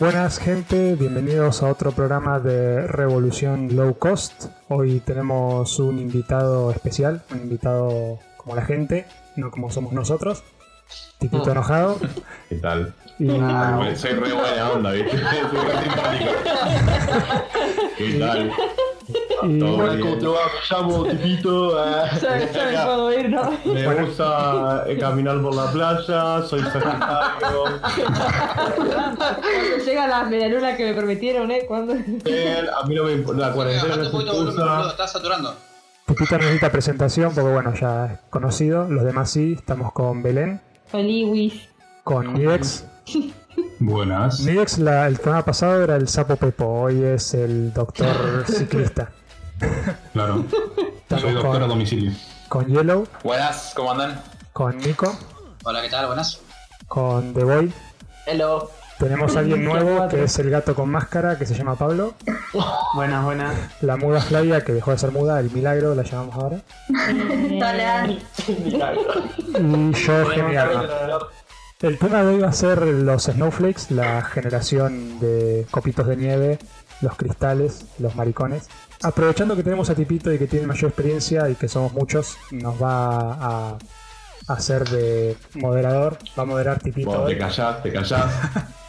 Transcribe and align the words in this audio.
Buenas 0.00 0.40
gente, 0.40 0.96
bienvenidos 0.96 1.62
a 1.62 1.68
otro 1.68 1.92
programa 1.92 2.40
de 2.40 2.84
Revolución 2.88 3.76
Low 3.76 3.96
Cost. 3.96 4.46
Hoy 4.68 4.98
tenemos 4.98 5.78
un 5.78 6.00
invitado 6.00 6.72
especial, 6.72 7.22
un 7.30 7.42
invitado 7.42 8.18
como 8.36 8.56
la 8.56 8.62
gente, 8.62 9.06
no 9.36 9.52
como 9.52 9.70
somos 9.70 9.92
nosotros. 9.92 10.42
Tipito 11.20 11.48
enojado. 11.48 12.00
¿Qué 12.48 12.56
tal? 12.56 12.92
Y 13.20 13.28
Soy 13.96 14.10
re 14.14 14.32
buena 14.32 14.70
onda, 14.72 14.90
¿viste? 14.90 15.16
Soy 15.16 15.60
re 15.60 15.82
simpático. 15.84 16.30
¿Qué 17.96 18.18
tal? 18.18 18.50
Hola. 19.44 20.00
¿cómo 20.00 20.16
te 20.18 20.26
va? 20.26 20.38
Me 20.46 20.76
llamo 20.76 21.04
Tipito. 21.10 21.78
ah, 21.78 22.06
me 22.22 22.46
puedo 22.46 23.12
ir, 23.20 23.30
¿no? 23.30 23.50
Me 23.64 23.94
gusta 24.02 24.84
eh, 24.86 24.98
caminar 24.98 25.40
por 25.42 25.54
la 25.54 25.70
playa, 25.70 26.42
soy 26.46 26.60
sagitario. 26.60 27.80
Cuando 29.34 29.84
llega 29.84 30.06
la 30.08 30.24
medialuna 30.24 30.76
que 30.76 30.84
me 30.84 30.94
prometieron, 30.94 31.50
¿eh? 31.50 31.64
¿Cuándo? 31.66 31.92
A 31.94 32.86
mí 32.86 32.94
no 32.94 33.04
me 33.04 33.12
importa, 33.12 33.48
la 33.48 33.52
cuarentena 33.52 33.96
no 33.96 34.02
excusa. 34.02 34.88
estás 34.90 35.12
saturando. 35.12 35.54
Tipito 36.06 36.32
no 36.36 36.44
necesita 36.44 36.70
presentación 36.70 37.34
porque 37.34 37.50
bueno, 37.50 37.72
ya 37.74 38.06
es 38.06 38.18
conocido. 38.30 38.88
Los 38.88 39.04
demás 39.04 39.30
sí, 39.30 39.54
estamos 39.58 39.92
con 39.92 40.22
Belén, 40.22 40.60
Feliwis. 40.88 41.68
con 42.02 42.34
Nidex. 42.34 42.84
Buenas. 43.78 44.40
Nidex 44.40 44.78
la- 44.78 45.06
el 45.06 45.16
programa 45.16 45.44
pasado 45.44 45.82
era 45.82 45.96
el 45.96 46.08
sapo 46.08 46.36
Pepo, 46.36 46.66
hoy 46.66 47.02
es 47.02 47.34
el 47.34 47.72
doctor 47.72 48.44
ciclista. 48.46 49.10
Claro. 50.12 50.44
Soy 51.08 51.32
doctor 51.32 51.56
a 51.56 51.60
con, 51.60 51.68
domicilio. 51.68 52.12
con 52.48 52.66
Yellow, 52.66 53.06
Buenas, 53.22 53.72
¿cómo 53.74 53.92
andan? 53.92 54.20
con 54.52 54.76
Nico, 54.78 55.16
Hola, 55.64 55.80
¿qué 55.82 55.88
tal? 55.90 56.06
Buenas. 56.06 56.40
con 56.88 57.32
The 57.34 57.44
Boy. 57.44 57.72
Hello. 58.26 58.70
Tenemos 58.98 59.34
a 59.34 59.40
alguien 59.40 59.64
nuevo 59.64 60.06
que 60.08 60.22
es 60.24 60.38
el 60.38 60.50
gato 60.50 60.74
con 60.74 60.88
máscara 60.88 61.36
que 61.36 61.46
se 61.46 61.54
llama 61.54 61.74
Pablo. 61.74 62.14
Buenas, 62.94 63.24
buenas. 63.24 63.54
La 63.80 63.96
muda 63.96 64.20
Flavia 64.20 64.62
que 64.62 64.72
dejó 64.72 64.92
de 64.92 64.98
ser 64.98 65.10
muda, 65.10 65.40
el 65.40 65.50
milagro 65.50 65.94
la 65.94 66.04
llamamos 66.04 66.34
ahora. 66.36 66.60
Dale, 67.58 68.18
Y 68.46 69.92
yo, 69.92 70.26
genial. 70.30 70.88
El 71.80 71.98
tema 71.98 72.22
de 72.22 72.34
hoy 72.34 72.40
va 72.40 72.48
a 72.48 72.52
ser 72.52 72.82
los 72.82 73.24
snowflakes, 73.24 73.90
la 73.92 74.22
generación 74.22 75.18
de 75.20 75.66
copitos 75.70 76.06
de 76.06 76.16
nieve, 76.16 76.58
los 77.00 77.16
cristales, 77.16 77.84
los 77.98 78.14
maricones. 78.14 78.68
Aprovechando 79.04 79.54
que 79.54 79.62
tenemos 79.62 79.90
a 79.90 79.94
Tipito 79.94 80.32
y 80.32 80.38
que 80.38 80.46
tiene 80.46 80.66
mayor 80.66 80.90
experiencia 80.90 81.50
y 81.50 81.54
que 81.54 81.68
somos 81.68 81.92
muchos, 81.92 82.38
nos 82.50 82.82
va 82.82 83.34
a 83.34 83.76
hacer 84.48 84.88
de 84.88 85.36
moderador. 85.54 86.16
Va 86.38 86.42
a 86.42 86.46
moderar 86.46 86.78
Tipito 86.78 87.10
Vos 87.10 87.26
te 87.26 87.36
callás, 87.36 87.82
te 87.82 87.92
callás. 87.92 88.32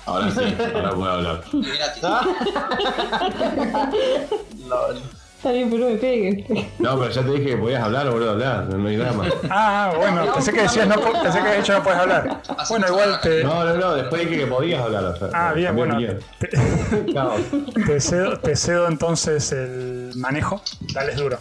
Ahora 0.05 0.31
sí, 0.31 0.55
ahora 0.73 0.91
puedo 0.91 1.11
hablar. 1.11 1.43
Mira. 1.51 1.93
Está 5.45 5.53
bien, 5.53 5.69
pero 5.69 5.83
no 5.85 5.91
me 5.91 5.97
pegue. 5.97 6.43
No, 6.79 6.97
pero 6.97 7.11
ya 7.11 7.21
te 7.21 7.29
dije 7.29 7.45
que 7.51 7.57
podías 7.57 7.83
hablar, 7.83 8.09
boludo, 8.09 8.31
hablar, 8.31 8.63
no, 8.67 8.87
hay 8.87 8.95
drama. 8.95 9.25
Ah, 9.51 9.93
bueno, 9.95 10.33
pensé 10.33 10.51
que 10.51 10.61
decías 10.63 10.87
no, 10.87 10.95
pensé 11.21 11.39
que 11.39 11.49
de 11.49 11.59
hecho 11.59 11.73
no 11.73 11.83
puedes 11.83 11.99
hablar. 11.99 12.41
Bueno, 12.67 12.87
igual 12.87 13.19
te, 13.21 13.43
No, 13.43 13.63
no, 13.63 13.75
no, 13.75 13.93
después 13.93 14.27
dije 14.27 14.39
que 14.39 14.47
podías 14.47 14.81
hablar. 14.81 15.03
O 15.03 15.15
sea, 15.15 15.29
Ah, 15.33 15.53
bien, 15.53 15.75
bueno. 15.75 15.99
Te, 16.39 16.47
te 17.85 18.01
cedo, 18.01 18.39
te 18.39 18.55
cedo 18.55 18.87
entonces 18.87 19.51
el 19.51 20.13
manejo. 20.15 20.63
Dales 20.95 21.15
duro. 21.15 21.37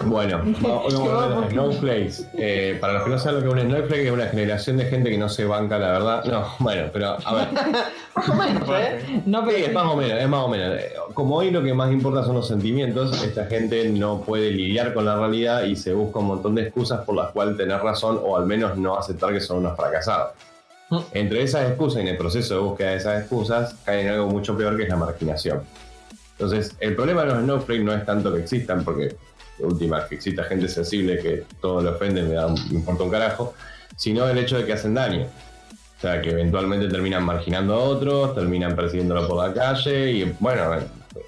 Bueno, 0.00 0.42
hoy 0.44 0.92
vamos 0.92 1.08
a 1.08 1.14
hablar 1.14 1.28
de 1.28 1.34
los 1.36 1.50
snowflakes. 1.52 2.30
Eh, 2.36 2.76
para 2.80 2.94
los 2.94 3.04
que 3.04 3.10
no 3.10 3.18
saben 3.18 3.44
lo 3.44 3.52
que 3.54 3.58
es 3.60 3.64
un 3.64 3.70
snowflake, 3.70 4.06
es 4.06 4.12
una 4.12 4.26
generación 4.26 4.76
de 4.76 4.86
gente 4.86 5.10
que 5.10 5.18
no 5.18 5.28
se 5.28 5.44
banca, 5.44 5.78
la 5.78 5.92
verdad. 5.92 6.24
No, 6.24 6.46
bueno, 6.58 6.90
pero 6.92 7.16
a 7.24 7.34
ver. 7.34 7.48
No, 9.26 9.48
Sí, 9.48 9.56
es 9.64 9.72
más 9.72 9.84
o 9.86 9.96
menos, 9.96 10.20
es 10.20 10.28
más 10.28 10.44
o 10.44 10.48
menos. 10.48 10.78
Eh, 10.78 10.92
Como 11.14 11.36
hoy 11.36 11.50
lo 11.50 11.62
que 11.62 11.74
más 11.74 11.92
importa 11.92 12.24
son 12.24 12.34
los 12.36 12.48
sentimientos, 12.48 13.22
esta 13.24 13.46
gente 13.46 13.88
no 13.90 14.20
puede 14.20 14.50
lidiar 14.50 14.94
con 14.94 15.04
la 15.04 15.16
realidad 15.16 15.64
y 15.64 15.76
se 15.76 15.92
busca 15.94 16.18
un 16.20 16.26
montón 16.26 16.54
de 16.54 16.62
excusas 16.62 17.00
por 17.02 17.14
las 17.16 17.30
cuales 17.30 17.56
tener 17.56 17.80
razón 17.80 18.20
o 18.22 18.36
al 18.36 18.46
menos 18.46 18.76
no 18.76 18.96
aceptar 18.96 19.32
que 19.32 19.40
son 19.40 19.58
unos 19.58 19.76
fracasados. 19.76 20.32
Entre 21.12 21.42
esas 21.42 21.68
excusas 21.68 21.98
y 21.98 22.02
en 22.02 22.08
el 22.08 22.16
proceso 22.16 22.54
de 22.54 22.60
búsqueda 22.60 22.90
de 22.90 22.96
esas 22.96 23.20
excusas 23.20 23.74
caen 23.84 24.06
en 24.06 24.12
algo 24.14 24.26
mucho 24.28 24.56
peor 24.56 24.76
que 24.76 24.84
es 24.84 24.88
la 24.88 24.96
marginación. 24.96 25.62
Entonces, 26.38 26.76
el 26.80 26.94
problema 26.94 27.22
de 27.22 27.28
los 27.28 27.38
snowflakes 27.42 27.84
no 27.84 27.92
es 27.94 28.04
tanto 28.04 28.32
que 28.32 28.40
existan, 28.40 28.84
porque 28.84 29.16
última, 29.58 30.06
que 30.08 30.16
exista 30.16 30.44
gente 30.44 30.68
sensible 30.68 31.18
que 31.18 31.44
todo 31.60 31.82
le 31.82 31.90
ofende, 31.90 32.22
me, 32.22 32.34
da, 32.34 32.48
me 32.48 32.56
importa 32.74 33.04
un 33.04 33.10
carajo, 33.10 33.54
sino 33.96 34.28
el 34.28 34.38
hecho 34.38 34.56
de 34.58 34.64
que 34.66 34.72
hacen 34.72 34.94
daño. 34.94 35.26
O 35.98 36.00
sea, 36.00 36.20
que 36.20 36.30
eventualmente 36.30 36.88
terminan 36.88 37.24
marginando 37.24 37.74
a 37.74 37.78
otros, 37.78 38.34
terminan 38.34 38.74
persiguiéndolo 38.76 39.26
por 39.28 39.46
la 39.46 39.54
calle 39.54 40.10
y 40.12 40.34
bueno, 40.40 40.64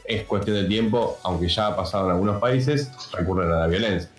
es 0.04 0.24
cuestión 0.24 0.56
de 0.56 0.64
tiempo, 0.64 1.18
aunque 1.22 1.48
ya 1.48 1.68
ha 1.68 1.76
pasado 1.76 2.06
en 2.06 2.10
algunos 2.12 2.40
países, 2.40 2.90
recurren 3.12 3.50
a 3.52 3.60
la 3.60 3.66
violencia. 3.68 4.10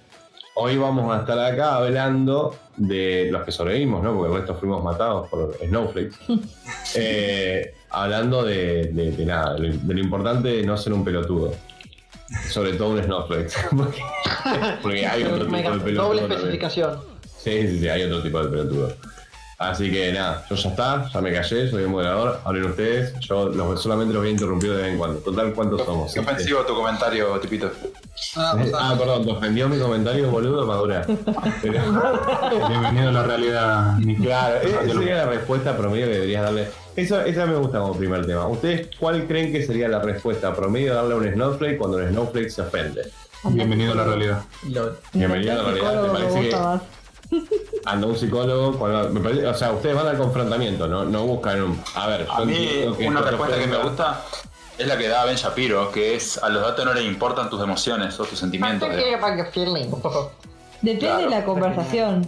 Hoy 0.56 0.75
vamos 0.78 1.16
a 1.16 1.19
estar 1.19 1.38
acá 1.38 1.75
hablando 1.75 2.56
de 2.78 3.28
los 3.31 3.44
que 3.44 3.51
sobrevivimos, 3.51 4.01
¿no? 4.01 4.16
Porque 4.16 4.31
el 4.34 4.38
resto 4.40 4.56
fuimos 4.56 4.84
matados 4.84 5.28
por 5.29 5.56
snowflakes. 5.63 6.16
Eh, 6.96 7.73
hablando 7.90 8.44
de, 8.44 8.85
de- 8.85 9.12
de 9.12 9.25
nada, 9.25 9.56
de 9.56 9.69
lo 9.94 10.00
importante 10.00 10.47
de 10.50 10.63
no 10.63 10.78
ser 10.78 10.94
un 10.94 11.03
pelotudo. 11.03 11.53
Sobre 12.49 12.73
todo 12.73 12.89
un 12.89 13.03
snowflake. 13.03 13.51
porque, 13.75 14.01
porque 14.81 15.07
hay 15.07 15.23
otro 15.23 15.45
tipo 15.45 15.55
de 15.57 15.63
pelotudo. 15.79 16.03
doble 16.03 16.21
especificación. 16.21 16.99
Sí, 17.38 17.67
sí, 17.67 17.79
sí, 17.79 17.88
hay 17.88 18.03
otro 18.03 18.21
tipo 18.21 18.43
de 18.43 18.49
pelotudo. 18.49 18.93
Así 19.59 19.90
que 19.91 20.13
nada, 20.13 20.45
yo 20.47 20.56
ya 20.56 20.69
está, 20.69 21.09
ya 21.12 21.19
me 21.19 21.34
callé, 21.34 21.68
soy 21.68 21.81
el 21.81 21.90
moderador, 21.90 22.40
hablen 22.45 22.66
ustedes, 22.66 23.19
yo 23.22 23.50
los- 23.50 23.81
solamente 23.81 24.13
los 24.13 24.22
voy 24.22 24.29
a 24.29 24.31
interrumpir 24.31 24.69
de 24.72 24.78
vez 24.84 24.91
en 24.91 24.97
cuando. 25.00 25.19
Total, 25.19 25.51
¿cuántos 25.53 25.81
somos? 25.84 26.13
Qué 26.13 26.19
ofensivo 26.19 26.59
tu 26.62 26.75
comentario, 26.75 27.28
Tipito. 27.40 27.72
Ah, 28.35 28.56
Eh, 28.63 28.72
Ah, 28.75 28.94
perdón, 28.96 29.25
te 29.25 29.31
ofendió 29.31 29.67
mi 29.67 29.79
comentario, 29.79 30.29
boludo, 30.29 30.63
madura. 30.67 31.03
Pero, 31.63 31.81
Bienvenido 32.69 33.09
a 33.09 33.12
la 33.12 33.23
realidad, 33.23 33.97
Nico. 33.97 34.23
claro, 34.25 34.57
esa 34.62 34.84
sería 34.94 35.16
la 35.17 35.25
respuesta 35.25 35.75
promedio 35.75 36.06
que 36.06 36.13
deberías 36.13 36.44
darle. 36.44 36.67
Eso, 36.96 37.19
esa 37.22 37.47
me 37.47 37.56
gusta 37.56 37.79
como 37.79 37.97
primer 37.97 38.28
tema. 38.28 38.47
¿Ustedes 38.47 38.90
cuál 39.00 39.25
creen 39.25 39.51
que 39.51 39.66
sería 39.66 39.88
la 39.88 40.00
respuesta 40.00 40.53
promedio 40.56 40.90
de 40.91 40.96
darle 40.97 41.13
a 41.16 41.17
un 41.17 41.34
snowflake 41.34 41.78
cuando 41.79 42.00
el 42.00 42.09
snowflake 42.09 42.50
se 42.51 42.62
ofende? 42.62 43.12
Bienvenido 43.44 43.94
a 43.94 43.96
la 43.96 44.03
realidad. 44.03 44.44
Bienvenido 45.13 45.53
a 45.53 45.56
la 45.56 45.63
realidad, 45.63 46.03
¿te 46.03 46.09
parece 46.09 46.41
que. 46.41 46.56
Anda 47.85 48.07
un 48.07 48.15
psicólogo? 48.15 48.77
Cuando, 48.77 49.09
me 49.09 49.19
parece- 49.21 49.47
o 49.47 49.53
sea, 49.53 49.71
ustedes 49.71 49.95
van 49.95 50.07
al 50.07 50.17
confrontamiento, 50.17 50.88
no, 50.88 51.05
no 51.05 51.23
buscan 51.25 51.61
un... 51.61 51.81
A 51.95 52.07
ver, 52.07 52.27
A 52.29 52.43
mí, 52.45 52.55
una 53.05 53.21
respuesta 53.21 53.57
que 53.57 53.67
me 53.67 53.77
gusta 53.77 54.21
es 54.77 54.88
la 54.88 54.97
que 54.97 55.07
da 55.07 55.25
Ben 55.25 55.35
Shapiro, 55.35 55.91
que 55.91 56.16
es 56.16 56.41
a 56.41 56.49
los 56.49 56.61
datos 56.61 56.85
no 56.85 56.93
les 56.93 57.05
importan 57.05 57.49
tus 57.49 57.61
emociones 57.61 58.19
o 58.19 58.25
tus 58.25 58.37
sentimientos. 58.39 58.87
Depende 60.81 60.99
Claro. 60.99 61.23
de 61.23 61.29
la 61.29 61.43
conversación. 61.45 62.27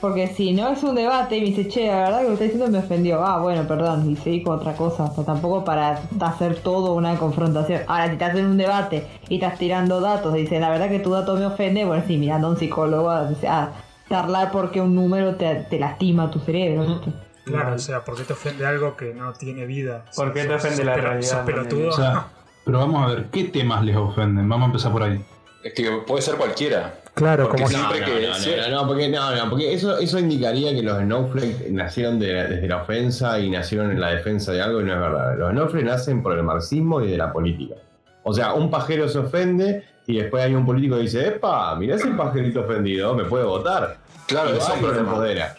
Porque 0.00 0.28
si 0.28 0.52
no 0.54 0.68
es 0.70 0.82
un 0.82 0.94
debate 0.94 1.36
y 1.36 1.40
me 1.42 1.46
dice, 1.48 1.68
che, 1.68 1.86
la 1.88 1.96
verdad 2.04 2.18
que 2.18 2.22
lo 2.22 2.28
que 2.28 2.32
está 2.32 2.44
diciendo 2.44 2.68
me 2.70 2.78
ofendió. 2.78 3.22
Ah, 3.22 3.38
bueno, 3.42 3.68
perdón, 3.68 4.10
y 4.10 4.16
seguí 4.16 4.42
con 4.42 4.58
otra 4.58 4.72
cosa. 4.72 5.04
O 5.04 5.14
sea, 5.14 5.24
tampoco 5.24 5.62
para 5.62 6.00
hacer 6.20 6.56
todo 6.60 6.94
una 6.94 7.18
confrontación. 7.18 7.82
Ahora, 7.86 8.06
si 8.06 8.12
estás 8.14 8.34
en 8.34 8.46
un 8.46 8.56
debate 8.56 9.06
y 9.28 9.34
estás 9.34 9.58
tirando 9.58 10.00
datos 10.00 10.34
y 10.34 10.40
dices, 10.42 10.58
la 10.58 10.70
verdad 10.70 10.88
que 10.88 11.00
tu 11.00 11.10
dato 11.10 11.34
me 11.36 11.44
ofende, 11.44 11.84
bueno, 11.84 12.02
sí, 12.06 12.16
mirando 12.16 12.46
a 12.46 12.50
un 12.50 12.56
psicólogo 12.58 13.10
a, 13.10 13.28
a 13.46 13.72
charlar 14.10 14.50
porque 14.50 14.80
un 14.80 14.94
número 14.94 15.36
te, 15.36 15.66
te 15.70 15.78
lastima 15.78 16.30
tu 16.30 16.40
cerebro. 16.40 17.00
Claro, 17.44 17.74
o 17.76 17.78
sea, 17.78 18.04
¿por 18.04 18.16
qué 18.16 18.24
te 18.24 18.32
ofende 18.34 18.66
algo 18.66 18.96
que 18.96 19.14
no 19.14 19.32
tiene 19.32 19.64
vida? 19.64 20.04
¿Por 20.14 20.32
qué 20.34 20.44
te 20.44 20.54
ofende 20.54 20.84
la 20.84 20.96
realidad. 20.96 21.48
O 21.88 21.92
sea, 21.92 22.26
pero 22.64 22.78
vamos 22.80 23.02
a 23.10 23.14
ver, 23.14 23.24
¿qué 23.32 23.44
temas 23.44 23.82
les 23.84 23.96
ofenden? 23.96 24.48
Vamos 24.48 24.64
a 24.64 24.66
empezar 24.66 24.92
por 24.92 25.02
ahí. 25.04 25.24
Es 25.64 25.74
que 25.74 25.90
puede 26.06 26.22
ser 26.22 26.36
cualquiera. 26.36 26.94
Claro, 27.14 27.48
Porque 27.48 27.62
como 27.64 27.72
No, 27.76 27.78
Siempre 27.90 28.00
no, 28.00 28.06
que 28.20 28.26
no, 28.28 28.34
sea- 28.34 28.68
no, 28.68 28.82
no, 28.82 28.88
porque, 28.88 29.08
no, 29.08 29.34
no, 29.36 29.50
porque 29.50 29.74
eso, 29.74 29.98
eso 29.98 30.18
indicaría 30.18 30.72
que 30.72 30.82
los 30.82 30.98
snowflakes 30.98 31.70
nacieron 31.70 32.18
de- 32.18 32.32
desde 32.48 32.68
la 32.68 32.78
ofensa 32.78 33.38
y 33.40 33.50
nacieron 33.50 33.90
en 33.90 34.00
la 34.00 34.10
defensa 34.10 34.52
de 34.52 34.62
algo 34.62 34.80
y 34.80 34.84
no 34.84 34.94
es 34.94 35.00
verdad. 35.00 35.36
Los 35.38 35.50
snowflakes 35.52 35.86
nacen 35.86 36.22
por 36.22 36.36
el 36.36 36.42
marxismo 36.44 37.00
y 37.02 37.10
de 37.10 37.16
la 37.18 37.32
política. 37.32 37.74
O 38.22 38.32
sea, 38.32 38.54
un 38.54 38.70
pajero 38.70 39.08
se 39.08 39.18
ofende 39.18 39.84
y 40.10 40.18
después 40.20 40.44
hay 40.44 40.54
un 40.54 40.66
político 40.66 40.96
que 40.96 41.02
dice, 41.02 41.28
epa, 41.28 41.74
mirá 41.76 41.96
ese 41.96 42.08
pajerito 42.08 42.60
ofendido, 42.60 43.14
me 43.14 43.24
puede 43.24 43.44
votar. 43.44 43.98
Claro, 44.26 44.50
eso 44.54 44.72
es 44.74 44.78
problema. 44.80 45.08
empodera. 45.10 45.56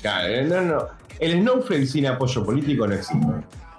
Claro, 0.00 0.28
eh, 0.28 0.44
no, 0.44 0.60
no. 0.62 0.86
El 1.18 1.40
snowflake 1.40 1.86
sin 1.86 2.06
apoyo 2.06 2.44
político 2.44 2.86
no 2.86 2.94
existe. 2.94 3.26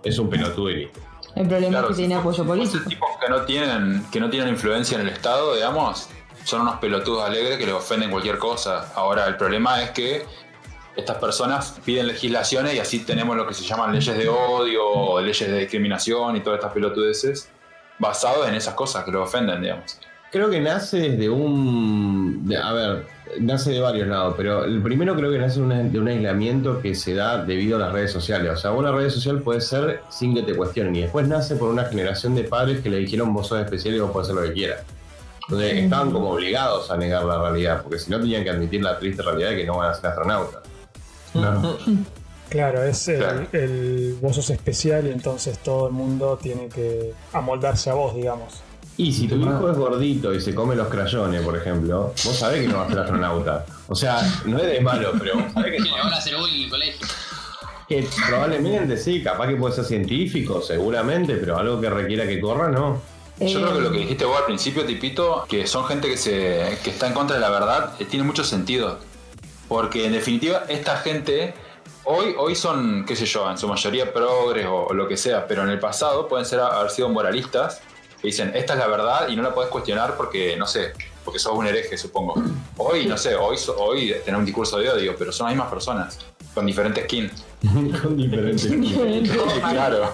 Es 0.03 0.17
un 0.19 0.29
pelotudo 0.29 0.69
y 0.69 0.75
listo. 0.77 0.99
El 1.35 1.47
problema 1.47 1.69
Claro, 1.71 1.85
es 1.85 1.89
que 1.89 1.93
si 1.95 2.01
tiene 2.01 2.15
apoyo 2.15 2.45
político. 2.45 2.89
tipos 2.89 3.09
que 3.21 3.29
no 3.29 3.41
tienen 3.41 4.05
que 4.11 4.19
no 4.19 4.29
tienen 4.29 4.49
influencia 4.49 4.95
en 4.99 5.07
el 5.07 5.13
Estado, 5.13 5.55
digamos, 5.55 6.09
son 6.43 6.61
unos 6.61 6.75
pelotudos 6.75 7.23
alegres 7.23 7.57
que 7.57 7.65
les 7.65 7.73
ofenden 7.73 8.11
cualquier 8.11 8.37
cosa. 8.37 8.91
Ahora, 8.95 9.25
el 9.27 9.35
problema 9.37 9.81
es 9.81 9.91
que 9.91 10.25
estas 10.95 11.17
personas 11.17 11.79
piden 11.83 12.07
legislaciones 12.07 12.75
y 12.75 12.79
así 12.79 12.99
tenemos 12.99 13.35
lo 13.35 13.47
que 13.47 13.53
se 13.53 13.63
llaman 13.63 13.91
leyes 13.93 14.15
de 14.17 14.29
odio 14.29 14.85
o 14.85 15.19
leyes 15.21 15.49
de 15.49 15.59
discriminación 15.59 16.35
y 16.37 16.41
todas 16.41 16.59
estas 16.59 16.71
pelotudeces 16.73 17.49
basados 17.97 18.47
en 18.47 18.55
esas 18.55 18.73
cosas 18.75 19.03
que 19.03 19.11
los 19.11 19.27
ofenden, 19.27 19.61
digamos. 19.61 19.99
Creo 20.33 20.49
que 20.49 20.59
nace 20.59 20.97
desde 20.97 21.29
un. 21.29 22.47
de- 22.47 22.57
a 22.57 22.73
ver, 22.73 23.05
nace 23.39 23.69
de 23.71 23.79
varios 23.79 24.07
lados, 24.07 24.33
pero 24.35 24.65
el 24.65 24.81
primero 24.81 25.15
creo 25.15 25.31
que 25.31 25.37
nace 25.37 25.59
de 25.59 25.65
un- 25.65 25.91
de 25.91 25.99
un 25.99 26.07
aislamiento 26.07 26.81
que 26.81 26.95
se 26.95 27.13
da 27.13 27.43
debido 27.45 27.75
a 27.77 27.79
las 27.79 27.93
redes 27.93 28.11
sociales. 28.11 28.51
O 28.51 28.57
sea, 28.57 28.71
vos 28.71 28.83
la 28.83 28.91
red 28.91 29.09
social 29.11 29.41
puede 29.43 29.61
ser 29.61 30.01
sin 30.09 30.33
que 30.33 30.41
te 30.41 30.55
cuestionen. 30.55 30.95
Y 30.95 31.01
después 31.03 31.27
nace 31.27 31.55
por 31.55 31.69
una 31.69 31.85
generación 31.85 32.33
de 32.33 32.45
padres 32.45 32.81
que 32.81 32.89
le 32.89 32.97
dijeron 32.97 33.31
vos 33.31 33.45
sos 33.47 33.59
especial 33.61 33.93
y 33.93 33.99
vos 33.99 34.09
podés 34.09 34.29
hacer 34.29 34.41
lo 34.41 34.47
que 34.47 34.53
quieras. 34.53 34.81
Entonces 35.43 35.73
estaban 35.83 36.09
como 36.11 36.31
obligados 36.31 36.89
a 36.89 36.97
negar 36.97 37.25
la 37.25 37.39
realidad, 37.39 37.83
porque 37.83 37.99
si 37.99 38.09
no 38.09 38.19
tenían 38.19 38.43
que 38.43 38.49
admitir 38.49 38.81
la 38.83 38.97
triste 38.97 39.21
realidad 39.21 39.49
de 39.51 39.57
que 39.57 39.65
no 39.67 39.77
van 39.77 39.91
a 39.91 39.93
ser 39.93 40.07
astronautas. 40.07 40.61
Claro. 41.31 41.77
Claro, 42.49 42.83
es 42.83 43.07
el, 43.07 43.17
Claro. 43.17 43.47
el- 43.51 44.17
vos 44.21 44.35
sos 44.35 44.49
especial 44.51 45.05
y 45.07 45.11
entonces 45.11 45.57
todo 45.59 45.87
el 45.87 45.93
mundo 45.93 46.37
tiene 46.41 46.67
que 46.69 47.13
amoldarse 47.33 47.89
a 47.89 47.93
vos, 47.95 48.15
digamos. 48.15 48.61
Y 48.97 49.11
si 49.11 49.27
tu 49.27 49.35
hijo 49.35 49.71
es 49.71 49.77
gordito 49.77 50.33
y 50.33 50.39
se 50.39 50.53
come 50.53 50.75
los 50.75 50.87
crayones, 50.87 51.41
por 51.41 51.57
ejemplo, 51.57 52.13
vos 52.23 52.37
sabés 52.37 52.61
que 52.61 52.67
no 52.67 52.77
va 52.77 52.85
a 52.85 52.89
ser 52.89 52.99
astronauta. 52.99 53.65
O 53.87 53.95
sea, 53.95 54.21
no 54.45 54.57
es 54.59 54.67
de 54.67 54.81
malo, 54.81 55.11
pero 55.17 55.35
vos 55.35 55.51
sabés 55.53 55.71
que, 55.71 55.79
Sí, 55.81 55.89
le 55.89 55.91
van 56.03 56.13
a 56.13 56.17
hacer 56.17 56.35
bullying 56.37 56.57
en 56.59 56.63
el 56.65 56.69
colegio. 56.69 57.07
que 57.89 58.07
probablemente 58.27 58.97
sí, 58.97 59.23
capaz 59.23 59.47
que 59.47 59.55
puede 59.55 59.73
ser 59.73 59.85
científico, 59.85 60.61
seguramente, 60.61 61.35
pero 61.37 61.57
algo 61.57 61.81
que 61.81 61.89
requiera 61.89 62.25
que 62.27 62.39
corra, 62.39 62.69
no. 62.69 63.01
Yo 63.39 63.61
creo 63.61 63.73
que 63.73 63.81
lo 63.81 63.91
que 63.91 63.97
Eh, 63.97 64.01
dijiste 64.01 64.25
vos 64.25 64.37
al 64.37 64.45
principio, 64.45 64.85
Tipito, 64.85 65.45
que 65.49 65.65
son 65.65 65.85
gente 65.85 66.07
que 66.07 66.17
se 66.17 66.77
que 66.83 66.91
está 66.91 67.07
en 67.07 67.13
contra 67.13 67.35
de 67.35 67.41
la 67.41 67.49
verdad, 67.49 67.93
eh, 67.99 68.05
tiene 68.05 68.23
mucho 68.25 68.43
sentido. 68.43 68.99
Porque 69.67 70.05
en 70.05 70.11
definitiva, 70.13 70.65
esta 70.69 70.97
gente 70.97 71.55
hoy, 72.03 72.35
hoy 72.37 72.53
son, 72.55 73.05
qué 73.05 73.15
sé 73.15 73.25
yo, 73.25 73.49
en 73.49 73.57
su 73.57 73.67
mayoría 73.67 74.13
progres 74.13 74.67
o, 74.67 74.85
o 74.85 74.93
lo 74.93 75.07
que 75.07 75.17
sea, 75.17 75.47
pero 75.47 75.63
en 75.63 75.69
el 75.69 75.79
pasado 75.79 76.27
pueden 76.27 76.45
ser 76.45 76.59
haber 76.59 76.91
sido 76.91 77.09
moralistas 77.09 77.81
que 78.23 78.29
dicen, 78.29 78.53
esta 78.55 78.73
es 78.73 78.79
la 78.79 78.87
verdad 78.87 79.27
y 79.27 79.35
no 79.35 79.43
la 79.43 79.53
podés 79.53 79.69
cuestionar 79.69 80.15
porque, 80.15 80.55
no 80.55 80.65
sé, 80.65 80.93
porque 81.25 81.39
sos 81.39 81.57
un 81.57 81.67
hereje, 81.67 81.97
supongo. 81.97 82.41
Hoy, 82.77 83.05
no 83.05 83.17
sé, 83.17 83.35
hoy, 83.35 83.57
hoy 83.77 84.15
tenés 84.23 84.39
un 84.39 84.45
discurso 84.45 84.79
de 84.79 84.89
odio, 84.89 85.13
pero 85.19 85.33
son 85.33 85.47
las 85.47 85.55
mismas 85.55 85.69
personas, 85.69 86.19
con 86.53 86.65
diferentes 86.65 87.03
skins. 87.03 87.43
Con 88.01 88.15
diferentes. 88.15 88.65
claro. 89.71 90.09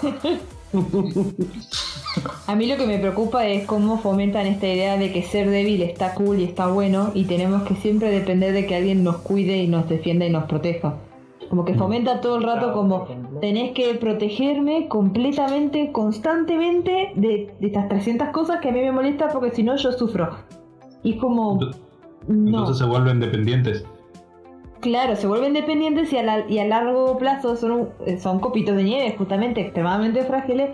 A 2.48 2.56
mí 2.56 2.68
lo 2.68 2.78
que 2.78 2.86
me 2.86 2.98
preocupa 2.98 3.46
es 3.48 3.68
cómo 3.68 4.00
fomentan 4.02 4.48
esta 4.48 4.68
idea 4.68 4.98
de 4.98 5.12
que 5.12 5.24
ser 5.24 5.50
débil 5.50 5.84
está 5.84 6.16
cool 6.16 6.40
y 6.40 6.44
está 6.46 6.68
bueno 6.68 7.12
y 7.14 7.26
tenemos 7.26 7.64
que 7.68 7.76
siempre 7.76 8.10
depender 8.10 8.54
de 8.54 8.66
que 8.66 8.76
alguien 8.76 9.04
nos 9.04 9.18
cuide 9.18 9.58
y 9.58 9.68
nos 9.68 9.88
defienda 9.88 10.26
y 10.26 10.32
nos 10.32 10.46
proteja. 10.46 10.96
Como 11.50 11.66
que 11.66 11.74
fomenta 11.74 12.22
todo 12.22 12.38
el 12.38 12.44
rato 12.44 12.74
como 12.74 13.08
tenés 13.42 13.72
que 13.72 13.96
protegerme 13.96 14.88
completamente, 14.88 15.92
constantemente 15.92 17.12
de, 17.16 17.52
de 17.60 17.68
estas 17.68 17.90
300 17.90 18.30
cosas 18.30 18.60
que 18.62 18.70
a 18.70 18.72
mí 18.72 18.82
me 18.82 18.92
molesta 18.92 19.30
porque 19.30 19.50
si 19.52 19.64
no 19.64 19.76
yo 19.76 19.92
sufro. 19.92 20.30
Y 21.04 21.14
es 21.14 21.20
como... 21.20 21.60
No. 22.28 22.48
Entonces 22.50 22.78
se 22.78 22.86
vuelven 22.86 23.20
dependientes. 23.20 23.84
Claro, 24.82 25.16
se 25.16 25.26
vuelven 25.28 25.54
dependientes 25.54 26.14
y 26.14 26.18
a, 26.18 26.24
la- 26.24 26.50
y 26.50 26.60
a 26.60 26.66
largo 26.66 27.18
plazo 27.18 27.56
son, 27.56 27.72
un- 27.72 28.20
son 28.20 28.40
copitos 28.40 28.76
de 28.76 28.84
nieve, 28.84 29.16
justamente 29.18 29.62
extremadamente 29.62 30.24
frágiles, 30.24 30.70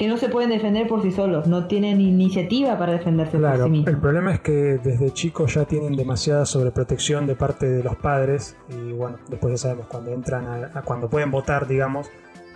que 0.00 0.08
no 0.08 0.16
se 0.16 0.30
pueden 0.30 0.48
defender 0.48 0.88
por 0.88 1.02
sí 1.02 1.12
solos, 1.12 1.46
no 1.46 1.66
tienen 1.66 2.00
iniciativa 2.00 2.78
para 2.78 2.92
defenderse 2.92 3.36
Claro, 3.36 3.64
por 3.64 3.70
sí 3.70 3.84
el 3.84 3.84
mismos. 3.84 4.00
problema 4.00 4.32
es 4.32 4.40
que 4.40 4.52
desde 4.82 5.12
chicos 5.12 5.52
ya 5.52 5.66
tienen 5.66 5.94
demasiada 5.94 6.46
sobreprotección 6.46 7.26
de 7.26 7.34
parte 7.36 7.68
de 7.68 7.84
los 7.84 7.96
padres 7.96 8.56
y 8.70 8.92
bueno, 8.92 9.18
después 9.28 9.52
ya 9.52 9.58
sabemos 9.58 9.88
cuando 9.88 10.12
entran 10.12 10.46
a, 10.46 10.78
a 10.78 10.80
cuando 10.80 11.10
pueden 11.10 11.30
votar, 11.30 11.66
digamos, 11.68 12.08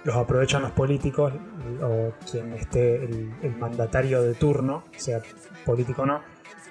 los 0.05 0.17
aprovechan 0.17 0.63
los 0.63 0.71
políticos 0.71 1.35
o 1.83 2.13
quien 2.31 2.55
esté 2.55 3.05
el, 3.05 3.35
el 3.43 3.57
mandatario 3.57 4.23
de 4.23 4.33
turno, 4.33 4.85
sea 4.97 5.21
político 5.67 6.01
o 6.03 6.07
no, 6.07 6.21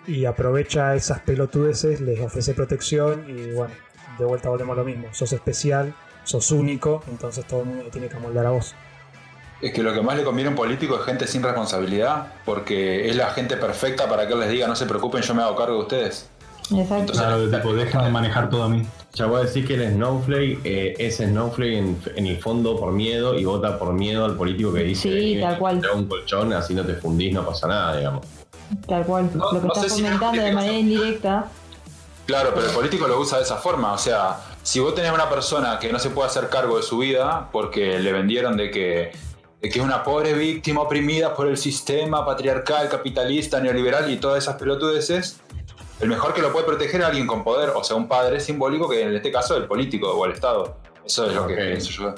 y 0.08 0.26
aprovecha 0.26 0.96
esas 0.96 1.20
pelotudeces, 1.20 2.02
les 2.02 2.20
ofrece 2.20 2.56
protección 2.56 3.26
y 3.30 3.54
bueno, 3.54 3.76
de 4.18 4.26
vuelta 4.26 4.50
volvemos 4.50 4.74
a 4.76 4.80
lo 4.80 4.86
mismo, 4.86 5.06
sos 5.12 5.34
especial, 5.34 5.94
sos 6.24 6.52
único, 6.52 7.04
entonces 7.12 7.46
todo 7.46 7.62
el 7.62 7.68
mundo 7.68 7.84
tiene 7.92 8.08
que 8.08 8.18
amoldar 8.18 8.48
a 8.48 8.50
vos. 8.50 8.76
Es 9.64 9.72
que 9.74 9.82
lo 9.82 9.94
que 9.94 10.02
más 10.02 10.18
le 10.18 10.24
conviene 10.26 10.50
a 10.50 10.52
un 10.52 10.58
político 10.58 10.96
es 11.00 11.04
gente 11.06 11.26
sin 11.26 11.42
responsabilidad, 11.42 12.34
porque 12.44 13.10
es 13.10 13.16
la 13.16 13.30
gente 13.30 13.56
perfecta 13.56 14.10
para 14.10 14.28
que 14.28 14.34
él 14.34 14.40
les 14.42 14.50
diga, 14.50 14.68
no 14.68 14.76
se 14.76 14.86
preocupen, 14.86 15.22
yo 15.22 15.34
me 15.34 15.42
hago 15.42 15.56
cargo 15.56 15.76
de 15.76 15.80
ustedes. 15.80 16.30
Exacto. 16.64 16.96
Entonces, 16.96 17.18
Claro, 17.26 17.48
de 17.48 17.58
tipo, 17.58 17.74
dejen 17.74 18.04
de 18.04 18.10
manejar 18.10 18.50
todo 18.50 18.64
a 18.64 18.70
mí. 18.70 18.86
Ya 19.14 19.26
voy 19.28 19.40
a 19.42 19.44
decir 19.46 19.66
que 19.66 19.76
el 19.76 19.94
Snowflake 19.94 20.60
eh, 20.66 20.94
es 21.00 21.18
Snowflake 21.18 21.74
en, 21.78 21.98
en 22.16 22.28
el 22.28 22.42
fondo 22.42 22.76
por 22.78 22.92
miedo 22.92 23.36
y 23.40 23.46
vota 23.46 23.80
por 23.80 23.94
miedo 23.94 24.26
al 24.26 24.36
político 24.36 24.74
que 24.74 24.84
dice 24.84 25.10
Sí, 25.10 25.38
"Eh, 25.38 25.42
tal 25.42 25.58
cual. 25.58 25.80
te 25.80 25.88
da 25.88 25.94
un 25.94 26.08
colchón, 26.10 26.52
así 26.52 26.74
no 26.74 26.84
te 26.84 26.96
fundís, 26.96 27.34
no 27.34 27.46
pasa 27.46 27.68
nada, 27.68 27.96
digamos. 27.98 28.26
Tal 28.86 29.06
cual. 29.06 29.30
No- 29.34 29.46
lo 29.54 29.62
que 29.62 29.68
no 29.68 29.74
está 29.74 29.82
sé 29.88 29.90
si- 29.92 30.02
fomentando 30.04 30.42
de 30.42 30.52
manera 30.52 30.74
indirecta. 30.74 31.46
Claro, 32.26 32.52
pero 32.54 32.68
el 32.68 32.74
político 32.74 33.08
lo 33.08 33.18
usa 33.20 33.38
de 33.38 33.44
esa 33.46 33.56
forma. 33.58 33.94
O 33.94 33.98
sea, 33.98 34.40
si 34.62 34.80
vos 34.82 34.94
tenés 34.96 35.14
una 35.14 35.30
persona 35.30 35.78
que 35.80 35.92
no 35.92 36.00
se 36.00 36.10
puede 36.10 36.28
hacer 36.28 36.50
cargo 36.50 36.76
de 36.78 36.84
su 36.84 36.98
vida 36.98 37.48
porque 37.52 38.00
le 38.00 38.12
vendieron 38.14 38.58
de 38.58 38.72
que, 38.72 39.12
de 39.64 39.70
que 39.70 39.80
es 39.80 39.86
una 39.86 40.04
pobre 40.04 40.34
víctima 40.34 40.82
oprimida 40.82 41.34
por 41.34 41.48
el 41.48 41.56
sistema 41.56 42.26
patriarcal, 42.26 42.90
capitalista, 42.90 43.62
neoliberal 43.62 44.12
y 44.12 44.18
todas 44.18 44.44
esas 44.44 44.58
pelotudeces, 44.58 45.40
el 46.02 46.10
mejor 46.10 46.34
que 46.34 46.42
lo 46.42 46.52
puede 46.52 46.66
proteger 46.66 47.00
es 47.00 47.08
alguien 47.08 47.26
con 47.26 47.46
poder, 47.46 47.70
o 47.74 47.82
sea, 47.82 47.96
un 47.96 48.10
padre 48.10 48.42
simbólico 48.42 48.90
que 48.90 49.04
en 49.04 49.16
este 49.16 49.32
caso 49.32 49.56
es 49.56 49.62
el 49.62 49.68
político 49.70 50.12
o 50.12 50.26
el 50.26 50.34
Estado. 50.34 50.80
Eso 51.06 51.30
es 51.30 51.34
lo 51.34 51.48
que 51.48 51.56
pienso 51.56 51.92
yo. 51.92 52.14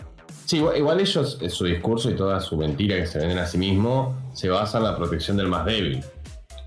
Sí, 0.45 0.57
igual, 0.57 0.77
igual 0.77 0.99
ellos, 0.99 1.37
eh, 1.39 1.49
su 1.51 1.65
discurso 1.65 2.09
y 2.09 2.15
toda 2.15 2.41
su 2.41 2.57
mentira 2.57 2.95
que 2.95 3.05
se 3.05 3.19
venden 3.19 3.37
a 3.37 3.45
sí 3.45 3.59
mismo, 3.59 4.17
se 4.33 4.49
basa 4.49 4.79
en 4.79 4.85
la 4.85 4.97
protección 4.97 5.37
del 5.37 5.47
más 5.47 5.65
débil. 5.65 6.03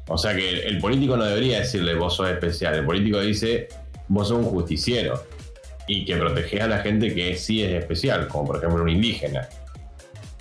O 0.06 0.16
sea 0.16 0.32
que 0.32 0.48
el, 0.48 0.58
el 0.60 0.78
político 0.78 1.16
no 1.16 1.24
debería 1.24 1.58
decirle 1.58 1.96
vos 1.96 2.14
sos 2.14 2.28
especial, 2.28 2.76
el 2.76 2.86
político 2.86 3.18
dice 3.18 3.66
vos 4.06 4.28
sos 4.28 4.38
un 4.38 4.44
justiciero 4.44 5.20
y 5.88 6.04
que 6.04 6.16
proteges 6.16 6.60
a 6.60 6.68
la 6.68 6.78
gente 6.78 7.12
que 7.12 7.36
sí 7.36 7.64
es 7.64 7.72
especial, 7.72 8.28
como 8.28 8.46
por 8.46 8.58
ejemplo 8.58 8.80
un 8.80 8.90
indígena. 8.90 9.48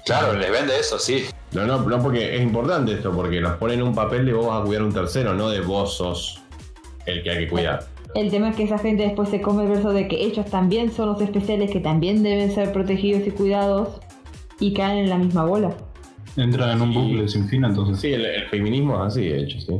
Claro, 0.07 0.33
les 0.37 0.51
vende 0.51 0.79
eso, 0.79 0.97
sí. 0.99 1.25
No, 1.53 1.65
no, 1.65 1.79
no, 1.81 2.01
porque 2.03 2.35
es 2.35 2.41
importante 2.41 2.93
esto, 2.93 3.11
porque 3.11 3.39
los 3.39 3.53
ponen 3.53 3.79
en 3.79 3.87
un 3.87 3.95
papel 3.95 4.25
de 4.25 4.33
vos 4.33 4.47
vas 4.47 4.61
a 4.61 4.65
cuidar 4.65 4.81
a 4.83 4.85
un 4.85 4.93
tercero, 4.93 5.33
no 5.33 5.49
de 5.49 5.61
vos 5.61 5.95
sos 5.97 6.41
el 7.05 7.23
que 7.23 7.29
hay 7.31 7.37
que 7.45 7.47
cuidar. 7.49 7.87
El 8.15 8.31
tema 8.31 8.49
es 8.49 8.55
que 8.55 8.63
esa 8.63 8.77
gente 8.79 9.03
después 9.03 9.29
se 9.29 9.41
come 9.41 9.63
el 9.63 9.69
verso 9.69 9.91
de 9.91 10.07
que 10.07 10.23
ellos 10.23 10.45
también 10.47 10.91
son 10.91 11.07
los 11.09 11.21
especiales 11.21 11.71
que 11.71 11.79
también 11.79 12.23
deben 12.23 12.51
ser 12.53 12.71
protegidos 12.73 13.27
y 13.27 13.31
cuidados 13.31 13.99
y 14.59 14.73
caen 14.73 14.99
en 14.99 15.09
la 15.09 15.17
misma 15.17 15.45
bola. 15.45 15.75
Entran 16.35 16.71
en 16.77 16.81
un 16.81 16.93
Sí. 16.93 16.99
bucle 16.99 17.27
sin 17.27 17.47
fin, 17.47 17.63
entonces. 17.65 17.99
Sí, 17.99 18.13
el, 18.13 18.25
el 18.25 18.47
feminismo 18.49 18.95
es 18.95 19.13
así, 19.13 19.25
de 19.27 19.39
hecho, 19.41 19.59
sí. 19.59 19.73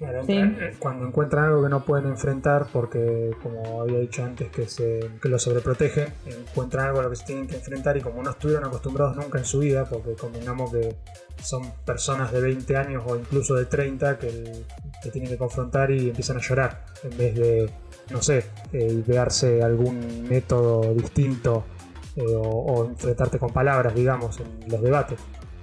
Claro, 0.00 0.24
Sí. 0.24 0.32
eh, 0.38 0.74
cuando 0.78 1.06
encuentran 1.06 1.44
algo 1.44 1.62
que 1.62 1.68
no 1.68 1.84
pueden 1.84 2.06
enfrentar, 2.06 2.68
porque 2.72 3.32
como 3.42 3.82
había 3.82 3.98
dicho 3.98 4.24
antes 4.24 4.48
que 4.50 4.66
se 4.66 5.10
que 5.20 5.28
lo 5.28 5.38
sobreprotegen, 5.38 6.08
encuentran 6.24 6.86
algo 6.86 7.00
a 7.00 7.02
lo 7.02 7.10
que 7.10 7.16
se 7.16 7.26
tienen 7.26 7.46
que 7.46 7.56
enfrentar 7.56 7.98
y 7.98 8.00
como 8.00 8.22
no 8.22 8.30
estuvieron 8.30 8.64
acostumbrados 8.64 9.14
nunca 9.16 9.38
en 9.38 9.44
su 9.44 9.58
vida, 9.58 9.84
porque 9.84 10.14
convengamos 10.14 10.72
que 10.72 10.96
son 11.42 11.70
personas 11.84 12.32
de 12.32 12.40
20 12.40 12.76
años 12.78 13.04
o 13.06 13.14
incluso 13.14 13.54
de 13.54 13.66
30 13.66 14.18
que, 14.18 14.64
que 15.02 15.10
tienen 15.10 15.28
que 15.30 15.36
confrontar 15.36 15.90
y 15.90 16.08
empiezan 16.08 16.38
a 16.38 16.40
llorar, 16.40 16.86
en 17.04 17.18
vez 17.18 17.34
de, 17.34 17.70
no 18.10 18.22
sé, 18.22 18.46
eh, 18.72 19.02
idearse 19.06 19.62
algún 19.62 20.26
método 20.30 20.94
distinto 20.94 21.64
eh, 22.16 22.22
o, 22.26 22.40
o 22.40 22.86
enfrentarte 22.86 23.38
con 23.38 23.52
palabras, 23.52 23.94
digamos, 23.94 24.40
en 24.40 24.70
los 24.70 24.80
debates. 24.80 25.20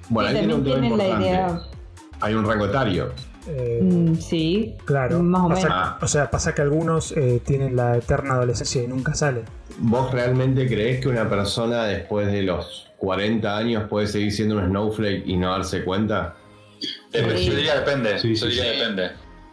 Bueno, 0.09 0.29
ahí 0.29 0.37
tiene 0.37 0.53
un 0.53 0.63
también 0.63 0.81
tema 0.93 0.97
tienen 0.97 0.97
la 1.19 1.25
importante. 1.25 1.57
idea. 1.57 2.19
Hay 2.21 2.33
un 2.35 2.45
rango 2.45 2.65
etario. 2.67 3.09
Eh, 3.47 3.79
Mm, 3.81 4.15
sí, 4.15 4.75
Claro, 4.85 5.23
más 5.23 5.43
o 5.45 5.49
pasa- 5.49 5.69
menos. 5.69 6.03
o 6.03 6.07
sea, 6.07 6.29
pasa 6.29 6.53
que 6.53 6.61
algunos 6.61 7.11
eh, 7.15 7.41
tienen 7.45 7.75
la 7.75 7.95
eterna 7.97 8.33
adolescencia 8.33 8.83
y 8.83 8.87
nunca 8.87 9.13
salen. 9.13 9.43
¿Vos 9.79 10.11
realmente 10.11 10.67
creés 10.67 10.99
que 11.01 11.07
una 11.07 11.29
persona 11.29 11.85
después 11.85 12.27
de 12.31 12.43
los 12.43 12.87
40 12.97 13.55
años 13.57 13.87
puede 13.89 14.07
seguir 14.07 14.31
siendo 14.33 14.57
un 14.57 14.65
snowflake 14.67 15.23
y 15.27 15.37
no 15.37 15.51
darse 15.51 15.83
cuenta? 15.83 16.35
Sí. 16.79 16.89
Yo 17.13 17.55
diría 17.55 17.75
depende. 17.79 18.19
Sí, 18.19 18.35
yo 18.35 18.45
sí, 18.47 18.51
diría 18.51 18.73
sí. 18.73 18.79
depende. 18.79 19.11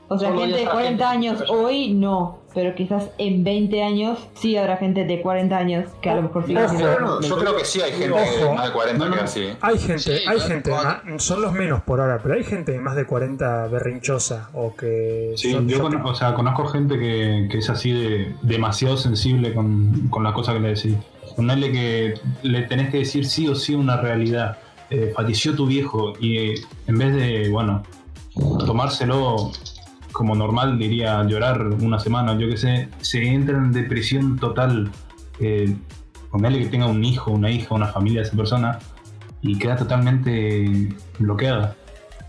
O 0.08 0.18
sea, 0.18 0.28
gente 0.34 0.56
de 0.56 0.62
otra 0.62 0.72
40 0.72 0.88
gente. 0.90 1.04
años 1.04 1.44
hoy 1.48 1.94
no, 1.94 2.40
pero 2.54 2.74
quizás 2.74 3.10
en 3.18 3.42
20 3.44 3.82
años 3.82 4.18
sí 4.34 4.56
habrá 4.56 4.76
gente 4.76 5.04
de 5.04 5.20
40 5.20 5.56
años 5.56 5.90
que 6.00 6.08
a 6.10 6.14
lo 6.14 6.22
mejor 6.22 6.46
sigue 6.46 6.62
Ojo. 6.64 6.76
siendo- 6.76 7.20
Yo 7.20 7.36
creo 7.38 7.56
que 7.56 7.64
sí 7.64 7.80
hay 7.80 7.92
gente 7.92 8.12
Ojo. 8.12 8.46
de 8.50 8.54
más 8.54 8.66
de 8.66 8.72
40 8.72 9.10
que 9.10 9.20
así. 9.20 9.48
Hay 9.60 9.78
gente, 9.78 9.98
Sí, 9.98 10.10
hay 10.12 10.22
claro, 10.36 10.40
gente, 10.40 10.70
ma- 10.70 11.02
son 11.18 11.42
los 11.42 11.52
menos 11.52 11.82
por 11.82 12.00
ahora, 12.00 12.20
pero 12.22 12.34
hay 12.36 12.44
gente 12.44 12.72
de 12.72 12.78
más 12.80 12.94
de 12.96 13.04
40 13.06 13.66
berrinchosa 13.66 14.48
o 14.54 14.74
que... 14.76 15.32
Sí, 15.36 15.52
son- 15.52 15.68
yo 15.68 15.76
yo 15.78 15.82
cono- 15.82 16.02
te- 16.02 16.08
o 16.10 16.14
sea, 16.14 16.34
conozco 16.34 16.66
gente 16.66 16.98
que, 16.98 17.48
que 17.50 17.58
es 17.58 17.68
así 17.70 17.92
de 17.92 18.34
demasiado 18.42 18.96
sensible 18.96 19.52
con, 19.52 20.08
con 20.08 20.22
las 20.22 20.32
cosas 20.32 20.54
que 20.54 20.60
le 20.60 20.68
decís. 20.68 20.94
Ponerle 21.36 21.72
que 21.72 22.14
le 22.42 22.62
tenés 22.62 22.90
que 22.90 22.98
decir 22.98 23.26
sí 23.26 23.48
o 23.48 23.54
sí 23.56 23.74
una 23.74 23.96
realidad. 23.96 24.58
Eh, 24.90 25.12
falleció 25.16 25.56
tu 25.56 25.66
viejo 25.66 26.12
y 26.20 26.36
eh, 26.36 26.54
en 26.86 26.98
vez 26.98 27.14
de, 27.14 27.48
bueno, 27.48 27.82
tomárselo 28.66 29.50
como 30.14 30.34
normal, 30.36 30.78
diría 30.78 31.22
llorar 31.24 31.66
una 31.66 31.98
semana, 31.98 32.38
yo 32.38 32.48
qué 32.48 32.56
sé, 32.56 32.88
se 33.00 33.22
entra 33.22 33.58
en 33.58 33.72
depresión 33.72 34.38
total. 34.38 34.90
Eh, 35.40 35.76
ponerle 36.30 36.60
que 36.60 36.66
tenga 36.66 36.86
un 36.86 37.04
hijo, 37.04 37.32
una 37.32 37.50
hija, 37.50 37.74
una 37.74 37.88
familia 37.88 38.20
de 38.20 38.28
esa 38.28 38.36
persona 38.36 38.78
y 39.42 39.58
queda 39.58 39.76
totalmente 39.76 40.88
bloqueada. 41.18 41.76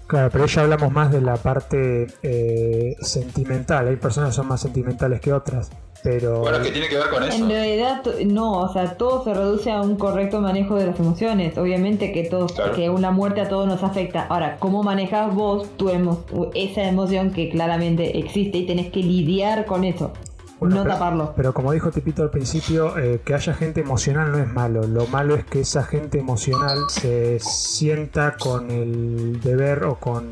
Claro, 0.08 0.30
pero 0.32 0.46
ya 0.48 0.63
hablamos 0.63 0.92
más 0.92 1.12
de 1.12 1.22
la 1.22 1.38
parte 1.38 2.08
eh, 2.22 2.96
sentimental. 3.01 3.88
Hay 3.88 3.96
personas 3.96 4.32
que 4.32 4.36
son 4.36 4.48
más 4.48 4.62
sentimentales 4.62 5.22
que 5.22 5.32
otras. 5.32 5.72
Pero 6.06 6.42
Bueno, 6.42 6.60
¿qué 6.62 6.70
tiene 6.70 6.88
que 6.88 6.98
ver 6.98 7.10
con 7.10 7.24
eso? 7.24 7.36
En 7.36 7.50
realidad, 7.50 8.04
to- 8.04 8.14
no, 8.28 8.60
o 8.60 8.72
sea, 8.72 8.96
todo 8.96 9.24
se 9.24 9.34
reduce 9.34 9.72
a 9.72 9.82
un 9.82 9.96
correcto 9.96 10.40
manejo 10.40 10.76
de 10.76 10.86
las 10.86 11.00
emociones. 11.00 11.58
Obviamente 11.58 12.12
que 12.12 12.26
todo, 12.26 12.46
Claro. 12.46 12.74
que 12.76 12.92
una 12.92 13.10
muerte 13.10 13.42
a 13.42 13.50
todos 13.50 13.68
nos 13.68 13.82
afecta. 13.82 14.28
Ahora, 14.30 14.58
¿cómo 14.60 14.84
manejas 14.84 15.34
vos 15.34 15.68
tu 15.78 15.90
emo- 15.90 16.24
esa 16.54 16.84
emoción 16.84 17.32
que 17.32 17.50
claramente 17.50 18.20
existe 18.20 18.60
y 18.60 18.68
tenés 18.68 18.92
que 18.92 19.00
lidiar 19.00 19.66
con 19.66 19.84
eso? 19.84 20.14
Bueno, 20.60 20.76
no 20.76 20.84
pero- 20.84 20.94
taparlo. 20.94 21.34
Pero 21.36 21.54
como 21.56 21.72
dijo 21.72 21.90
Tipito 21.90 22.22
al 22.22 22.30
principio, 22.30 22.96
eh, 23.00 23.22
que 23.26 23.34
haya 23.34 23.56
gente 23.56 23.82
emocional 23.82 24.32
no 24.32 24.38
es 24.38 24.48
malo. 24.48 24.84
Lo 24.84 25.08
malo 25.08 25.34
es 25.34 25.44
que 25.44 25.62
esa 25.62 25.82
gente 25.84 26.20
emocional 26.20 26.78
se 26.88 27.40
sienta 27.40 28.36
con 28.40 28.70
el 28.70 29.42
deber 29.42 29.86
o 29.86 29.96
con 30.00 30.30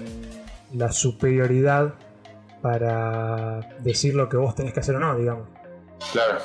la 0.76 0.92
superioridad 0.92 1.96
para 2.62 3.60
decir 3.80 4.16
lo 4.16 4.30
que 4.30 4.38
vos 4.38 4.56
tenés 4.56 4.72
que 4.74 4.80
hacer 4.80 4.96
o 4.96 5.00
no, 5.00 5.18
digamos. 5.18 5.48
Claro. 6.12 6.40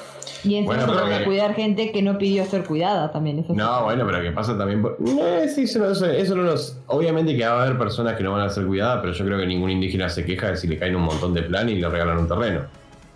Y 0.44 0.54
encima 0.56 0.76
Bueno, 0.76 0.92
pero 1.08 1.18
que 1.18 1.24
cuidar 1.24 1.54
gente 1.54 1.90
que 1.90 2.00
no 2.02 2.16
pidió 2.16 2.44
ser 2.44 2.64
cuidada 2.64 3.10
también. 3.10 3.40
Eso 3.40 3.54
No, 3.54 3.84
bueno, 3.84 4.04
pero 4.06 4.22
que 4.22 4.30
pasa 4.30 4.56
también 4.56 4.82
por... 4.82 4.96
Eh, 5.04 5.48
sí, 5.52 5.62
eso, 5.62 5.80
no- 5.80 5.90
eso- 5.90 6.06
eso 6.06 6.36
no 6.36 6.44
nos... 6.44 6.78
Obviamente 6.86 7.36
que 7.36 7.44
va 7.44 7.58
a 7.60 7.62
haber 7.64 7.76
personas 7.78 8.14
que 8.16 8.22
no 8.22 8.32
van 8.32 8.42
a 8.42 8.48
ser 8.50 8.66
cuidadas, 8.66 8.98
pero 9.00 9.12
yo 9.12 9.24
creo 9.24 9.38
que 9.38 9.46
ningún 9.46 9.70
indígena 9.70 10.08
se 10.08 10.24
queja 10.24 10.50
de 10.50 10.56
si 10.56 10.68
le 10.68 10.78
caen 10.78 10.94
un 10.96 11.02
montón 11.02 11.34
de 11.34 11.42
plan 11.42 11.68
y 11.68 11.74
le 11.74 11.88
regalan 11.88 12.18
un 12.18 12.28
terreno. 12.28 12.60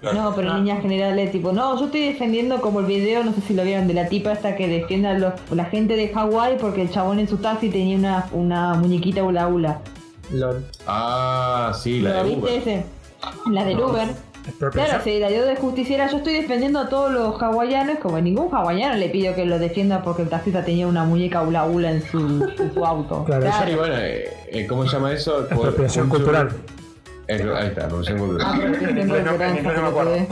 No, 0.03 0.33
pero 0.35 0.51
en 0.51 0.57
líneas 0.57 0.83
generales, 0.83 1.31
tipo, 1.31 1.53
no, 1.53 1.79
yo 1.79 1.85
estoy 1.85 2.09
defendiendo 2.09 2.61
como 2.61 2.81
el 2.81 2.87
video, 2.87 3.23
no 3.23 3.33
sé 3.35 3.41
si 3.43 3.55
lo 3.55 3.63
vieron, 3.63 3.87
de 3.87 3.95
la 3.95 4.09
tipa 4.09 4.33
esta 4.33 4.57
que 4.57 4.67
defiende 4.67 5.07
a 5.07 5.15
los, 5.17 5.35
la 5.53 5.67
gente 5.67 5.95
de 5.95 6.09
Hawái 6.09 6.57
porque 6.61 6.83
el 6.83 6.91
chabón 6.91 7.21
en 7.21 7.29
su 7.29 7.37
taxi 7.37 7.69
tenía 7.71 7.97
una, 7.99 8.27
una 8.33 8.75
muñequita 8.75 9.23
hula 9.23 9.47
hula. 9.47 9.79
LOL. 10.33 10.65
Ah, 10.89 11.71
sí, 11.81 12.01
la 12.01 12.15
¿Lo 12.15 12.17
de 12.17 12.23
viste 12.25 12.41
Uber. 12.41 12.53
ese? 12.59 12.85
La 13.53 13.65
del 13.65 13.79
Uber. 13.81 14.09
Claro, 14.73 15.03
se 15.05 15.21
la 15.21 15.29
dio 15.29 15.45
de 15.45 15.57
justiciera. 15.57 16.11
Yo 16.11 16.19
estoy 16.19 16.33
defendiendo 16.35 16.81
a 16.81 16.89
todos 16.89 17.13
los 17.13 17.41
hawaianos, 17.41 17.99
como 17.99 18.21
ningún 18.21 18.49
hawaiano 18.53 18.97
le 18.97 19.09
pido 19.09 19.35
que 19.35 19.45
lo 19.45 19.59
defienda 19.59 20.03
porque 20.03 20.23
el 20.23 20.29
taxista 20.29 20.65
tenía 20.65 20.87
una 20.87 21.05
muñeca 21.05 21.43
hula 21.43 21.65
hula 21.65 21.93
en 21.93 22.03
su, 22.03 22.19
en 22.59 22.75
su 22.75 22.85
auto. 22.85 23.25
Claro, 23.25 23.47
Sí, 23.67 23.75
bueno, 23.75 23.95
eh, 23.99 24.29
eh, 24.51 24.67
¿cómo 24.67 24.85
se 24.87 24.97
llama 24.97 25.13
eso? 25.13 25.47
Apropiación 25.51 26.09
cultural. 26.09 26.51
Eh, 27.29 27.45
ahí 27.57 27.69
está, 27.69 27.85
apropiación 27.87 28.19
cultural. 28.19 28.47
Ah, 28.51 28.59
pero 28.61 28.73
tengo 28.79 28.89
En 28.91 28.99
inglés 28.99 29.07
no- 29.07 29.15
en 29.17 29.27
esperanza 29.27 29.59
inglés 29.59 29.65
no 29.65 29.71
que 29.71 29.77
me 29.77 29.83
lo 29.83 29.89
acuerdo. 29.89 30.11
puede. 30.11 30.27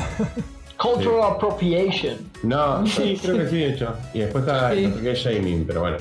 Cultural 0.76 1.32
appropriation. 1.32 2.16
No, 2.42 2.86
sí, 2.86 3.18
creo 3.22 3.36
que 3.38 3.48
sí, 3.48 3.56
de 3.58 3.68
hecho. 3.70 3.94
Y 4.14 4.20
después 4.20 4.44
está 4.46 4.72
Sí. 4.72 4.92
qué 5.02 5.14
shaming, 5.14 5.64
pero 5.66 5.80
bueno. 5.80 5.96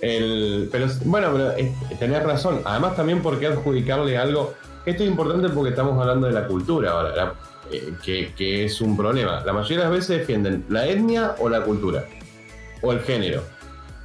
El, 0.00 0.68
pero 0.70 0.86
bueno, 1.04 1.28
pero 1.32 1.52
eh, 1.56 1.72
tenés 1.98 2.22
razón. 2.22 2.60
Además 2.64 2.94
también 2.96 3.22
porque 3.22 3.46
adjudicarle 3.46 4.18
algo. 4.18 4.52
Esto 4.84 5.02
es 5.04 5.08
importante 5.08 5.48
porque 5.50 5.70
estamos 5.70 5.98
hablando 6.00 6.26
de 6.26 6.32
la 6.32 6.46
cultura 6.46 6.90
ahora, 6.92 7.14
la- 7.16 7.34
eh, 7.70 7.94
que, 8.04 8.34
que 8.34 8.64
es 8.66 8.80
un 8.80 8.96
problema. 8.96 9.42
La 9.46 9.52
mayoría 9.52 9.78
de 9.78 9.84
las 9.84 9.92
veces 9.92 10.18
defienden 10.18 10.64
la 10.68 10.86
etnia 10.86 11.36
o 11.38 11.48
la 11.48 11.62
cultura. 11.62 12.04
O 12.82 12.92
el 12.92 13.00
género. 13.00 13.42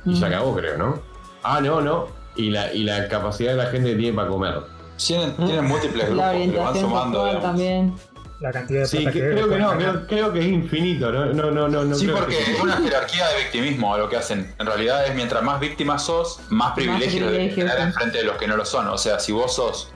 Y 0.05 0.15
se 0.15 0.25
acabó, 0.25 0.55
creo, 0.55 0.77
¿no? 0.77 1.01
Ah, 1.43 1.59
no, 1.61 1.81
no. 1.81 2.07
Y 2.35 2.51
la, 2.51 2.71
y 2.71 2.83
la 2.83 3.07
capacidad 3.07 3.51
de 3.51 3.57
la 3.57 3.65
gente 3.71 3.89
que 3.91 3.95
tiene 3.95 4.15
para 4.15 4.27
comer. 4.29 4.53
Tienen, 4.97 5.35
tienen 5.35 5.65
múltiples 5.65 6.09
La 6.11 6.31
grupos 6.33 6.51
que 6.51 6.57
lo 6.57 6.63
van 6.63 6.75
sumando. 6.75 7.01
sexual 7.23 7.25
digamos. 7.27 7.43
también. 7.43 7.93
La 8.39 8.51
cantidad 8.51 8.81
de 8.81 8.85
Sí, 8.85 8.97
plata 8.97 9.11
que- 9.13 9.19
que 9.19 9.31
creo 9.31 9.49
que 9.49 9.57
no, 9.57 9.71
creo, 9.77 10.07
creo 10.07 10.33
que 10.33 10.39
es 10.41 10.45
infinito, 10.45 11.11
¿no? 11.11 11.25
No, 11.33 11.49
no, 11.49 11.67
no, 11.67 11.83
no 11.83 11.95
Sí, 11.95 12.05
creo 12.05 12.17
porque 12.19 12.37
que- 12.37 12.51
es 12.53 12.59
una 12.61 12.77
jerarquía 12.77 13.27
de 13.29 13.37
victimismo 13.43 13.97
lo 13.97 14.07
que 14.07 14.15
hacen. 14.17 14.53
En 14.59 14.65
realidad 14.67 15.07
es 15.07 15.15
mientras 15.15 15.41
más 15.41 15.59
víctima 15.59 15.97
sos, 15.97 16.39
más 16.49 16.73
privilegios 16.73 17.31
debes 17.31 17.53
privilegios, 17.55 17.65
tener 17.71 17.77
sí. 17.77 17.83
enfrente 17.87 18.17
de 18.19 18.23
los 18.25 18.37
que 18.37 18.47
no 18.47 18.55
lo 18.55 18.63
son. 18.65 18.87
O 18.89 18.97
sea, 18.99 19.19
si 19.19 19.31
vos 19.31 19.55
sos 19.55 19.91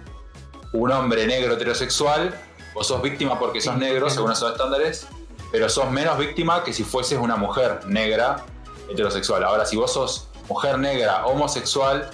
un 0.73 0.91
hombre 0.91 1.27
negro 1.27 1.53
heterosexual, 1.53 2.33
vos 2.73 2.87
sos 2.87 3.01
víctima 3.01 3.37
porque 3.39 3.59
sos 3.61 3.77
negro, 3.77 4.09
según 4.09 4.31
esos 4.31 4.51
estándares, 4.51 5.07
pero 5.51 5.67
sos 5.69 5.89
menos 5.91 6.17
víctima 6.17 6.63
que 6.63 6.73
si 6.73 6.83
fueses 6.83 7.19
una 7.19 7.35
mujer 7.35 7.81
negra 7.85 8.45
heterosexual. 8.89 9.43
Ahora, 9.43 9.65
si 9.65 9.75
vos 9.77 9.91
sos 9.93 10.27
mujer 10.47 10.79
negra 10.79 11.25
homosexual, 11.25 12.09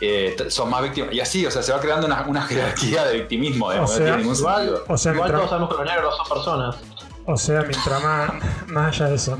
eh, 0.00 0.36
sos 0.48 0.68
más 0.68 0.82
víctima. 0.82 1.08
Y 1.12 1.20
así, 1.20 1.46
o 1.46 1.50
sea, 1.50 1.62
se 1.62 1.72
va 1.72 1.80
creando 1.80 2.06
una, 2.06 2.22
una 2.26 2.42
jerarquía 2.42 3.04
de 3.04 3.14
victimismo, 3.18 3.70
digamos, 3.70 3.90
O 3.90 3.92
no 3.92 3.96
sea, 3.98 4.06
tiene 4.06 4.22
ningún 4.22 4.36
Igual. 4.36 4.82
O 4.88 4.96
sea, 4.98 5.12
igual 5.12 5.30
mientras- 5.30 5.38
todos 5.40 5.50
sabemos 5.50 5.70
que 5.70 5.76
los 5.82 5.92
negros 5.94 6.16
son 6.16 6.28
personas. 6.36 6.76
O 7.24 7.36
sea, 7.36 7.60
mientras 7.62 8.02
más, 8.02 8.30
más 8.66 8.88
allá 8.96 9.08
de 9.10 9.14
eso, 9.14 9.38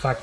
fuck. 0.00 0.16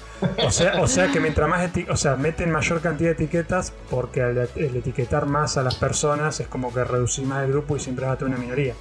O 0.45 0.51
sea, 0.51 0.81
o 0.81 0.87
sea 0.87 1.11
que 1.11 1.19
mientras 1.19 1.47
más 1.49 1.69
o 1.89 1.95
sea, 1.97 2.15
meten 2.15 2.51
mayor 2.51 2.81
cantidad 2.81 3.09
de 3.09 3.13
etiquetas, 3.23 3.73
porque 3.89 4.21
al 4.21 4.49
el 4.55 4.75
etiquetar 4.75 5.25
más 5.25 5.57
a 5.57 5.63
las 5.63 5.75
personas 5.75 6.39
es 6.39 6.47
como 6.47 6.73
que 6.73 6.83
reducir 6.83 7.25
más 7.25 7.43
el 7.45 7.51
grupo 7.51 7.75
y 7.75 7.79
siempre 7.79 8.05
va 8.05 8.13
a 8.13 8.17
tener 8.17 8.33
una 8.33 8.41
minoría. 8.43 8.73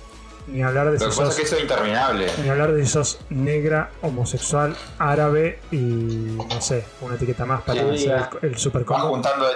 Ni 0.49 0.63
hablar 0.63 0.87
de 0.91 0.99
Lo 0.99 1.11
si 1.11 1.17
sos, 1.19 1.29
es 1.29 1.37
que 1.37 1.43
eso 1.43 1.57
es 1.57 1.63
interminable. 1.63 2.27
ni 2.43 2.49
hablar 2.49 2.73
de 2.73 2.83
si 2.83 2.91
sos 2.91 3.21
negra, 3.29 3.91
homosexual, 4.01 4.75
árabe 4.99 5.59
y 5.71 5.77
no 5.77 6.61
sé, 6.63 6.85
una 7.03 7.17
etiqueta 7.17 7.45
más 7.45 7.61
para 7.63 7.83
Sí, 7.83 8.09
hacer 8.09 8.29
el, 8.43 8.51
el 8.53 8.57
super 8.59 8.85
Vas 8.85 8.99
combo. 8.99 9.15
juntando, 9.15 9.45
vas- 9.45 9.55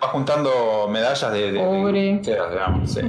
vas 0.00 0.10
juntando 0.10 0.88
medallas 0.90 1.32
de, 1.32 1.38
de, 1.40 1.52
de- 1.52 1.58
Pobre. 1.58 2.00
de- 2.22 2.50
digamos, 2.50 2.92
sí. 2.92 3.00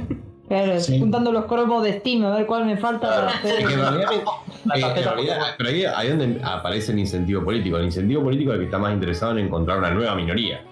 Claro, 0.48 0.80
Sí. 0.80 0.98
juntando 0.98 1.30
los 1.30 1.44
cromos 1.44 1.82
de 1.84 1.98
Steam, 2.00 2.24
a 2.24 2.36
ver 2.36 2.46
cuál 2.46 2.64
me 2.64 2.76
falta 2.78 3.06
Claro. 3.06 3.26
para 3.26 3.38
hacer. 3.38 3.60
Es 3.60 3.66
que 3.66 3.72
en 3.74 3.80
realidad, 3.80 4.10
La 4.64 4.74
eh, 4.74 4.78
en 4.78 4.80
tarjeta 4.80 5.10
realidad, 5.12 5.34
Pokémon. 5.38 5.54
pero 5.58 5.68
ahí, 5.70 5.84
ahí 5.84 6.08
es 6.08 6.18
donde 6.18 6.40
aparece 6.44 6.92
el 6.92 6.98
incentivo 6.98 7.44
político. 7.44 7.76
El 7.76 7.84
incentivo 7.84 8.22
político 8.22 8.50
es 8.52 8.54
el 8.54 8.60
que 8.60 8.64
está 8.66 8.78
más 8.78 8.92
interesado 8.94 9.32
en 9.32 9.38
encontrar 9.40 9.78
una 9.78 9.90
nueva 9.90 10.14
minoría. 10.14 10.64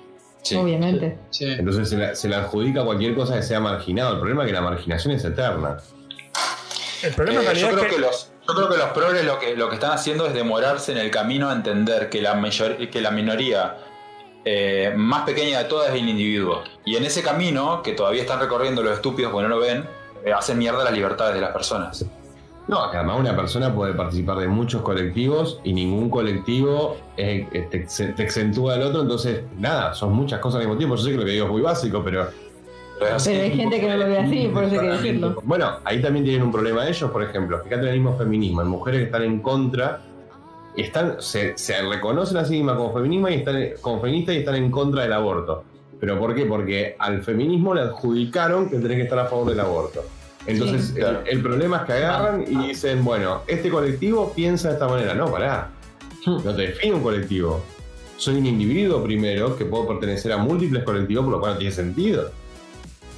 Sí. 0.42 0.54
Obviamente. 0.56 1.18
Sí. 1.30 1.44
Entonces 1.44 1.90
se, 1.90 1.96
la- 1.98 2.14
se 2.14 2.28
le 2.28 2.36
adjudica 2.36 2.84
cualquier 2.84 3.14
cosa 3.14 3.34
que 3.36 3.42
sea 3.42 3.60
marginado. 3.60 4.12
El 4.14 4.18
problema 4.20 4.44
es 4.44 4.46
que 4.48 4.54
la 4.54 4.60
marginación 4.62 5.12
es 5.14 5.24
eterna. 5.24 5.76
El 7.02 7.12
problema 7.14 7.42
en 7.42 7.48
Eh, 7.50 7.54
yo, 7.60 7.68
creo 7.68 7.78
es 7.80 7.84
que 7.90 7.94
que, 7.96 8.00
los, 8.00 8.32
yo 8.48 8.54
creo 8.54 8.68
que 8.70 8.76
los 8.78 8.88
progres 8.90 9.24
lo 9.24 9.38
que, 9.38 9.54
lo 9.56 9.68
que 9.68 9.74
están 9.74 9.90
haciendo 9.92 10.26
es 10.26 10.34
demorarse 10.34 10.92
en 10.92 10.98
el 10.98 11.10
camino 11.10 11.50
a 11.50 11.52
entender 11.52 12.08
que 12.08 12.22
la, 12.22 12.34
mayor, 12.34 12.76
que 12.88 13.00
la 13.00 13.10
minoría 13.10 13.76
eh, 14.48 14.94
más 14.96 15.24
pequeña 15.24 15.58
de 15.58 15.64
todas 15.64 15.88
es 15.88 16.00
el 16.00 16.08
individuo. 16.08 16.62
Y 16.84 16.94
en 16.94 17.04
ese 17.04 17.20
camino, 17.20 17.82
que 17.82 17.94
todavía 17.94 18.22
están 18.22 18.38
recorriendo 18.38 18.80
los 18.80 18.94
estúpidos 18.94 19.32
porque 19.32 19.48
no 19.48 19.56
lo 19.56 19.60
ven, 19.60 19.84
eh, 20.24 20.32
hacen 20.32 20.56
mierda 20.56 20.84
las 20.84 20.92
libertades 20.92 21.34
de 21.34 21.40
las 21.40 21.50
personas. 21.50 22.06
No, 22.68 22.88
que 22.92 22.96
además 22.96 23.18
una 23.18 23.34
persona 23.34 23.74
puede 23.74 23.92
participar 23.94 24.38
de 24.38 24.46
muchos 24.46 24.82
colectivos 24.82 25.60
y 25.64 25.72
ningún 25.72 26.10
colectivo 26.10 26.96
eh, 27.16 27.48
te, 27.70 27.86
te 28.12 28.22
exentúa 28.22 28.74
del 28.74 28.82
otro. 28.84 29.02
Entonces, 29.02 29.42
nada, 29.58 29.94
son 29.94 30.12
muchas 30.12 30.38
cosas 30.38 30.60
al 30.60 30.66
mismo 30.66 30.78
tiempo. 30.78 30.94
Yo 30.94 31.02
sé 31.02 31.10
que 31.10 31.16
lo 31.16 31.24
que 31.24 31.32
digo 31.32 31.46
es 31.46 31.50
muy 31.50 31.62
básico, 31.62 32.02
pero 32.04 32.28
Pero. 33.00 33.16
Pero 33.24 33.42
hay 33.42 33.50
gente 33.50 33.80
que 33.80 33.88
no 33.88 33.96
lo 33.96 34.06
ve 34.06 34.18
así, 34.18 34.48
por 34.54 34.62
eso 34.62 34.80
hay 34.80 34.80
que 34.80 34.92
decirlo. 34.92 35.36
Bueno, 35.42 35.78
ahí 35.84 36.00
también 36.00 36.24
tienen 36.24 36.42
un 36.42 36.52
problema 36.52 36.86
ellos, 36.86 37.10
por 37.10 37.24
ejemplo. 37.24 37.60
Fíjate 37.64 37.82
en 37.82 37.88
el 37.88 38.00
mismo 38.00 38.16
feminismo. 38.16 38.60
Hay 38.60 38.68
mujeres 38.68 39.00
que 39.00 39.06
están 39.06 39.22
en 39.22 39.40
contra 39.40 40.02
y 40.76 40.82
están, 40.82 41.16
se, 41.20 41.56
se 41.56 41.80
reconocen 41.82 42.36
a 42.36 42.44
sí 42.44 42.52
mismas 42.54 42.76
como, 42.76 42.92
feminismo 42.92 43.28
y 43.28 43.34
están, 43.34 43.56
como 43.80 44.00
feministas 44.00 44.34
y 44.34 44.38
están 44.38 44.54
en 44.56 44.70
contra 44.70 45.02
del 45.02 45.12
aborto. 45.12 45.64
¿Pero 45.98 46.18
por 46.18 46.34
qué? 46.34 46.44
Porque 46.44 46.94
al 46.98 47.22
feminismo 47.22 47.74
le 47.74 47.80
adjudicaron 47.80 48.68
que 48.68 48.76
tenés 48.78 48.98
que 48.98 49.02
estar 49.04 49.18
a 49.18 49.24
favor 49.26 49.48
del 49.48 49.60
aborto. 49.60 50.04
Entonces, 50.46 50.88
Sí, 50.88 50.94
claro. 50.94 51.22
el, 51.24 51.38
el 51.38 51.42
problema 51.42 51.78
es 51.78 51.82
que 51.84 51.92
agarran 51.94 52.44
y 52.46 52.68
dicen, 52.68 53.02
bueno, 53.04 53.42
este 53.46 53.70
colectivo 53.70 54.32
piensa 54.34 54.68
de 54.68 54.74
esta 54.74 54.86
manera. 54.86 55.14
No, 55.14 55.30
pará. 55.30 55.70
No 56.26 56.54
te 56.54 56.62
define 56.62 56.94
un 56.94 57.02
colectivo. 57.02 57.62
Soy 58.18 58.36
un 58.36 58.46
individuo 58.46 59.02
primero 59.02 59.56
que 59.56 59.64
puedo 59.64 59.88
pertenecer 59.88 60.32
a 60.32 60.36
múltiples 60.36 60.84
colectivos, 60.84 61.24
por 61.24 61.32
lo 61.34 61.40
cual 61.40 61.52
no 61.54 61.58
tiene 61.58 61.74
sentido. 61.74 62.30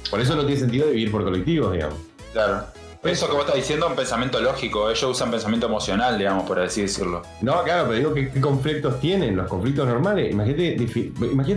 Por 0.09 0.21
eso 0.21 0.35
no 0.35 0.45
tiene 0.45 0.59
sentido 0.59 0.87
vivir 0.87 1.11
por 1.11 1.23
colectivos, 1.23 1.71
digamos. 1.73 1.97
Claro. 2.33 2.63
Eso 3.01 3.27
que 3.27 3.31
vos 3.31 3.41
estás 3.41 3.55
diciendo 3.55 3.85
es 3.85 3.91
un 3.91 3.95
pensamiento 3.95 4.41
lógico, 4.41 4.89
ellos 4.89 5.03
usan 5.03 5.31
pensamiento 5.31 5.67
emocional, 5.67 6.17
digamos, 6.17 6.43
por 6.45 6.59
así 6.59 6.81
decirlo. 6.81 7.21
No, 7.41 7.63
claro, 7.63 7.85
pero 7.87 7.97
digo, 7.97 8.13
¿qué, 8.13 8.29
qué 8.29 8.41
conflictos 8.41 8.99
tienen? 8.99 9.37
Los 9.37 9.47
conflictos 9.47 9.87
normales. 9.87 10.31
Imagínate, 10.33 10.75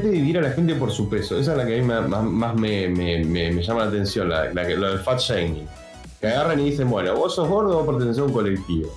dividir 0.08 0.38
a 0.38 0.42
la 0.42 0.50
gente 0.52 0.76
por 0.76 0.92
su 0.92 1.08
peso. 1.10 1.36
Esa 1.36 1.50
es 1.52 1.58
la 1.58 1.66
que 1.66 1.80
a 1.80 1.82
mí 1.82 1.88
más, 1.88 2.08
más 2.24 2.54
me, 2.54 2.86
me- 2.88 3.24
me- 3.24 3.50
me 3.50 3.60
llama 3.62 3.80
la 3.80 3.86
atención, 3.88 4.28
la, 4.28 4.52
la 4.54 4.64
que- 4.66 4.76
lo 4.76 4.88
del 4.90 5.00
fat 5.00 5.18
shaming. 5.18 5.66
Que 6.20 6.28
agarran 6.28 6.60
y 6.60 6.70
dicen, 6.70 6.88
bueno, 6.88 7.12
vos 7.16 7.34
sos 7.34 7.48
gordo, 7.48 7.74
vos 7.82 7.86
pertenecés 7.88 8.20
a 8.20 8.24
un 8.26 8.32
colectivo. 8.32 8.88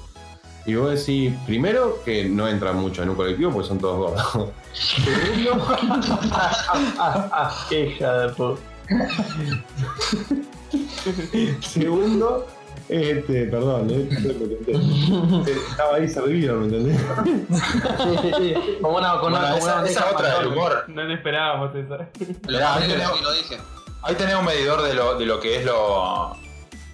Y 0.67 0.75
vos 0.75 0.91
decís, 0.91 1.33
primero, 1.47 1.97
que 2.05 2.25
no 2.25 2.47
entran 2.47 2.75
mucho 2.77 3.01
en 3.01 3.09
un 3.09 3.15
colectivo 3.15 3.51
porque 3.53 3.67
son 3.67 3.79
todos 3.79 3.97
gordos. 3.97 4.49
De 7.71 8.29
puta. 8.35 8.61
Segundo, 11.61 12.47
este, 12.89 13.45
perdón, 13.45 13.87
eh, 13.91 14.09
estaba 15.69 15.95
ahí 15.95 16.07
servido, 16.07 16.57
¿me 16.59 16.65
entendés? 16.67 17.01
Sí, 18.05 18.17
sí, 18.21 18.31
sí. 18.37 18.53
Como 18.81 18.97
una, 18.97 19.19
con 19.19 19.33
una, 19.33 19.51
Bueno, 19.51 19.57
esa, 19.57 19.79
una 19.79 19.89
esa 19.89 19.99
es 20.07 20.13
otra 20.13 20.37
del 20.39 20.47
humor. 20.47 20.83
No 20.87 21.03
lo 21.03 21.13
esperábamos 21.13 21.73
Mirá, 21.73 22.07
dije, 22.07 22.35
ahí 22.47 22.87
tenemos- 22.87 23.17
sí, 23.17 23.23
lo 23.23 23.31
dije. 23.33 23.57
Ahí 24.03 24.15
tenés 24.15 24.35
un 24.35 24.45
medidor 24.45 24.83
de 24.83 24.93
lo, 24.93 25.17
de 25.17 25.25
lo 25.25 25.39
que 25.39 25.57
es 25.57 25.65
lo, 25.65 26.37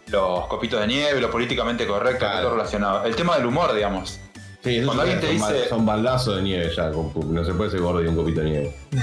los 0.08 0.48
copitos 0.48 0.80
de 0.80 0.88
nieve, 0.88 1.20
lo 1.20 1.30
políticamente 1.30 1.86
correcto, 1.86 2.20
Claro. 2.20 2.44
todo 2.44 2.52
relacionado. 2.56 3.04
El 3.04 3.16
tema 3.18 3.36
del 3.36 3.46
humor, 3.48 3.74
digamos. 3.74 4.21
Sí, 4.64 4.78
eso 4.78 4.86
Cuando 4.86 5.02
alguien 5.04 5.20
te 5.20 5.28
son, 5.40 5.54
dice- 5.54 5.70
son 5.70 5.86
baldazos 5.88 6.36
de 6.36 6.42
nieve 6.44 6.72
ya. 6.76 6.92
con- 6.92 7.12
no 7.34 7.44
se 7.44 7.54
puede 7.54 7.72
ser 7.72 7.80
gordo 7.82 8.04
y 8.04 8.08
un 8.08 8.16
copito 8.16 8.42
de 8.42 8.50
nieve. 8.50 8.76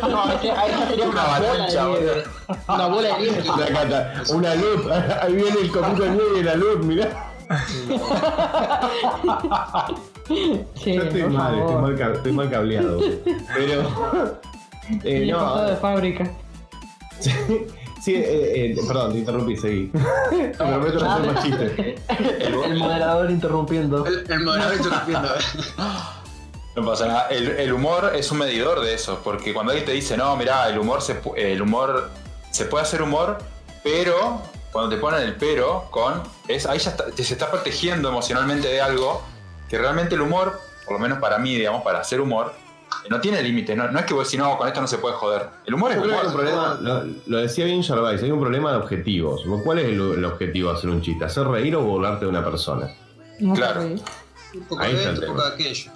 No, 0.00 0.32
es 0.32 0.40
que 0.40 0.50
ahí 0.52 0.70
sería 0.88 1.08
una 1.08 1.24
bola 1.24 1.66
de 1.66 1.72
nieve. 1.72 2.24
Una 2.68 2.86
bola 2.86 3.08
de 3.08 3.18
nieve. 3.22 3.42
Una, 3.52 3.66
cata- 3.66 4.22
una 4.32 4.54
luz, 4.54 4.86
ahí 5.22 5.32
viene 5.34 5.60
el 5.60 5.72
copito 5.72 6.02
de 6.04 6.10
nieve 6.10 6.38
y 6.38 6.42
la 6.44 6.54
luz, 6.54 6.84
mirá. 6.84 7.28
Che, 10.74 10.94
Yo 10.94 11.02
estoy 11.02 11.22
mal, 11.24 11.58
estoy 11.58 11.74
mal, 11.76 11.96
ca- 11.96 12.12
estoy 12.12 12.32
mal 12.32 12.50
cableado. 12.50 12.98
Pero. 13.54 13.82
eh, 15.04 15.24
Y 15.26 15.30
no, 15.30 15.62
de 15.64 15.76
fábrica. 15.76 16.30
Sí, 18.02 18.14
eh, 18.16 18.72
eh, 18.72 18.76
perdón, 18.86 19.12
te 19.12 19.18
interrumpí, 19.18 19.56
seguí. 19.56 19.86
Te 20.30 20.48
prometo 20.56 20.98
no 21.00 21.10
hacer 21.12 21.32
más 21.32 21.44
chistes. 21.44 22.00
El 22.40 22.76
moderador 22.78 23.30
interrumpiendo. 23.30 24.06
El, 24.06 24.24
el 24.30 24.40
moderador 24.40 24.76
interrumpiendo. 24.76 25.28
No 26.74 26.84
pasa 26.86 27.06
nada. 27.06 27.28
El, 27.28 27.48
el 27.50 27.72
humor 27.72 28.12
es 28.14 28.30
un 28.32 28.38
medidor 28.38 28.80
de 28.80 28.94
eso, 28.94 29.20
porque 29.22 29.52
cuando 29.52 29.72
alguien 29.72 29.84
te 29.86 29.92
dice, 29.92 30.16
no, 30.16 30.34
mirá, 30.36 30.68
el 30.68 30.78
humor 30.78 31.02
se, 31.02 31.20
el 31.36 31.60
humor 31.60 32.10
se 32.50 32.64
puede 32.64 32.84
hacer 32.84 33.02
humor, 33.02 33.38
pero 33.84 34.40
cuando 34.72 34.94
te 34.94 34.96
ponen 35.00 35.20
el 35.22 35.34
pero 35.36 35.84
con, 35.90 36.22
es, 36.48 36.64
ahí 36.66 36.78
ya 36.78 36.90
está- 36.92 37.10
te 37.10 37.22
se 37.24 37.34
está 37.34 37.50
protegiendo 37.50 38.08
emocionalmente 38.08 38.68
de 38.68 38.80
algo 38.80 39.22
que 39.68 39.76
realmente 39.76 40.14
el 40.14 40.22
humor, 40.22 40.60
por 40.86 40.94
lo 40.94 40.98
menos 40.98 41.18
para 41.18 41.36
mí, 41.38 41.54
digamos, 41.54 41.82
para 41.82 42.00
hacer 42.00 42.22
humor, 42.22 42.54
no 43.10 43.20
tiene 43.20 43.42
límite. 43.42 43.74
No, 43.76 43.90
no 43.90 43.98
es 43.98 44.04
que 44.06 44.14
vos 44.14 44.26
decís, 44.26 44.38
no, 44.38 44.56
con 44.56 44.68
esto 44.68 44.80
no 44.80 44.86
se 44.86 44.98
puede 44.98 45.14
joder. 45.16 45.48
El 45.66 45.74
humor 45.74 45.90
es 45.92 45.98
hay 45.98 46.02
un 46.04 46.10
humor. 46.10 46.32
problema, 46.32 46.78
lo, 46.80 47.04
lo 47.26 47.38
decía 47.38 47.64
bien 47.64 47.82
Gervais, 47.82 48.22
hay 48.22 48.30
un 48.30 48.40
problema 48.40 48.70
de 48.72 48.78
objetivos. 48.78 49.42
¿Cuál 49.64 49.78
es 49.80 49.84
el, 49.86 50.00
el 50.00 50.24
objetivo 50.24 50.70
de 50.72 50.78
hacer 50.78 50.90
un 50.90 51.00
chiste? 51.02 51.24
¿Hacer 51.24 51.46
reír 51.46 51.74
o 51.76 51.82
burlarte 51.82 52.24
de 52.24 52.30
una 52.30 52.44
persona? 52.44 52.88
No 53.40 53.54
Claro. 53.54 53.82
Un 53.82 54.00
poco 54.68 54.82
Ahí 54.82 54.94
de 54.94 55.02
esto, 55.04 55.20
un 55.22 55.26
poco 55.28 55.42
de 55.48 55.54
aquello. 55.54 55.90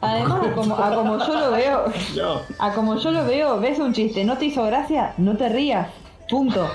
Además, 0.00 0.46
a 0.46 0.52
como, 0.54 0.76
a 0.76 0.94
como 0.94 1.18
yo 1.18 1.40
lo 1.40 1.50
veo, 1.50 1.84
No. 2.16 2.42
a 2.58 2.72
como 2.72 2.96
yo 2.98 3.10
lo 3.10 3.24
veo, 3.24 3.58
ves 3.60 3.78
un 3.80 3.92
chiste, 3.92 4.24
no 4.24 4.38
te 4.38 4.44
hizo 4.44 4.64
gracia, 4.64 5.14
no 5.18 5.36
te 5.36 5.48
rías. 5.48 5.88
Punto. 6.30 6.68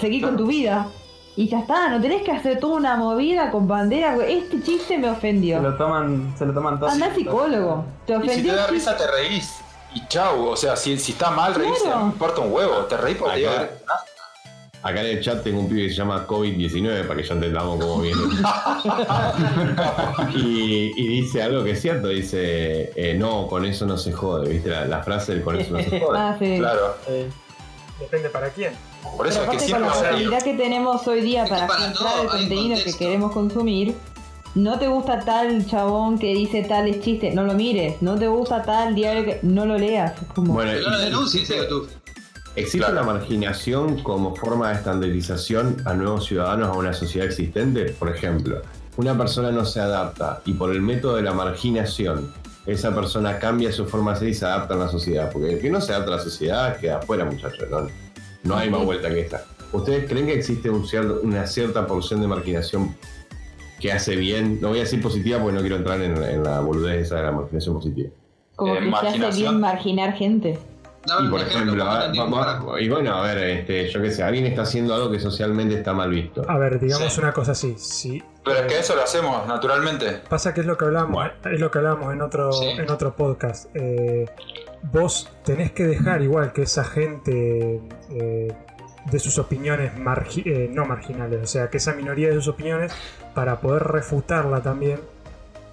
Seguí 0.00 0.22
con 0.22 0.36
tu 0.38 0.46
vida. 0.46 0.86
Y 1.34 1.48
ya 1.48 1.60
está, 1.60 1.88
no 1.88 2.00
tenés 2.00 2.22
que 2.22 2.30
hacer 2.32 2.60
toda 2.60 2.76
una 2.76 2.96
movida 2.96 3.50
con 3.50 3.66
bandera. 3.66 4.16
Este 4.26 4.60
chiste 4.62 4.98
me 4.98 5.04
Se 5.04 5.10
ofendió. 5.10 5.62
lo 5.62 5.76
toman, 5.76 6.34
se 6.38 6.44
lo 6.44 6.52
toman 6.52 6.78
todos. 6.78 6.92
Anda 6.92 7.06
al 7.06 7.14
psicólogo. 7.14 7.84
Te 8.06 8.14
Y 8.14 8.16
si 8.16 8.22
te 8.22 8.28
ofendió. 8.30 8.54
da 8.56 8.64
el 8.66 8.70
risa, 8.74 8.90
chiste. 8.96 9.06
te 9.06 9.12
reís. 9.28 9.54
Y 9.94 10.06
chau, 10.08 10.46
o 10.48 10.56
sea, 10.56 10.76
si, 10.76 10.98
si 10.98 11.12
está 11.12 11.30
mal 11.30 11.52
Claro. 11.54 11.70
no 12.00 12.06
importa 12.06 12.40
un 12.42 12.52
huevo, 12.52 12.74
te 12.84 12.96
reís 12.96 13.16
porque 13.18 13.40
te 13.40 13.48
Acá, 13.48 13.70
acá 14.82 15.00
en 15.00 15.06
el 15.06 15.20
chat 15.22 15.42
tengo 15.42 15.60
un 15.60 15.68
pibe 15.68 15.82
que 15.84 15.90
se 15.90 15.96
llama 15.96 16.26
COVID-19 16.26 17.06
para 17.06 17.20
que 17.20 17.26
ya 17.28 17.34
entendamos 17.34 17.80
cómo 17.80 18.00
viene. 18.02 18.20
y, 20.34 20.92
y 20.96 21.08
dice 21.22 21.42
algo 21.42 21.62
que 21.64 21.72
es 21.72 21.80
cierto, 21.80 22.08
dice, 22.08 22.92
eh, 22.96 23.14
no, 23.18 23.46
con 23.48 23.64
eso 23.64 23.86
no 23.86 23.96
se 23.96 24.12
jode, 24.12 24.48
¿viste? 24.50 24.68
La, 24.70 24.84
la 24.86 25.02
frase 25.02 25.32
del 25.34 25.42
con 25.42 25.58
eso 25.60 25.72
no 25.76 25.82
se 25.82 25.90
jode. 26.00 26.18
Ah, 26.18 26.36
sí. 26.38 26.56
Claro. 26.58 26.96
Eh, 27.08 27.30
Depende 28.02 28.28
para 28.30 28.50
quién. 28.50 28.72
Por 29.16 29.26
eso 29.26 29.40
Pero 29.40 29.40
es 29.40 29.40
que 29.40 29.40
aparte 29.42 29.56
con 29.58 29.66
siempre 29.66 29.86
la 29.88 29.94
facilidad 29.94 30.42
que 30.42 30.54
tenemos 30.54 31.06
hoy 31.06 31.20
día 31.22 31.44
Es 31.44 31.50
para 31.50 31.66
para 31.66 31.84
filtrar 31.86 32.20
el 32.22 32.28
contenido 32.28 32.78
que 32.84 32.92
queremos 32.94 33.32
consumir, 33.32 33.94
no 34.54 34.78
te 34.78 34.86
gusta 34.88 35.20
tal 35.20 35.66
chabón 35.66 36.18
que 36.18 36.34
dice 36.34 36.62
tales 36.64 37.00
chistes, 37.00 37.34
no 37.34 37.44
lo 37.44 37.54
mires. 37.54 38.00
No 38.02 38.16
te 38.18 38.28
gusta 38.28 38.62
tal 38.62 38.94
diario 38.94 39.24
que 39.24 39.38
no 39.42 39.64
lo 39.66 39.78
leas. 39.78 40.12
Como, 40.34 40.52
Bueno, 40.54 40.72
no 40.72 40.98
y- 41.00 41.04
denuncies 41.04 41.48
en 41.50 41.62
YouTube. 41.62 41.90
¿existe 42.54 42.78
Claro. 42.78 42.94
la 42.94 43.02
marginación 43.02 44.02
como 44.02 44.36
forma 44.36 44.68
de 44.68 44.74
estandarización 44.74 45.76
a 45.86 45.94
nuevos 45.94 46.26
ciudadanos 46.26 46.68
a 46.68 46.72
una 46.72 46.92
sociedad 46.92 47.26
existente? 47.26 47.86
Por 47.98 48.14
ejemplo, 48.14 48.60
una 48.98 49.16
persona 49.16 49.50
no 49.50 49.64
se 49.64 49.80
adapta 49.80 50.42
y 50.44 50.52
por 50.52 50.70
el 50.70 50.82
método 50.82 51.16
de 51.16 51.22
la 51.22 51.32
marginación, 51.32 52.30
esa 52.66 52.94
persona 52.94 53.38
cambia 53.38 53.72
su 53.72 53.86
forma 53.86 54.12
de 54.14 54.18
ser 54.20 54.28
y 54.28 54.34
se 54.34 54.44
adapta 54.44 54.74
a 54.74 54.76
la 54.78 54.88
sociedad. 54.88 55.30
Porque 55.32 55.54
el 55.54 55.58
que 55.60 55.70
no 55.70 55.80
se 55.80 55.92
adapta 55.92 56.14
a 56.14 56.16
la 56.16 56.22
sociedad 56.22 56.76
queda 56.78 56.98
afuera, 56.98 57.24
muchachos. 57.24 57.68
No, 57.70 57.88
no 58.44 58.56
hay 58.56 58.70
más 58.70 58.84
vuelta 58.84 59.08
que 59.08 59.20
esta. 59.20 59.44
¿Ustedes 59.72 60.08
creen 60.08 60.26
que 60.26 60.34
existe 60.34 60.68
un 60.70 60.86
cierto- 60.86 61.20
una 61.22 61.46
cierta 61.46 61.86
porción 61.86 62.20
de 62.20 62.28
marginación 62.28 62.94
que 63.80 63.90
hace 63.92 64.16
bien? 64.16 64.60
No 64.60 64.68
voy 64.68 64.78
a 64.78 64.82
decir 64.82 65.00
positiva 65.00 65.38
porque 65.38 65.54
no 65.54 65.60
quiero 65.60 65.76
entrar 65.76 66.00
en, 66.02 66.16
en 66.22 66.42
la 66.44 66.60
boludez 66.60 67.06
esa 67.06 67.16
de 67.16 67.22
la 67.24 67.32
marginación 67.32 67.74
positiva. 67.76 68.10
como 68.54 68.74
eh, 68.74 68.80
que 68.80 69.10
se 69.18 69.24
hace 69.26 69.40
bien 69.40 69.58
marginar 69.60 70.12
gente. 70.12 70.58
Y 71.04 71.28
por 71.28 71.40
ejemplo, 71.40 71.82
ejemplo, 71.82 71.84
porque 71.84 72.50
a- 72.50 72.60
va- 72.60 72.80
y 72.80 72.88
bueno, 72.88 73.14
a 73.14 73.22
ver, 73.22 73.38
este, 73.38 73.88
yo 73.88 74.00
qué 74.00 74.10
sé, 74.10 74.22
alguien 74.22 74.46
está 74.46 74.62
haciendo 74.62 74.94
algo 74.94 75.10
que 75.10 75.18
socialmente 75.18 75.74
está 75.74 75.92
mal 75.92 76.10
visto. 76.10 76.44
A 76.48 76.56
ver, 76.58 76.78
digamos 76.78 77.12
Sí. 77.12 77.20
una 77.20 77.32
cosa 77.32 77.52
así. 77.52 77.74
Si 77.76 78.22
Pero 78.44 78.58
es 78.58 78.66
que 78.72 78.78
eso 78.80 78.94
lo 78.96 79.02
hacemos 79.02 79.46
naturalmente. 79.46 80.20
Pasa 80.28 80.52
que 80.54 80.60
es 80.60 80.66
lo 80.66 80.76
que 80.78 80.84
hablábamos, 80.84 81.14
Bueno. 81.14 81.32
es 81.54 81.60
lo 81.60 81.70
que 81.70 81.78
hablábamos 81.78 82.12
en 82.12 82.22
otro, 82.22 82.52
Sí. 82.52 82.66
en 82.70 82.90
otro 82.90 83.14
podcast. 83.16 83.68
Eh, 83.74 84.26
vos 84.92 85.28
tenés 85.44 85.72
que 85.72 85.84
dejar 85.86 86.22
igual 86.22 86.52
que 86.52 86.62
esa 86.62 86.84
gente 86.84 87.80
eh, 88.10 88.52
de 89.10 89.18
sus 89.18 89.38
opiniones 89.38 89.96
margi- 89.96 90.44
eh, 90.46 90.68
no 90.72 90.84
marginales, 90.86 91.40
o 91.42 91.46
sea, 91.46 91.68
que 91.70 91.78
esa 91.78 91.92
minoría 91.94 92.28
de 92.28 92.34
sus 92.34 92.46
opiniones 92.48 92.92
para 93.34 93.60
poder 93.60 93.82
refutarla 93.84 94.60
también, 94.62 95.00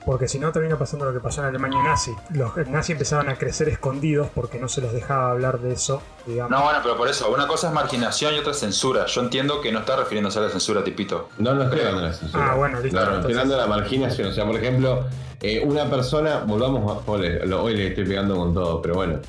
porque 0.05 0.27
si 0.27 0.39
no 0.39 0.51
termina 0.51 0.77
pasando 0.77 1.05
lo 1.05 1.13
que 1.13 1.19
pasó 1.19 1.41
en 1.41 1.47
Alemania 1.47 1.83
nazi. 1.83 2.11
Los 2.31 2.55
nazis 2.67 2.91
empezaban 2.91 3.29
a 3.29 3.35
crecer 3.35 3.69
escondidos 3.69 4.29
porque 4.33 4.59
no 4.59 4.67
se 4.67 4.81
los 4.81 4.93
dejaba 4.93 5.31
hablar 5.31 5.59
de 5.59 5.73
eso, 5.73 6.01
digamos. 6.25 6.51
No, 6.51 6.63
bueno, 6.63 6.79
pero 6.81 6.97
por 6.97 7.07
eso, 7.07 7.31
una 7.31 7.47
cosa 7.47 7.67
es 7.67 7.73
marginación 7.73 8.33
y 8.33 8.39
otra 8.39 8.51
es 8.51 8.59
censura. 8.59 9.05
Yo 9.05 9.21
entiendo 9.21 9.61
que 9.61 9.71
no 9.71 9.79
está 9.79 9.95
refiriéndose 9.95 10.39
a 10.39 10.43
la 10.43 10.49
censura, 10.49 10.83
tipito. 10.83 11.29
No, 11.37 11.53
no 11.53 11.63
estoy 11.63 11.79
hablando 11.79 12.01
de 12.01 12.07
la 12.07 12.13
censura. 12.13 12.51
Ah, 12.51 12.55
bueno, 12.55 12.79
listo. 12.79 12.97
Claro, 12.97 13.15
estoy 13.17 13.31
hablando 13.33 13.55
de 13.55 13.61
la 13.61 13.67
marginación. 13.67 14.29
O 14.29 14.31
sea, 14.31 14.45
por 14.45 14.55
ejemplo, 14.55 15.05
eh, 15.41 15.61
una 15.65 15.89
persona, 15.89 16.43
volvamos 16.45 16.91
a. 16.91 17.11
Ole, 17.11 17.53
hoy 17.53 17.75
le 17.75 17.87
estoy 17.87 18.05
pegando 18.05 18.35
con 18.35 18.53
todo, 18.53 18.81
pero 18.81 18.95
bueno. 18.95 19.19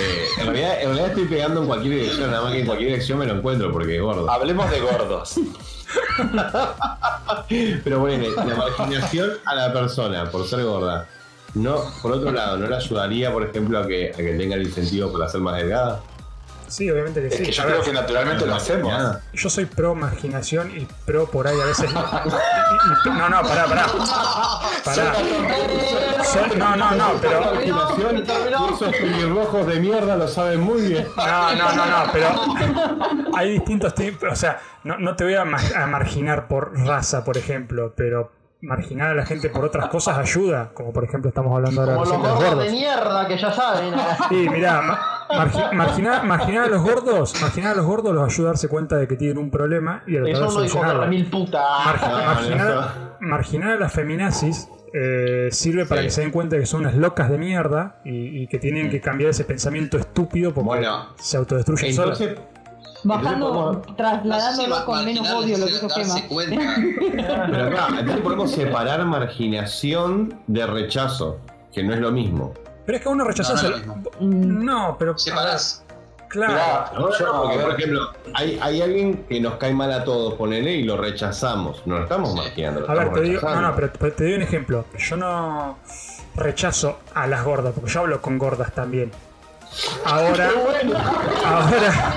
Eh, 0.00 0.24
en, 0.38 0.46
realidad, 0.46 0.80
en 0.80 0.86
realidad 0.86 1.08
estoy 1.08 1.24
pegando 1.26 1.60
en 1.60 1.66
cualquier 1.66 1.94
dirección, 1.94 2.30
nada 2.30 2.42
más 2.42 2.52
que 2.52 2.60
en 2.60 2.66
cualquier 2.66 2.90
dirección 2.90 3.18
me 3.18 3.26
lo 3.26 3.34
encuentro 3.34 3.70
porque 3.72 3.96
es 3.96 4.02
gordo. 4.02 4.30
Hablemos 4.30 4.70
de 4.70 4.80
gordos. 4.80 5.40
Pero 7.84 8.00
bueno, 8.00 8.24
la 8.36 8.54
marginación 8.54 9.30
a 9.44 9.54
la 9.54 9.72
persona 9.72 10.30
por 10.30 10.46
ser 10.46 10.64
gorda. 10.64 11.08
No, 11.54 11.82
por 12.02 12.12
otro 12.12 12.30
lado, 12.30 12.58
¿no 12.58 12.66
le 12.66 12.76
ayudaría, 12.76 13.32
por 13.32 13.42
ejemplo, 13.44 13.78
a 13.78 13.86
que, 13.86 14.10
a 14.12 14.16
que 14.16 14.34
tenga 14.34 14.56
el 14.56 14.62
incentivo 14.62 15.10
para 15.10 15.28
ser 15.28 15.40
más 15.40 15.56
delgada? 15.56 16.02
Sí, 16.68 16.90
obviamente 16.90 17.20
que 17.20 17.26
Es 17.28 17.36
sí. 17.36 17.42
que 17.44 17.52
yo 17.52 17.64
creo 17.64 17.82
que 17.82 17.92
naturalmente 17.92 18.46
lo 18.46 18.54
hacemos. 18.54 18.92
Yo 19.32 19.50
soy 19.50 19.64
pro 19.66 19.94
marginación 19.94 20.70
y 20.78 20.86
pro 21.06 21.26
por 21.30 21.46
ahí 21.48 21.58
a 21.60 21.64
veces. 21.64 21.92
no, 21.92 22.02
no, 23.14 23.28
no, 23.28 23.42
pará, 23.42 23.64
pará. 23.66 23.86
Pará. 24.84 25.12
No, 26.56 26.76
no, 26.76 26.90
no, 26.92 27.06
pero. 27.20 27.40
Marginación, 27.40 28.18
y 28.18 28.22
esos 28.74 28.96
pelirrojos 28.96 29.66
de 29.66 29.80
mierda 29.80 30.16
lo 30.16 30.28
saben 30.28 30.60
muy 30.60 30.80
bien. 30.82 31.06
No, 31.16 31.54
no, 31.54 31.72
no, 31.74 31.86
no, 31.86 32.12
pero. 32.12 32.28
Hay 33.36 33.52
distintos 33.52 33.94
tipos. 33.94 34.30
O 34.32 34.36
sea, 34.36 34.60
no, 34.84 34.98
no 34.98 35.16
te 35.16 35.24
voy 35.24 35.34
a, 35.34 35.44
ma- 35.44 35.58
a 35.76 35.86
marginar 35.86 36.48
por 36.48 36.78
raza, 36.78 37.24
por 37.24 37.36
ejemplo, 37.38 37.92
pero 37.96 38.32
marginar 38.60 39.10
a 39.10 39.14
la 39.14 39.24
gente 39.24 39.48
por 39.50 39.64
otras 39.64 39.88
cosas 39.88 40.18
ayuda. 40.18 40.70
Como 40.74 40.92
por 40.92 41.04
ejemplo, 41.04 41.28
estamos 41.28 41.54
hablando 41.54 41.80
ahora 41.80 41.94
Como 41.94 42.06
de 42.06 42.28
los 42.28 42.34
gordos 42.36 42.64
de 42.64 42.70
mierda 42.70 43.26
que 43.28 43.38
ya 43.38 43.52
saben. 43.52 43.94
Sí, 44.28 44.48
mirá, 44.50 44.82
margi- 45.28 45.72
marginar, 45.72 46.24
marginar 46.24 46.64
a 46.64 46.68
los 46.68 46.82
gordos, 46.82 47.34
marginar 47.40 47.72
a 47.72 47.76
los 47.76 47.86
gordos 47.86 48.14
los 48.14 48.24
ayuda 48.24 48.48
a 48.48 48.52
darse 48.52 48.68
cuenta 48.68 48.96
de 48.96 49.06
que 49.08 49.16
tienen 49.16 49.38
un 49.38 49.50
problema 49.50 50.02
y 50.06 50.16
a 50.16 50.22
tratar 50.22 50.30
Eso 50.32 50.40
de 50.40 50.46
no 50.56 50.62
dijo 50.62 50.74
solucionarlo. 50.74 51.06
mil 51.08 51.26
puta. 51.30 51.60
No, 51.60 52.24
marginar, 52.26 52.74
no. 53.20 53.28
marginar 53.28 53.70
a 53.72 53.76
las 53.78 53.92
feminazis 53.92 54.68
eh, 54.94 55.48
sirve 55.50 55.84
para 55.84 56.00
Sí. 56.00 56.06
que 56.06 56.10
se 56.12 56.20
den 56.22 56.30
cuenta 56.30 56.56
que 56.56 56.64
son 56.66 56.80
unas 56.80 56.94
locas 56.94 57.28
de 57.30 57.36
mierda 57.38 58.00
y, 58.04 58.42
y 58.42 58.46
que 58.46 58.58
tienen 58.58 58.88
que 58.90 59.00
cambiar 59.02 59.30
ese 59.30 59.44
pensamiento 59.44 59.98
estúpido 59.98 60.54
porque 60.54 60.66
Bueno, 60.66 61.08
se 61.18 61.36
autodestruyen 61.36 61.92
solas. 61.94 62.22
Bajando, 63.04 63.82
trasladándolo 63.96 64.68
No 64.70 64.76
sé 64.80 64.84
con 64.84 65.04
menos 65.04 65.30
odio 65.30 65.56
lo 65.58 65.66
que 65.66 65.72
hizo 65.72 65.88
Gema. 65.88 66.14
pero 67.50 67.66
acá, 67.66 67.86
entonces 67.90 68.16
podemos 68.22 68.50
separar 68.50 69.04
marginación 69.04 70.34
de 70.48 70.66
rechazo, 70.66 71.38
que 71.72 71.84
no 71.84 71.94
es 71.94 72.00
lo 72.00 72.10
mismo. 72.10 72.54
Pero 72.88 72.96
es 72.96 73.02
que 73.02 73.08
uno 73.10 73.22
rechazás 73.24 73.62
No, 73.64 73.68
no 73.68 73.76
el-. 73.76 74.26
Mm, 74.26 74.64
No, 74.64 74.96
pero. 74.98 75.18
Separás. 75.18 75.84
Claro. 76.28 76.52
Mirá, 76.54 76.90
No, 76.94 77.18
yo- 77.18 77.26
no, 77.26 77.42
porque, 77.42 77.58
por 77.58 77.74
ejemplo, 77.74 78.12
hay, 78.34 78.58
hay 78.62 78.80
alguien 78.80 79.26
que 79.28 79.38
nos 79.42 79.56
cae 79.56 79.74
mal 79.74 79.92
a 79.92 80.04
todos, 80.04 80.32
ponele, 80.34 80.72
y 80.72 80.84
lo 80.84 80.96
rechazamos. 80.96 81.82
No 81.86 81.98
lo 81.98 82.04
estamos 82.04 82.34
marginando. 82.34 82.80
lo 82.80 82.90
A 82.90 82.94
ver, 82.94 83.12
te 83.12 83.20
digo, 83.20 83.42
no, 83.46 83.60
no, 83.60 83.74
pero 83.74 83.90
te, 83.90 84.10
te 84.12 84.24
doy 84.24 84.32
un 84.36 84.42
ejemplo. 84.42 84.86
Yo 84.96 85.16
no 85.18 85.76
rechazo 86.34 87.00
a 87.12 87.26
las 87.26 87.44
gordas, 87.44 87.74
porque 87.74 87.90
yo 87.90 88.00
hablo 88.00 88.22
con 88.22 88.38
gordas 88.38 88.72
también. 88.72 89.12
Ahora. 90.06 90.48
Ahora. 91.44 92.14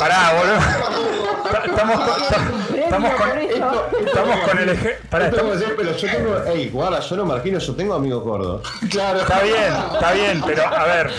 Pará, 0.00 0.32
boludo. 0.36 1.64
Estamos 1.64 2.00
con, 2.00 2.73
estamos 2.84 3.14
con, 3.14 3.38
eso. 3.38 3.86
estamos 4.06 4.38
con 4.40 4.58
el 4.58 4.68
ejemplo. 4.70 5.18
Esto 5.18 5.36
estamos- 5.36 5.64
pero 5.76 5.96
yo 5.96 6.10
tengo, 6.10 6.44
ey, 6.44 6.68
guarda, 6.70 7.00
yo 7.00 7.16
no 7.16 7.24
margino, 7.26 7.58
yo 7.58 7.74
tengo 7.74 7.94
amigos 7.94 8.22
gordos. 8.24 8.62
Claro, 8.90 9.20
está 9.20 9.42
bien, 9.42 9.72
está 9.92 10.12
bien, 10.12 10.42
pero 10.46 10.66
a 10.66 10.84
ver, 10.84 11.10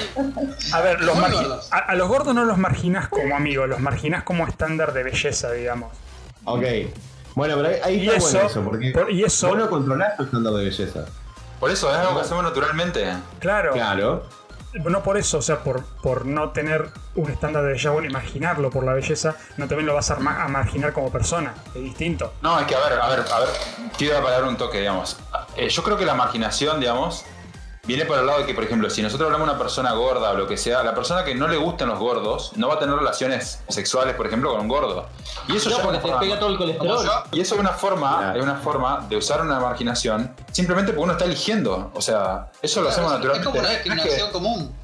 a 0.74 0.82
ver, 0.82 1.02
los 1.02 1.18
margi- 1.18 1.60
a, 1.72 1.78
a 1.78 1.96
los 1.96 2.08
gordos 2.08 2.34
no 2.34 2.46
los 2.46 2.58
marginás 2.58 3.08
como 3.10 3.36
amigos, 3.36 3.68
los 3.70 3.80
marginás 3.80 4.24
como 4.24 4.48
estándar 4.48 4.94
de 4.94 5.04
belleza, 5.04 5.52
digamos. 5.52 5.92
Ok, 6.46 6.64
Bueno, 7.36 7.56
pero 7.58 7.68
ahí, 7.70 7.76
ahí 7.84 7.96
Y 8.04 8.06
está 8.08 8.18
eso, 8.18 8.32
bueno 8.32 8.48
eso, 8.50 8.62
porque 8.64 8.92
por- 8.92 9.12
y 9.12 9.24
eso- 9.24 9.48
vos 9.50 9.58
no 9.58 9.70
controlás 9.70 10.16
tu 10.18 10.24
estándar 10.24 10.54
de 10.54 10.64
belleza. 10.66 11.06
Por 11.60 11.72
eso 11.72 11.90
es 11.90 11.96
algo 11.98 12.16
que 12.16 12.22
hacemos 12.22 12.44
naturalmente. 12.44 13.06
Claro, 13.40 13.72
Claro. 13.74 14.24
No 14.84 15.02
por 15.04 15.18
eso, 15.18 15.38
o 15.38 15.42
sea, 15.42 15.60
por, 15.64 15.84
por 16.02 16.26
no 16.26 16.50
tener 16.50 16.90
un 17.16 17.30
estándar 17.32 17.64
de 17.64 17.70
belleza, 17.70 17.92
bueno, 17.92 18.10
imaginarlo 18.10 18.70
por 18.70 18.84
la 18.84 18.94
belleza, 18.94 19.36
no 19.58 19.68
también 19.68 19.88
lo 19.88 19.94
vas 19.96 20.12
a, 20.12 20.18
ma- 20.18 20.44
a 20.44 20.48
marginar 20.48 20.92
como 20.94 21.12
persona, 21.12 21.54
es 21.74 21.82
distinto. 21.82 22.34
No, 22.42 22.60
es 22.60 22.66
que 22.68 22.76
a 22.76 22.80
ver, 22.80 23.00
a 23.00 23.08
ver, 23.08 23.20
a 23.32 23.40
ver, 23.40 23.50
quiero 23.98 24.22
parar 24.24 24.44
un 24.44 24.58
toque, 24.58 24.80
digamos. 24.80 25.18
Eh, 25.56 25.70
yo 25.70 25.84
creo 25.84 25.98
que 25.98 26.06
la 26.06 26.14
marginación, 26.16 26.80
digamos, 26.80 27.26
viene 27.88 28.06
por 28.06 28.18
el 28.18 28.26
lado 28.26 28.40
de 28.40 28.46
que, 28.46 28.54
por 28.54 28.64
ejemplo, 28.64 28.90
si 28.90 29.02
nosotros 29.02 29.26
hablamos 29.28 29.48
de 29.48 29.54
una 29.54 29.60
persona 29.62 29.94
gorda 29.94 30.32
o 30.32 30.34
lo 30.38 30.48
que 30.48 30.58
sea, 30.58 30.84
la 30.84 30.94
persona 30.96 31.24
que 31.24 31.36
no 31.36 31.48
le 31.48 31.58
gustan 31.58 31.88
los 31.90 32.00
gordos 32.00 32.52
no 32.56 32.68
va 32.68 32.76
a 32.76 32.80
tener 32.80 32.96
relaciones 32.96 33.62
sexuales, 33.68 34.16
por 34.16 34.28
ejemplo, 34.28 34.52
con 34.52 34.62
un 34.62 34.68
gordo. 34.68 35.06
Y 35.48 35.56
eso 35.58 35.70
No, 35.70 35.78
ya 35.78 35.82
porque 35.84 35.98
es 35.98 36.04
te 36.04 36.10
una 36.10 36.20
pega 36.20 36.32
forma- 36.36 36.40
todo 36.40 36.50
el 36.52 36.58
colesterol. 36.58 37.06
Y 37.32 37.40
eso 37.42 37.56
es 37.56 37.62
una 37.62 37.72
forma, 37.74 38.18
Claro. 38.18 38.38
es 38.40 38.44
una 38.44 38.56
forma 38.56 39.06
de 39.10 39.18
usar 39.18 39.42
una 39.42 39.60
marginación 39.60 40.34
simplemente 40.52 40.92
porque 40.92 41.04
uno 41.04 41.12
está 41.14 41.26
eligiendo. 41.26 41.92
O 41.94 42.02
sea, 42.02 42.52
eso 42.62 42.82
lo 42.82 42.90
hacemos 42.90 43.12
Es 43.12 43.18
naturalmente. 43.18 43.46
como 43.46 43.60
una 43.60 43.72
es 43.74 43.84
discriminación 43.84 44.32
común. 44.32 44.76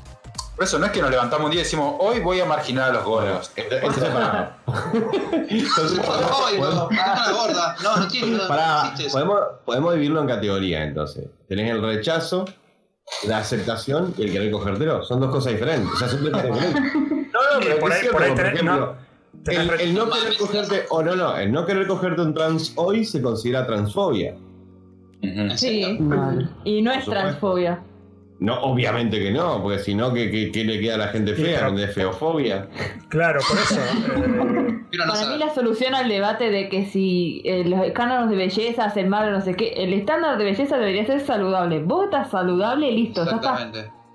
por 0.56 0.66
eso 0.66 0.78
no 0.78 0.86
es 0.86 0.92
que 0.92 1.02
nos 1.02 1.10
levantamos 1.10 1.46
un 1.46 1.52
día 1.52 1.62
y 1.62 1.64
decimos, 1.64 1.96
hoy 2.00 2.20
voy 2.20 2.40
a 2.40 2.46
marginar 2.46 2.92
a 2.92 2.94
los 2.94 3.04
gordos. 3.04 3.52
Entonces, 3.56 4.10
no, 4.14 4.50
es. 5.50 6.60
No, 6.60 7.98
no 7.98 8.08
podemos, 9.12 9.40
podemos 9.66 9.94
dividirlo 9.94 10.22
en 10.22 10.28
categorías 10.28 10.84
entonces. 10.84 11.26
Tenés 11.48 11.72
el 11.72 11.82
rechazo, 11.82 12.46
la 13.28 13.38
aceptación 13.40 14.14
y 14.18 14.24
el 14.24 14.32
querer 14.32 14.52
cogértelo. 14.52 15.04
Son 15.04 15.20
dos 15.20 15.32
cosas 15.32 15.54
diferentes. 15.54 15.92
O 15.94 15.98
sea, 15.98 16.08
son 16.08 16.24
diferentes. 16.24 16.74
No, 17.32 17.40
no, 17.60 17.60
pero 17.62 17.80
por 17.80 17.90
es 17.92 17.96
ahí- 17.96 18.02
cierto, 18.02 18.18
por 18.18 18.24
ahí 18.26 18.32
por 18.32 18.40
tenés- 18.40 18.54
ejemplo, 18.54 18.78
no, 19.34 19.44
tenés 19.44 19.70
el, 19.70 19.80
el 19.82 19.94
no 19.96 20.10
querer 20.10 20.38
cogerte, 20.38 20.86
o 20.90 21.02
no, 21.02 21.16
no, 21.16 21.38
el 21.38 21.52
no 21.52 21.66
querer 21.66 21.88
cogerte 21.88 22.22
un 22.22 22.34
trans 22.34 22.74
hoy 22.76 23.06
se 23.06 23.22
considera 23.22 23.66
transfobia. 23.66 24.36
Sí. 25.56 25.98
Y 26.66 26.82
no 26.82 26.92
es 26.92 27.06
transfobia. 27.06 27.82
No, 28.42 28.60
obviamente 28.64 29.20
que 29.20 29.30
no, 29.32 29.62
porque 29.62 29.78
si 29.80 29.94
no, 29.94 30.12
¿qué, 30.14 30.32
qué, 30.32 30.52
qué 30.52 30.64
le 30.66 30.80
queda 30.80 30.96
a 30.96 30.98
la 30.98 31.08
gente 31.10 31.36
Sí, 31.36 31.44
fea? 31.44 31.60
pero- 31.60 31.72
¿De 31.78 31.88
feofobia? 31.88 32.68
Claro, 33.08 33.40
por 33.48 33.58
eso. 33.58 33.80
eh, 33.80 34.80
Para 34.98 35.30
mí 35.30 35.38
la 35.38 35.54
solución 35.54 35.94
al 35.94 36.10
debate 36.10 36.50
de 36.50 36.68
que 36.68 36.86
si 36.86 37.44
eh, 37.46 37.64
los 37.66 37.92
cánones 37.92 38.30
de 38.32 38.36
belleza 38.36 38.86
hacen 38.86 39.10
mal 39.10 39.28
o 39.28 39.32
no 39.32 39.42
sé 39.42 39.54
qué, 39.56 39.74
el 39.78 39.94
estándar 39.94 40.38
de 40.40 40.44
belleza 40.46 40.78
debería 40.80 41.06
ser 41.06 41.20
saludable. 41.22 41.84
Vos 41.84 42.06
estás 42.06 42.32
saludable, 42.32 42.92
listo, 42.92 43.24
ya 43.26 43.36
está. 43.36 43.70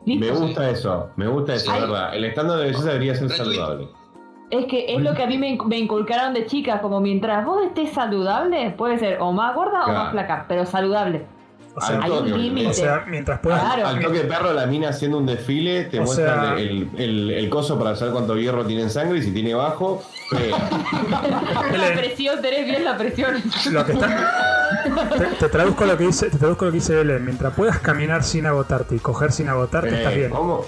Me 0.05 0.15
Listo. 0.17 0.41
gusta 0.41 0.71
eso, 0.71 1.11
me 1.17 1.29
gusta 1.29 1.55
eso, 1.55 1.71
Ay. 1.73 1.81
verdad. 1.83 2.15
El 2.15 2.25
estándar 2.25 2.59
de 2.59 2.65
belleza 2.67 2.85
debería 2.85 3.15
ser 3.15 3.29
Retweet. 3.29 3.39
saludable. 3.57 3.89
Es 4.51 4.67
que 4.67 4.87
es 4.95 5.03
lo 5.03 5.15
que 5.15 5.23
a 5.23 5.27
mí 5.29 5.39
me, 5.39 5.57
me 5.67 5.79
inculcaron 5.79 6.35
de 6.35 6.47
chica, 6.47 6.81
como 6.81 7.01
mientras 7.01 7.45
vos 7.45 7.65
estés 7.65 7.91
saludable, 7.93 8.71
puede 8.77 8.99
ser 8.99 9.19
o 9.21 9.33
más 9.33 9.55
gorda 9.55 9.85
o 9.87 9.93
más 9.93 10.11
flaca, 10.13 10.47
pero 10.49 10.65
saludable. 10.67 11.27
O 11.77 11.81
sea, 11.81 12.01
Hay 12.03 12.11
un 12.11 12.43
límite. 12.43 12.69
o 12.69 12.73
sea, 12.73 13.05
mientras 13.07 13.39
puedas. 13.41 13.61
Claro. 13.63 13.87
Al 13.89 14.01
toque 14.01 14.19
de 14.19 14.25
perro, 14.25 14.53
la 14.55 14.65
mina 14.67 14.89
haciendo 14.89 15.19
un 15.19 15.27
desfile, 15.27 15.85
te 15.85 16.01
O 16.01 16.05
muestran 16.05 16.57
sea- 16.57 16.59
el, 16.59 16.89
el, 16.97 17.31
el 17.31 17.49
coso 17.51 17.79
para 17.79 17.95
saber 17.95 18.15
cuánto 18.15 18.37
hierro 18.37 18.65
tiene 18.65 18.83
en 18.83 18.91
sangre 18.91 19.19
y 19.19 19.23
si 19.23 19.31
tiene 19.33 19.55
bajo, 19.55 20.03
la 20.33 21.93
presión, 21.95 22.41
tenés 22.41 22.65
bien 22.67 22.85
la 22.85 22.97
presión. 22.97 23.43
Lo 23.71 23.85
que 23.85 23.93
está, 23.93 24.33
te, 25.19 25.25
te 25.27 25.49
traduzco 25.49 25.85
lo 25.85 25.97
que 25.99 26.05
dice, 26.07 26.31
te 26.31 26.39
traduzco 26.39 26.65
lo 26.67 26.71
que 26.71 26.77
dice 26.77 26.95
Belén. 26.95 27.25
Mientras 27.25 27.53
puedas 27.55 27.79
caminar 27.79 28.25
sin 28.25 28.47
agotarte 28.47 28.97
y 28.97 28.99
coger 28.99 29.33
sin 29.33 29.49
agotarte, 29.49 29.95
estás 29.97 30.13
Eh, 30.13 30.17
bien. 30.17 30.31
¿cómo, 30.31 30.65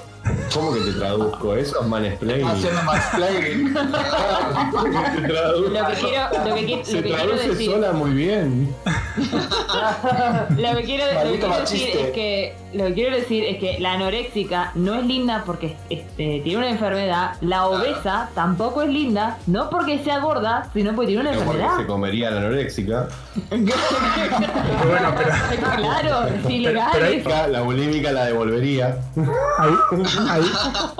¿Cómo 0.55 0.75
que 0.75 0.81
te 0.81 0.93
traduzco? 0.93 1.55
Eso 1.57 1.81
es 1.81 1.87
mansplaining. 1.87 2.47
Haciendo 2.49 2.83
mansplaining. 2.83 3.75
Te 3.75 5.29
traduzco. 5.29 5.71
Lo 5.71 5.87
que 5.87 5.95
quiero, 5.95 6.45
lo 6.49 6.55
que, 6.55 6.67
qui- 6.67 6.85
Se 6.85 6.93
lo 6.97 7.03
que 7.03 7.09
quiero 7.09 7.25
traduce 7.25 7.49
decir, 7.49 7.71
sola 7.71 7.93
muy 7.93 8.11
bien. 8.13 8.75
lo 10.57 10.77
que 10.77 10.83
quiero, 10.85 11.05
lo 11.05 11.11
que 11.11 11.15
Maldito 11.15 11.47
quiero 11.49 11.61
decir 11.61 11.89
es 11.97 12.11
que 12.13 12.57
lo 12.75 12.85
que 12.87 12.95
quiero 12.95 13.17
decir 13.17 13.45
es 13.45 13.59
que 13.59 13.79
la 13.81 13.93
anoréxica 13.95 14.73
no 14.75 14.95
es 14.95 15.07
linda 15.07 15.43
porque 15.47 15.77
este, 15.89 16.41
tiene 16.45 16.59
una 16.59 16.69
enfermedad, 16.71 17.33
la 17.41 17.67
obesa 17.67 18.29
tampoco 18.35 18.83
es 18.83 18.91
linda, 18.91 19.39
no 19.47 19.71
porque 19.71 20.03
sea 20.05 20.19
gorda, 20.19 20.69
sino 20.75 20.95
porque 20.95 21.09
tiene 21.09 21.23
una 21.23 21.31
porque 21.33 21.45
enfermedad. 21.45 21.77
se 21.79 21.87
comería 21.87 22.31
la 22.31 22.41
anoréxica. 22.41 23.09
Bueno, 24.89 25.15
pero 25.17 25.31
claro, 25.77 26.27
es 26.29 26.51
ilegal. 26.51 26.89
pero 26.93 27.29
La- 27.29 27.49
La 27.49 27.61
bulímica 27.63 28.13
la 28.13 28.27
devolvería. 28.27 28.99
ahí, 30.29 30.53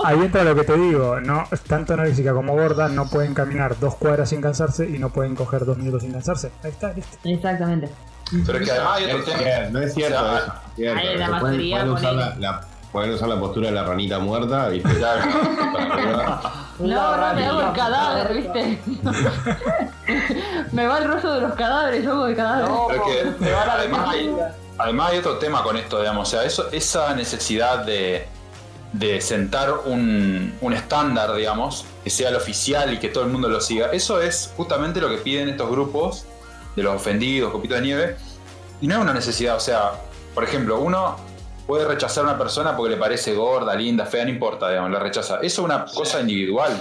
ahí, 0.03 0.19
entra 0.19 0.43
lo 0.43 0.55
que 0.55 0.63
te 0.63 0.77
digo. 0.77 1.19
No, 1.21 1.43
tanto 1.67 1.93
anoréxica 1.93 2.33
como 2.33 2.53
gorda 2.53 2.87
no 2.89 3.07
pueden 3.09 3.33
caminar 3.33 3.77
dos 3.79 3.95
cuadras 3.95 4.29
sin 4.29 4.41
cansarse 4.41 4.87
y 4.89 4.97
no 4.99 5.09
pueden 5.09 5.35
coger 5.35 5.65
dos 5.65 5.77
minutos 5.77 6.01
sin 6.03 6.11
cansarse. 6.13 6.51
Ahí 6.63 6.71
está, 6.71 6.93
listo. 6.93 7.17
Exactamente. 7.23 7.89
Pero 8.45 8.59
es 8.59 8.65
que 8.65 8.71
además 8.71 8.93
hay 8.97 9.11
otro 9.11 9.33
tema. 9.33 9.69
no 9.71 9.79
es 9.79 9.93
cierto 9.93 10.19
O 10.19 10.27
sea, 10.29 10.37
es 10.37 10.75
cierto. 10.75 10.99
ahí 10.99 11.17
la 11.17 11.39
Pueden- 11.39 11.69
pueden, 11.71 11.89
usar 11.89 12.13
la, 12.13 12.35
la- 12.35 12.61
pueden 12.91 13.11
usar 13.13 13.27
la 13.29 13.39
postura 13.39 13.67
de 13.69 13.73
la 13.73 13.83
ranita 13.83 14.19
muerta, 14.19 14.67
¿viste? 14.69 14.89
No, 16.79 17.17
no, 17.17 17.33
me 17.35 17.45
hago 17.45 17.61
el 17.61 17.73
cadáver, 17.73 18.33
¿viste? 18.33 18.79
me 20.71 20.87
va 20.87 20.99
el 20.99 21.03
rollo 21.09 21.33
de 21.33 21.41
los 21.41 21.53
cadáveres, 21.55 22.03
yo 22.05 22.11
hago 22.13 22.27
el 22.27 22.35
cadáver. 22.37 22.69
Pero 22.87 23.05
es 23.05 23.35
que 23.35 23.53
además 23.53 24.09
hay, 24.09 24.35
además 24.77 25.11
hay 25.11 25.17
otro 25.17 25.37
tema 25.39 25.61
con 25.61 25.75
esto, 25.75 25.99
digamos. 25.99 26.27
O 26.27 26.31
sea, 26.31 26.43
eso, 26.45 26.69
esa 26.71 27.13
necesidad 27.15 27.79
de, 27.83 28.27
de 28.93 29.21
sentar 29.21 29.71
un, 29.85 30.53
un 30.61 30.73
estándar, 30.73 31.33
digamos, 31.35 31.85
que 32.03 32.09
sea 32.09 32.29
el 32.29 32.35
oficial 32.35 32.93
y 32.93 32.97
que 32.97 33.09
todo 33.09 33.23
el 33.23 33.29
mundo 33.29 33.47
lo 33.49 33.61
siga, 33.61 33.91
eso 33.91 34.21
es 34.21 34.51
justamente 34.57 34.99
lo 34.99 35.09
que 35.09 35.17
piden 35.17 35.49
estos 35.49 35.69
grupos 35.69 36.25
de 36.75 36.83
los 36.83 36.95
ofendidos, 36.95 37.51
copitos 37.51 37.77
de 37.77 37.83
nieve. 37.83 38.15
Y 38.81 38.87
no 38.87 38.95
es 38.95 39.01
una 39.01 39.13
necesidad, 39.13 39.55
o 39.57 39.59
sea, 39.59 39.91
por 40.33 40.43
ejemplo, 40.43 40.79
uno 40.79 41.17
puede 41.67 41.85
rechazar 41.85 42.23
a 42.25 42.29
una 42.29 42.37
persona 42.37 42.75
porque 42.75 42.95
le 42.95 42.97
parece 42.97 43.35
gorda, 43.35 43.75
linda, 43.75 44.05
fea, 44.05 44.23
no 44.23 44.31
importa, 44.31 44.69
digamos, 44.69 44.91
la 44.91 44.99
rechaza. 44.99 45.35
Eso 45.35 45.43
es 45.43 45.59
una 45.59 45.85
cosa 45.85 46.21
individual. 46.21 46.71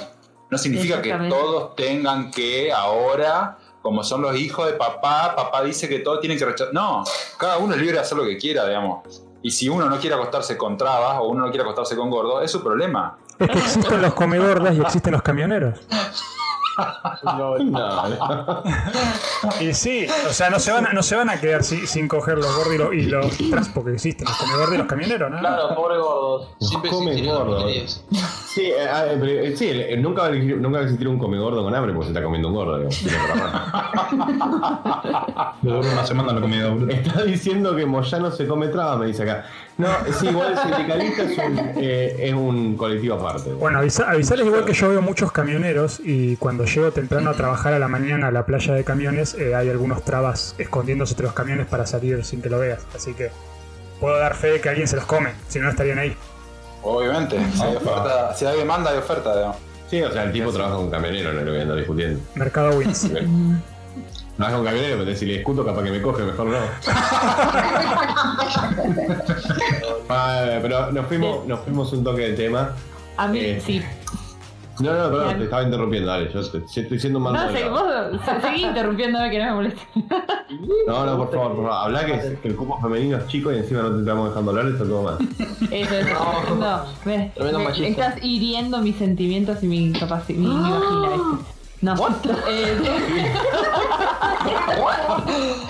No 0.50 0.56
significa 0.56 1.02
que 1.02 1.12
todos 1.28 1.76
tengan 1.76 2.30
que 2.30 2.72
ahora, 2.72 3.58
como 3.82 4.02
son 4.02 4.22
los 4.22 4.36
hijos 4.36 4.66
de 4.66 4.72
papá, 4.72 5.34
papá 5.36 5.62
dice 5.62 5.88
que 5.88 5.98
todos 5.98 6.20
tienen 6.20 6.38
que 6.38 6.46
rechazar. 6.46 6.72
No, 6.72 7.04
cada 7.36 7.58
uno 7.58 7.74
es 7.74 7.80
libre 7.80 7.96
de 7.96 8.00
hacer 8.00 8.16
lo 8.16 8.24
que 8.24 8.38
quiera, 8.38 8.66
digamos. 8.66 9.22
Y 9.42 9.50
si 9.50 9.68
uno 9.68 9.88
no 9.88 9.98
quiere 9.98 10.16
acostarse 10.16 10.56
con 10.56 10.76
trabas 10.76 11.18
o 11.20 11.28
uno 11.28 11.44
no 11.44 11.50
quiere 11.50 11.62
acostarse 11.62 11.96
con 11.96 12.10
gordos, 12.10 12.42
es 12.44 12.50
su 12.50 12.62
problema. 12.62 13.18
Es 13.38 13.48
que 13.48 13.58
existen 13.58 14.02
los 14.02 14.14
comegordas 14.14 14.74
y 14.74 14.80
existen 14.80 15.12
los 15.12 15.22
camioneros. 15.22 15.78
No, 17.24 17.58
no. 17.58 18.62
Y 19.60 19.72
sí, 19.74 20.06
o 20.28 20.32
sea, 20.32 20.50
no 20.50 20.58
se 20.58 20.72
van 20.72 20.86
a, 20.86 20.92
no 20.92 21.02
se 21.02 21.16
van 21.16 21.28
a 21.30 21.40
quedar 21.40 21.62
si- 21.64 21.86
sin 21.86 22.06
coger 22.08 22.38
los 22.38 22.54
gordos 22.56 22.74
y 22.74 22.78
los, 22.78 22.94
y 22.94 23.06
los 23.06 23.36
trans 23.50 23.68
porque 23.70 23.92
existen 23.92 24.26
los 24.28 24.36
comegordas 24.36 24.74
y 24.74 24.78
los 24.78 24.86
camioneros, 24.86 25.30
¿no? 25.30 25.38
Claro, 25.38 25.74
pobre 25.74 25.98
gordos. 25.98 26.48
Siempre 26.60 26.90
Come 26.90 27.10
existieron 27.10 27.38
gordo. 27.46 27.56
porquerías. 27.58 28.04
Sí, 28.54 28.62
eh, 28.66 28.88
ah, 28.92 29.04
eh, 29.06 29.16
pero, 29.20 29.32
eh, 29.32 29.56
sí, 29.56 29.68
eh, 29.70 29.96
nunca, 29.98 30.22
va 30.22 30.28
a 30.28 30.30
existir- 30.32 30.56
nunca 30.58 30.78
va 30.78 30.80
a 30.80 30.82
existir 30.84 31.08
un 31.08 31.18
come 31.18 31.38
gordo 31.38 31.62
con 31.62 31.74
hambre 31.74 31.92
porque 31.92 32.06
se 32.06 32.12
está 32.12 32.22
comiendo 32.22 32.48
un 32.48 32.54
gordo. 32.54 32.74
otra 32.76 32.88
Le 35.62 35.70
duró 35.70 35.80
una 35.92 36.04
semana 36.06 36.32
la 36.32 36.40
comida, 36.40 36.68
boludo. 36.70 36.88
Está 36.90 37.22
diciendo 37.24 37.74
que 37.76 37.86
Moyano 37.86 38.30
se 38.30 38.46
come 38.46 38.68
traba, 38.68 38.96
me 38.96 39.06
dice 39.06 39.22
acá. 39.24 39.44
No, 39.78 39.88
sí, 40.12 40.26
igual 40.28 40.52
el 40.52 40.58
sindicalista 40.76 41.22
es 41.22 41.38
un, 41.38 41.58
eh, 41.76 42.16
es 42.18 42.34
un 42.34 42.76
colectivo 42.76 43.14
aparte. 43.14 43.52
Bueno, 43.54 43.78
avisa- 43.78 44.08
avisarles 44.10 44.46
igual 44.46 44.64
que 44.64 44.72
yo 44.74 44.88
veo 44.90 45.00
muchos 45.00 45.30
camioneros 45.32 46.00
y 46.04 46.36
cuando 46.36 46.64
llego 46.64 46.90
temprano 46.90 47.30
a 47.30 47.34
trabajar 47.34 47.72
a 47.74 47.78
la 47.78 47.86
mañana 47.88 48.26
a 48.26 48.30
la 48.32 48.44
playa 48.44 48.74
de 48.74 48.82
camiones 48.84 49.34
eh, 49.34 49.54
hay 49.54 49.70
algunos 49.70 50.02
trabas 50.04 50.54
escondiéndose 50.58 51.12
entre 51.14 51.26
los 51.26 51.32
camiones 51.34 51.66
para 51.66 51.86
salir 51.86 52.24
sin 52.24 52.42
que 52.42 52.50
lo 52.50 52.58
veas. 52.58 52.84
Así 52.94 53.14
que 53.14 53.30
puedo 54.00 54.18
dar 54.18 54.34
fe 54.34 54.48
de 54.48 54.60
que 54.60 54.68
alguien 54.68 54.88
se 54.88 54.96
los 54.96 55.04
come, 55.06 55.30
si 55.48 55.60
no 55.60 55.70
estarían 55.70 55.98
ahí. 56.00 56.14
Obviamente. 56.82 57.38
Si 57.54 57.62
hay, 57.62 57.76
oferta, 57.76 58.34
si 58.34 58.44
hay 58.46 58.58
demanda, 58.58 58.90
hay 58.90 58.98
oferta, 58.98 59.34
digamos. 59.34 59.56
Sí, 59.88 60.02
o 60.02 60.12
sea, 60.12 60.24
el 60.24 60.32
tipo 60.32 60.52
trabaja 60.52 60.74
con 60.76 60.90
camionero, 60.90 61.32
no 61.32 61.40
lo 61.40 61.50
voy 61.50 61.60
a 61.60 61.62
andar 61.62 61.76
discutiendo. 61.78 62.20
Mercado 62.34 62.76
Wins. 62.76 63.08
Trabaja 64.38 64.56
con 64.56 64.64
camionero, 64.66 64.98
pero 65.04 65.16
si 65.16 65.26
le 65.26 65.34
discuto, 65.34 65.64
capaz 65.66 65.82
que 65.82 65.90
me 65.90 66.00
coge, 66.00 66.22
mejor 66.22 66.46
no. 66.46 66.58
Ah, 70.08 70.58
pero 70.62 70.90
nos 70.92 71.06
fuimos, 71.06 71.46
nos 71.46 71.60
fuimos 71.60 71.92
un 71.92 72.04
toque 72.04 72.22
de 72.30 72.32
tema. 72.34 72.70
A 73.16 73.28
mí, 73.28 73.38
Eh, 73.40 73.62
sí. 73.64 73.82
No, 74.80 74.92
no, 74.94 75.10
perdón, 75.10 75.38
te 75.38 75.44
estaba 75.44 75.64
interrumpiendo, 75.64 76.08
dale, 76.08 76.30
yo 76.32 76.38
estoy 76.40 77.00
siendo 77.00 77.18
un 77.18 77.24
mal 77.24 77.32
No 77.32 77.50
sé, 77.52 77.68
vos 77.68 77.82
se- 78.24 78.40
seguí 78.40 78.64
interrumpiéndome 78.64 79.28
que 79.28 79.40
no 79.40 79.44
me 79.46 79.52
moleste. 79.54 79.82
No, 80.86 81.04
no, 81.04 81.16
por 81.16 81.32
favor, 81.32 81.56
por 81.56 81.64
favor. 81.66 81.72
Habla 81.72 82.06
que, 82.06 82.38
que 82.40 82.48
el 82.48 82.54
cupo 82.54 82.80
femenino 82.80 83.16
es 83.18 83.26
chico 83.26 83.50
y 83.52 83.56
encima 83.56 83.82
no 83.82 83.90
te 83.92 83.98
estamos 84.00 84.28
dejando 84.28 84.50
hablar, 84.52 84.66
esto 84.68 84.84
todo 84.84 85.02
mal. 85.02 85.18
Eso, 85.72 85.94
eso. 85.96 86.54
No, 86.60 86.84
me, 87.04 87.32
Tremendo 87.34 87.58
me- 87.58 87.64
machista. 87.64 87.88
estás 87.88 88.14
hiriendo 88.24 88.78
mis 88.78 88.94
sentimientos 88.96 89.60
y 89.64 89.66
mi 89.66 89.92
capacidad, 89.92 90.38
mi, 90.38 90.46
mi 90.46 90.70
vagina, 90.70 91.08
¿viste? 91.10 91.57
No. 91.80 91.94
Eh, 92.50 92.76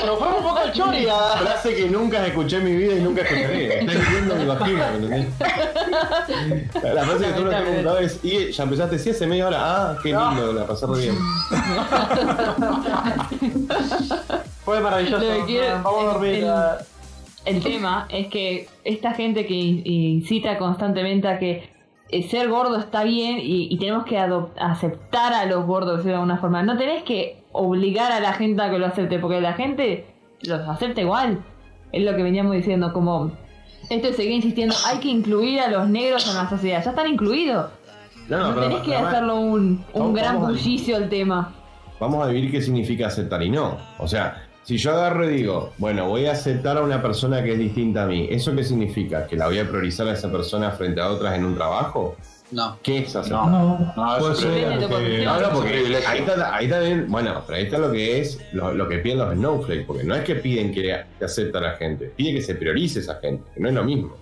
Pero 0.01 0.17
fue 0.17 0.29
un 0.29 0.35
poco 0.43 0.55
la 0.55 0.73
choria. 0.73 1.15
Frase 1.41 1.75
que 1.75 1.89
nunca 1.89 2.27
escuché 2.27 2.57
en 2.57 2.65
mi 2.65 2.75
vida 2.77 2.95
y 2.95 3.01
nunca 3.01 3.23
escucharé. 3.23 3.81
Estoy 3.81 3.97
viviendo 3.97 4.35
mi 4.37 4.45
vagina, 4.47 4.91
¿me 4.91 4.97
entendés? 5.07 5.27
La 6.95 7.05
frase 7.05 7.25
que 7.27 7.33
tú 7.33 7.45
no 7.45 7.51
te 7.51 7.57
preguntabas 7.61 8.03
es, 8.03 8.21
y 8.25 8.53
ya 8.53 8.63
empezaste, 8.65 8.99
sí, 8.99 9.11
hace 9.11 9.27
media 9.27 9.49
hora. 9.49 9.59
Ah, 9.61 9.97
qué 10.03 10.09
lindo, 10.11 10.53
la 10.53 10.67
pasé 10.67 10.87
re 10.87 10.99
bien. 10.99 11.19
Fue 14.65 14.81
maravilloso. 14.81 15.25
Quiero- 15.47 15.83
Vamos 15.83 16.05
a 16.05 16.07
dormir. 16.13 16.35
el- 16.35 16.49
ah. 16.49 16.79
El 17.45 17.63
tema 17.63 18.07
es 18.11 18.27
que 18.29 18.69
esta 18.85 19.13
gente 19.15 19.47
que 19.47 19.55
in- 19.55 19.83
incita 19.87 20.59
constantemente 20.59 21.29
a 21.29 21.39
que 21.39 21.71
ser 22.29 22.49
gordo 22.49 22.77
está 22.79 23.05
bien 23.05 23.39
y, 23.39 23.69
y 23.73 23.79
tenemos 23.79 24.05
que 24.05 24.19
aceptar 24.19 25.33
a 25.35 25.47
los 25.47 25.67
gordos 25.67 26.05
de 26.05 26.15
alguna 26.15 26.39
forma. 26.39 26.63
No 26.63 26.77
tenés 26.77 27.03
que 27.03 27.43
obligar 27.53 28.13
a 28.13 28.21
la 28.21 28.33
gente 28.33 28.63
a 28.63 28.71
que 28.71 28.79
lo 28.79 28.87
acepte, 28.87 29.19
porque 29.19 29.41
la 29.41 29.53
gente 29.55 30.07
los 30.43 30.61
acepta 30.69 31.01
igual. 31.01 31.45
Es 31.93 32.03
lo 32.05 32.15
que 32.17 32.23
veníamos 32.23 32.53
diciendo, 32.53 32.93
como 32.93 33.33
esto 33.91 34.09
de 34.09 34.15
seguir 34.15 34.33
insistiendo, 34.33 34.75
hay 34.87 34.99
que 34.99 35.09
incluir 35.09 35.61
a 35.61 35.69
los 35.71 35.89
negros 35.89 36.29
en 36.29 36.35
la 36.37 36.49
sociedad. 36.49 36.83
Ya 36.85 36.91
están 36.91 37.09
incluidos. 37.09 37.71
No, 38.29 38.39
No, 38.39 38.55
pero 38.55 38.69
tenés 38.69 38.83
que 38.83 38.95
además, 38.95 39.15
hacerlo 39.15 39.37
un, 39.41 39.57
un 39.59 39.85
Vamos- 39.95 40.15
gran 40.15 40.41
bullicio 40.41 40.97
al 40.97 41.09
tema. 41.09 41.55
Vamos 42.01 42.25
a 42.25 42.29
vivir 42.31 42.51
qué 42.51 42.61
significa 42.63 43.07
aceptar 43.09 43.43
y 43.43 43.51
no. 43.51 43.77
O 43.99 44.07
sea, 44.07 44.48
si 44.69 44.77
yo 44.77 44.91
agarro 44.93 45.25
y 45.31 45.35
digo, 45.35 45.73
bueno, 45.79 46.07
voy 46.11 46.27
a 46.27 46.33
aceptar 46.33 46.77
a 46.77 46.83
una 46.83 47.01
persona 47.01 47.43
que 47.43 47.53
es 47.55 47.59
distinta 47.59 48.03
a 48.03 48.07
mí, 48.07 48.29
¿eso 48.31 48.55
qué 48.55 48.63
significa? 48.63 49.27
¿Que 49.27 49.35
la 49.35 49.47
voy 49.47 49.59
a 49.59 49.67
priorizar 49.67 50.07
a 50.09 50.13
esa 50.13 50.31
persona 50.31 50.71
frente 50.73 51.01
a 51.01 51.09
otras 51.09 51.39
en 51.39 51.47
un 51.47 51.55
trabajo? 51.55 52.17
No. 52.51 52.77
¿Qué 52.83 52.99
es 52.99 53.17
aceptar? 53.17 53.47
No, 53.51 53.79
no, 53.97 54.19
Puede 54.19 54.33
eso 54.35 54.43
ser 54.43 54.51
es 54.51 54.57
Depende 54.57 54.77
de 54.77 54.83
tu 54.87 54.89
porque- 54.93 55.05
posición. 55.07 55.25
No, 55.25 55.41
no, 55.41 55.55
porque 55.55 55.97
ahí 56.07 56.19
está, 56.19 56.55
ahí 56.55 56.67
bien, 56.67 57.07
bueno, 57.09 57.43
pero 57.47 57.57
ahí 57.57 57.65
está 57.65 57.79
lo 57.79 57.91
que 57.91 58.21
es, 58.21 58.39
lo, 58.53 58.75
lo 58.75 58.87
que 58.87 58.99
piden 58.99 59.19
los 59.21 59.35
snowflakes, 59.35 59.85
porque 59.87 60.05
no 60.05 60.15
es 60.15 60.25
que 60.25 60.35
piden 60.35 60.71
que, 60.71 60.83
que 61.19 61.25
acepta 61.25 61.59
a 61.61 61.63
la 61.63 61.73
gente, 61.77 62.13
pide 62.15 62.35
que 62.35 62.43
se 62.43 62.55
priorice 62.55 63.01
esa 63.01 63.15
gente, 63.23 63.45
que 63.55 63.61
no 63.61 63.71
es 63.71 63.75
lo 63.75 63.85
mismo. 63.85 64.17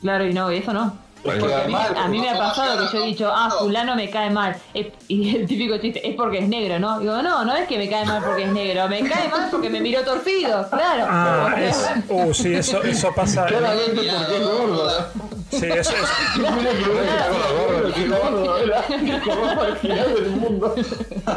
Claro, 0.00 0.26
y 0.26 0.32
no, 0.32 0.50
y 0.50 0.56
eso 0.56 0.72
no. 0.72 0.96
Porque 1.22 1.38
Porque 1.38 1.54
a 1.54 1.58
mí, 1.68 1.74
además, 1.74 1.92
a 2.04 2.08
mí 2.08 2.20
me 2.20 2.30
ha 2.30 2.38
pasado 2.38 2.78
que 2.90 2.96
yo 2.96 3.04
he 3.04 3.06
dicho, 3.06 3.30
ah, 3.32 3.48
fulano 3.58 3.94
me 3.94 4.10
cae 4.10 4.30
mal. 4.30 4.56
Es- 4.74 4.88
Y 5.08 5.36
el 5.40 5.46
típico 5.46 5.78
chiste, 5.78 6.06
es 6.08 6.16
porque 6.16 6.38
es 6.38 6.48
negro, 6.48 6.78
¿no? 6.80 6.98
Digo, 7.00 7.22
no, 7.22 7.44
no 7.44 7.54
es 7.56 7.68
que 7.68 7.78
me 7.78 7.88
cae 7.88 8.04
mal 8.06 8.22
porque 8.24 8.44
es 8.44 8.52
negro, 8.52 8.88
me 8.88 9.00
cae 9.08 9.28
mal 9.28 9.48
porque 9.50 9.70
me 9.70 9.80
miró 9.80 10.02
torcido, 10.02 10.68
claro. 10.68 11.06
Ah, 11.08 11.54
es, 11.60 11.88
uh, 12.08 12.34
sí, 12.34 12.54
eso, 12.54 12.82
eso 12.82 13.12
pasa. 13.14 13.46
Claramente 13.46 13.92
porque 13.94 14.36
es 14.36 14.42
gordo. 14.44 15.06
Sí, 15.50 15.66
eso 15.66 15.92
es. 15.92 16.42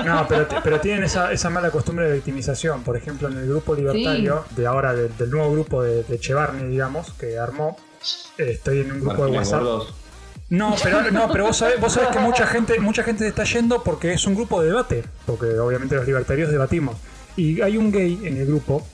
No, 0.05 0.25
pero, 0.27 0.47
pero 0.63 0.79
tienen 0.79 1.03
esa, 1.03 1.31
esa 1.31 1.49
mala 1.49 1.69
costumbre 1.71 2.07
de 2.07 2.13
victimización. 2.15 2.83
Por 2.83 2.97
ejemplo, 2.97 3.27
en 3.27 3.37
el 3.37 3.47
grupo 3.47 3.75
libertario, 3.75 4.45
de 4.55 4.67
ahora, 4.67 4.93
del, 4.93 5.15
del 5.17 5.29
nuevo 5.29 5.51
grupo 5.51 5.83
de, 5.83 6.03
de 6.03 6.19
Chevarni, 6.19 6.63
digamos, 6.69 7.11
que 7.13 7.37
armó, 7.37 7.75
eh, 7.77 7.81
estoy 8.37 8.81
en 8.81 8.91
un 8.91 8.99
grupo 9.01 9.25
de 9.25 9.31
WhatsApp. 9.31 9.61
Gordos. 9.61 9.93
No, 10.49 10.75
pero, 10.83 11.11
no, 11.11 11.27
pero 11.31 11.45
vos, 11.47 11.57
sabés, 11.57 11.79
vos 11.81 11.91
sabés 11.91 12.09
que 12.09 12.19
mucha 12.19 12.45
gente, 12.45 12.79
mucha 12.79 13.03
gente 13.03 13.23
se 13.23 13.29
está 13.29 13.43
yendo 13.45 13.81
porque 13.83 14.13
es 14.13 14.25
un 14.27 14.35
grupo 14.35 14.61
de 14.61 14.67
debate. 14.67 15.03
Porque 15.25 15.57
obviamente 15.57 15.95
los 15.95 16.05
libertarios 16.05 16.51
debatimos. 16.51 16.97
Y 17.35 17.61
hay 17.61 17.77
un 17.77 17.91
gay 17.91 18.19
en 18.23 18.37
el 18.37 18.45
grupo. 18.45 18.85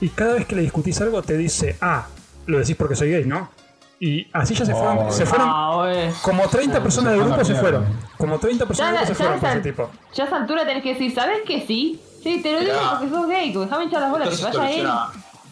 Y 0.00 0.08
cada 0.10 0.34
vez 0.34 0.46
que 0.46 0.54
le 0.54 0.62
discutís 0.62 1.00
algo 1.00 1.22
te 1.22 1.36
dice, 1.36 1.76
ah, 1.80 2.06
lo 2.46 2.58
decís 2.58 2.76
porque 2.76 2.94
soy 2.94 3.10
gay, 3.10 3.24
¿no? 3.24 3.50
Y 3.98 4.28
así 4.32 4.54
ya 4.54 4.64
se 4.64 4.72
fueron. 4.72 4.98
Oh, 4.98 5.12
se 5.12 5.26
fueron 5.26 5.48
ah, 5.48 6.12
como 6.22 6.48
30 6.48 6.82
personas 6.82 7.12
del 7.12 7.24
grupo 7.24 7.44
se 7.44 7.54
fueron. 7.54 7.86
Como 8.16 8.38
30 8.38 8.66
personas 8.66 8.92
Ya, 8.92 8.98
del 8.98 9.06
grupo 9.06 9.14
se 9.14 9.22
ya 9.22 9.24
fueron 9.24 9.40
por 9.40 9.50
ese 9.50 9.60
tipo. 9.60 9.90
ya 10.14 10.24
a 10.24 10.26
esa 10.26 10.36
altura 10.36 10.66
tenés 10.66 10.82
que 10.82 10.88
decir, 10.94 11.14
¿sabes 11.14 11.38
que 11.46 11.66
sí? 11.66 12.00
Sí, 12.22 12.40
te 12.42 12.52
lo 12.52 12.60
digo 12.60 12.74
porque 12.90 13.08
sos 13.08 13.28
gay, 13.28 13.52
que 13.52 13.58
déjame 13.58 13.84
echar 13.86 14.00
las 14.00 14.10
bolas, 14.10 14.36
que 14.36 14.44
vaya 14.44 14.70
él. 14.70 14.88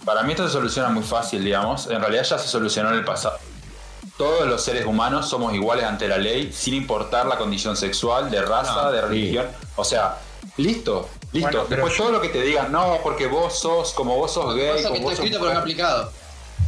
Para 0.04 0.22
mí 0.22 0.32
esto 0.32 0.46
se 0.46 0.52
soluciona 0.52 0.88
muy 0.88 1.02
fácil, 1.02 1.44
digamos. 1.44 1.86
En 1.88 2.00
realidad 2.00 2.24
ya 2.24 2.38
se 2.38 2.48
solucionó 2.48 2.90
en 2.90 2.96
el 2.96 3.04
pasado. 3.04 3.38
Todos 4.16 4.46
los 4.46 4.62
seres 4.62 4.84
humanos 4.86 5.28
somos 5.28 5.54
iguales 5.54 5.84
ante 5.84 6.06
la 6.08 6.18
ley, 6.18 6.52
sin 6.52 6.74
importar 6.74 7.26
la 7.26 7.36
condición 7.38 7.76
sexual, 7.76 8.30
de 8.30 8.42
raza, 8.42 8.74
No, 8.82 8.92
de 8.92 9.00
sí. 9.00 9.06
religión. 9.06 9.46
O 9.76 9.84
sea, 9.84 10.18
listo, 10.58 11.08
listo. 11.32 11.50
Bueno, 11.50 11.66
Después 11.68 11.92
yo- 11.96 12.02
todo 12.04 12.12
lo 12.12 12.20
que 12.20 12.28
te 12.28 12.42
digan, 12.42 12.70
no, 12.70 12.98
porque 13.02 13.26
vos 13.26 13.58
sos, 13.58 13.92
como 13.94 14.16
vos 14.16 14.32
sos 14.32 14.54
gay, 14.54 14.68
Pasa 14.76 14.82
que 14.82 14.84
como 14.84 14.94
está 14.96 15.02
vos 15.04 15.12
sos 15.16 15.24
escrito 15.24 15.38
pero 15.38 15.54
no 15.54 15.60
mujer". 15.60 15.62
aplicado. 15.62 16.12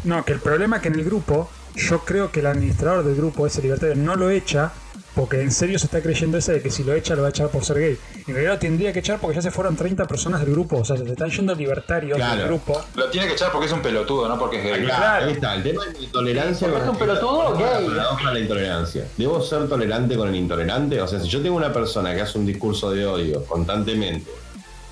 No, 0.05 0.25
que 0.25 0.33
el 0.33 0.41
problema 0.41 0.77
es 0.77 0.83
que 0.83 0.89
en 0.89 0.95
el 0.95 1.05
grupo, 1.05 1.49
yo 1.75 2.01
creo 2.01 2.33
que 2.33 2.41
el 2.41 2.47
administrador 2.47 3.05
del 3.05 3.17
grupo, 3.17 3.47
ese 3.47 3.61
libertario, 3.63 3.97
no 3.97 4.17
lo 4.17 4.31
echa 4.31 4.73
porque 5.15 5.41
en 5.43 5.51
serio 5.53 5.79
se 5.79 5.87
está 5.87 6.01
creyendo 6.01 6.39
ese 6.39 6.53
de 6.55 6.63
que 6.63 6.71
si 6.71 6.85
lo 6.85 6.95
echa 6.95 7.15
lo 7.15 7.23
va 7.23 7.29
a 7.29 7.31
echar 7.31 7.49
por 7.49 7.65
ser 7.65 7.79
gay. 7.79 7.99
En 8.27 8.35
realidad 8.35 8.55
lo 8.55 8.59
tendría 8.59 8.93
que 8.93 9.01
echar 9.01 9.19
porque 9.21 9.37
ya 9.37 9.43
se 9.43 9.51
fueron 9.51 9.77
30 9.77 10.07
personas 10.07 10.41
del 10.41 10.53
grupo, 10.53 10.79
o 10.79 10.85
sea, 10.85 10.97
se 10.97 11.05
están 11.05 11.29
yendo 11.31 11.55
libertarios 11.55 12.17
Claro. 12.17 12.37
del 12.39 12.47
grupo. 12.49 12.81
Lo 12.95 13.11
tiene 13.11 13.27
que 13.27 13.35
echar 13.35 13.53
porque 13.53 13.67
es 13.67 13.73
un 13.73 13.83
pelotudo, 13.83 14.29
no 14.29 14.39
porque 14.39 14.59
es 14.59 14.65
gay. 14.65 14.85
Claro, 14.87 15.27
ahí 15.27 15.33
está, 15.33 15.55
el 15.55 15.63
tema 15.63 15.85
de 15.85 15.93
la 15.93 15.99
intolerancia 15.99 16.69
es 16.69 16.89
un 16.89 16.97
pelotudo 16.97 17.55
la 17.55 17.61
gay. 17.61 17.89
la 18.33 18.39
intolerancia. 18.41 19.07
¿Debo 19.17 19.41
ser 19.43 19.69
tolerante 19.69 20.17
con 20.17 20.29
el 20.29 20.35
intolerante? 20.37 21.01
O 21.03 21.07
sea, 21.09 21.21
si 21.21 21.29
yo 21.29 21.43
tengo 21.43 21.57
una 21.57 21.73
persona 21.73 22.15
que 22.15 22.23
hace 22.23 22.39
un 22.39 22.47
discurso 22.47 22.91
de 22.91 23.05
odio 23.07 23.45
constantemente 23.45 24.31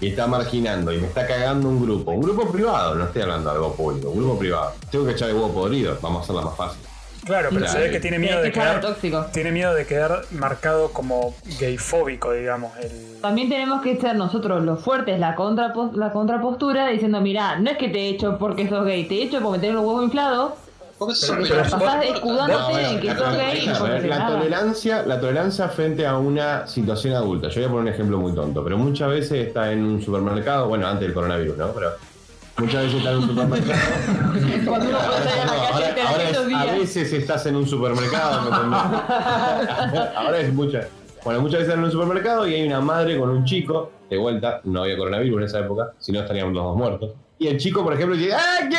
y 0.03 0.09
está 0.09 0.27
marginando 0.27 0.93
y 0.93 0.99
me 0.99 1.07
está 1.07 1.27
cagando 1.27 1.69
un 1.69 1.83
grupo, 1.83 2.11
un 2.11 2.23
grupo 2.23 2.51
privado, 2.51 2.95
no 2.95 3.05
estoy 3.05 3.23
hablando 3.23 3.51
de 3.51 3.57
algo 3.57 3.75
público, 3.75 4.11
un 4.11 4.19
grupo 4.19 4.39
privado, 4.39 4.73
tengo 4.91 5.05
que 5.07 5.13
echar 5.13 5.29
el 5.31 5.35
huevo 5.37 5.53
podrido, 5.53 5.97
vamos 6.01 6.21
a 6.21 6.25
hacerla 6.25 6.43
más 6.43 6.57
fácil. 6.57 6.81
Claro, 7.25 7.49
pero 7.51 7.61
Claro. 7.67 7.73
se 7.73 7.79
ve 7.87 7.91
que 7.91 8.01
tiene 8.01 8.19
miedo 8.19 8.41
de 8.41 8.51
quedar 8.51 8.81
tóxico. 8.81 9.27
tiene 9.33 9.53
miedo 9.53 9.75
de 9.75 9.87
quedar 9.87 10.23
marcado 10.33 10.93
como 10.93 11.35
gayfóbico, 11.61 12.33
digamos. 12.33 12.73
El... 12.79 13.21
También 13.21 13.49
tenemos 13.49 13.83
que 13.83 14.01
ser 14.01 14.17
nosotros 14.17 14.65
los 14.65 14.83
fuertes, 14.83 15.19
la, 15.21 15.37
contrapos- 15.37 15.93
la 15.95 16.13
contrapostura, 16.13 16.89
diciendo, 16.89 17.21
mirá, 17.21 17.59
no 17.59 17.71
es 17.71 17.77
que 17.77 17.89
te 17.89 18.09
echo 18.09 18.39
porque 18.39 18.69
sos 18.69 18.85
gay, 18.85 19.05
te 19.07 19.23
echo 19.23 19.41
porque 19.43 19.59
tenés 19.61 19.75
los 19.75 19.85
huevos 19.85 20.05
inflados, 20.05 20.53
¿Por 20.99 21.09
qué 21.09 21.15
se 21.15 21.33
Pero- 21.33 21.45
sorprende? 21.47 21.65
pero- 21.71 21.79
pasás 21.87 21.97
vos- 22.07 22.15
escudándote 22.17 22.63
No, 22.63 22.71
bueno, 22.71 22.89
en 22.91 23.01
que 23.01 23.07
la, 23.07 23.17
sos 23.17 23.37
gay 23.37 23.67
no 23.67 24.27
tolerancia, 24.29 25.03
la 25.07 25.21
tolerancia 25.21 25.69
frente 25.71 26.07
a 26.07 26.19
una 26.19 26.67
situación 26.67 27.15
adulta. 27.15 27.49
Yo 27.49 27.61
voy 27.61 27.65
a 27.65 27.69
poner 27.71 27.83
un 27.83 27.89
ejemplo 27.89 28.19
muy 28.19 28.35
tonto, 28.35 28.63
pero 28.63 28.77
muchas 28.77 29.09
veces 29.09 29.47
está 29.49 29.73
en 29.73 29.83
un 29.83 30.03
supermercado, 30.03 30.69
bueno, 30.69 30.87
antes 30.87 31.07
del 31.07 31.15
coronavirus, 31.15 31.57
¿no? 31.57 31.69
Pero 31.73 31.93
muchas 32.59 32.83
veces 32.85 32.99
está 32.99 33.11
en 33.13 33.17
un 33.19 33.27
supermercado. 33.29 33.81
Cuando 34.67 34.89
uno 34.89 34.99
puede 34.99 35.23
salir 35.25 35.41
a 35.41 35.47
la 35.47 35.53
No, 35.53 35.59
calle 35.73 36.03
ahora, 36.03 36.09
ahora 36.11 36.25
es- 36.25 36.55
a 36.55 36.65
veces 36.79 37.13
estás 37.13 37.47
en 37.47 37.57
un 37.57 37.67
supermercado, 37.67 38.53
ahora 40.17 40.39
es 40.39 40.53
mucha. 40.53 40.81
Bueno, 41.25 41.41
muchas 41.43 41.61
veces 41.61 41.75
en 41.75 41.85
un 41.85 41.91
supermercado 41.91 42.47
y 42.49 42.55
hay 42.55 42.67
una 42.67 42.81
madre 42.81 43.19
con 43.19 43.29
un 43.31 43.45
chico, 43.45 43.93
de 44.09 44.17
vuelta, 44.17 44.61
no 44.65 44.83
había 44.83 44.97
coronavirus 44.97 45.39
en 45.39 45.45
esa 45.45 45.59
época, 45.61 45.93
si 45.99 46.13
no 46.13 46.21
estaríamos 46.21 46.55
los 46.55 46.65
dos 46.65 46.77
muertos. 46.77 47.13
Y 47.39 47.47
el 47.49 47.59
chico, 47.59 47.83
por 47.85 47.93
ejemplo, 47.95 48.17
dice, 48.17 48.35
¡Ah, 48.35 48.59
qué 48.69 48.77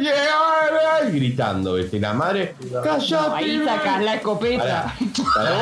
llegar! 0.00 1.08
Y 1.08 1.12
gritando, 1.16 1.74
¿viste? 1.74 1.96
Y 1.96 2.00
la 2.00 2.12
madre, 2.14 2.54
¡cállate! 2.82 3.34
Ahí 3.34 3.62
sacas 3.64 4.02
la 4.02 4.14
escopeta. 4.14 4.94
Pará, 5.34 5.54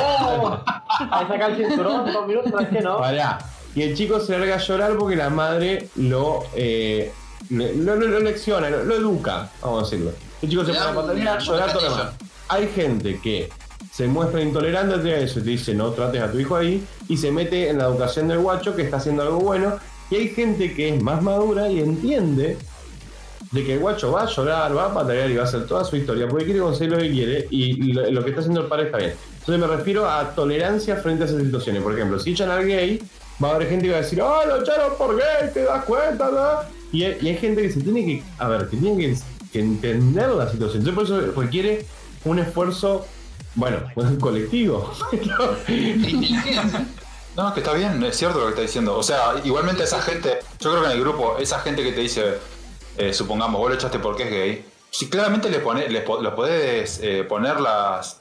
pará, 0.43 0.85
Ahí 1.11 1.27
saca 1.29 1.47
el 1.47 1.57
cinturón, 1.57 2.13
dos 2.13 2.27
minutos, 2.27 2.51
¿sabes 2.51 2.69
qué 2.69 2.81
no? 2.81 2.99
pará. 2.99 3.39
Y 3.79 3.83
el 3.83 3.95
chico 3.97 4.19
se 4.21 4.37
larga 4.37 4.57
a 4.57 4.59
llorar 4.59 4.97
porque 4.97 5.15
la 5.17 5.31
madre 5.31 5.89
lo, 5.97 6.45
eh, 6.57 7.13
lo, 7.51 7.73
lo- 7.75 7.95
lo 7.97 8.19
lecciona, 8.21 8.69
lo, 8.71 8.83
lo 8.85 8.95
educa, 8.97 9.51
vamos 9.63 9.83
a 9.83 9.85
decirlo. 9.91 10.13
El 10.43 10.49
chico 10.51 10.65
se 10.65 10.73
pone 10.73 10.81
a 10.85 10.95
patalear, 10.95 11.41
llorar 11.41 11.73
todo 11.73 11.83
demás. 11.83 12.13
Hay 12.49 12.69
gente 12.69 13.21
que 13.23 13.49
se 13.93 14.07
muestra 14.07 14.41
intolerante 14.41 15.15
a 15.15 15.19
eso 15.21 15.39
y 15.41 15.43
te 15.43 15.51
dice 15.51 15.75
no 15.75 15.91
trates 15.91 16.21
a 16.23 16.31
tu 16.33 16.39
hijo 16.39 16.57
ahí 16.57 16.85
y 17.09 17.17
se 17.17 17.31
mete 17.31 17.69
en 17.69 17.79
la 17.79 17.85
educación 17.85 18.27
del 18.29 18.39
guacho 18.39 18.75
que 18.75 18.83
está 18.83 18.97
haciendo 18.97 19.23
algo 19.23 19.39
bueno. 19.41 19.77
Y 20.11 20.17
hay 20.17 20.29
gente 20.31 20.75
que 20.75 20.95
es 20.95 21.03
más 21.03 21.23
madura 21.23 21.69
y 21.69 21.79
entiende 21.81 22.57
de 23.53 23.65
que 23.65 23.75
el 23.75 23.79
guacho 23.79 24.11
va 24.13 24.23
a 24.23 24.27
llorar, 24.27 24.77
va 24.77 24.87
a 24.87 24.95
patalear 24.95 25.31
y 25.31 25.37
va 25.37 25.43
a 25.43 25.47
hacer 25.47 25.67
toda 25.67 25.85
su 25.85 25.97
historia 25.97 26.27
porque 26.29 26.45
quiere 26.47 26.61
conseguir 26.61 26.93
lo 26.93 26.99
que 26.99 27.11
quiere 27.11 27.47
y 27.51 27.93
lo, 27.93 28.11
lo 28.11 28.23
que 28.25 28.31
está 28.31 28.41
haciendo 28.41 28.63
el 28.63 28.67
padre 28.67 28.87
está 28.87 28.99
bien. 28.99 29.15
Entonces 29.41 29.59
me 29.69 29.77
refiero 29.77 30.09
a 30.09 30.35
tolerancia 30.35 30.97
frente 30.97 31.23
a 31.25 31.27
esas 31.27 31.43
situaciones. 31.43 31.83
Por 31.83 31.95
ejemplo, 31.95 32.19
si 32.19 32.33
echan 32.33 32.51
al 32.51 32.67
gay, 32.67 33.03
va 33.43 33.51
a 33.51 33.55
haber 33.55 33.69
gente 33.69 33.87
que 33.87 33.93
va 33.93 33.99
a 33.99 34.03
decir, 34.03 34.21
¡oh, 34.21 34.45
lo 34.47 34.61
echaron 34.63 34.97
por 34.97 35.17
gay! 35.17 35.51
¿Te 35.53 35.65
das 35.65 35.85
cuenta? 35.85 36.31
no?". 36.31 36.69
Y, 36.93 37.05
hay- 37.05 37.19
y 37.21 37.29
hay 37.29 37.37
gente 37.37 37.63
que 37.63 37.71
se 37.71 37.81
tiene 37.81 38.05
que, 38.05 38.23
a 38.39 38.49
ver, 38.49 38.69
que 38.69 38.77
tiene 38.77 38.97
que, 39.53 39.59
entender 39.59 40.29
la 40.29 40.49
situación. 40.51 40.87
Entonces 40.87 40.95
por 40.95 41.05
eso 41.05 41.41
requiere 41.41 41.87
un 42.25 42.39
esfuerzo, 42.39 43.07
bueno, 43.55 43.79
colectivo. 44.21 44.93
No, 47.37 47.55
que 47.55 47.61
está 47.61 47.73
bien, 47.73 48.03
es 48.03 48.17
cierto 48.17 48.41
lo 48.41 48.47
que 48.47 48.51
está 48.51 48.63
diciendo. 48.63 48.97
O 48.99 49.03
sea, 49.05 49.35
igualmente 49.45 49.85
esa 49.85 50.03
gente, 50.03 50.41
yo 50.59 50.71
creo 50.71 50.83
que 50.83 50.87
en 50.91 50.93
el 50.97 51.01
grupo, 51.01 51.37
esa 51.39 51.61
gente 51.61 51.85
que 51.85 51.93
te 51.93 52.01
dice, 52.01 52.35
eh, 52.97 53.13
supongamos, 53.13 53.61
vos 53.61 53.69
lo 53.71 53.77
echaste 53.77 54.01
porque 54.01 54.25
es 54.25 54.31
gay, 54.31 54.65
si 54.91 55.09
claramente 55.09 55.49
le 55.49 55.61
pone, 55.61 55.89
le 55.89 56.05
lo 56.05 56.35
podés 56.35 56.99
eh, 57.01 57.23
poner 57.23 57.61
las, 57.61 58.19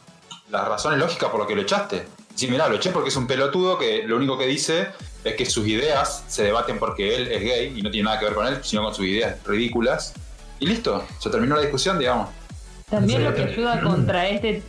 las 0.52 0.68
razones 0.68 1.00
lógicas 1.00 1.30
por 1.32 1.40
lo 1.40 1.48
que 1.48 1.56
lo 1.56 1.64
echaste. 1.64 2.06
Sí, 2.38 2.48
mirá, 2.48 2.70
lo 2.70 2.76
eché 2.76 2.92
porque 2.92 3.10
es 3.10 3.16
un 3.16 3.26
pelotudo 3.26 3.80
que 3.80 4.04
lo 4.04 4.16
único 4.16 4.38
que 4.38 4.46
dice 4.46 4.90
es 5.24 5.34
que 5.34 5.44
sus 5.48 5.68
ideas 5.68 6.24
se 6.28 6.44
debaten 6.44 6.78
porque 6.78 7.16
él 7.16 7.32
es 7.32 7.42
gay 7.42 7.74
y 7.76 7.82
no 7.82 7.90
tiene 7.90 8.06
nada 8.06 8.20
que 8.20 8.26
ver 8.26 8.36
con 8.36 8.46
él, 8.46 8.60
sino 8.62 8.84
con 8.84 8.94
sus 8.94 9.08
ideas 9.08 9.44
ridículas. 9.44 10.14
Y 10.60 10.68
listo, 10.68 11.04
se 11.18 11.32
terminó 11.32 11.56
la 11.56 11.64
discusión, 11.64 11.98
digamos. 11.98 12.30
También 12.92 13.24
lo 13.24 13.34
que 13.34 13.42
ayuda 13.42 13.82
contra 13.82 14.30
este 14.30 14.62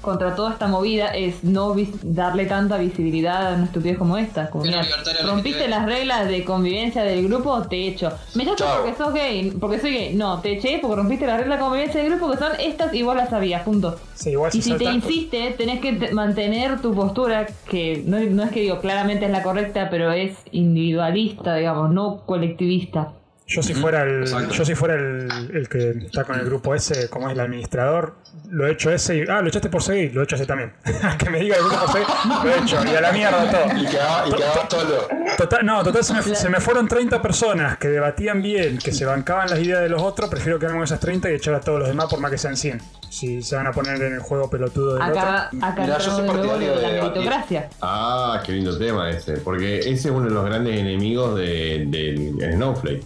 contra 0.00 0.34
toda 0.34 0.52
esta 0.52 0.66
movida 0.68 1.06
es 1.08 1.44
no 1.44 1.74
darle 2.02 2.46
tanta 2.46 2.78
visibilidad 2.78 3.52
a 3.52 3.54
una 3.56 3.64
estupidez 3.64 3.98
como 3.98 4.16
esta. 4.16 4.50
Como, 4.50 4.64
mira, 4.64 4.82
rompiste 5.24 5.68
las 5.68 5.86
reglas 5.86 6.28
de 6.28 6.44
convivencia 6.44 7.02
del 7.02 7.26
grupo, 7.28 7.62
te 7.62 7.88
echo. 7.88 8.12
Me 8.34 8.44
echaste 8.44 8.64
porque 8.76 8.94
sos 8.96 9.12
gay, 9.14 9.50
porque 9.60 9.78
soy 9.78 9.92
gay. 9.92 10.14
No, 10.14 10.40
te 10.40 10.52
eché 10.52 10.78
porque 10.80 10.96
rompiste 10.96 11.26
las 11.26 11.38
reglas 11.38 11.58
de 11.58 11.64
convivencia 11.64 12.00
del 12.02 12.10
grupo 12.12 12.30
que 12.30 12.38
son 12.38 12.52
estas 12.60 12.94
y 12.94 13.02
vos 13.02 13.14
las 13.16 13.30
sabías, 13.30 13.62
punto. 13.62 13.96
Sí, 14.14 14.30
igual 14.30 14.50
Y 14.54 14.62
si 14.62 14.74
te 14.74 14.84
insiste, 14.84 15.54
tenés 15.56 15.80
que 15.80 15.92
te- 15.94 16.12
mantener 16.12 16.80
tu 16.80 16.94
postura, 16.94 17.46
que 17.68 18.02
no, 18.06 18.18
no 18.18 18.42
es 18.44 18.50
que 18.50 18.60
digo 18.60 18.80
claramente 18.80 19.24
es 19.26 19.30
la 19.30 19.42
correcta, 19.42 19.88
pero 19.90 20.12
es 20.12 20.36
individualista, 20.52 21.56
digamos, 21.56 21.90
no 21.90 22.22
colectivista. 22.26 23.12
Yo 23.52 23.62
si 23.64 23.74
fuera 23.74 24.02
el, 24.04 24.20
Exacto. 24.22 24.54
yo 24.54 24.64
si 24.64 24.74
fuera 24.76 24.94
el, 24.94 25.28
el 25.52 25.68
que 25.68 25.90
está 26.06 26.22
con 26.22 26.38
el 26.38 26.44
grupo 26.46 26.72
ese, 26.72 27.08
como 27.10 27.26
es 27.28 27.34
el 27.34 27.40
administrador, 27.40 28.14
lo 28.48 28.66
he 28.66 28.72
hecho 28.72 28.92
ese 28.92 29.16
y. 29.16 29.24
Ah, 29.28 29.40
lo 29.42 29.48
echaste 29.48 29.68
por 29.68 29.82
seguir, 29.82 30.14
lo 30.14 30.20
he 30.20 30.24
hecho 30.24 30.36
ese 30.36 30.46
también. 30.46 30.72
que 31.18 31.28
me 31.30 31.40
diga 31.40 31.56
el 31.56 31.64
grupo 31.64 31.80
por 31.80 31.92
seguir, 31.92 32.06
lo 32.44 32.48
he 32.50 32.58
hecho. 32.58 32.76
Y 32.92 32.94
a 32.94 33.00
la 33.00 33.10
mierda 33.12 33.50
todo. 33.50 33.76
Y 33.80 33.86
quedaba, 33.86 34.28
y 34.28 34.32
quedaba 34.32 34.70
solo. 34.70 35.08
Total, 35.36 35.66
no, 35.66 35.82
total 35.82 36.04
se 36.04 36.14
me, 36.14 36.22
se 36.22 36.48
me 36.48 36.60
fueron 36.60 36.86
30 36.86 37.20
personas 37.20 37.76
que 37.78 37.88
debatían 37.88 38.40
bien, 38.40 38.78
que 38.78 38.92
se 38.92 39.04
bancaban 39.04 39.50
las 39.50 39.58
ideas 39.58 39.80
de 39.80 39.88
los 39.88 40.00
otros, 40.00 40.30
prefiero 40.30 40.58
quedarme 40.60 40.78
con 40.78 40.84
esas 40.84 41.00
30 41.00 41.30
y 41.30 41.34
echar 41.34 41.54
a 41.54 41.60
todos 41.60 41.80
los 41.80 41.88
demás 41.88 42.06
por 42.08 42.20
más 42.20 42.30
que 42.30 42.38
sean 42.38 42.56
100. 42.56 42.80
Si 43.08 43.42
se 43.42 43.56
van 43.56 43.66
a 43.66 43.72
poner 43.72 44.00
en 44.00 44.14
el 44.14 44.20
juego 44.20 44.48
peludo 44.48 44.94
del 44.94 45.02
Acá, 45.02 45.50
acá 45.60 45.82
Mirá, 45.82 45.98
yo 45.98 46.10
soy 46.12 46.22
de 46.22 46.28
partidario 46.28 46.70
de 46.76 46.80
de 46.86 46.92
la 46.92 47.02
meritocracia. 47.02 47.68
Ah, 47.82 48.40
qué 48.46 48.52
lindo 48.52 48.78
tema 48.78 49.10
ese. 49.10 49.38
Porque 49.38 49.80
ese 49.80 49.90
es 49.92 50.06
uno 50.06 50.26
de 50.26 50.30
los 50.30 50.44
grandes 50.44 50.78
enemigos 50.78 51.34
de- 51.36 51.86
del 51.88 52.52
Snowflake. 52.54 53.02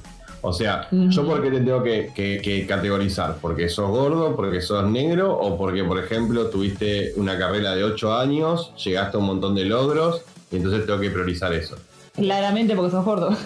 O 0.47 0.53
sea, 0.53 0.89
¿yo 0.91 1.25
por 1.27 1.43
qué 1.43 1.51
te 1.51 1.61
tengo 1.61 1.83
que, 1.83 2.11
que- 2.15 2.41
que 2.45 2.67
categorizar? 2.67 3.37
¿Porque 3.41 3.69
sos 3.71 3.89
gordo? 3.89 4.37
¿Porque 4.37 4.61
sos 4.61 4.85
negro? 4.91 5.33
¿O 5.39 5.57
porque, 5.57 5.83
por 5.85 5.99
ejemplo, 5.99 6.47
tuviste 6.51 7.15
una 7.17 7.39
carrera 7.39 7.75
de 7.75 7.83
8 7.83 8.15
años, 8.15 8.73
llegaste 8.77 9.17
a 9.17 9.21
un 9.21 9.27
montón 9.27 9.55
de 9.55 9.65
logros 9.65 10.21
y 10.53 10.57
entonces 10.57 10.85
tengo 10.85 11.01
que 11.01 11.11
priorizar 11.11 11.53
eso? 11.55 11.77
Claramente 12.15 12.77
porque 12.77 12.91
sos 12.91 13.05
gordo. 13.05 13.31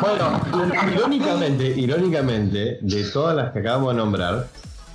Bueno, 0.00 0.40
irónicamente, 0.94 1.66
irónicamente, 1.76 2.78
de 2.80 3.04
todas 3.12 3.36
las 3.36 3.52
que 3.52 3.58
acabamos 3.60 3.92
de 3.94 3.98
nombrar, 3.98 4.46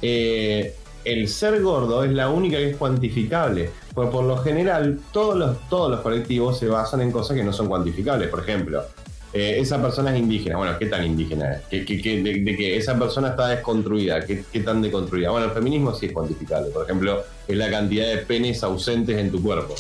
eh, 0.02 0.76
el 1.06 1.28
ser 1.28 1.62
gordo 1.62 2.04
es 2.04 2.12
la 2.12 2.30
única 2.30 2.58
que 2.58 2.72
es 2.72 2.78
cuantificable. 2.78 3.70
Porque 3.94 4.12
por 4.12 4.24
lo 4.26 4.38
general, 4.38 5.00
todos 5.12 5.36
los, 5.38 5.58
todos 5.70 5.90
los 5.92 6.00
colectivos 6.02 6.58
se 6.60 6.68
basan 6.68 7.02
en 7.02 7.12
cosas 7.12 7.36
que 7.36 7.44
no 7.44 7.52
son 7.54 7.68
cuantificables. 7.68 8.30
Por 8.30 8.40
ejemplo, 8.42 8.84
eh, 9.34 9.58
esa 9.60 9.82
persona 9.82 10.12
es 10.14 10.20
indígena. 10.20 10.58
Bueno, 10.58 10.78
¿qué 10.80 10.88
tan 10.88 11.06
indígena 11.06 11.54
es? 11.54 11.62
¿Qué- 11.70 11.86
qué- 11.86 12.02
qué- 12.02 12.22
de, 12.22 12.42
de 12.42 12.56
que 12.58 12.78
esa 12.78 12.98
persona 12.98 13.30
está 13.30 13.48
desconstruida. 13.48 14.26
¿Qué, 14.26 14.44
qué 14.52 14.60
tan 14.62 14.82
deconstruida? 14.82 15.30
Bueno, 15.32 15.46
el 15.48 15.52
feminismo 15.52 15.94
sí 15.94 16.08
es 16.08 16.12
cuantificable. 16.14 16.70
Por 16.72 16.84
ejemplo, 16.86 17.24
es 17.48 17.58
la 17.58 17.70
cantidad 17.70 18.08
de 18.08 18.18
penes 18.20 18.64
ausentes 18.64 19.18
en 19.18 19.32
tu 19.32 19.42
cuerpo. 19.42 19.76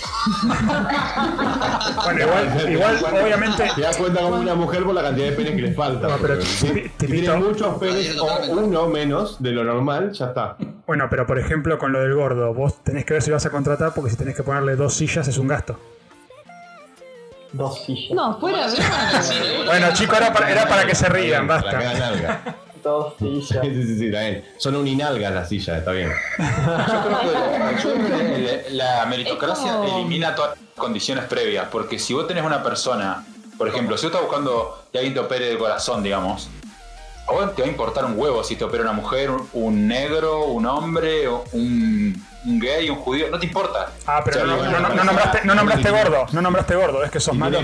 Bueno, 2.04 2.22
igual, 2.22 2.72
igual 2.72 2.98
obviamente. 3.24 3.64
Te 3.76 3.82
das 3.82 3.98
cuenta 3.98 4.22
como 4.22 4.36
una 4.40 4.56
mujer 4.56 4.84
por 4.84 4.94
la 4.96 5.02
cantidad 5.02 5.28
de 5.28 5.32
penes 5.34 5.56
que 5.56 5.62
le 5.62 5.74
falta. 5.74 6.08
No, 6.08 6.18
pero 6.22 6.42
si 6.42 6.68
tipito- 6.68 7.08
tiene 7.08 7.36
muchos 7.38 7.78
penes 7.78 8.18
o 8.20 8.28
uno 8.52 8.88
menos 8.88 9.42
de 9.42 9.52
lo 9.52 9.64
normal, 9.64 10.12
ya 10.14 10.26
está. 10.28 10.58
Bueno, 10.88 11.08
pero 11.10 11.26
por 11.28 11.38
ejemplo, 11.40 11.78
con 11.78 11.92
lo 11.92 12.00
del 12.02 12.14
gordo, 12.16 12.54
vos 12.54 12.84
tenés 12.84 13.06
que 13.06 13.14
ver 13.14 13.22
si 13.22 13.32
vas 13.32 13.46
a 13.46 13.50
contratar 13.52 13.94
porque 13.94 14.10
si 14.12 14.16
tenés 14.18 14.36
que 14.36 14.44
ponerle 14.44 14.76
dos 14.76 14.94
sillas 14.96 15.28
es 15.28 15.38
un 15.38 15.48
gasto. 15.48 15.78
Dos 17.52 17.84
sillas. 17.86 18.12
No, 18.12 18.40
fuera 18.40 18.70
de 18.70 18.78
Bueno, 19.66 19.88
chicos, 19.94 20.18
era 20.18 20.32
para, 20.34 20.52
era 20.52 20.68
para 20.68 20.86
que 20.86 20.96
se 20.96 21.10
rían, 21.10 21.48
Para 21.48 21.62
basta. 21.62 22.56
Dos 22.84 23.14
sillas. 23.20 23.60
Sí, 23.64 23.84
sí, 23.84 23.98
sí, 23.98 24.06
está 24.06 24.22
bien. 24.22 24.46
Son 24.58 24.76
uninalgas 24.76 25.34
las 25.34 25.50
sillas, 25.50 25.80
está 25.80 25.92
bien. 25.92 26.10
Yo 26.38 26.46
creo 27.04 27.20
que, 27.20 27.84
yo 27.84 27.94
creo 27.94 28.18
que 28.18 28.66
la 28.72 29.06
meritocracia 29.06 29.74
como- 29.74 29.98
elimina 29.98 30.34
todas 30.36 30.52
las 30.58 30.60
condiciones 30.78 31.26
previas. 31.26 31.68
Porque 31.72 32.00
si 32.00 32.14
vos 32.14 32.26
tenés 32.28 32.44
una 32.46 32.64
persona, 32.64 33.26
por 33.58 33.68
ejemplo, 33.68 33.98
si 33.98 34.06
vos 34.06 34.14
estás 34.14 34.22
buscando 34.26 34.84
que 34.92 35.00
alguien 35.00 35.14
te 35.14 35.20
opere 35.20 35.52
el 35.52 35.58
corazón, 35.58 36.04
digamos, 36.04 36.50
a 37.28 37.32
vos 37.34 37.54
te 37.54 37.62
va 37.64 37.68
a 37.68 37.72
importar 37.72 38.06
un 38.06 38.18
huevo 38.18 38.44
si 38.46 38.56
te 38.56 38.64
opera 38.64 38.84
una 38.84 38.94
mujer, 38.94 39.30
un- 39.54 39.88
negro, 39.88 40.46
un 40.46 40.66
hombre, 40.66 41.28
un, 41.52 42.26
un 42.46 42.60
gay, 42.60 42.90
un 42.90 42.98
judío, 42.98 43.28
no 43.30 43.38
te 43.40 43.46
importa. 43.46 43.92
Ah, 44.08 44.22
pero 44.24 44.38
O 44.38 44.46
sea, 44.46 44.48
no, 44.56 44.64
no- 44.64 44.80
no- 44.80 44.96
no 44.96 45.04
nombraste, 45.04 45.42
no 45.46 45.56
nombraste 45.56 45.90
gordo, 45.92 46.26
no 46.32 46.42
nombraste 46.42 46.76
gordo, 46.76 47.04
es 47.04 47.12
que 47.12 47.20
sos 47.20 47.36
malo. 47.36 47.60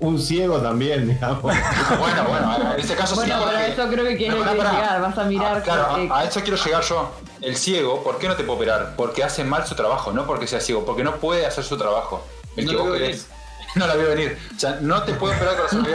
Un 0.00 0.16
ciego 0.20 0.58
también, 0.60 1.08
digamos. 1.08 1.42
Bueno, 1.42 2.24
bueno, 2.28 2.72
en 2.74 2.80
este 2.80 2.94
caso 2.94 3.16
sí. 3.16 3.20
Bueno, 3.22 3.34
pero 3.44 3.50
porque- 3.58 3.72
eso 3.72 3.88
creo 3.88 4.04
que 4.06 4.56
pará. 4.56 4.72
llegar. 4.72 5.00
Vas 5.00 5.18
a 5.18 5.24
mirar. 5.24 5.56
Ah, 5.56 5.60
claro, 5.62 6.12
a, 6.14 6.18
a 6.20 6.24
eso 6.24 6.40
quiero 6.42 6.56
llegar 6.56 6.82
yo. 6.84 7.10
El 7.40 7.56
ciego, 7.56 8.04
¿por 8.04 8.18
qué 8.18 8.28
no 8.28 8.36
te 8.36 8.44
puede 8.44 8.58
operar? 8.58 8.94
Porque 8.96 9.24
hace 9.24 9.42
mal 9.42 9.66
su 9.66 9.74
trabajo, 9.74 10.12
no 10.12 10.24
porque 10.24 10.46
sea 10.46 10.60
ciego, 10.60 10.84
porque 10.84 11.02
no 11.02 11.16
puede 11.16 11.46
hacer 11.46 11.64
su 11.64 11.76
trabajo. 11.76 12.24
El 12.56 12.66
No 12.66 12.70
que 12.70 12.76
vos 12.76 12.92
querés. 12.92 13.26
No 13.74 13.86
la 13.86 13.94
veo 13.96 14.08
venir. 14.08 14.38
O 14.56 14.58
sea, 14.58 14.78
no 14.80 15.02
te 15.02 15.12
puede 15.14 15.34
operar 15.36 15.54
el 15.54 15.60
corazón. 15.60 15.86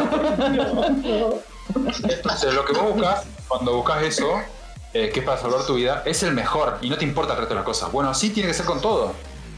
Entonces, 2.10 2.54
lo 2.54 2.66
que 2.66 2.74
vos 2.74 2.94
buscas, 2.94 3.24
cuando 3.48 3.76
buscas 3.76 4.04
eso, 4.04 4.42
eh, 4.94 5.10
que 5.14 5.20
es 5.22 5.26
para 5.26 5.40
salvar 5.40 5.66
tu 5.66 5.76
vida, 5.76 6.04
es 6.06 6.24
el 6.24 6.34
mejor 6.34 6.78
y 6.82 6.90
no 6.90 6.98
te 6.98 7.04
importa 7.06 7.34
el 7.34 7.40
resto 7.40 7.54
de 7.54 7.60
las 7.60 7.66
cosas. 7.66 7.92
Bueno, 7.92 8.10
así 8.10 8.30
tiene 8.30 8.48
que 8.50 8.54
ser 8.54 8.66
con 8.66 8.82
todo. 8.82 9.14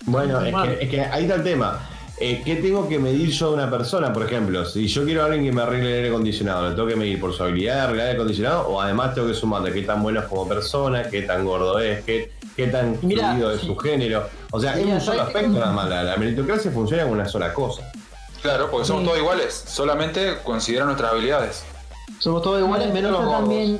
Bueno, 0.05 0.39
es 0.41 0.53
que, 0.55 0.83
es 0.83 0.89
que 0.89 1.01
ahí 1.01 1.23
está 1.23 1.35
el 1.35 1.43
tema. 1.43 1.89
Eh, 2.17 2.41
¿Qué 2.45 2.55
tengo 2.55 2.87
que 2.87 2.97
medir 2.97 3.29
yo 3.31 3.49
de 3.49 3.55
una 3.55 3.69
persona? 3.69 4.13
Por 4.13 4.23
ejemplo, 4.23 4.63
si 4.63 4.87
yo 4.87 5.03
quiero 5.03 5.23
a 5.23 5.25
alguien 5.25 5.43
que 5.43 5.51
me 5.51 5.61
arregle 5.63 5.89
el 5.89 5.95
aire 5.95 6.09
acondicionado, 6.09 6.69
¿lo 6.69 6.75
tengo 6.75 6.87
que 6.87 6.95
medir 6.95 7.19
por 7.19 7.33
su 7.33 7.43
habilidad 7.43 7.73
de 7.75 7.81
arreglar 7.81 8.05
el 8.05 8.09
aire 8.11 8.15
acondicionado? 8.21 8.67
O 8.69 8.79
además 8.81 9.13
tengo 9.13 9.27
que 9.27 9.33
sumarle 9.33 9.73
qué 9.73 9.81
tan 9.81 10.01
bueno 10.01 10.21
es 10.21 10.27
como 10.27 10.47
persona, 10.47 11.09
qué 11.09 11.23
tan 11.23 11.43
gordo 11.43 11.77
es, 11.79 12.05
qué, 12.05 12.31
qué 12.55 12.67
tan 12.67 12.97
Mira, 13.01 13.31
fluido 13.31 13.51
es 13.51 13.59
sí. 13.59 13.67
su 13.67 13.75
género. 13.75 14.29
O 14.51 14.61
sea, 14.61 14.79
es 14.79 14.85
un 14.85 15.01
solo 15.01 15.23
aspecto 15.23 15.59
nada 15.59 15.73
más. 15.73 15.89
La, 15.89 16.03
la 16.03 16.15
meritocracia 16.15 16.71
funciona 16.71 17.03
con 17.03 17.13
una 17.13 17.27
sola 17.27 17.51
cosa. 17.53 17.91
Claro, 18.41 18.69
porque 18.71 18.85
somos 18.87 19.01
Sí. 19.01 19.07
todos 19.07 19.19
iguales. 19.19 19.63
Solamente 19.67 20.37
consideran 20.43 20.87
nuestras 20.87 21.11
habilidades. 21.11 21.65
Somos 22.19 22.41
todos 22.41 22.61
iguales, 22.61 22.93
menos 22.93 23.11
los 23.11 23.21
gordos. 23.25 23.39
también, 23.41 23.79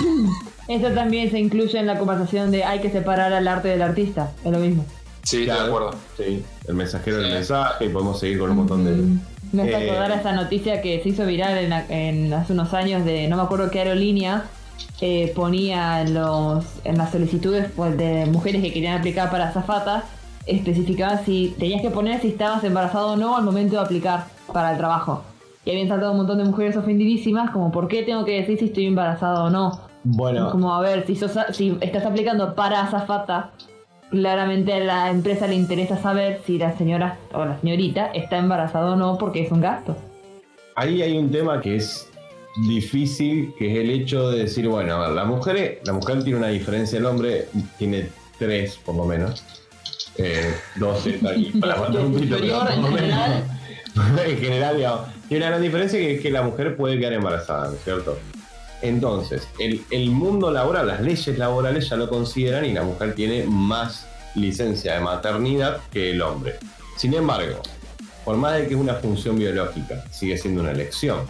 eso 0.68 0.88
también 0.94 1.30
se 1.30 1.38
incluye 1.38 1.78
en 1.78 1.86
la 1.86 1.98
conversación 1.98 2.50
de 2.50 2.64
hay 2.64 2.80
que 2.80 2.90
separar 2.90 3.32
al 3.32 3.46
arte 3.48 3.68
del 3.68 3.82
artista. 3.82 4.32
Es 4.44 4.50
lo 4.52 4.58
mismo. 4.58 4.84
Sí, 5.22 5.36
estoy 5.36 5.40
de 5.40 5.44
Claro. 5.46 5.64
acuerdo. 5.66 5.90
Sí, 6.16 6.44
el 6.68 6.74
mensajero 6.74 7.16
del 7.18 7.26
Sí. 7.28 7.32
mensaje 7.32 7.84
y 7.86 7.88
podemos 7.88 8.18
seguir 8.18 8.38
con 8.38 8.50
un 8.50 8.56
montón 8.56 8.84
de... 8.84 9.18
Me 9.52 9.62
hace 9.62 9.72
Eh, 9.84 9.90
acordar 9.90 10.12
a 10.12 10.14
esa 10.16 10.32
noticia 10.32 10.80
que 10.82 11.02
se 11.02 11.10
hizo 11.10 11.24
viral 11.26 11.56
en, 11.58 11.70
la- 11.70 11.86
en 11.88 12.32
hace 12.32 12.52
unos 12.54 12.72
años 12.74 13.04
de 13.04 13.28
no 13.28 13.36
me 13.36 13.42
acuerdo 13.42 13.70
qué 13.70 13.80
aerolínea 13.80 14.44
eh, 15.00 15.32
ponía 15.36 16.00
en, 16.00 16.14
los, 16.14 16.64
en 16.84 16.96
las 16.98 17.12
solicitudes 17.12 17.66
pues, 17.76 17.96
de 17.96 18.26
mujeres 18.26 18.62
que 18.62 18.72
querían 18.72 18.98
aplicar 18.98 19.30
para 19.30 19.48
azafatas 19.48 20.04
especificaba 20.46 21.18
si 21.24 21.54
tenías 21.58 21.82
que 21.82 21.90
poner 21.90 22.20
si 22.20 22.28
estabas 22.28 22.64
embarazado 22.64 23.12
o 23.12 23.16
no 23.16 23.36
al 23.36 23.44
momento 23.44 23.76
de 23.76 23.82
aplicar 23.82 24.26
para 24.52 24.72
el 24.72 24.78
trabajo. 24.78 25.22
Y 25.64 25.70
habían 25.70 25.88
saltado 25.88 26.12
un 26.12 26.18
montón 26.18 26.38
de 26.38 26.44
mujeres 26.44 26.76
ofendidísimas 26.76 27.50
como 27.50 27.70
¿por 27.70 27.88
qué 27.88 28.02
tengo 28.02 28.24
que 28.24 28.40
decir 28.40 28.58
si 28.58 28.66
estoy 28.66 28.86
embarazada 28.86 29.44
o 29.44 29.50
no? 29.50 29.80
Bueno, 30.04 30.50
Como 30.50 30.74
a 30.74 30.80
ver, 30.80 31.06
si, 31.06 31.14
sos, 31.14 31.32
si 31.52 31.78
estás 31.80 32.04
aplicando 32.04 32.54
para 32.56 32.82
azafata, 32.82 33.52
claramente 34.10 34.72
a 34.72 34.80
la 34.80 35.10
empresa 35.10 35.46
le 35.46 35.54
interesa 35.54 35.96
saber 35.96 36.40
si 36.44 36.58
la 36.58 36.76
señora 36.76 37.18
o 37.32 37.44
la 37.44 37.58
señorita 37.60 38.06
está 38.06 38.38
embarazada 38.38 38.92
o 38.92 38.96
no 38.96 39.16
porque 39.16 39.42
es 39.42 39.52
un 39.52 39.60
gasto. 39.60 39.96
ahí 40.74 41.02
hay 41.02 41.16
un 41.16 41.30
tema 41.30 41.60
que 41.60 41.76
es 41.76 42.10
difícil, 42.68 43.54
que 43.58 43.72
es 43.72 43.78
el 43.78 43.90
hecho 43.90 44.30
de 44.30 44.40
decir, 44.40 44.68
bueno, 44.68 44.94
a 44.94 45.06
ver, 45.06 45.10
la 45.16 45.24
mujer, 45.24 45.80
la 45.86 45.92
mujer 45.92 46.22
tiene 46.24 46.38
una 46.38 46.48
diferencia, 46.48 46.98
el 46.98 47.06
hombre 47.06 47.48
tiene 47.78 48.08
tres 48.38 48.78
por 48.84 48.96
lo 48.96 49.04
menos. 49.04 49.44
Eh, 50.18 50.54
dos 50.76 51.06
está 51.06 51.30
aquí 51.30 51.52
para 51.58 51.76
matar 51.76 52.04
un 52.04 52.14
pito, 52.20 52.36
pero 52.38 52.58
por 52.58 52.76
lo 52.76 52.82
menos. 52.82 53.00
general. 53.00 53.44
en 54.26 54.38
general, 54.38 54.76
digamos, 54.76 55.00
tiene 55.32 55.46
una 55.46 55.50
gran 55.52 55.62
diferencia 55.62 55.98
que 55.98 56.16
es 56.16 56.20
que 56.20 56.30
la 56.30 56.42
mujer 56.42 56.76
puede 56.76 56.98
quedar 56.98 57.14
embarazada, 57.14 57.68
¿no 57.68 57.74
es 57.74 57.84
cierto? 57.84 58.18
Entonces, 58.82 59.48
el, 59.58 59.82
el 59.90 60.10
mundo 60.10 60.50
laboral, 60.50 60.88
las 60.88 61.00
leyes 61.00 61.38
laborales 61.38 61.88
ya 61.88 61.96
lo 61.96 62.10
consideran 62.10 62.66
y 62.66 62.72
la 62.72 62.82
mujer 62.82 63.14
tiene 63.14 63.44
más 63.44 64.06
licencia 64.34 64.92
de 64.92 65.00
maternidad 65.00 65.78
que 65.90 66.10
el 66.10 66.20
hombre. 66.20 66.56
Sin 66.98 67.14
embargo, 67.14 67.62
por 68.26 68.36
más 68.36 68.58
de 68.58 68.66
que 68.66 68.74
es 68.74 68.80
una 68.80 68.94
función 68.94 69.38
biológica, 69.38 70.04
sigue 70.10 70.36
siendo 70.36 70.60
una 70.60 70.72
elección. 70.72 71.20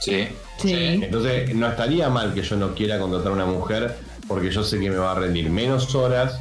Sí. 0.00 0.28
Sí. 0.56 0.72
Entonces, 1.02 1.54
no 1.54 1.68
estaría 1.68 2.08
mal 2.08 2.32
que 2.32 2.40
yo 2.40 2.56
no 2.56 2.74
quiera 2.74 2.98
contratar 2.98 3.28
a 3.32 3.34
una 3.34 3.46
mujer 3.46 3.94
porque 4.26 4.50
yo 4.50 4.62
sé 4.64 4.80
que 4.80 4.88
me 4.88 4.96
va 4.96 5.12
a 5.12 5.14
rendir 5.16 5.50
menos 5.50 5.94
horas, 5.94 6.40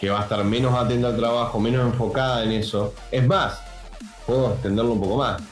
que 0.00 0.08
va 0.08 0.20
a 0.20 0.22
estar 0.22 0.42
menos 0.44 0.72
atenta 0.74 1.08
al 1.08 1.16
trabajo, 1.16 1.60
menos 1.60 1.84
enfocada 1.84 2.42
en 2.42 2.52
eso. 2.52 2.94
Es 3.10 3.26
más, 3.26 3.60
puedo 4.26 4.54
extenderlo 4.54 4.92
un 4.92 5.00
poco 5.00 5.18
más. 5.18 5.42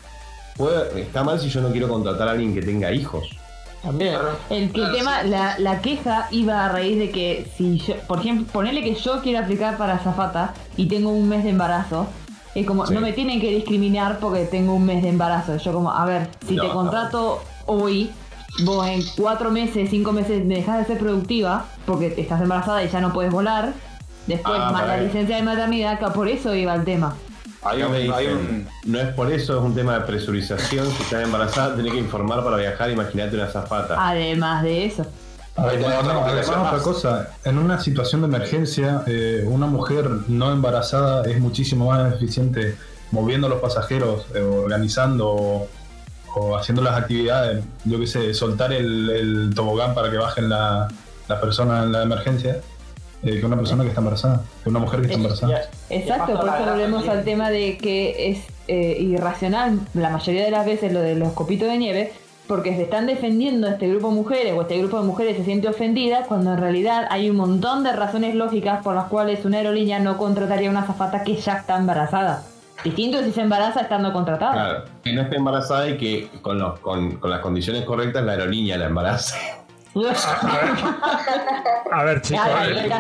Puede- 0.57 1.03
está 1.03 1.25
mal 1.25 1.41
si 1.41 1.49
yo 1.49 1.61
no 1.61 1.71
quiero 1.71 1.89
contratar 1.89 2.29
a 2.29 2.33
alguien 2.33 2.55
que 2.55 2.63
tenga 2.63 2.93
hijos. 2.93 3.25
También. 3.83 4.15
El, 4.49 4.71
que 4.73 4.81
el 4.81 4.87
Claro, 4.87 4.95
tema, 4.97 5.23
sí. 5.23 5.29
la, 5.29 5.59
la 5.59 5.81
queja 5.83 6.29
iba 6.31 6.65
a 6.65 6.69
raíz 6.71 6.99
de 6.99 7.11
que 7.11 7.51
si 7.57 7.79
yo, 7.79 7.95
por 8.07 8.21
ejemplo, 8.21 8.47
ponerle 8.53 8.83
que 8.83 8.95
yo 8.95 9.21
quiero 9.23 9.41
aplicar 9.41 9.77
para 9.77 9.95
azafata 9.95 10.55
y 10.77 10.87
tengo 10.87 11.11
un 11.11 11.29
mes 11.29 11.45
de 11.45 11.51
embarazo, 11.51 12.07
es 12.55 12.65
como, 12.67 12.87
Sí. 12.87 12.95
no 12.95 13.01
me 13.01 13.13
tienen 13.13 13.41
que 13.41 13.51
discriminar 13.51 14.21
porque 14.21 14.45
tengo 14.47 14.75
un 14.75 14.87
mes 14.87 15.03
de 15.03 15.11
embarazo. 15.11 15.57
Yo 15.59 15.73
como, 15.73 15.91
a 15.93 16.05
ver, 16.07 16.29
si 16.47 16.55
No, 16.55 16.63
te 16.63 16.69
no. 16.69 16.75
contrato 16.75 17.43
hoy, 17.67 18.11
vos 18.65 18.87
en 18.87 19.03
cuatro 19.17 19.51
meses, 19.51 19.91
cinco 19.91 20.13
meses 20.13 20.49
dejas 20.49 20.79
de 20.79 20.85
ser 20.87 20.99
productiva 20.99 21.67
porque 21.85 22.15
estás 22.17 22.41
embarazada 22.41 22.83
y 22.85 22.89
ya 22.89 23.01
no 23.03 23.13
puedes 23.13 23.33
volar. 23.33 23.75
Después, 24.27 24.57
Ah, 24.59 24.71
más 24.73 24.87
la 24.87 24.97
licencia 24.99 25.37
de 25.37 25.43
maternidad, 25.43 25.99
que 25.99 26.07
por 26.07 26.29
eso 26.29 26.55
iba 26.55 26.75
el 26.75 26.85
tema. 26.85 27.17
Hay 27.65 27.83
un, 27.83 27.93
me 27.93 27.99
hay 27.99 28.07
dicen, 28.27 28.69
un- 28.85 28.93
No 28.93 29.01
es 29.01 29.09
por 29.15 29.33
eso, 29.33 29.57
es 29.59 29.63
un 29.63 29.75
tema 29.75 29.95
de 29.95 30.01
presurización. 30.03 30.91
Si 30.91 31.03
estás 31.03 31.23
embarazada, 31.25 31.75
tenés 31.77 31.93
que 31.93 31.99
informar 31.99 32.45
para 32.45 32.57
viajar. 32.57 32.91
Imagínate 32.91 33.37
una 33.37 33.47
zafata. 33.47 33.97
Además 33.99 34.63
de 34.63 34.87
eso. 34.87 35.07
A 35.57 35.67
ver, 35.67 35.81
tenés 35.83 35.99
otra 35.99 36.27
además, 36.27 36.49
otra 36.49 36.79
cosa, 36.83 37.29
en 37.45 37.59
una 37.59 37.81
situación 37.81 38.23
de 38.23 38.27
emergencia, 38.27 39.03
eh, 39.07 39.45
una 39.47 39.67
mujer 39.67 40.11
no 40.27 40.51
embarazada 40.53 41.23
es 41.31 41.39
muchísimo 41.39 41.87
más 41.93 42.13
eficiente 42.15 42.77
moviendo 43.13 43.47
a 43.47 43.51
los 43.51 43.61
pasajeros, 43.61 44.27
eh, 44.35 44.41
organizando 44.41 45.29
o, 45.31 45.69
o 46.35 46.57
haciendo 46.57 46.83
las 46.83 46.97
actividades, 47.01 47.63
yo 47.85 48.01
qué 48.01 48.07
sé, 48.09 48.35
soltar 48.35 48.73
el, 48.73 49.09
el 49.11 49.53
tobogán 49.55 49.95
para 49.95 50.11
que 50.11 50.17
bajen 50.17 50.49
la, 50.49 50.89
la 51.29 51.41
persona 51.41 51.85
en 51.85 51.93
la 51.93 52.03
emergencia, 52.03 52.57
eh, 53.25 53.41
que 53.41 53.47
una 53.47 53.57
persona 53.57 53.83
que 53.83 53.89
está 53.89 54.01
embarazada, 54.01 54.43
que 54.63 54.69
una 54.69 54.81
mujer 54.81 55.01
que 55.01 55.07
está 55.07 55.17
embarazada. 55.17 55.63
Exacto, 55.91 56.39
por 56.39 56.49
eso 56.49 56.71
volvemos 56.71 57.09
al 57.09 57.25
tema 57.25 57.51
de 57.51 57.79
que 57.79 58.31
es 58.31 58.45
eh, 58.69 58.99
irracional 59.01 59.79
la 59.95 60.11
mayoría 60.11 60.45
de 60.45 60.51
las 60.51 60.67
veces 60.67 60.93
lo 60.93 61.01
de 61.01 61.15
los 61.15 61.33
copitos 61.33 61.69
de 61.69 61.79
nieve, 61.79 62.13
porque 62.47 62.77
se 62.77 62.83
están 62.83 63.07
defendiendo 63.07 63.67
a 63.67 63.71
este 63.71 63.89
grupo 63.89 64.09
de 64.11 64.15
mujeres 64.15 64.53
o 64.55 64.63
este 64.63 64.79
grupo 64.79 65.01
de 65.01 65.07
mujeres 65.07 65.37
se 65.39 65.45
siente 65.45 65.69
ofendida 65.69 66.25
cuando 66.25 66.53
en 66.53 66.59
realidad 66.59 67.07
hay 67.11 67.31
un 67.31 67.37
montón 67.37 67.83
de 67.83 67.93
razones 67.93 68.35
lógicas 68.35 68.83
por 68.83 68.95
las 68.95 69.07
cuales 69.07 69.45
una 69.47 69.59
aerolínea 69.59 69.99
no 69.99 70.19
contrataría 70.19 70.69
a 70.69 70.71
una 70.71 70.81
azafata 70.81 71.23
que 71.23 71.37
ya 71.37 71.55
está 71.55 71.79
embarazada. 71.79 72.43
Distinto 72.85 73.23
si 73.23 73.33
se 73.33 73.41
embaraza 73.41 73.81
estando 73.81 74.13
contratada. 74.13 74.53
Claro, 74.53 74.85
que 75.03 75.13
no 75.15 75.23
esté 75.23 75.37
embarazada 75.37 75.89
y 75.89 75.97
que 75.97 76.29
con, 76.43 76.59
los, 76.59 76.79
con, 76.81 77.17
con 77.17 77.31
las 77.31 77.41
condiciones 77.41 77.85
correctas 77.85 78.23
la 78.23 78.33
aerolínea 78.33 78.77
la 78.77 78.87
embarace. 78.87 79.64
A 81.93 82.03
ver, 82.05 82.21
chicos. 82.23 82.45
Eh, 82.69 82.91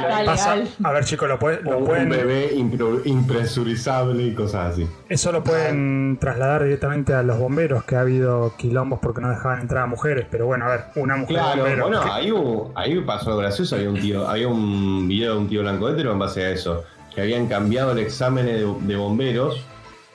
a 0.84 0.92
ver, 0.92 1.04
chicos, 1.04 1.28
lo, 1.28 1.38
puede- 1.38 1.60
lo 1.62 1.78
un 1.78 1.84
pueden, 1.84 2.08
bebé 2.08 2.52
impro- 2.54 3.02
impresurizable 3.04 4.22
y 4.24 4.34
cosas 4.34 4.72
así. 4.72 4.88
eso 5.08 5.32
lo 5.32 5.42
pueden 5.42 6.16
trasladar 6.20 6.62
directamente 6.64 7.12
a 7.14 7.22
los 7.22 7.38
bomberos, 7.38 7.84
que 7.84 7.96
ha 7.96 8.00
habido 8.00 8.54
quilombos 8.56 9.00
porque 9.02 9.20
no 9.20 9.30
dejaban 9.30 9.60
entrar 9.60 9.82
a 9.82 9.86
mujeres. 9.86 10.26
Pero 10.30 10.46
bueno, 10.46 10.66
a 10.66 10.68
ver, 10.68 10.80
una 10.96 11.16
mujer 11.16 11.36
Claro, 11.36 11.62
bombero. 11.62 11.82
bueno, 11.88 12.02
que- 12.04 12.10
ahí, 12.10 12.30
hubo- 12.32 12.72
ahí 12.76 13.00
pasó 13.00 13.30
algo 13.30 13.40
gracioso. 13.40 13.74
Había 13.76 13.90
un 13.90 14.00
tío, 14.00 14.28
había 14.28 14.48
un 14.48 15.08
video 15.08 15.32
de 15.34 15.38
un 15.40 15.48
tío 15.48 15.62
blanco 15.62 15.88
hétero 15.88 16.12
en 16.12 16.18
base 16.18 16.44
a 16.44 16.50
eso. 16.50 16.84
Que 17.14 17.20
habían 17.22 17.46
cambiado 17.48 17.92
el 17.92 17.98
examen 17.98 18.46
de, 18.46 18.72
de 18.80 18.96
bomberos 18.96 19.64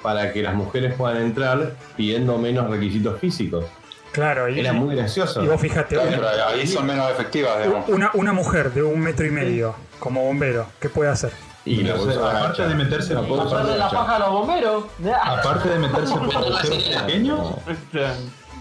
para 0.01 0.31
que 0.31 0.41
las 0.41 0.53
mujeres 0.55 0.93
puedan 0.93 1.17
entrar 1.17 1.71
pidiendo 1.97 2.37
menos 2.37 2.69
requisitos 2.69 3.19
físicos. 3.19 3.65
Claro, 4.11 4.49
y, 4.49 4.59
Era 4.59 4.73
muy 4.73 4.95
gracioso. 4.95 5.43
y 5.43 5.47
vos 5.47 5.59
fíjate, 5.59 5.95
Claro, 5.95 6.09
una, 6.09 6.17
pero 6.17 6.47
ahí 6.47 6.67
son 6.67 6.85
menos 6.85 7.09
efectivas, 7.11 7.63
digamos. 7.63 7.89
una, 7.89 8.11
una 8.13 8.33
mujer 8.33 8.71
de 8.71 8.83
un 8.83 8.99
metro 8.99 9.25
y 9.25 9.31
medio 9.31 9.75
como 9.99 10.23
bombero, 10.25 10.67
¿qué 10.79 10.89
puede 10.89 11.09
hacer? 11.09 11.31
Y 11.65 11.83
la 11.83 11.95
O 11.95 11.97
sea, 11.97 12.05
bolsa 12.05 12.37
aparte 12.37 12.67
de 12.67 12.75
meterse 12.75 13.13
La 13.13 13.21
Pasarle 13.21 13.77
la 13.77 13.89
paja 13.89 14.15
a 14.15 14.19
los 14.19 14.29
bomberos. 14.31 14.85
Aparte 15.23 15.69
de 15.69 15.79
meterse 15.79 16.15
por 16.15 16.35
agujeros 16.35 16.83
pequeños, 17.05 17.55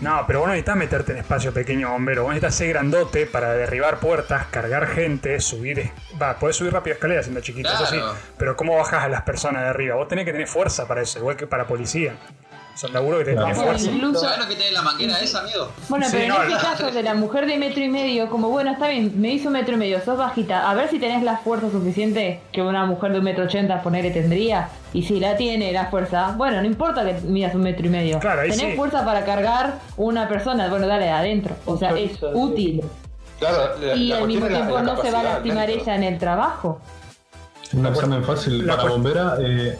No, 0.00 0.24
pero 0.26 0.40
vos 0.40 0.48
no 0.48 0.52
necesitas 0.52 0.76
meterte 0.76 1.12
en 1.12 1.18
espacio 1.18 1.52
pequeño 1.54 1.90
bombero, 1.90 2.24
vos 2.24 2.30
necesitas 2.32 2.54
ser 2.56 2.68
grandote 2.68 3.26
para 3.26 3.52
derribar 3.54 3.98
puertas, 3.98 4.46
cargar 4.46 4.86
gente, 4.88 5.40
subir. 5.40 5.90
Va, 6.20 6.38
podés 6.38 6.56
subir 6.56 6.72
rápido 6.72 6.94
escaleras 6.94 7.24
siendo 7.26 7.40
chiquito, 7.40 7.68
eso 7.72 7.86
sí. 7.86 7.98
Pero 8.36 8.56
¿cómo 8.56 8.76
bajás 8.76 9.04
a 9.04 9.08
las 9.08 9.22
personas 9.22 9.62
de 9.62 9.68
arriba? 9.68 9.94
Vos 9.94 10.08
tenés 10.08 10.24
que 10.24 10.32
tener 10.32 10.46
fuerza 10.48 10.86
para 10.86 11.00
eso, 11.00 11.18
igual 11.20 11.36
que 11.36 11.46
para 11.46 11.66
policía. 11.66 12.14
Son 12.78 12.92
laburo 12.92 13.24
que 13.24 13.34
Bueno, 13.34 13.54
fuerza. 13.56 13.90
incluso, 13.90 14.20
¿Sabes 14.20 14.38
lo 14.38 14.46
que 14.46 14.54
tiene 14.54 14.70
la 14.70 14.82
manguera 14.82 15.18
esa, 15.18 15.40
amigo? 15.40 15.72
bueno, 15.88 16.06
Sí, 16.06 16.12
pero 16.20 16.36
en 16.36 16.42
este 16.42 16.54
no. 16.54 16.60
caso 16.60 16.90
de 16.92 17.02
la 17.02 17.14
mujer 17.14 17.46
de 17.46 17.58
metro 17.58 17.82
y 17.82 17.88
medio, 17.88 18.30
como 18.30 18.50
bueno, 18.50 18.70
está 18.70 18.86
bien, 18.86 19.20
me 19.20 19.30
hizo 19.32 19.48
un 19.48 19.54
metro 19.54 19.74
y 19.74 19.78
medio, 19.78 20.00
sos 20.04 20.16
bajita, 20.16 20.70
a 20.70 20.74
ver 20.74 20.88
si 20.88 21.00
tenés 21.00 21.24
la 21.24 21.38
fuerza 21.38 21.70
suficiente 21.72 22.40
que 22.52 22.62
una 22.62 22.86
mujer 22.86 23.10
de 23.12 23.18
un 23.18 23.24
metro 23.24 23.46
ochenta 23.46 23.82
ponerle 23.82 24.12
tendría. 24.12 24.68
Y 24.92 25.02
si 25.02 25.18
la 25.18 25.36
tiene 25.36 25.72
la 25.72 25.86
fuerza, 25.86 26.34
bueno, 26.36 26.60
no 26.60 26.66
importa 26.68 27.04
que 27.04 27.14
midas 27.26 27.52
un 27.56 27.62
metro 27.62 27.84
y 27.84 27.90
medio. 27.90 28.20
Claro, 28.20 28.42
ahí 28.42 28.50
tenés 28.50 28.70
sí. 28.70 28.76
fuerza 28.76 29.04
para 29.04 29.24
cargar 29.24 29.80
una 29.96 30.28
persona, 30.28 30.68
bueno, 30.68 30.86
dale 30.86 31.10
adentro. 31.10 31.56
O 31.66 31.76
sea, 31.76 31.90
es 31.98 32.12
útil. 32.32 32.84
Claro, 33.40 33.74
la- 33.80 33.94
Y 33.96 34.06
la 34.08 34.18
al 34.18 34.26
mismo 34.28 34.46
tiempo 34.46 34.74
la 34.76 34.82
no 34.82 35.02
se 35.02 35.10
va 35.10 35.18
a 35.20 35.22
lastimar 35.24 35.66
dentro. 35.66 35.82
ella 35.82 35.94
en 35.96 36.02
el 36.04 36.18
trabajo. 36.18 36.80
un 37.72 37.86
examen 37.86 38.22
fácil 38.24 38.64
la 38.66 38.76
para 38.76 38.88
bombera, 38.88 39.34
eh, 39.40 39.76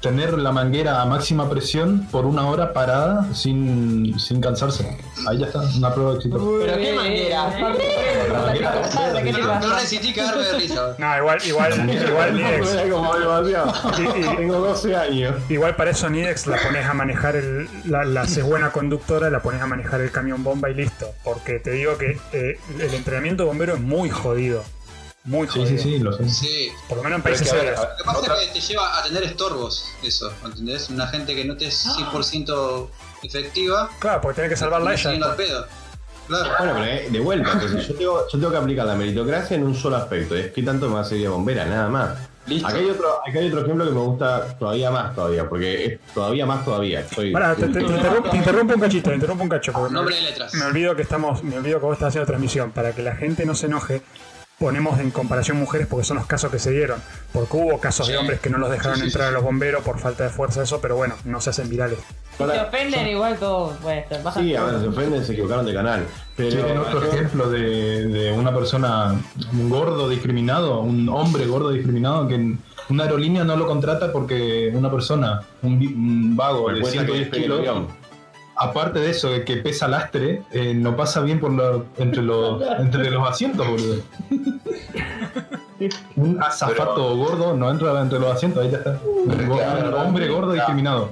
tener 0.00 0.38
la 0.38 0.52
manguera 0.52 1.00
a 1.00 1.06
máxima 1.06 1.48
presión 1.48 2.06
por 2.10 2.26
una 2.26 2.46
hora 2.46 2.72
parada 2.72 3.32
sin, 3.34 4.18
sin 4.18 4.40
cansarse. 4.40 4.96
Ahí 5.28 5.38
ya 5.38 5.46
está, 5.46 5.60
una 5.76 5.92
prueba 5.92 6.14
exitosa. 6.14 6.44
¿Pero 6.60 6.76
qué 6.76 6.92
manguera? 6.94 7.76
¿Qué 9.22 9.32
te 9.32 9.42
No 9.42 9.74
resistí 9.74 10.12
cagarme 10.12 10.44
de 10.44 10.52
risa. 10.52 10.94
No, 10.98 11.16
igual, 11.16 11.38
igual, 11.46 11.90
igual 12.08 12.36
Nidex. 12.36 12.76
Tengo 14.36 14.58
12 14.58 14.96
años. 14.96 15.34
Igual 15.48 15.76
para 15.76 15.90
eso 15.90 16.08
Nidex 16.10 16.46
la 16.46 16.58
pones 16.58 16.86
a 16.86 16.94
manejar 16.94 17.36
el, 17.36 17.68
la, 17.84 18.04
la 18.04 18.22
haces 18.22 18.44
buena 18.44 18.70
conductora, 18.70 19.30
la 19.30 19.40
pones 19.40 19.62
a 19.62 19.66
manejar 19.66 20.00
el 20.00 20.10
camión 20.10 20.44
bomba 20.44 20.70
y 20.70 20.74
listo. 20.74 21.06
Porque 21.24 21.58
te 21.58 21.72
digo 21.72 21.96
que 21.96 22.18
eh, 22.32 22.58
el 22.78 22.94
entrenamiento 22.94 23.46
bombero 23.46 23.74
es 23.74 23.80
muy 23.80 24.10
jodido. 24.10 24.62
Muy 25.26 25.46
Sí, 25.48 25.58
jodido. 25.60 25.68
sí, 25.68 25.78
sí, 25.78 25.98
lo 25.98 26.12
sé. 26.12 26.28
Sí. 26.28 26.68
Por 26.88 26.98
lo 26.98 27.02
menos 27.04 27.16
en 27.18 27.22
países 27.22 27.42
que, 27.50 27.58
a 27.58 27.62
ver, 27.62 27.74
serios. 27.76 27.80
Lo 27.90 27.96
que 27.96 28.04
pasa 28.04 28.42
es 28.42 28.46
que 28.48 28.52
te 28.54 28.60
lleva 28.60 28.98
a 28.98 29.02
tener 29.02 29.22
estorbos, 29.24 29.84
eso, 30.02 30.32
¿entendés? 30.44 30.88
Una 30.88 31.06
gente 31.08 31.34
que 31.34 31.44
no 31.44 31.56
te 31.56 31.66
es 31.66 31.86
100% 31.86 32.88
efectiva, 33.22 33.90
Claro, 33.98 34.20
porque 34.20 34.36
tenés 34.36 34.50
que 34.50 34.56
salvarla 34.56 34.94
ella. 34.94 35.36
pedo. 35.36 35.66
Claro. 36.28 36.50
Bueno, 36.58 36.72
pero 36.74 36.84
eh, 36.86 37.08
de 37.10 37.20
vuelta, 37.20 37.52
entonces 37.52 37.86
yo 37.86 37.94
tengo, 37.94 38.24
yo 38.28 38.38
tengo 38.38 38.50
que 38.50 38.56
aplicar 38.56 38.86
la 38.86 38.94
meritocracia 38.96 39.56
en 39.56 39.62
un 39.64 39.74
solo 39.76 39.96
aspecto, 39.96 40.34
es 40.34 40.50
que 40.52 40.62
tanto 40.62 40.88
me 40.88 40.94
va 40.94 41.00
a 41.02 41.04
servir 41.04 41.24
de 41.24 41.28
bombera, 41.28 41.64
nada 41.66 41.88
más. 41.88 42.18
Listo. 42.46 42.68
Acá 42.68 42.78
hay, 42.78 42.90
otro, 42.90 43.08
acá 43.28 43.38
hay 43.40 43.48
otro 43.48 43.60
ejemplo 43.62 43.84
que 43.84 43.90
me 43.90 44.00
gusta 44.00 44.56
todavía 44.58 44.90
más 44.90 45.14
todavía, 45.14 45.48
porque 45.48 45.84
es 45.84 46.00
todavía 46.14 46.46
más 46.46 46.64
todavía. 46.64 47.04
Soy, 47.12 47.32
Pará, 47.32 47.54
te, 47.56 47.66
te- 47.66 47.72
te 47.72 47.80
interrumpo, 47.82 48.30
te 48.30 48.36
interrumpo 48.36 48.74
un 48.74 48.80
cachito, 48.80 49.08
te 49.10 49.14
interrumpo 49.16 49.42
un 49.44 49.48
cacho. 49.48 49.72
Nombre 49.90 50.14
de 50.14 50.22
letras. 50.22 50.54
me 50.54 50.64
olvido 50.64 50.94
que 50.94 51.02
estamos, 51.02 51.42
me 51.42 51.58
olvido 51.58 51.80
que 51.80 51.86
vos 51.86 51.94
estás 51.94 52.08
haciendo 52.08 52.26
transmisión. 52.26 52.70
Para 52.72 52.92
que 52.92 53.02
la 53.02 53.16
gente 53.16 53.44
no 53.46 53.54
se 53.56 53.66
enoje, 53.66 54.02
ponemos 54.58 54.98
en 55.00 55.10
comparación 55.10 55.58
mujeres 55.58 55.86
porque 55.86 56.04
son 56.04 56.16
los 56.16 56.26
casos 56.26 56.50
que 56.50 56.58
se 56.58 56.70
dieron. 56.70 56.98
Porque 57.32 57.56
hubo 57.56 57.78
casos 57.78 58.08
de 58.08 58.16
hombres 58.16 58.40
que 58.40 58.48
no 58.50 58.58
los 58.58 58.70
dejaron 58.70 58.94
Sí, 58.96 59.00
sí, 59.02 59.06
entrar 59.08 59.28
a 59.28 59.30
los 59.30 59.42
bomberos 59.42 59.82
por 59.82 59.98
falta 59.98 60.24
de 60.24 60.30
fuerza, 60.30 60.62
eso, 60.62 60.80
pero 60.80 60.96
bueno, 60.96 61.14
no 61.24 61.40
se 61.40 61.50
hacen 61.50 61.68
virales. 61.68 61.98
Si 62.38 62.44
se 62.44 62.60
ofenden, 62.60 63.06
igual 63.08 63.36
todo 63.38 63.70
puede 63.82 64.06
ser. 64.08 64.22
Baja 64.22 64.40
Sí, 64.40 64.54
a 64.54 64.64
ver, 64.64 64.80
se 64.80 64.88
ofenden, 64.88 65.24
se 65.24 65.32
equivocaron 65.32 65.66
de 65.66 65.74
canal. 65.74 66.06
Pero 66.36 66.50
Sí, 66.50 66.58
en 66.58 66.78
otro 66.78 67.02
ejemplo 67.12 67.50
de, 67.50 68.06
de 68.08 68.32
una 68.32 68.54
persona, 68.54 69.14
un 69.52 69.68
gordo 69.70 70.08
discriminado, 70.08 70.80
un 70.80 71.08
hombre 71.08 71.46
gordo 71.46 71.70
discriminado 71.70 72.26
que 72.28 72.54
una 72.88 73.02
aerolínea 73.04 73.42
no 73.44 73.56
lo 73.56 73.66
contrata 73.66 74.12
porque 74.12 74.70
una 74.74 74.90
persona, 74.90 75.42
un, 75.62 75.78
vi- 75.78 75.86
un 75.92 76.36
vago 76.36 76.68
de 76.68 76.76
Recuerda 76.76 76.92
que 77.06 77.12
110 77.12 77.20
despegue 77.30 77.44
el 77.46 77.60
kilos. 77.60 77.86
Aparte 78.56 78.98
de 79.00 79.10
eso, 79.10 79.30
de 79.30 79.44
que 79.44 79.56
pesa 79.58 79.86
lastre, 79.88 80.42
eh, 80.52 80.72
no 80.74 80.96
pasa 80.96 81.20
bien 81.20 81.38
por 81.40 81.50
lo- 81.52 81.86
entre, 81.98 82.22
los, 82.22 82.62
entre 82.78 83.10
los 83.10 83.28
asientos, 83.28 83.66
boludo. 83.66 84.02
Un 86.16 86.42
azafato 86.42 87.16
gordo 87.16 87.54
no 87.54 87.70
entra 87.70 88.00
entre 88.00 88.18
los 88.18 88.32
asientos, 88.34 88.64
ahí 88.64 88.70
ya 88.70 88.78
está. 88.78 88.98
Un, 89.04 89.94
hombre 89.94 90.28
gordo 90.28 90.52
discriminado. 90.52 91.10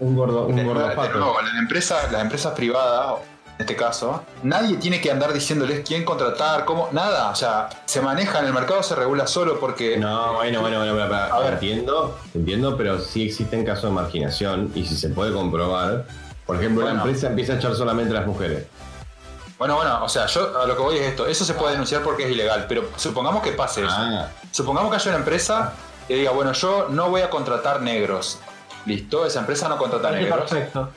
Un 0.00 0.14
gordo, 0.14 0.46
un 0.46 0.56
gordo 0.56 0.74
nuevo, 0.74 0.88
de 0.90 0.94
pato. 0.94 1.18
nuevo, 1.18 1.36
la 1.40 1.58
empresa, 1.58 1.96
las 2.12 2.20
empresas 2.20 2.52
privadas, 2.52 3.14
en 3.56 3.62
este 3.62 3.74
caso, 3.74 4.22
nadie 4.42 4.76
tiene 4.76 5.00
que 5.00 5.10
andar 5.10 5.32
diciéndoles 5.32 5.80
quién 5.88 6.04
contratar, 6.04 6.66
cómo, 6.66 6.90
nada. 6.92 7.30
O 7.30 7.34
sea, 7.34 7.70
se 7.86 8.02
maneja 8.02 8.40
en 8.40 8.44
el 8.46 8.52
mercado, 8.52 8.82
se 8.82 8.94
regula 8.94 9.26
solo 9.26 9.58
porque. 9.58 9.96
No, 9.96 10.34
bueno, 10.34 10.60
bueno, 10.60 10.76
bueno, 10.78 10.92
bueno, 10.94 11.14
A 11.14 11.38
ver. 11.40 11.54
entiendo, 11.54 12.18
entiendo, 12.34 12.76
pero 12.76 12.98
sí 12.98 13.24
existen 13.24 13.64
casos 13.64 13.84
de 13.84 13.90
marginación 13.92 14.70
y 14.74 14.84
si 14.84 14.94
se 14.94 15.08
puede 15.08 15.32
comprobar, 15.32 16.04
por 16.46 16.56
ejemplo, 16.56 16.82
Bueno. 16.84 16.98
la 16.98 17.04
empresa 17.04 17.26
empieza 17.28 17.54
a 17.54 17.56
echar 17.56 17.74
solamente 17.74 18.12
a 18.14 18.20
las 18.20 18.26
mujeres. 18.26 18.66
Bueno, 19.58 19.76
bueno, 19.76 20.04
o 20.04 20.08
sea, 20.08 20.26
yo 20.26 20.60
a 20.60 20.66
lo 20.66 20.76
que 20.76 20.82
voy 20.82 20.96
es 20.98 21.02
esto. 21.08 21.26
Eso 21.26 21.44
se 21.44 21.54
puede 21.54 21.72
denunciar 21.72 22.02
porque 22.02 22.24
es 22.24 22.30
ilegal, 22.30 22.66
pero 22.68 22.90
supongamos 22.96 23.42
que 23.42 23.52
pase 23.52 23.82
eso. 23.84 23.94
Ah, 23.96 24.28
Supongamos 24.52 24.90
que 24.90 24.96
haya 24.96 25.10
una 25.10 25.18
empresa 25.18 25.72
que 26.06 26.14
diga, 26.14 26.30
bueno, 26.32 26.52
yo 26.52 26.88
no 26.90 27.08
voy 27.08 27.22
a 27.22 27.30
contratar 27.30 27.80
negros. 27.80 28.38
Listo, 28.84 29.24
esa 29.26 29.40
empresa 29.40 29.68
no 29.68 29.78
contrata 29.78 30.08
Parece 30.10 30.24
negros. 30.30 30.50
perfecto. 30.50 30.90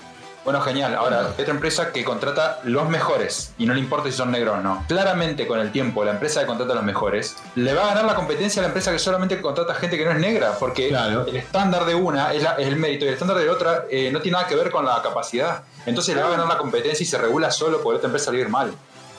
Bueno, 0.45 0.61
genial. 0.61 0.95
Ahora, 0.95 1.27
otra 1.37 1.51
empresa 1.51 1.91
que 1.91 2.03
contrata 2.03 2.59
los 2.63 2.89
mejores 2.89 3.51
y 3.57 3.65
no 3.65 3.73
le 3.73 3.79
importa 3.81 4.09
si 4.09 4.15
son 4.17 4.31
negros 4.31 4.57
o 4.57 4.61
no. 4.61 4.83
Claramente, 4.87 5.45
con 5.45 5.59
el 5.59 5.71
tiempo, 5.71 6.03
la 6.05 6.11
empresa 6.11 6.39
que 6.41 6.47
contrata 6.47 6.71
a 6.73 6.75
los 6.77 6.85
mejores 6.85 7.35
le 7.55 7.73
va 7.73 7.83
a 7.83 7.87
ganar 7.87 8.05
la 8.05 8.15
competencia 8.15 8.61
a 8.61 8.63
la 8.63 8.67
empresa 8.67 8.91
que 8.91 8.99
solamente 8.99 9.39
contrata 9.41 9.75
gente 9.75 9.97
que 9.97 10.05
no 10.05 10.11
es 10.11 10.19
negra, 10.19 10.53
porque 10.59 10.87
Claro. 10.89 11.25
el 11.27 11.35
estándar 11.35 11.85
de 11.85 11.93
una 11.93 12.33
es, 12.33 12.41
la- 12.41 12.53
es 12.53 12.67
el 12.67 12.77
mérito 12.77 13.05
y 13.05 13.09
el 13.09 13.13
estándar 13.15 13.37
de 13.37 13.49
otra 13.49 13.85
eh, 13.91 14.09
no 14.11 14.21
tiene 14.21 14.37
nada 14.37 14.47
que 14.47 14.55
ver 14.55 14.71
con 14.71 14.85
la 14.85 15.01
capacidad. 15.01 15.63
Entonces 15.85 16.15
le 16.15 16.21
va 16.21 16.27
a 16.29 16.31
ganar 16.31 16.47
la 16.47 16.57
competencia 16.57 17.03
y 17.03 17.07
se 17.07 17.17
regula 17.17 17.51
solo 17.51 17.81
por 17.81 17.95
otra 17.95 18.07
empresa 18.07 18.25
salir 18.27 18.47
mal. 18.49 18.71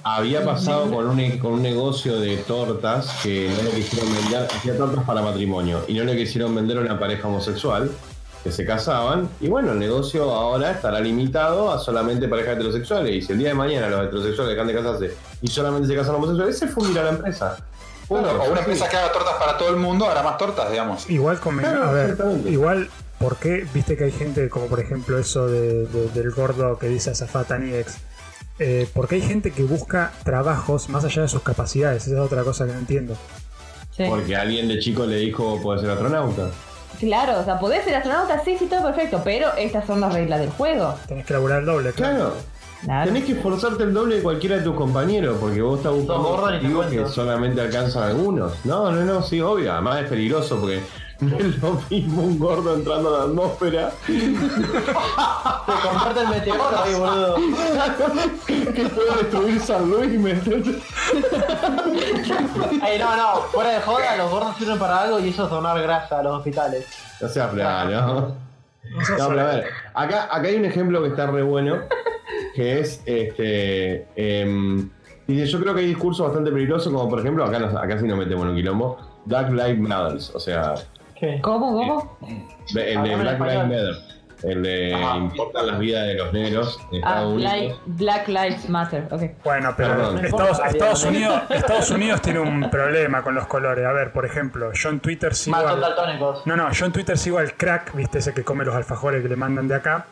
había 0.03 0.43
pasado 0.43 0.91
con 0.91 1.07
un, 1.07 1.39
con 1.39 1.53
un 1.53 1.63
negocio 1.63 2.19
de 2.19 2.39
tortas 2.39 3.19
que 3.23 3.53
no 3.55 3.63
le 3.65 3.71
quisieron 3.73 4.11
vender, 4.15 4.49
hacía 4.57 4.75
tortas 4.79 5.05
para 5.05 5.21
matrimonio 5.21 5.85
y 5.87 5.93
no 5.95 6.05
le 6.05 6.17
quisieron 6.17 6.55
vender 6.55 6.79
a 6.79 6.81
una 6.81 6.99
pareja 6.99 7.29
homosexual 7.29 7.91
que 8.43 8.51
se 8.53 8.65
casaban. 8.65 9.29
Y 9.41 9.49
bueno, 9.49 9.73
el 9.73 9.79
negocio 9.79 10.31
ahora 10.33 10.71
estará 10.73 11.01
limitado 11.01 11.71
a 11.73 11.79
solamente 11.79 12.27
parejas 12.29 12.55
heterosexuales. 12.55 13.15
Y 13.15 13.23
si 13.23 13.33
el 13.33 13.39
día 13.39 13.49
de 13.49 13.55
mañana 13.55 13.89
los 13.89 14.07
heterosexuales 14.07 14.55
dejan 14.55 14.67
de 14.67 14.75
casarse 14.75 15.15
y 15.43 15.49
solamente 15.49 15.89
se 15.89 15.95
casan 15.97 16.15
homosexuales, 16.17 16.59
se 16.59 16.69
fundirá 16.69 17.05
la 17.05 17.11
empresa. 17.11 17.57
Bueno, 18.09 18.29
o 18.31 18.51
una 18.51 18.61
empresa 18.61 18.89
que 18.89 18.97
haga 18.97 19.13
tortas 19.13 19.35
para 19.35 19.57
todo 19.57 19.69
el 19.71 19.77
mundo 19.77 20.09
hará 20.09 20.23
más 20.23 20.37
tortas, 20.37 20.71
digamos. 20.71 21.09
Igual 21.09 21.39
conven- 21.41 21.61
Claro, 21.61 21.85
a 21.85 21.93
ver, 21.93 22.11
exactamente. 22.11 22.51
igual, 22.51 22.89
¿por 23.19 23.37
qué? 23.37 23.67
Viste 23.73 23.97
que 23.97 24.05
hay 24.05 24.13
gente 24.13 24.49
como 24.49 24.67
por 24.67 24.81
ejemplo 24.81 25.17
eso 25.19 25.47
de- 25.47 25.87
de- 25.87 26.09
del 26.09 26.31
gordo 26.33 26.77
que 26.79 26.89
dice 26.89 27.11
Azafata 27.11 27.59
Niex. 27.59 27.99
Eh, 28.59 28.89
porque 28.95 29.15
hay 29.15 29.23
gente 29.23 29.53
que 29.53 29.63
busca 29.63 30.13
trabajos 30.25 30.89
más 30.89 31.05
allá 31.05 31.23
de 31.23 31.29
sus 31.29 31.43
capacidades, 31.43 32.07
esa 32.09 32.17
es 32.17 32.21
otra 32.21 32.43
cosa 32.43 32.67
que 32.67 32.73
no 32.73 32.79
entiendo. 32.81 33.17
Sí. 33.97 34.05
Porque 34.09 34.35
alguien 34.37 34.67
de 34.69 34.79
chico 34.81 35.07
le 35.07 35.17
dijo 35.17 35.61
puede 35.63 35.81
ser 35.81 35.91
astronauta. 35.91 36.51
Claro, 36.99 37.41
o 37.41 37.45
sea, 37.45 37.59
podés 37.59 37.85
ser 37.85 37.95
astronauta, 37.95 38.43
sí, 38.45 38.57
sí, 38.59 38.67
todo 38.67 38.83
perfecto, 38.83 39.21
pero 39.25 39.55
estas 39.57 39.87
son 39.87 40.01
las 40.01 40.13
reglas 40.13 40.41
del 40.41 40.51
juego. 40.51 40.95
Tenés 41.07 41.25
que 41.25 41.33
laburar 41.33 41.61
el 41.61 41.67
doble, 41.67 41.93
claro. 41.93 42.35
Claro. 42.83 43.07
Tenés 43.07 43.25
que 43.25 43.33
esforzarte 43.33 43.85
el 43.85 43.93
doble 43.93 44.17
de 44.17 44.23
cualquiera 44.23 44.57
de 44.57 44.63
tus 44.63 44.75
compañeros, 44.75 45.37
porque 45.39 45.61
vos 45.61 45.79
estás 45.79 45.93
buscando 45.93 46.31
objetivos 46.31 46.87
que 46.87 47.07
solamente 47.07 47.61
alcanzan 47.61 48.05
algunos. 48.05 48.65
No, 48.65 48.91
no, 48.91 49.05
no, 49.05 49.23
sí, 49.23 49.41
obvio. 49.41 49.73
Además 49.73 50.03
es 50.03 50.09
peligroso 50.09 50.59
porque 50.59 50.81
no 51.21 51.37
es 51.39 51.59
lo 51.63 51.81
mismo 51.91 52.23
un 52.23 52.39
gordo 52.39 52.75
entrando 52.75 53.15
a 53.15 53.19
la 53.19 53.25
atmósfera 53.25 53.91
Te 54.07 55.73
comparte 55.89 56.21
el 56.21 56.29
meteoro 56.29 56.83
ahí, 56.83 56.95
boludo. 56.95 57.37
que 58.47 58.85
puede 58.89 59.17
destruir 59.19 59.61
San 59.61 59.91
Luis, 59.91 60.19
¿me? 60.19 60.31
Ey, 62.87 62.99
no, 62.99 63.17
no, 63.17 63.43
fuera 63.53 63.71
de 63.71 63.81
joda, 63.81 64.17
los 64.17 64.31
gordos 64.31 64.57
sirven 64.57 64.79
para 64.79 65.03
algo 65.03 65.21
y 65.21 65.29
eso 65.29 65.45
es 65.45 65.51
donar 65.51 65.81
grasa 65.83 66.19
a 66.19 66.23
los 66.23 66.39
hospitales. 66.39 66.87
No 67.21 67.29
seas 67.29 67.51
plano. 67.51 68.35
No, 69.19 69.29
pero 69.29 69.41
a 69.41 69.45
ver, 69.45 69.67
acá, 69.95 70.25
acá 70.25 70.49
hay 70.49 70.57
un 70.57 70.65
ejemplo 70.65 71.03
que 71.03 71.09
está 71.09 71.27
re 71.27 71.43
bueno, 71.43 71.77
que 72.55 72.81
es 72.81 73.03
este. 73.07 74.09
dice, 75.27 75.47
yo 75.47 75.61
creo 75.61 75.75
que 75.75 75.81
hay 75.81 75.87
discursos 75.87 76.27
bastante 76.27 76.51
peligrosos, 76.51 76.93
como 76.93 77.09
por 77.09 77.21
ejemplo, 77.21 77.45
acá, 77.45 77.59
nos- 77.59 77.75
acá 77.75 77.99
sí 78.01 78.07
nos 78.07 78.19
metemos 78.19 78.45
en 78.45 78.51
un 78.51 78.57
quilombo, 78.57 78.97
Black 79.27 79.51
Lives 79.51 79.79
Matter, 79.79 80.19
o 80.35 80.41
sea, 80.41 80.75
¿Qué? 81.21 81.39
¿Cómo, 81.43 81.73
cómo? 81.75 82.19
el 82.75 83.03
de 83.03 83.17
Black 83.17 83.41
Lives. 83.41 83.67
Matter, 83.67 83.95
el 84.43 84.63
de 84.63 84.95
Ajá. 84.95 85.17
importan 85.19 85.67
las 85.67 85.79
vidas 85.79 86.07
de 86.07 86.15
los 86.15 86.33
negros 86.33 86.81
en 86.93 87.05
Ah, 87.05 87.09
Estados 87.11 87.33
Unidos. 87.35 87.53
Li- 87.55 87.75
Black 87.87 88.29
Lives 88.29 88.69
Matter, 88.71 89.09
ok. 89.11 89.23
Bueno, 89.45 89.75
pero 89.77 89.89
Perdón. 89.97 90.25
Estados, 90.25 91.05
Unidos, 91.05 91.43
Estados 91.51 91.91
Unidos 91.91 92.23
tiene 92.23 92.39
un 92.41 92.71
problema 92.71 93.23
con 93.23 93.35
los 93.35 93.47
colores. 93.47 93.85
A 93.85 93.93
ver, 93.93 94.13
por 94.13 94.25
ejemplo, 94.25 94.73
yo 94.73 94.89
en 94.89 95.01
Twitter 95.01 95.35
sigo 95.35 95.59
son 95.61 95.69
al, 95.69 95.81
daltónicos. 95.81 96.47
No, 96.47 96.57
no, 96.57 96.73
yo 96.73 96.87
en 96.87 96.93
Twitter 96.93 97.19
sigo 97.19 97.39
al 97.39 97.53
crack, 97.55 97.95
viste, 97.95 98.19
ese 98.21 98.33
que 98.33 98.43
come 98.43 98.65
los 98.65 98.75
alfajores 98.75 99.23
que 99.23 99.29
le 99.29 99.37
mandan 99.37 99.69
de 99.69 99.75
acá. 99.75 100.07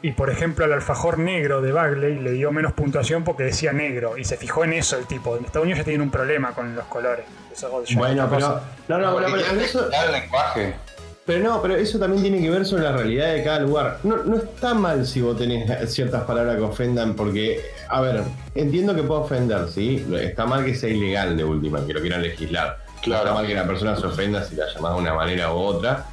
Y 0.00 0.12
por 0.12 0.30
ejemplo, 0.30 0.64
al 0.64 0.72
alfajor 0.72 1.18
negro 1.18 1.60
de 1.60 1.72
Bagley 1.72 2.20
le 2.20 2.32
dio 2.32 2.52
menos 2.52 2.72
puntuación 2.72 3.24
porque 3.24 3.42
decía 3.42 3.72
negro. 3.72 4.16
Y 4.16 4.24
se 4.24 4.36
fijó 4.36 4.64
en 4.64 4.74
eso 4.74 4.96
el 4.96 5.06
tipo. 5.06 5.36
En 5.36 5.44
Estados 5.44 5.64
Unidos 5.64 5.78
ya 5.78 5.84
tienen 5.84 6.02
un 6.02 6.10
problema 6.10 6.52
con 6.52 6.74
los 6.74 6.84
colores. 6.84 7.24
Eso 7.52 7.82
es 7.82 7.96
Bueno, 7.96 8.28
pero. 8.30 8.60
No, 8.86 8.98
no, 8.98 9.16
pero, 9.16 9.28
pero 9.32 9.60
eso, 9.60 9.88
el 9.90 10.12
lenguaje. 10.12 10.74
pero 11.26 11.42
no, 11.42 11.60
pero 11.60 11.74
eso 11.74 11.98
también 11.98 12.22
tiene 12.22 12.40
que 12.40 12.48
ver 12.48 12.64
sobre 12.64 12.84
la 12.84 12.92
realidad 12.92 13.32
de 13.32 13.42
cada 13.42 13.58
lugar. 13.60 13.98
No, 14.04 14.18
no 14.18 14.36
está 14.36 14.72
mal 14.72 15.04
si 15.04 15.20
vos 15.20 15.36
tenés 15.36 15.92
ciertas 15.92 16.22
palabras 16.22 16.56
que 16.56 16.62
ofendan, 16.62 17.16
porque, 17.16 17.60
a 17.88 18.00
ver, 18.00 18.22
entiendo 18.54 18.94
que 18.94 19.02
puedo 19.02 19.22
ofender, 19.22 19.68
¿sí? 19.68 20.06
Está 20.20 20.46
mal 20.46 20.64
que 20.64 20.76
sea 20.76 20.90
ilegal 20.90 21.36
de 21.36 21.42
última, 21.42 21.84
que 21.84 21.92
lo 21.92 22.00
quieran 22.00 22.22
legislar. 22.22 22.78
Claro. 23.02 23.24
Está 23.24 23.34
mal 23.34 23.46
que 23.48 23.54
la 23.54 23.66
persona 23.66 23.96
se 23.96 24.06
ofenda 24.06 24.44
si 24.44 24.54
la 24.54 24.66
llamás 24.72 24.94
de 24.94 25.00
una 25.00 25.14
manera 25.14 25.52
u 25.52 25.56
otra. 25.56 26.06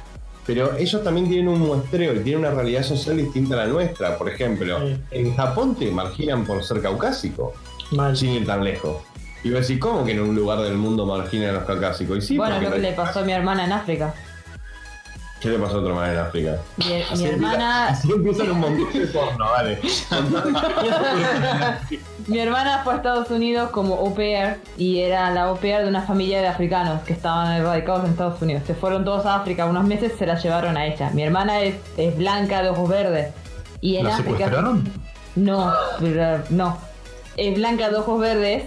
Pero 0.46 0.76
ellos 0.76 1.02
también 1.02 1.28
tienen 1.28 1.48
un 1.48 1.60
muestreo 1.60 2.14
y 2.14 2.20
tienen 2.20 2.40
una 2.46 2.50
realidad 2.52 2.82
social 2.84 3.16
distinta 3.16 3.54
a 3.54 3.58
la 3.58 3.66
nuestra. 3.66 4.16
Por 4.16 4.28
ejemplo, 4.28 4.78
Sí. 4.86 4.96
en 5.10 5.34
Japón 5.34 5.74
te 5.74 5.90
marginan 5.90 6.44
por 6.44 6.62
ser 6.62 6.80
caucásico, 6.80 7.52
Mal. 7.90 8.16
sin 8.16 8.30
ir 8.30 8.46
tan 8.46 8.62
lejos. 8.62 8.98
Y 9.42 9.50
vos 9.50 9.60
decís, 9.66 9.78
¿cómo 9.80 10.04
que 10.04 10.12
en 10.12 10.20
un 10.20 10.34
lugar 10.34 10.60
del 10.60 10.74
mundo 10.74 11.06
marginan 11.06 11.50
a 11.50 11.52
los 11.52 11.64
caucásicos? 11.64 12.18
Y 12.18 12.20
sí, 12.20 12.36
bueno, 12.36 12.60
lo 12.60 12.72
que 12.72 12.78
le 12.78 12.92
pasó 12.92 13.20
a 13.20 13.22
mi 13.24 13.32
hermana 13.32 13.64
en 13.64 13.72
África. 13.72 14.14
¿Qué 15.40 15.50
le 15.50 15.58
pasó 15.58 15.76
a 15.76 15.80
otra 15.80 15.94
manera 15.94 16.20
en 16.20 16.26
África? 16.26 16.56
Mi, 16.78 16.86
mi 16.86 17.02
Así 17.02 17.24
hermana, 17.26 17.88
Así 17.88 18.10
empiezan 18.10 18.50
un 18.52 18.60
montón 18.60 18.92
de 18.92 19.06
porno, 19.08 19.44
vale. 19.44 19.78
mi 22.26 22.38
hermana 22.38 22.80
fue 22.82 22.94
a 22.94 22.96
Estados 22.96 23.30
Unidos 23.30 23.70
como 23.70 23.94
au 23.96 24.14
pair 24.14 24.58
y 24.76 25.00
era 25.00 25.30
la 25.30 25.44
au 25.44 25.56
pair 25.56 25.82
de 25.82 25.88
una 25.88 26.02
familia 26.02 26.40
de 26.40 26.48
africanos 26.48 27.02
que 27.02 27.12
estaban 27.12 27.62
radicados 27.62 28.04
en 28.04 28.10
Estados 28.12 28.42
Unidos. 28.42 28.62
Se 28.66 28.74
fueron 28.74 29.04
todos 29.04 29.26
a 29.26 29.36
África 29.36 29.66
unos 29.66 29.84
meses, 29.84 30.12
se 30.18 30.26
la 30.26 30.36
llevaron 30.36 30.76
a 30.76 30.86
ella. 30.86 31.10
Mi 31.10 31.22
hermana 31.22 31.60
es, 31.60 31.76
es 31.96 32.16
blanca 32.16 32.62
de 32.62 32.70
ojos 32.70 32.88
verdes 32.88 33.32
y 33.80 33.96
en 33.96 34.04
¿La 34.04 34.16
África 34.16 34.30
secuestraron? 34.38 34.90
no, 35.36 35.72
pero 36.00 36.42
no. 36.50 36.78
Es 37.36 37.54
blanca 37.54 37.90
de 37.90 37.96
ojos 37.96 38.18
verdes. 38.18 38.64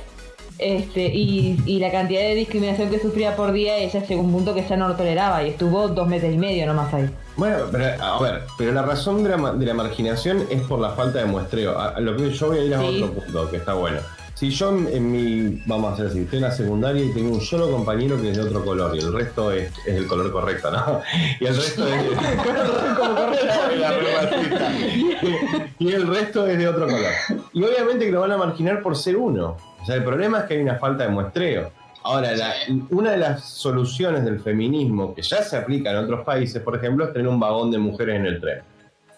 Este, 0.59 1.05
y, 1.05 1.57
y 1.65 1.79
la 1.79 1.89
cantidad 1.89 2.19
de 2.21 2.35
discriminación 2.35 2.89
que 2.89 2.99
sufría 2.99 3.35
por 3.37 3.53
día, 3.53 3.77
ella 3.77 4.03
llegó 4.05 4.21
a 4.21 4.25
un 4.25 4.31
punto 4.33 4.53
que 4.53 4.67
ya 4.67 4.75
no 4.75 4.89
lo 4.89 4.95
toleraba 4.95 5.41
y 5.43 5.49
estuvo 5.51 5.87
dos 5.87 6.07
meses 6.07 6.33
y 6.33 6.37
medio 6.37 6.65
nomás 6.65 6.93
ahí. 6.93 7.09
Bueno, 7.37 7.57
pero 7.71 7.85
a 8.03 8.21
ver, 8.21 8.41
pero 8.57 8.73
la 8.73 8.81
razón 8.81 9.23
de 9.23 9.29
la, 9.29 9.53
de 9.53 9.65
la 9.65 9.73
marginación 9.73 10.45
es 10.49 10.61
por 10.63 10.79
la 10.79 10.89
falta 10.89 11.19
de 11.19 11.25
muestreo. 11.25 11.79
A, 11.79 11.89
a 11.91 11.99
lo 12.01 12.17
que 12.17 12.29
yo 12.31 12.47
voy 12.47 12.59
a 12.59 12.63
ir 12.65 12.73
a 12.75 12.79
Sí. 12.81 13.01
otro 13.01 13.13
punto 13.13 13.49
que 13.49 13.55
está 13.57 13.73
bueno. 13.73 13.99
Si 14.39 14.49
yo 14.51 14.69
en, 14.69 14.87
en 14.87 15.11
mi, 15.11 15.61
vamos 15.65 15.91
a 15.91 15.93
hacer 15.95 16.07
así, 16.07 16.19
estoy 16.19 16.37
en 16.37 16.43
la 16.45 16.51
secundaria 16.51 17.03
y 17.03 17.11
tengo 17.13 17.33
un 17.33 17.41
solo 17.41 17.69
compañero 17.69 18.21
que 18.21 18.31
es 18.31 18.37
de 18.37 18.43
otro 18.43 18.63
color 18.63 18.95
y 18.95 18.99
el 18.99 19.11
resto 19.11 19.51
es, 19.51 19.69
es 19.85 19.95
el 19.97 20.07
color 20.07 20.31
correcto, 20.31 20.71
¿no? 20.71 21.01
Y 21.41 21.45
el 21.45 21.55
resto 21.57 21.85
es 21.85 22.03
y 25.79 25.91
el 25.91 26.07
resto 26.07 26.47
es 26.47 26.57
de 26.57 26.67
otro 26.69 26.85
color. 26.85 27.11
Y 27.51 27.61
obviamente 27.63 28.05
que 28.05 28.11
lo 28.13 28.21
van 28.21 28.31
a 28.31 28.37
marginar 28.37 28.81
por 28.81 28.95
ser 28.95 29.17
uno. 29.17 29.57
O 29.81 29.85
sea, 29.85 29.95
el 29.95 30.05
problema 30.05 30.39
es 30.39 30.45
que 30.45 30.53
hay 30.53 30.61
una 30.61 30.75
falta 30.75 31.03
de 31.03 31.09
muestreo. 31.09 31.71
Ahora, 32.03 32.31
la- 32.33 32.53
una 32.91 33.11
de 33.11 33.17
las 33.17 33.43
soluciones 33.43 34.23
del 34.23 34.39
feminismo 34.39 35.13
que 35.13 35.21
ya 35.21 35.43
se 35.43 35.57
aplica 35.57 35.91
en 35.91 35.97
otros 35.97 36.23
países, 36.23 36.61
por 36.61 36.77
ejemplo, 36.77 37.03
es 37.05 37.11
tener 37.11 37.27
un 37.27 37.41
vagón 37.41 37.71
de 37.71 37.77
mujeres 37.77 38.15
en 38.15 38.25
el 38.25 38.39
tren. 38.39 38.59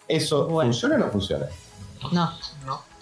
¿Eso 0.07 0.47
Bueno. 0.47 0.71
funciona 0.71 0.95
o 0.95 0.97
no 0.97 1.07
funciona? 1.09 1.45
No. 2.11 2.31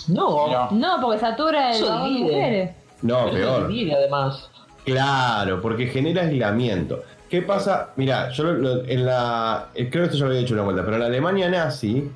No, 0.07 0.47
Mira. 0.47 0.67
No, 0.71 1.01
porque 1.01 1.19
satura 1.19 1.75
el 1.75 1.83
vagón 1.83 2.13
de 2.13 2.19
mujeres. 2.21 2.71
No, 3.01 3.29
peor. 3.31 3.67
divide, 3.67 3.95
además. 3.95 4.49
Claro, 4.85 5.61
porque 5.61 5.87
genera 5.87 6.23
aislamiento. 6.23 7.03
¿Qué 7.29 7.41
pasa? 7.43 7.91
Mira, 7.95 8.29
yo 8.31 8.43
lo- 8.45 8.53
lo- 8.53 8.83
en 8.85 9.05
la. 9.05 9.67
eh, 9.75 9.89
Creo 9.89 10.03
que 10.03 10.05
esto 10.07 10.17
ya 10.17 10.25
lo 10.25 10.31
había 10.31 10.41
hecho 10.41 10.53
una 10.55 10.63
vuelta, 10.63 10.81
pero 10.83 10.95
en 10.95 11.01
la 11.01 11.05
Alemania 11.07 11.49
nazi, 11.49 12.09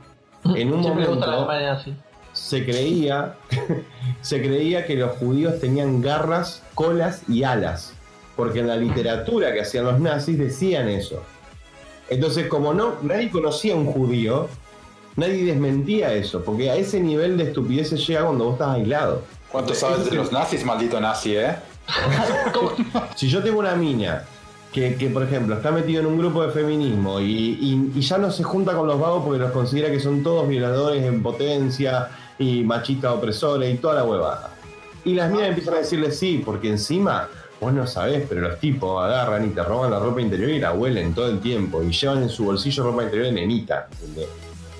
en 0.55 0.73
un 0.73 0.81
Siempre 0.81 1.03
la 1.03 1.09
momento 1.09 1.31
Alemania 1.31 1.73
así. 1.73 1.93
se 2.31 2.65
creía. 2.65 3.35
se 4.21 4.41
creía 4.41 4.85
que 4.85 4.95
los 4.95 5.11
judíos 5.17 5.59
tenían 5.59 6.01
garras, 6.01 6.63
colas 6.73 7.21
y 7.29 7.43
alas. 7.43 7.93
Porque 8.35 8.61
en 8.61 8.67
la 8.67 8.75
literatura 8.77 9.53
que 9.53 9.61
hacían 9.61 9.85
los 9.85 9.99
nazis 9.99 10.39
decían 10.39 10.89
eso. 10.89 11.21
Entonces, 12.09 12.47
como 12.47 12.73
no, 12.73 12.95
nadie 13.03 13.29
conocía 13.29 13.73
a 13.73 13.77
un 13.77 13.85
judío, 13.85 14.47
nadie 15.15 15.43
desmentía 15.45 16.13
eso, 16.13 16.43
porque 16.43 16.69
a 16.71 16.75
ese 16.75 16.99
nivel 16.99 17.37
de 17.37 17.45
estupidez 17.45 17.89
se 17.89 17.97
llega 17.97 18.23
cuando 18.25 18.45
vos 18.45 18.53
estás 18.53 18.69
aislado. 18.75 19.21
¿Cuánto 19.51 19.73
sabes 19.75 19.99
es 19.99 20.09
de 20.09 20.15
los 20.17 20.31
nazis, 20.31 20.65
maldito 20.65 20.99
nazi, 20.99 21.35
eh? 21.35 21.55
Si 23.15 23.29
yo 23.29 23.43
tengo 23.43 23.59
una 23.59 23.75
mina 23.75 24.23
que, 24.71 24.95
que, 24.95 25.07
por 25.09 25.23
ejemplo, 25.23 25.55
está 25.55 25.71
metido 25.71 26.01
en 26.01 26.07
un 26.07 26.17
grupo 26.17 26.43
de 26.43 26.51
feminismo 26.51 27.19
y, 27.19 27.25
y- 27.25 27.91
y 27.95 28.01
ya 28.01 28.17
no 28.17 28.31
se 28.31 28.43
junta 28.43 28.73
con 28.75 28.87
los 28.87 28.99
vagos 28.99 29.23
porque 29.23 29.39
los 29.39 29.51
considera 29.51 29.91
que 29.91 29.99
son 29.99 30.23
todos 30.23 30.47
violadores 30.47 31.03
en 31.03 31.21
potencia 31.21 32.09
y 32.39 32.63
machistas 32.63 33.11
opresores 33.13 33.73
y 33.73 33.77
toda 33.77 33.95
la 33.95 34.03
huevada. 34.03 34.49
Y 35.05 35.13
las 35.13 35.29
minas 35.29 35.49
empiezan 35.49 35.75
a 35.75 35.77
decirle 35.77 36.11
sí, 36.11 36.41
porque 36.43 36.69
encima 36.69 37.27
vos 37.61 37.71
no 37.73 37.85
sabés, 37.85 38.25
pero 38.27 38.41
los 38.41 38.59
tipos 38.59 39.03
agarran 39.03 39.45
y 39.45 39.49
te 39.49 39.61
roban 39.63 39.91
la 39.91 39.99
ropa 39.99 40.21
interior 40.21 40.49
y 40.49 40.59
la 40.59 40.73
huelen 40.73 41.13
todo 41.13 41.27
el 41.29 41.39
tiempo 41.39 41.83
y 41.83 41.91
llevan 41.91 42.23
en 42.23 42.29
su 42.29 42.45
bolsillo 42.45 42.83
ropa 42.83 43.03
interior 43.03 43.27
de 43.27 43.33
nenita. 43.33 43.87
¿entendés? 43.91 44.27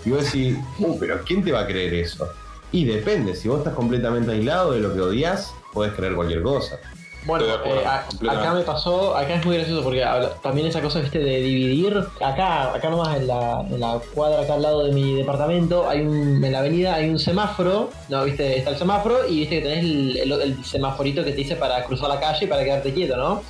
Y 0.06 0.10
vos 0.12 0.24
decís, 0.26 0.58
uh, 0.80 0.98
pero 1.00 1.22
¿quién 1.26 1.44
te 1.44 1.52
va 1.52 1.62
a 1.62 1.68
creer 1.68 1.94
eso? 1.94 2.28
Y 2.72 2.86
depende, 2.86 3.36
si 3.36 3.48
vos 3.48 3.60
estás 3.60 3.74
completamente 3.74 4.32
aislado 4.32 4.72
de 4.72 4.80
lo 4.80 4.94
que 4.94 5.02
odias, 5.02 5.54
podés 5.72 5.94
creer 5.94 6.16
cualquier 6.16 6.42
cosa. 6.42 6.80
Bueno, 7.26 7.46
acuerdo, 7.54 7.80
eh, 7.80 7.86
a- 7.86 8.06
acá 8.32 8.54
me 8.54 8.64
pasó, 8.64 9.16
acá 9.16 9.36
es 9.36 9.46
muy 9.46 9.56
gracioso 9.56 9.82
porque 9.82 10.04
habla- 10.04 10.32
también 10.42 10.68
esa 10.68 10.82
cosa 10.82 11.00
viste 11.00 11.20
de 11.20 11.38
dividir, 11.38 11.98
acá, 12.20 12.74
acá 12.74 12.90
nomás 12.90 13.16
en 13.16 13.28
la, 13.28 13.62
en 13.62 13.80
la 13.80 14.02
cuadra 14.14 14.42
acá 14.42 14.56
al 14.56 14.62
lado 14.62 14.84
de 14.84 14.92
mi 14.92 15.16
departamento, 15.16 15.88
hay 15.88 16.02
un, 16.02 16.44
en 16.44 16.52
la 16.52 16.60
avenida 16.60 16.96
hay 16.96 17.08
un 17.10 17.18
semáforo, 17.20 17.92
no, 18.10 18.26
viste, 18.26 18.58
está 18.58 18.72
el 18.72 18.78
semáforo 18.78 19.26
y 19.30 19.40
viste 19.40 19.62
que 19.62 19.70
tenés 19.70 19.84
el, 19.86 20.18
el- 20.18 20.42
el 20.42 20.66
semaforito 20.66 21.24
que 21.24 21.32
te 21.32 21.38
dice 21.38 21.56
para 21.56 21.82
cruzar 21.86 22.10
la 22.10 22.20
calle 22.20 22.44
y 22.44 22.48
para 22.50 22.62
quedarte 22.66 22.94
quieto, 22.94 23.16
¿no? 23.16 23.42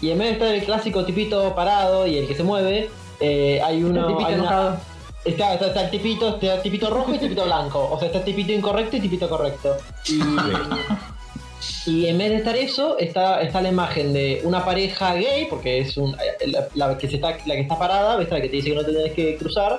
Y 0.00 0.10
en 0.12 0.18
vez 0.18 0.28
de 0.28 0.32
estar 0.34 0.48
el 0.54 0.64
clásico 0.64 1.04
tipito 1.04 1.54
parado 1.54 2.06
y 2.06 2.16
el 2.16 2.26
que 2.26 2.34
se 2.34 2.42
mueve, 2.42 2.88
eh, 3.20 3.60
hay 3.62 3.82
uno... 3.84 4.00
El 4.00 4.06
tipito 4.14 4.26
hay 4.28 4.34
una- 4.34 4.42
enojado. 4.44 4.80
Está, 5.24 5.54
está, 5.54 5.66
está 5.66 5.82
el 5.84 5.90
tipito, 5.90 6.34
está 6.34 6.54
el 6.54 6.62
tipito 6.62 6.90
rojo 6.90 7.14
y 7.14 7.18
tipito 7.18 7.44
blanco. 7.44 7.90
O 7.90 7.98
sea, 7.98 8.06
está 8.06 8.18
el 8.18 8.24
tipito 8.24 8.52
incorrecto 8.52 8.96
y 8.96 9.00
tipito 9.00 9.28
correcto. 9.28 9.76
Y, 10.08 10.20
Y 11.86 12.06
en 12.06 12.18
vez 12.18 12.30
de 12.30 12.36
estar 12.36 12.56
eso, 12.56 12.98
está, 12.98 13.42
está 13.42 13.60
la 13.60 13.68
imagen 13.68 14.12
de 14.12 14.40
una 14.44 14.64
pareja 14.64 15.14
gay, 15.14 15.46
porque 15.48 15.80
es 15.80 15.96
un, 15.96 16.16
la, 16.46 16.68
la 16.74 16.98
que 16.98 17.08
se 17.08 17.16
está, 17.16 17.36
la 17.46 17.54
que 17.54 17.60
está 17.60 17.78
parada, 17.78 18.16
¿ves? 18.16 18.30
la 18.30 18.40
que 18.40 18.48
te 18.48 18.56
dice 18.56 18.70
que 18.70 18.76
no 18.76 18.84
te 18.84 18.92
tenés 18.92 19.12
que 19.12 19.36
cruzar, 19.36 19.78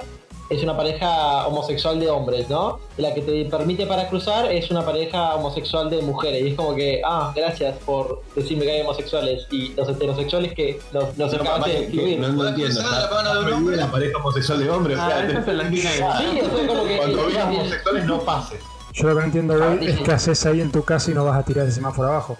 es 0.51 0.61
una 0.63 0.75
pareja 0.75 1.47
homosexual 1.47 1.99
de 1.99 2.09
hombres, 2.09 2.49
¿no? 2.49 2.79
Y 2.97 3.01
la 3.01 3.13
que 3.13 3.21
te 3.21 3.45
permite 3.45 3.85
para 3.87 4.07
cruzar 4.09 4.51
es 4.51 4.69
una 4.69 4.85
pareja 4.85 5.35
homosexual 5.35 5.89
de 5.89 6.01
mujeres. 6.01 6.43
Y 6.43 6.47
es 6.49 6.55
como 6.55 6.75
que, 6.75 7.01
ah, 7.05 7.31
gracias 7.35 7.77
por 7.85 8.21
decirme 8.35 8.65
que 8.65 8.71
hay 8.73 8.81
homosexuales. 8.81 9.47
Y 9.49 9.69
los 9.75 9.87
heterosexuales 9.89 10.53
que 10.53 10.79
nos 10.91 11.05
Pero 11.15 11.25
acaban 11.27 11.45
capaz 11.61 11.67
de 11.69 11.79
describir. 11.79 12.19
no, 12.19 12.27
no 12.29 12.47
entiendo. 12.49 12.81
la 12.81 13.09
mano 13.09 13.33
de 13.33 13.39
un 13.39 13.45
está 13.47 13.55
hombre. 13.57 13.75
la 13.77 13.91
pareja 13.91 14.17
homosexual 14.17 14.59
de 14.59 14.69
hombre. 14.69 14.93
o 14.93 14.97
sea, 14.97 15.07
Ah, 15.07 15.23
es 15.39 15.47
la 15.47 15.63
esquina 15.63 15.89
Sí, 16.19 16.39
eso 16.39 16.57
es 16.61 16.67
como 16.67 16.83
que. 16.85 16.97
Cuando 16.97 17.19
el- 17.27 17.33
veas 17.33 17.47
el- 17.47 17.55
homosexuales 17.55 18.05
no 18.05 18.19
pases. 18.21 18.59
Yo 18.93 19.03
lo 19.07 19.13
que 19.15 19.19
no 19.21 19.25
entiendo, 19.27 19.53
güey, 19.57 19.69
Ah, 19.69 19.77
es 19.89 19.99
que 20.01 20.11
haces 20.11 20.45
ahí 20.45 20.59
en 20.59 20.69
tu 20.69 20.83
casa 20.83 21.11
y 21.11 21.13
no 21.13 21.23
vas 21.23 21.37
a 21.39 21.43
tirar 21.43 21.65
ese 21.65 21.75
semáforo 21.75 22.09
abajo. 22.09 22.37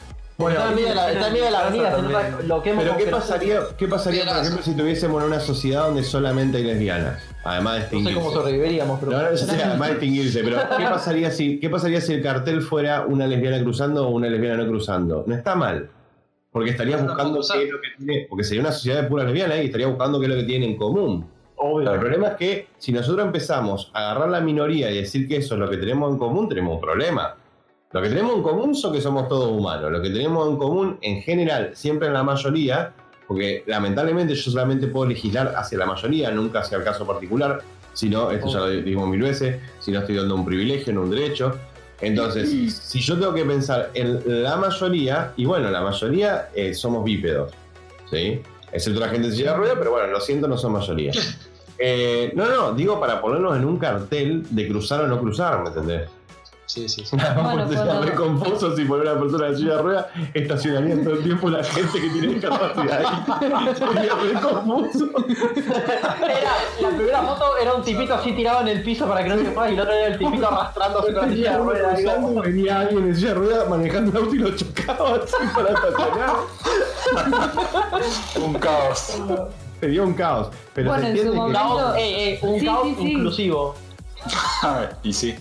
Está 0.49 0.69
en 0.69 0.75
medio 0.75 0.87
de 0.89 0.95
la, 0.95 1.11
está 1.11 1.27
en 1.27 1.33
medio 1.33 1.45
de 1.45 1.51
la 1.51 1.59
avenida, 1.59 1.95
se 1.95 2.01
nota 2.01 2.29
lo 2.47 2.63
que 2.63 2.69
hemos 2.71 2.83
Pero 2.83 2.97
¿qué 2.97 3.05
pasaría, 3.07 3.59
qué 3.77 3.87
pasaría 3.87 4.25
por 4.25 4.37
ejemplo, 4.37 4.63
si 4.63 4.75
tuviésemos 4.75 5.23
una 5.23 5.39
sociedad 5.39 5.85
donde 5.85 6.03
solamente 6.03 6.57
hay 6.57 6.63
lesbianas? 6.63 7.23
Además 7.43 7.73
de 7.73 7.79
No 7.79 7.81
sé 7.81 7.95
extinguirse. 7.95 8.19
cómo 8.19 8.31
sobreviviríamos, 8.31 8.99
pero. 8.99 9.11
No, 9.11 9.29
no, 9.31 9.37
sí, 9.37 9.45
además 9.49 9.87
de 9.87 9.93
extinguirse, 9.93 10.43
pero 10.43 10.57
¿qué 10.77 10.83
pasaría, 10.85 11.31
si, 11.31 11.59
¿qué 11.59 11.69
pasaría 11.69 12.01
si 12.01 12.13
el 12.13 12.21
cartel 12.21 12.61
fuera 12.61 13.05
una 13.05 13.27
lesbiana 13.27 13.61
cruzando 13.61 14.07
o 14.07 14.11
una 14.11 14.27
lesbiana 14.27 14.57
no 14.63 14.67
cruzando? 14.69 15.23
No 15.27 15.35
está 15.35 15.55
mal. 15.55 15.89
Porque 16.51 16.71
estarías 16.71 17.01
No, 17.01 17.07
no 17.07 17.13
buscando 17.13 17.39
qué 17.53 17.63
es 17.63 17.71
lo 17.71 17.81
que 17.81 17.87
tiene. 17.97 18.27
Porque 18.29 18.43
sería 18.43 18.61
una 18.61 18.71
sociedad 18.71 19.01
de 19.01 19.07
puras 19.07 19.25
lesbianas 19.25 19.57
y 19.59 19.65
estaría 19.65 19.87
buscando 19.87 20.19
qué 20.19 20.25
es 20.25 20.31
lo 20.31 20.37
que 20.37 20.43
tienen 20.43 20.71
en 20.71 20.77
común. 20.77 21.27
Pero 21.57 21.93
el 21.93 21.99
problema 21.99 22.27
es 22.29 22.35
que 22.35 22.67
si 22.79 22.91
nosotros 22.91 23.23
empezamos 23.25 23.91
a 23.93 23.99
agarrar 24.11 24.29
la 24.29 24.41
minoría 24.41 24.89
y 24.89 24.97
decir 24.97 25.27
que 25.27 25.37
eso 25.37 25.53
es 25.53 25.59
lo 25.59 25.69
que 25.69 25.77
tenemos 25.77 26.11
en 26.11 26.17
común, 26.17 26.49
tenemos 26.49 26.75
un 26.75 26.81
problema. 26.81 27.35
Lo 27.93 28.01
que 28.01 28.09
tenemos 28.09 28.35
en 28.35 28.43
común 28.43 28.75
son 28.75 28.93
que 28.93 29.01
somos 29.01 29.27
todos 29.27 29.51
humanos. 29.51 29.91
Lo 29.91 30.01
que 30.01 30.09
tenemos 30.09 30.47
en 30.49 30.57
común, 30.57 30.97
en 31.01 31.21
general, 31.21 31.71
siempre 31.73 32.07
en 32.07 32.13
la 32.13 32.23
mayoría, 32.23 32.93
porque 33.27 33.63
lamentablemente 33.67 34.33
yo 34.35 34.51
solamente 34.51 34.87
puedo 34.87 35.07
legislar 35.07 35.53
hacia 35.57 35.77
la 35.77 35.85
mayoría, 35.85 36.31
nunca 36.31 36.59
hacia 36.59 36.77
el 36.77 36.83
caso 36.83 37.05
particular, 37.05 37.61
sino, 37.93 38.31
esto 38.31 38.47
ya 38.47 38.59
lo 38.59 38.69
digo 38.69 39.05
mil 39.07 39.21
veces, 39.21 39.57
si 39.79 39.91
no 39.91 39.99
estoy 39.99 40.15
dando 40.15 40.35
un 40.35 40.45
privilegio, 40.45 40.93
no 40.93 41.01
un 41.01 41.11
derecho. 41.11 41.57
Entonces, 41.99 42.49
si 42.81 42.99
yo 42.99 43.19
tengo 43.19 43.33
que 43.33 43.43
pensar 43.43 43.91
en 43.93 44.43
la 44.43 44.55
mayoría, 44.55 45.33
y 45.35 45.45
bueno, 45.45 45.69
la 45.69 45.81
mayoría 45.81 46.49
eh, 46.55 46.73
somos 46.73 47.03
bípedos, 47.03 47.51
¿sí? 48.09 48.41
Excepto 48.71 49.01
la 49.01 49.09
gente 49.09 49.29
de 49.29 49.35
silla 49.35 49.51
de 49.51 49.57
ruedas, 49.57 49.75
pero 49.77 49.91
bueno, 49.91 50.07
lo 50.07 50.21
siento, 50.21 50.47
no 50.47 50.57
son 50.57 50.73
mayoría. 50.73 51.11
Eh, 51.83 52.31
no, 52.35 52.45
no, 52.47 52.73
digo 52.73 52.99
para 52.99 53.19
ponernos 53.19 53.57
en 53.57 53.65
un 53.65 53.79
cartel 53.79 54.43
de 54.51 54.67
cruzar 54.67 55.01
o 55.01 55.07
no 55.07 55.19
cruzar, 55.19 55.63
¿me 55.63 55.69
entendés? 55.69 56.07
Sí, 56.72 56.88
sí, 56.88 57.03
sí. 57.05 57.17
Bueno, 57.17 57.34
Porque 57.36 57.76
cuando- 57.76 57.76
sería 57.76 57.99
re 57.99 58.15
confuso 58.15 58.76
si 58.78 58.86
poner 58.86 59.07
una 59.11 59.19
persona 59.19 59.47
en 59.47 59.57
silla 59.57 59.76
de 59.76 59.82
ruedas 59.82 60.05
estacionaría 60.34 61.03
todo 61.03 61.13
el 61.15 61.24
tiempo 61.24 61.49
la 61.49 61.63
gente 61.65 61.99
que 61.99 62.09
tiene 62.09 62.28
discapacidad 62.28 62.99
ahí. 63.05 63.76
Sería 63.76 64.13
re 64.15 64.34
confuso. 64.41 65.05
Era, 66.22 66.51
la 66.82 66.89
primera 66.95 67.22
foto 67.24 67.57
era 67.57 67.74
un 67.74 67.82
tipito 67.84 68.13
así 68.13 68.32
tirado 68.32 68.61
en 68.61 68.69
el 68.69 68.84
piso 68.84 69.05
para 69.05 69.22
que 69.22 69.30
no 69.30 69.36
se 69.36 69.43
mueva 69.43 69.69
y 69.69 69.76
la 69.76 69.84
otra 69.84 69.95
era 69.97 70.07
el 70.13 70.17
tipito 70.17 70.47
arrastrándose 70.47 71.13
con 71.13 71.28
la 71.28 71.34
silla 71.36 71.51
de 71.51 71.57
digo, 71.57 71.89
cruzando, 71.93 72.41
venía 72.41 72.80
alguien 72.80 73.03
en 73.07 73.15
silla 73.15 73.28
de 73.30 73.34
ruedas 73.34 73.69
manejando 73.69 74.11
un 74.11 74.17
auto 74.17 74.36
y 74.36 74.39
lo 74.39 74.55
chocaba 74.55 75.09
así 75.15 75.36
para 75.53 75.69
estacionar. 75.74 76.36
Un 78.45 78.53
caos. 78.53 79.22
Sería 79.82 80.03
un 80.03 80.13
caos. 80.13 80.47
Pero 80.74 80.89
Bueno, 80.89 81.03
se 81.03 81.09
en 81.09 81.15
su 81.17 81.22
entiende 81.24 81.32
que- 81.32 81.38
momento- 81.38 81.78
Caos, 81.78 81.95
eh, 81.97 82.34
eh, 82.34 82.39
un 82.43 82.59
Sí, 82.61 82.65
caos 82.65 82.88
sí, 82.88 82.95
sí. 82.97 83.11
inclusivo. 83.11 83.76
y 85.03 85.11
sí. 85.13 85.36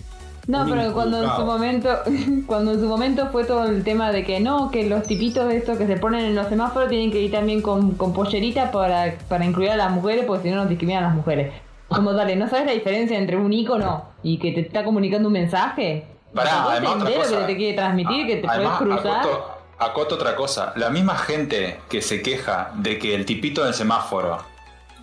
No, 0.47 0.65
pero 0.67 0.91
cuando 0.93 1.23
en 1.23 1.29
su 1.35 1.45
momento, 1.45 1.89
cuando 2.47 2.71
en 2.71 2.79
su 2.79 2.87
momento 2.87 3.29
fue 3.31 3.43
todo 3.43 3.65
el 3.65 3.83
tema 3.83 4.11
de 4.11 4.23
que 4.23 4.39
no, 4.39 4.71
que 4.71 4.89
los 4.89 5.03
tipitos 5.03 5.51
estos 5.53 5.77
que 5.77 5.87
se 5.87 5.97
ponen 5.97 6.25
en 6.25 6.35
los 6.35 6.47
semáforos 6.47 6.89
tienen 6.89 7.11
que 7.11 7.21
ir 7.21 7.31
también 7.31 7.61
con, 7.61 7.91
con 7.91 8.13
pollerita 8.13 8.71
para, 8.71 9.15
para 9.27 9.45
incluir 9.45 9.71
a 9.71 9.75
las 9.75 9.91
mujeres, 9.91 10.25
porque 10.25 10.43
si 10.43 10.49
no 10.49 10.57
nos 10.57 10.69
discriminan 10.69 11.03
a 11.03 11.07
las 11.07 11.15
mujeres. 11.15 11.53
Como 11.87 12.13
dale, 12.13 12.35
¿no 12.35 12.49
sabes 12.49 12.65
la 12.65 12.71
diferencia 12.71 13.17
entre 13.17 13.37
un 13.37 13.51
icono 13.51 14.05
y 14.23 14.39
que 14.39 14.51
te 14.53 14.61
está 14.61 14.83
comunicando 14.83 15.27
un 15.27 15.33
mensaje? 15.33 16.05
Pará, 16.33 16.63
¿Vos 16.63 16.71
además 16.71 16.95
otra 16.95 17.15
cosa. 17.15 17.39
que 17.39 17.45
te 17.45 17.57
quiere 17.57 17.73
transmitir? 17.75 18.27
Que 18.27 18.35
te 18.37 18.47
Además, 18.47 18.77
puedes 18.79 19.01
cruzar. 19.01 19.19
Acoto, 19.19 19.57
acoto 19.77 20.15
otra 20.15 20.35
cosa. 20.35 20.73
La 20.77 20.89
misma 20.89 21.17
gente 21.17 21.81
que 21.89 22.01
se 22.01 22.21
queja 22.21 22.71
de 22.75 22.97
que 22.97 23.13
el 23.13 23.25
tipito 23.25 23.65
del 23.65 23.73
semáforo 23.73 24.37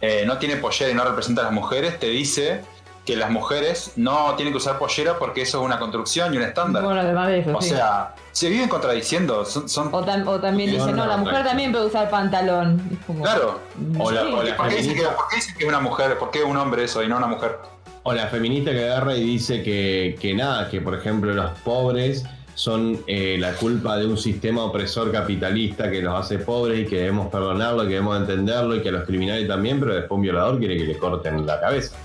eh, 0.01 0.25
no 0.27 0.39
tiene 0.39 0.57
pollera 0.57 0.91
y 0.91 0.95
no 0.95 1.05
representa 1.05 1.43
a 1.43 1.45
las 1.45 1.53
mujeres, 1.53 1.99
te 1.99 2.09
dice 2.09 2.63
que 3.09 3.17
las 3.17 3.31
mujeres 3.31 3.93
no 3.97 4.35
tienen 4.37 4.53
que 4.53 4.59
usar 4.59 4.79
pollera 4.79 5.19
porque 5.19 5.41
eso 5.41 5.61
es 5.61 5.65
una 5.65 5.79
construcción 5.79 6.35
y 6.35 6.37
un 6.37 6.43
estándar. 6.43 6.83
Bueno, 6.83 7.01
además 7.01 7.29
de 7.29 7.39
eso, 7.39 7.57
o 7.57 7.63
sí. 7.63 7.71
sea, 7.71 8.15
se 8.33 8.51
viven 8.51 8.69
contradiciendo. 8.69 9.47
Son, 9.47 9.67
son- 9.67 9.89
o, 9.93 10.05
tam- 10.05 10.29
o 10.29 10.39
también 10.39 10.71
dicen, 10.73 10.95
no, 10.95 11.05
no, 11.05 11.07
la 11.07 11.17
mujer 11.17 11.43
también 11.43 11.73
puede 11.73 11.87
usar 11.87 12.11
pantalón. 12.11 12.83
Como- 13.07 13.23
Claro. 13.23 13.61
O 13.99 14.11
la, 14.11 14.25
o 14.25 14.43
la 14.43 14.55
¿Por 14.59 14.69
qué, 14.69 14.77
dicen 14.77 14.93
que, 14.95 15.01
feminista, 15.01 15.17
por 15.17 15.29
qué 15.29 15.37
dicen 15.37 15.55
que 15.57 15.63
es 15.65 15.69
una 15.71 15.81
mujer? 15.81 16.19
¿Por 16.19 16.31
qué 16.31 16.45
un 16.45 16.57
hombre 16.59 16.85
eso 16.85 17.03
y 17.03 17.09
no 17.09 17.17
una 17.17 17.29
mujer? 17.29 17.57
o 18.03 18.13
la 18.13 18.27
feminista 18.29 18.71
que 18.73 18.85
agarra 18.91 19.17
y 19.17 19.23
dice 19.25 19.63
que, 19.63 20.17
que 20.21 20.33
nada, 20.35 20.69
que 20.71 20.81
por 20.81 20.95
ejemplo 20.95 21.33
los 21.35 21.51
pobres 21.61 22.25
son 22.55 23.01
eh, 23.07 23.37
la 23.39 23.53
culpa 23.53 23.97
de 23.99 24.07
un 24.07 24.17
sistema 24.19 24.65
opresor 24.65 25.13
capitalista 25.13 25.91
que 25.91 26.01
los 26.03 26.15
hace 26.15 26.39
pobres 26.39 26.81
y 26.81 26.87
que 26.87 26.97
debemos 26.97 27.29
perdonarlo, 27.29 27.83
que 27.85 27.91
debemos 27.91 28.17
entenderlo 28.17 28.77
y 28.77 28.83
que 28.83 28.89
a 28.89 28.93
los 28.93 29.05
criminales 29.05 29.47
también, 29.47 29.79
pero 29.79 29.95
después 29.95 30.17
un 30.17 30.23
violador 30.23 30.59
quiere 30.59 30.77
que 30.77 30.85
le 30.85 30.97
corten 30.99 31.47
la 31.47 31.61
cabeza. 31.61 31.97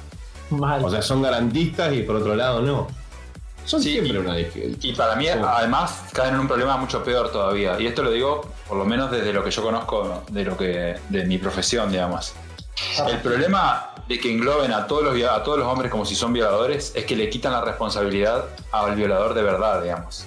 Mal. 0.50 0.84
O 0.84 0.90
sea, 0.90 1.02
son 1.02 1.22
garantistas 1.22 1.94
y 1.94 2.04
por 2.04 2.16
otro 2.18 2.36
lado 2.36 2.62
no. 2.62 2.88
Son 3.66 3.82
Sí, 3.82 3.92
siempre 3.94 4.14
y- 4.14 4.18
una 4.18 4.38
Y 4.40 4.94
para 4.94 5.16
mí, 5.16 5.28
¿Cómo? 5.34 5.48
además, 5.48 6.04
caen 6.12 6.34
en 6.36 6.42
un 6.42 6.48
problema 6.48 6.76
mucho 6.78 7.02
peor 7.04 7.32
todavía. 7.32 7.80
Y 7.80 7.88
esto 7.88 8.04
lo 8.04 8.12
digo, 8.12 8.42
por 8.68 8.78
lo 8.78 8.84
menos 8.86 9.10
desde 9.10 9.32
lo 9.32 9.44
que 9.44 9.52
yo 9.52 9.64
conozco 9.64 10.24
de 10.30 10.44
lo 10.44 10.58
que 10.58 10.98
de 11.10 11.26
mi 11.26 11.38
profesión, 11.38 11.90
digamos. 11.90 12.34
El 13.08 13.20
problema 13.20 13.90
de 14.08 14.20
que 14.20 14.32
engloben 14.34 14.74
a 14.74 14.86
todos 14.86 15.04
los 15.04 15.24
a 15.30 15.42
todos 15.44 15.58
los 15.60 15.68
hombres 15.68 15.90
como 15.90 16.04
si 16.06 16.14
son 16.16 16.34
violadores 16.34 16.92
es 16.94 17.06
que 17.06 17.16
le 17.16 17.30
quitan 17.30 17.54
la 17.54 17.62
responsabilidad 17.62 18.46
al 18.74 18.96
violador 18.96 19.34
de 19.34 19.44
verdad, 19.44 19.82
digamos. 19.82 20.26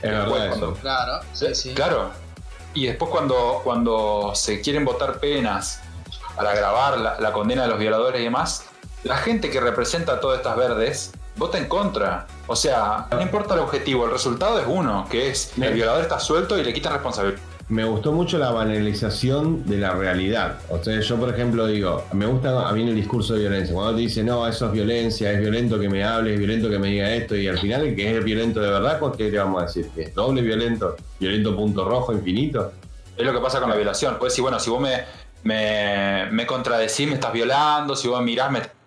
Es 0.00 0.10
verdad 0.10 0.46
eso. 0.46 0.72
Claro, 0.80 1.20
sí, 1.34 1.54
sí. 1.54 1.74
Claro. 1.74 2.10
Y 2.72 2.86
después 2.86 3.10
cuando, 3.10 3.60
cuando 3.62 4.32
se 4.34 4.62
quieren 4.62 4.86
votar 4.86 5.18
penas 5.18 5.80
para 6.34 6.52
agravar 6.52 6.98
la, 6.98 7.20
la 7.20 7.32
condena 7.32 7.62
de 7.62 7.68
los 7.68 7.78
violadores 7.78 8.20
y 8.22 8.24
demás, 8.24 8.64
la 9.04 9.16
gente 9.16 9.50
que 9.50 9.60
representa 9.60 10.14
a 10.14 10.20
todas 10.20 10.38
estas 10.38 10.56
verdes 10.56 11.12
vota 11.36 11.58
en 11.58 11.66
contra. 11.66 12.26
O 12.46 12.56
sea, 12.56 13.06
no 13.10 13.20
importa 13.22 13.54
el 13.54 13.60
objetivo, 13.60 14.04
el 14.04 14.10
resultado 14.10 14.58
es 14.58 14.66
uno, 14.68 15.06
que 15.10 15.30
es 15.30 15.52
el 15.58 15.72
violador 15.72 16.02
está 16.02 16.20
suelto 16.20 16.58
y 16.58 16.64
le 16.64 16.72
quitan 16.72 16.92
responsabilidad. 16.92 17.40
Me 17.68 17.84
gustó 17.84 18.10
mucho 18.10 18.36
la 18.36 18.50
banalización 18.50 19.64
de 19.64 19.78
la 19.78 19.92
realidad. 19.92 20.58
O 20.70 20.82
sea, 20.82 20.98
yo 21.00 21.16
por 21.16 21.30
ejemplo 21.30 21.68
digo, 21.68 22.04
me 22.12 22.26
gusta 22.26 22.68
a 22.68 22.72
mí 22.72 22.82
el 22.82 22.96
discurso 22.96 23.34
de 23.34 23.40
violencia. 23.40 23.72
Cuando 23.72 23.94
te 23.94 24.00
dice, 24.00 24.24
no, 24.24 24.46
eso 24.46 24.66
es 24.66 24.72
violencia, 24.72 25.30
es 25.30 25.38
violento 25.38 25.78
que 25.78 25.88
me 25.88 26.02
hable, 26.02 26.34
es 26.34 26.38
violento 26.38 26.68
que 26.68 26.80
me 26.80 26.88
diga 26.88 27.08
esto, 27.12 27.36
y 27.36 27.46
al 27.46 27.58
final 27.58 27.86
el 27.86 27.94
que 27.94 28.18
es 28.18 28.24
violento 28.24 28.60
de 28.60 28.70
verdad, 28.70 28.98
¿con 28.98 29.12
¿qué 29.12 29.30
le 29.30 29.38
vamos 29.38 29.62
a 29.62 29.66
decir? 29.66 29.88
¿Que 29.94 30.02
es 30.02 30.14
doble 30.14 30.42
violento? 30.42 30.96
¿Violento 31.20 31.56
punto 31.56 31.84
rojo 31.84 32.12
infinito? 32.12 32.72
Es 33.16 33.24
lo 33.24 33.32
que 33.32 33.38
pasa 33.38 33.60
con 33.60 33.70
la 33.70 33.76
violación. 33.76 34.16
Puedes 34.18 34.32
decir, 34.32 34.42
bueno, 34.42 34.58
si 34.58 34.68
vos 34.68 34.80
me, 34.80 35.04
me, 35.44 36.26
me 36.32 36.46
contradecís, 36.46 37.06
me 37.06 37.14
estás 37.14 37.32
violando, 37.32 37.94
si 37.94 38.08
vos 38.08 38.20
mirás, 38.20 38.50
me... 38.50 38.79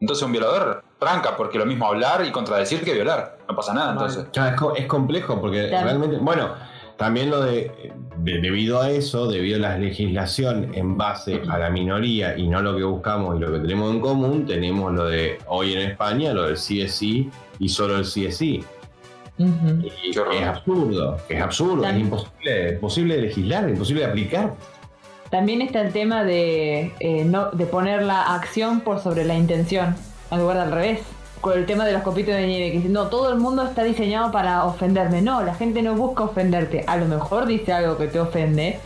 Entonces 0.00 0.24
un 0.24 0.32
violador 0.32 0.84
tranca, 0.98 1.36
porque 1.36 1.58
lo 1.58 1.66
mismo 1.66 1.86
hablar 1.86 2.24
y 2.26 2.30
contradecir 2.30 2.82
que 2.84 2.92
violar. 2.92 3.38
No 3.48 3.56
pasa 3.56 3.72
nada, 3.74 3.92
entonces. 3.92 4.26
Ya, 4.32 4.50
es, 4.50 4.56
co- 4.56 4.74
es 4.76 4.86
complejo 4.86 5.40
porque 5.40 5.68
Claro. 5.68 5.86
realmente, 5.86 6.18
bueno, 6.18 6.50
también 6.98 7.30
lo 7.30 7.40
de, 7.42 7.70
de- 8.18 8.40
debido 8.40 8.80
a 8.80 8.90
eso, 8.90 9.26
debido 9.26 9.56
a 9.56 9.60
la 9.60 9.78
legislación 9.78 10.70
en 10.74 10.96
base 10.98 11.42
a 11.48 11.58
la 11.58 11.70
minoría 11.70 12.36
y 12.36 12.46
no 12.46 12.60
lo 12.62 12.76
que 12.76 12.82
buscamos 12.84 13.36
y 13.36 13.40
lo 13.40 13.52
que 13.52 13.58
tenemos 13.60 13.94
en 13.94 14.00
común, 14.00 14.46
tenemos 14.46 14.92
lo 14.92 15.06
de 15.06 15.38
hoy 15.46 15.72
en 15.74 15.90
España, 15.90 16.32
lo 16.34 16.44
del 16.44 16.56
CSI 16.56 17.30
y 17.58 17.68
solo 17.68 17.96
el 17.96 18.04
CSI. 18.04 18.64
Ujú. 19.38 19.86
Y 20.02 20.10
es 20.10 20.46
absurdo, 20.46 21.18
es 21.28 21.42
absurdo, 21.42 21.84
es 21.86 21.96
imposible, 21.98 22.70
imposible 22.74 23.16
de 23.16 23.22
legislar, 23.22 23.68
imposible 23.68 24.02
de 24.02 24.06
aplicar. 24.08 24.54
También 25.30 25.60
está 25.62 25.80
el 25.80 25.92
tema 25.92 26.24
de, 26.24 26.92
eh, 27.00 27.24
no, 27.24 27.50
de 27.50 27.66
poner 27.66 28.02
la 28.02 28.34
acción 28.34 28.80
por 28.80 29.00
sobre 29.00 29.24
la 29.24 29.34
intención, 29.34 29.96
en 30.30 30.38
lugar 30.38 30.56
de 30.56 30.62
al 30.62 30.72
revés. 30.72 31.00
Con 31.40 31.52
el 31.58 31.66
tema 31.66 31.84
de 31.84 31.92
los 31.92 32.02
copitos 32.02 32.34
de 32.34 32.46
nieve, 32.46 32.70
que 32.70 32.76
dicen, 32.78 32.92
no, 32.92 33.08
todo 33.08 33.30
el 33.32 33.38
mundo 33.38 33.62
está 33.64 33.84
diseñado 33.84 34.32
para 34.32 34.64
ofenderme. 34.64 35.20
No, 35.22 35.42
la 35.42 35.54
gente 35.54 35.82
no 35.82 35.94
busca 35.94 36.24
ofenderte. 36.24 36.84
A 36.86 36.96
lo 36.96 37.06
mejor 37.06 37.46
dice 37.46 37.72
algo 37.72 37.96
que 37.98 38.06
te 38.08 38.18
ofende 38.18 38.80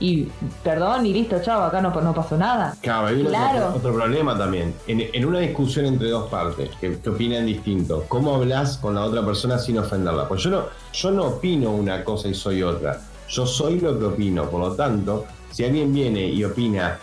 y 0.00 0.28
perdón 0.62 1.06
y 1.06 1.12
listo, 1.12 1.40
chao, 1.40 1.62
acá 1.62 1.80
no, 1.80 1.90
no 2.00 2.12
pasó 2.14 2.36
nada. 2.36 2.74
Claro, 2.82 3.06
hay 3.06 3.22
Claro. 3.24 3.68
otro, 3.68 3.78
otro 3.78 3.94
problema 3.94 4.36
también. 4.36 4.74
En, 4.86 5.00
en 5.12 5.24
una 5.24 5.38
discusión 5.38 5.86
entre 5.86 6.10
dos 6.10 6.28
partes 6.28 6.70
que, 6.80 6.98
que 6.98 7.08
opinan 7.10 7.46
distinto, 7.46 8.04
¿cómo 8.08 8.34
hablas 8.34 8.76
con 8.76 8.94
la 8.96 9.02
otra 9.02 9.24
persona 9.24 9.58
sin 9.58 9.78
ofenderla? 9.78 10.28
Pues 10.28 10.42
yo 10.42 10.50
no, 10.50 10.62
yo 10.92 11.10
no 11.10 11.24
opino 11.24 11.70
una 11.70 12.04
cosa 12.04 12.28
y 12.28 12.34
soy 12.34 12.62
otra. 12.62 13.00
Yo 13.28 13.46
soy 13.46 13.80
lo 13.80 13.98
que 13.98 14.04
opino. 14.06 14.48
Por 14.48 14.60
lo 14.60 14.72
tanto, 14.74 15.24
si 15.50 15.64
alguien 15.64 15.92
viene 15.92 16.26
y 16.26 16.44
opina 16.44 16.98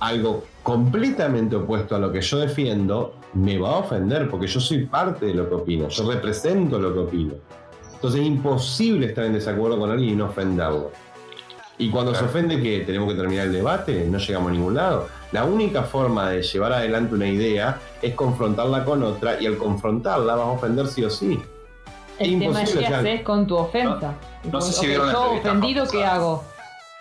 algo 0.00 0.44
completamente 0.62 1.56
opuesto 1.56 1.96
a 1.96 1.98
lo 1.98 2.12
que 2.12 2.20
yo 2.20 2.38
defiendo, 2.38 3.14
me 3.34 3.58
va 3.58 3.70
a 3.70 3.76
ofender 3.78 4.28
porque 4.28 4.46
yo 4.46 4.60
soy 4.60 4.86
parte 4.86 5.26
de 5.26 5.34
lo 5.34 5.48
que 5.48 5.54
opino. 5.54 5.88
Yo 5.88 6.10
represento 6.10 6.78
lo 6.78 6.92
que 6.92 6.98
opino. 7.00 7.34
Entonces 7.94 8.20
es 8.22 8.26
imposible 8.26 9.06
estar 9.06 9.24
en 9.24 9.34
desacuerdo 9.34 9.78
con 9.78 9.90
alguien 9.90 10.10
y 10.10 10.16
no 10.16 10.26
ofenderlo. 10.26 10.90
Y 11.80 11.88
cuando 11.90 12.14
se 12.14 12.24
ofende, 12.24 12.60
que 12.62 12.80
tenemos 12.80 13.10
que 13.10 13.18
terminar 13.18 13.46
el 13.46 13.52
debate, 13.52 14.06
no 14.06 14.18
llegamos 14.18 14.50
a 14.50 14.52
ningún 14.52 14.74
lado. 14.74 15.08
La 15.32 15.46
única 15.46 15.82
forma 15.82 16.28
de 16.28 16.42
llevar 16.42 16.74
adelante 16.74 17.14
una 17.14 17.26
idea 17.26 17.80
es 18.02 18.14
confrontarla 18.14 18.84
con 18.84 19.02
otra 19.02 19.40
y 19.40 19.46
al 19.46 19.56
confrontarla 19.56 20.34
vas 20.34 20.46
a 20.46 20.50
ofender 20.50 20.86
sí 20.88 21.04
o 21.04 21.08
sí. 21.08 21.40
El 22.20 22.38
tema 22.38 22.62
es 22.62 22.68
imposible, 22.70 22.86
qué 22.88 22.94
haces 22.94 23.22
con 23.22 23.46
tu 23.46 23.56
ofensa. 23.56 24.14
no 24.50 24.60
sé 24.60 24.72
si 24.72 24.78
Ok, 24.80 24.86
vieron 24.86 25.12
yo 25.12 25.32
ofendido. 25.32 25.86
¿qué 25.90 26.04
hago? 26.04 26.44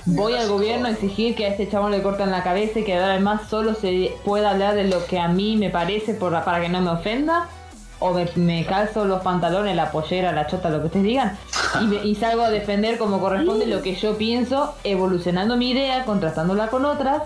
Voy 0.06 0.34
al 0.34 0.48
gobierno 0.50 0.88
a 0.88 0.92
exigir 0.92 1.36
que 1.36 1.46
a 1.46 1.50
este 1.50 1.70
chabón 1.70 1.92
le 1.92 2.02
corten 2.02 2.32
la 2.32 2.42
cabeza 2.42 2.80
y 2.80 2.84
que 2.86 2.96
además 2.96 3.42
solo 3.50 3.76
se 3.76 4.14
pueda 4.24 4.52
hablar 4.52 4.74
de 4.76 4.86
lo 4.86 5.06
que 5.06 5.20
a 5.20 5.28
mí 5.28 5.58
me 5.58 5.70
parece 5.70 6.14
por 6.14 6.32
para 6.44 6.62
que 6.62 6.70
no 6.70 6.82
me 6.82 6.90
ofenda. 6.92 7.48
O 8.02 8.14
me, 8.14 8.30
me 8.38 8.66
calzo 8.66 9.04
los 9.04 9.22
pantalones, 9.24 9.76
la 9.76 9.92
pollera, 9.92 10.32
la 10.32 10.48
chota, 10.48 10.70
lo 10.70 10.80
que 10.80 10.86
ustedes 10.86 11.04
digan. 11.06 11.38
Y, 11.82 11.86
me- 11.88 12.06
y 12.06 12.16
salgo 12.16 12.44
a 12.44 12.50
defender 12.50 12.98
como 12.98 13.20
corresponde 13.20 13.66
lo 13.68 13.82
que 13.82 13.94
yo 13.96 14.18
pienso, 14.18 14.74
evolucionando 14.86 15.58
mi 15.58 15.72
idea, 15.72 16.06
contrastándola 16.06 16.68
con 16.70 16.86
otras 16.86 17.24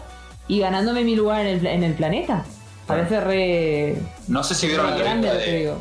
y 0.48 0.60
ganándome 0.62 1.04
mi 1.04 1.16
lugar 1.16 1.42
en 1.46 1.60
el, 1.60 1.68
en 1.68 1.84
el 1.84 1.94
planeta. 1.94 2.44
Parece 2.88 3.22
re, 3.22 3.96
No 4.28 4.44
sé 4.44 4.56
si 4.56 4.66
vieron 4.66 4.88
la 4.90 5.12
entrevista 5.12 5.34
de. 5.36 5.74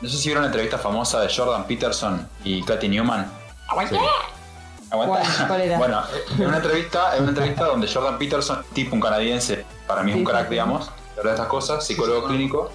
No 0.00 0.08
sé 0.08 0.16
si 0.16 0.28
vieron 0.28 0.42
la 0.42 0.48
entrevista 0.48 0.78
famosa 0.78 1.20
de 1.20 1.34
Jordan 1.34 1.66
Peterson 1.66 2.28
y 2.44 2.62
Katy 2.62 2.88
Newman. 2.88 3.30
¿Cuál? 3.72 3.88
¿Aguanta? 4.90 5.46
¿Cuál 5.48 5.60
era? 5.60 5.76
Bueno, 5.78 6.02
en 6.38 6.46
una 6.46 6.56
entrevista, 6.58 7.16
en 7.16 7.22
una 7.22 7.30
entrevista 7.32 7.64
donde 7.64 7.92
Jordan 7.92 8.16
Peterson, 8.18 8.64
tipo 8.72 8.94
un 8.94 9.00
canadiense, 9.00 9.64
para 9.86 10.02
mí 10.02 10.12
es 10.12 10.14
Sí, 10.16 10.20
un 10.22 10.26
sí, 10.26 10.32
crack, 10.32 10.44
sí. 10.46 10.50
digamos, 10.50 10.86
de 10.86 11.20
hablar 11.20 11.24
de 11.24 11.30
estas 11.32 11.46
cosas, 11.48 11.86
psicólogo 11.86 12.26
clínico. 12.28 12.70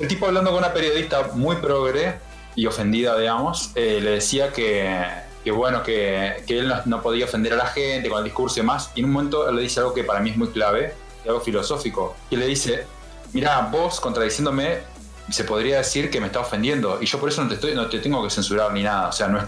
El 0.00 0.08
tipo 0.08 0.26
hablando 0.26 0.50
con 0.50 0.58
una 0.58 0.72
periodista 0.72 1.30
muy 1.34 1.56
progre 1.56 2.18
y 2.54 2.66
ofendida, 2.66 3.16
digamos, 3.18 3.70
eh, 3.74 4.00
le 4.02 4.10
decía 4.12 4.52
que, 4.52 4.98
que 5.44 5.50
bueno, 5.50 5.82
que, 5.82 6.42
que 6.46 6.58
él 6.58 6.68
no, 6.68 6.76
no 6.86 7.02
podía 7.02 7.26
ofender 7.26 7.52
a 7.52 7.56
la 7.56 7.66
gente 7.66 8.08
con 8.08 8.18
el 8.18 8.24
discurso 8.24 8.58
y 8.58 8.62
demás. 8.62 8.90
Y 8.94 9.00
en 9.00 9.06
un 9.06 9.12
momento 9.12 9.48
él 9.48 9.56
le 9.56 9.62
dice 9.62 9.80
algo 9.80 9.94
que 9.94 10.02
para 10.02 10.20
mí 10.20 10.30
es 10.30 10.36
muy 10.36 10.48
clave, 10.48 10.94
y 11.24 11.28
algo 11.28 11.40
filosófico. 11.40 12.16
Y 12.30 12.36
le 12.36 12.46
dice, 12.46 12.86
mira, 13.32 13.60
vos 13.70 14.00
contradiciéndome, 14.00 14.80
se 15.32 15.44
podría 15.44 15.78
decir 15.78 16.10
que 16.10 16.20
me 16.20 16.26
está 16.26 16.40
ofendiendo. 16.40 16.98
Y 17.00 17.06
yo 17.06 17.18
por 17.18 17.28
eso 17.28 17.42
no 17.42 17.48
te, 17.48 17.54
estoy, 17.54 17.74
no 17.74 17.88
te 17.88 17.98
tengo 17.98 18.22
que 18.22 18.30
censurar 18.30 18.72
ni 18.72 18.82
nada. 18.82 19.08
O 19.08 19.12
sea, 19.12 19.28
no 19.28 19.38
es, 19.38 19.44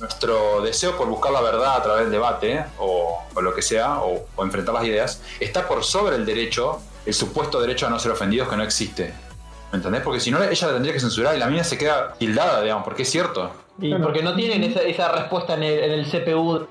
nuestro 0.00 0.60
deseo 0.62 0.96
por 0.96 1.08
buscar 1.08 1.32
la 1.32 1.40
verdad 1.40 1.76
a 1.76 1.82
través 1.82 2.04
del 2.04 2.12
debate 2.12 2.64
o, 2.78 3.22
o 3.34 3.40
lo 3.40 3.54
que 3.54 3.62
sea, 3.62 4.00
o, 4.00 4.26
o 4.34 4.44
enfrentar 4.44 4.74
las 4.74 4.84
ideas, 4.84 5.22
está 5.40 5.66
por 5.66 5.84
sobre 5.84 6.16
el 6.16 6.26
derecho, 6.26 6.80
el 7.06 7.14
supuesto 7.14 7.60
derecho 7.60 7.86
a 7.86 7.90
no 7.90 7.98
ser 7.98 8.12
ofendidos 8.12 8.48
que 8.48 8.56
no 8.56 8.62
existe. 8.62 9.14
¿Me 9.72 9.78
entendés? 9.78 10.02
Porque 10.02 10.20
si 10.20 10.30
no, 10.30 10.42
ella 10.42 10.66
la 10.66 10.72
tendría 10.72 10.94
que 10.94 11.00
censurar 11.00 11.34
y 11.34 11.38
la 11.38 11.48
mina 11.48 11.64
se 11.64 11.76
queda 11.76 12.14
tildada, 12.14 12.62
digamos, 12.62 12.84
porque 12.84 13.02
es 13.02 13.10
cierto. 13.10 13.50
Y 13.80 13.92
porque 13.94 14.22
no 14.22 14.34
tienen 14.36 14.62
esa, 14.62 14.82
esa 14.82 15.10
respuesta 15.10 15.54
en 15.54 15.64
el, 15.64 15.78
en 15.80 15.92
el 15.92 16.06
CPU 16.06 16.66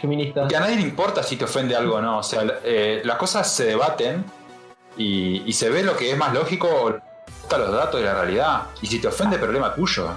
feminista. 0.00 0.46
Que 0.46 0.56
a 0.56 0.60
nadie 0.60 0.76
le 0.76 0.82
importa 0.82 1.22
si 1.22 1.36
te 1.36 1.44
ofende 1.44 1.74
algo 1.74 1.96
o 1.96 2.02
no. 2.02 2.18
O 2.18 2.22
sea, 2.22 2.60
eh, 2.64 3.00
las 3.02 3.16
cosas 3.16 3.50
se 3.50 3.64
debaten 3.64 4.24
y, 4.96 5.42
y 5.46 5.52
se 5.54 5.70
ve 5.70 5.82
lo 5.82 5.96
que 5.96 6.10
es 6.10 6.18
más 6.18 6.34
lógico 6.34 6.98
o 7.56 7.58
los 7.58 7.72
datos 7.72 8.00
de 8.00 8.06
la 8.06 8.14
realidad. 8.14 8.62
Y 8.82 8.86
si 8.86 8.98
te 9.00 9.08
ofende, 9.08 9.38
problema 9.38 9.74
tuyo. 9.74 10.10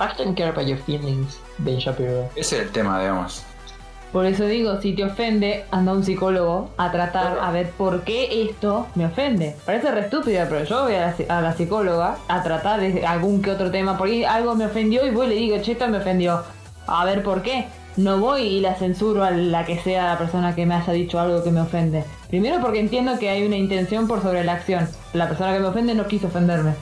I 0.00 0.06
don't 0.16 0.36
care 0.36 0.50
about 0.50 0.66
your 0.66 0.78
feelings, 0.78 1.38
Ben 1.58 1.78
Shapiro. 1.78 2.28
Ese 2.34 2.56
es 2.56 2.62
el 2.62 2.70
tema, 2.70 2.98
digamos. 3.00 3.44
Por 4.12 4.26
eso 4.26 4.44
digo, 4.44 4.78
si 4.80 4.94
te 4.94 5.04
ofende, 5.04 5.64
anda 5.70 5.92
a 5.92 5.94
un 5.94 6.04
psicólogo 6.04 6.70
a 6.76 6.90
tratar 6.92 7.38
a 7.40 7.50
ver 7.50 7.70
por 7.70 8.02
qué 8.02 8.44
esto 8.50 8.86
me 8.94 9.06
ofende. 9.06 9.56
Parece 9.64 9.90
re 9.90 10.00
estúpida, 10.00 10.46
pero 10.50 10.64
yo 10.64 10.82
voy 10.84 10.94
a 10.96 11.06
la, 11.06 11.16
psi- 11.16 11.26
a 11.30 11.40
la 11.40 11.54
psicóloga 11.54 12.16
a 12.28 12.42
tratar 12.42 12.80
de 12.80 13.06
algún 13.06 13.40
que 13.40 13.50
otro 13.52 13.70
tema, 13.70 13.96
porque 13.96 14.26
algo 14.26 14.54
me 14.54 14.66
ofendió 14.66 15.06
y 15.06 15.10
voy 15.10 15.26
y 15.26 15.28
le 15.30 15.34
digo, 15.36 15.62
che, 15.62 15.72
esto 15.72 15.88
me 15.88 15.96
ofendió. 15.98 16.42
A 16.86 17.04
ver 17.06 17.22
por 17.22 17.40
qué. 17.42 17.68
No 17.96 18.18
voy 18.18 18.42
y 18.42 18.60
la 18.60 18.74
censuro 18.74 19.22
a 19.22 19.30
la 19.30 19.66
que 19.66 19.78
sea 19.78 20.06
la 20.06 20.18
persona 20.18 20.54
que 20.54 20.64
me 20.64 20.74
haya 20.74 20.92
dicho 20.92 21.20
algo 21.20 21.44
que 21.44 21.50
me 21.50 21.60
ofende. 21.60 22.04
Primero 22.28 22.60
porque 22.60 22.80
entiendo 22.80 23.18
que 23.18 23.28
hay 23.28 23.44
una 23.44 23.56
intención 23.56 24.08
por 24.08 24.22
sobre 24.22 24.44
la 24.44 24.54
acción. 24.54 24.88
La 25.12 25.28
persona 25.28 25.52
que 25.52 25.60
me 25.60 25.68
ofende 25.68 25.94
no 25.94 26.06
quiso 26.06 26.28
ofenderme. 26.28 26.74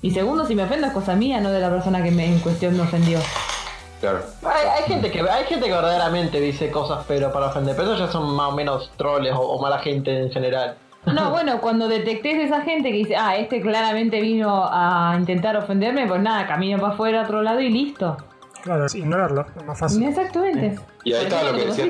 Y 0.00 0.12
segundo, 0.12 0.46
si 0.46 0.54
me 0.54 0.62
ofendo 0.62 0.86
es 0.86 0.92
cosa 0.92 1.16
mía, 1.16 1.40
no 1.40 1.50
de 1.50 1.60
la 1.60 1.68
persona 1.68 2.02
que 2.02 2.10
me, 2.10 2.26
en 2.26 2.38
cuestión 2.38 2.76
me 2.76 2.82
ofendió. 2.82 3.18
Claro. 4.00 4.20
Hay, 4.42 4.66
hay 4.78 4.84
gente 4.84 5.10
que 5.10 5.20
hay 5.20 5.44
gente 5.44 5.66
que 5.66 5.72
verdaderamente 5.72 6.40
dice 6.40 6.70
cosas 6.70 7.04
pero 7.08 7.32
para 7.32 7.48
ofender, 7.48 7.74
pero 7.74 7.88
esos 7.88 8.06
ya 8.06 8.12
son 8.12 8.32
más 8.34 8.52
o 8.52 8.54
menos 8.54 8.92
troles 8.96 9.34
o, 9.34 9.40
o 9.40 9.60
mala 9.60 9.80
gente 9.80 10.22
en 10.22 10.30
general. 10.30 10.76
No, 11.06 11.30
bueno, 11.30 11.60
cuando 11.60 11.88
detectes 11.88 12.38
esa 12.38 12.62
gente 12.62 12.90
que 12.90 12.98
dice, 12.98 13.16
ah, 13.16 13.36
este 13.36 13.60
claramente 13.60 14.20
vino 14.20 14.68
a 14.70 15.14
intentar 15.18 15.56
ofenderme, 15.56 16.06
pues 16.06 16.20
nada, 16.20 16.46
camino 16.46 16.78
para 16.78 16.92
afuera 16.92 17.20
a 17.20 17.24
otro 17.24 17.42
lado 17.42 17.60
y 17.60 17.70
listo. 17.70 18.16
Claro, 18.62 18.86
es 18.86 18.94
ignorarlo, 18.94 19.46
es 19.56 19.64
más 19.64 19.78
fácil. 19.78 20.02
Exactamente. 20.02 20.78
Y 21.04 21.12
ahí 21.12 21.24
estaba 21.24 21.50
lo 21.52 21.56
que 21.58 21.66
decía, 21.66 21.86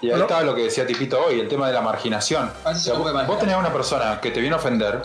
y 0.00 0.10
ahí 0.10 0.20
estaba 0.20 0.42
lo 0.42 0.54
que 0.54 0.62
decía 0.64 0.86
Tipito 0.86 1.18
hoy, 1.24 1.40
el 1.40 1.48
tema 1.48 1.66
de 1.68 1.74
la 1.74 1.80
marginación. 1.80 2.50
A 2.64 2.70
O 2.70 2.74
sea, 2.74 2.94
vos, 2.94 3.26
vos 3.26 3.38
tenés 3.38 3.56
una 3.56 3.72
persona 3.72 4.20
que 4.20 4.30
te 4.30 4.40
viene 4.40 4.54
a 4.54 4.58
ofender 4.58 5.02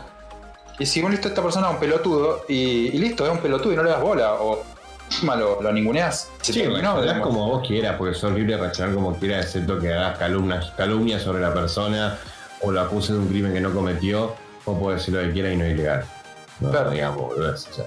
y 0.77 0.85
si 0.85 1.01
bueno, 1.01 1.13
listo, 1.13 1.27
esta 1.27 1.41
persona 1.41 1.67
es 1.67 1.73
un 1.73 1.79
pelotudo 1.79 2.45
y, 2.47 2.55
y 2.87 2.97
listo, 2.99 3.25
es 3.25 3.31
un 3.31 3.39
pelotudo 3.39 3.73
y 3.73 3.75
no 3.75 3.83
le 3.83 3.89
das 3.89 4.01
bola 4.01 4.35
o 4.35 4.63
encima 5.07 5.35
lo. 5.35 5.59
Se 6.41 6.53
Sí, 6.53 6.59
terminó, 6.61 7.01
digamos. 7.01 7.27
como 7.27 7.47
vos 7.49 7.67
quieras, 7.67 7.95
porque 7.97 8.13
sos 8.15 8.31
libre 8.31 8.53
de 8.55 8.61
reaccionar 8.61 8.93
como 8.95 9.15
quieras, 9.17 9.45
excepto 9.45 9.77
que 9.79 9.93
hagas 9.93 10.17
calumnias, 10.17 10.71
calumnias 10.77 11.21
sobre 11.23 11.41
la 11.41 11.53
persona 11.53 12.17
o 12.61 12.71
lo 12.71 12.79
acuses 12.81 13.11
de 13.11 13.17
un 13.17 13.27
crimen 13.27 13.53
que 13.53 13.59
no 13.61 13.73
cometió, 13.73 14.35
vos 14.65 14.79
podés 14.79 14.99
decir 14.99 15.15
lo 15.15 15.21
que 15.21 15.31
quieras 15.33 15.53
y 15.53 15.57
no 15.57 15.65
es 15.65 15.73
ilegal. 15.73 16.05
No, 16.61 16.71
Claro. 16.71 16.89
digamos, 16.91 17.33
o 17.33 17.57
sea, 17.57 17.85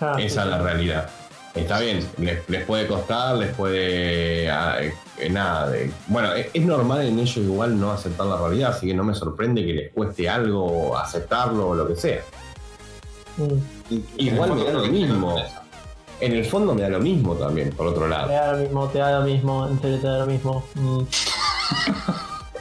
Ah, 0.00 0.16
esa 0.18 0.42
es 0.42 0.48
la 0.48 0.58
realidad. 0.58 1.08
Está 1.54 1.78
bien, 1.78 2.04
les, 2.18 2.48
les 2.48 2.64
puede 2.64 2.86
costar, 2.88 3.36
les 3.36 3.54
puede. 3.54 4.50
ah, 4.50 4.78
eh, 5.18 5.30
nada. 5.30 5.70
de- 5.70 5.92
bueno, 6.08 6.32
es, 6.34 6.48
es 6.52 6.62
normal 6.64 7.06
en 7.06 7.18
ellos 7.18 7.36
igual 7.36 7.78
no 7.78 7.92
aceptar 7.92 8.26
la 8.26 8.36
realidad, 8.38 8.70
así 8.70 8.88
que 8.88 8.94
no 8.94 9.04
me 9.04 9.14
sorprende 9.14 9.64
que 9.64 9.72
les 9.72 9.92
cueste 9.92 10.28
algo 10.28 10.98
aceptarlo 10.98 11.68
o 11.68 11.74
lo 11.76 11.86
que 11.86 11.94
sea. 11.94 12.20
mm. 13.36 13.96
Igual 14.18 14.54
me 14.54 14.64
da 14.64 14.72
lo 14.72 14.86
mismo. 14.86 15.36
En 16.20 16.32
el 16.32 16.44
fondo 16.44 16.74
me 16.74 16.82
da 16.82 16.88
lo 16.88 17.00
mismo 17.00 17.34
también, 17.34 17.70
por 17.70 17.86
otro 17.88 18.08
lado. 18.08 18.28
Te 18.28 18.34
da 18.34 18.52
lo 18.52 18.58
mismo, 18.58 18.88
te 18.88 18.98
da 18.98 19.18
lo 19.20 19.24
mismo, 19.26 19.68
en 19.68 19.80
serio 19.80 19.98
te 20.00 20.06
da 20.06 20.18
lo 20.18 20.26
mismo. 20.26 20.64
Mm. 20.74 21.00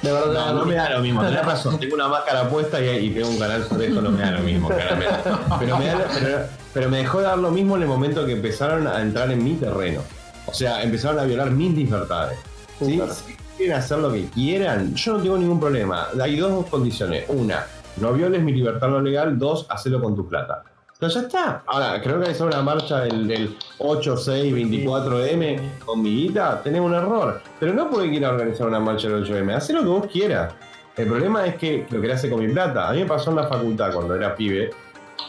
De 0.04 0.12
verdad 0.12 0.54
No, 0.54 0.60
no 0.60 0.66
me 0.66 0.76
da 0.76 0.90
lo 0.90 1.00
mismo, 1.00 1.24
tenés 1.24 1.46
razón. 1.46 1.80
Tengo 1.80 1.96
una 1.96 2.10
máscara 2.10 2.50
puesta 2.50 2.80
y, 2.84 3.08
y 3.08 3.10
tengo 3.12 3.30
un 3.30 3.40
canal 3.40 3.64
sobre 3.64 3.88
esto, 3.88 4.02
no 4.02 4.12
me 4.12 4.22
da 4.22 4.32
lo 4.32 4.40
mismo, 4.42 4.68
claramente. 4.68 5.32
Pero 5.60 5.78
me, 5.78 5.86
da 5.86 6.08
pero, 6.14 6.40
pero 6.74 6.90
me 6.90 6.98
dejó 6.98 7.20
de 7.20 7.24
dar 7.24 7.38
lo 7.38 7.52
mismo 7.52 7.78
en 7.78 7.84
el 7.84 7.88
momento 7.88 8.26
que 8.26 8.34
empezaron 8.34 8.86
a 8.86 9.02
entrar 9.02 9.32
en 9.32 9.42
mi 9.44 9.54
terreno. 9.54 10.02
O 10.46 10.54
sea, 10.54 10.84
empezaron 10.84 11.20
a 11.20 11.24
violar 11.24 11.52
mis 11.52 11.74
libertades. 11.74 12.38
¿sí? 12.80 13.02
Si 13.10 13.38
quieren 13.58 13.78
hacer 13.78 14.00
lo 14.00 14.12
que 14.12 14.26
quieran, 14.26 14.94
yo 14.94 15.14
no 15.14 15.24
tengo 15.24 15.38
ningún 15.38 15.60
problema. 15.60 16.08
Hay 16.22 16.36
dos 16.36 16.66
condiciones. 16.66 17.24
Una, 17.30 17.66
no 17.98 18.12
violes 18.12 18.42
mi 18.42 18.52
libertad 18.52 18.90
lo 18.90 19.02
legal. 19.02 19.40
Dos, 19.40 19.66
hacelo 19.70 20.02
con 20.02 20.16
tu 20.16 20.28
plata. 20.28 20.64
Pero 21.04 21.16
ya 21.16 21.20
está. 21.28 21.64
Ahora, 21.66 22.02
creo 22.02 22.18
que 22.22 22.30
hacer 22.32 22.48
una 22.48 22.62
marcha 22.62 23.02
del, 23.02 23.28
del 23.28 23.58
8624M 23.80 25.60
con 25.86 26.02
mi 26.02 26.10
guita, 26.16 26.62
tenés 26.64 26.80
un 26.80 26.94
error. 26.94 27.42
Pero 27.60 27.74
no 27.74 27.90
porque 27.90 28.10
quiera 28.10 28.30
organizar 28.30 28.68
una 28.68 28.80
marcha 28.80 29.10
del 29.10 29.26
8M, 29.26 29.54
haz 29.54 29.70
lo 29.72 29.82
que 29.82 29.86
vos 29.88 30.08
quieras. 30.10 30.54
El 30.96 31.08
problema 31.08 31.46
es 31.46 31.56
que 31.56 31.86
lo 31.90 32.00
querés 32.00 32.18
hacer 32.20 32.30
con 32.32 32.40
mi 32.46 32.54
plata. 32.54 32.88
A 32.88 32.94
mí 32.94 33.00
me 33.00 33.06
pasó 33.06 33.32
en 33.32 33.36
la 33.36 33.48
facultad 33.48 33.92
cuando 33.92 34.16
era 34.16 34.34
pibe, 34.34 34.70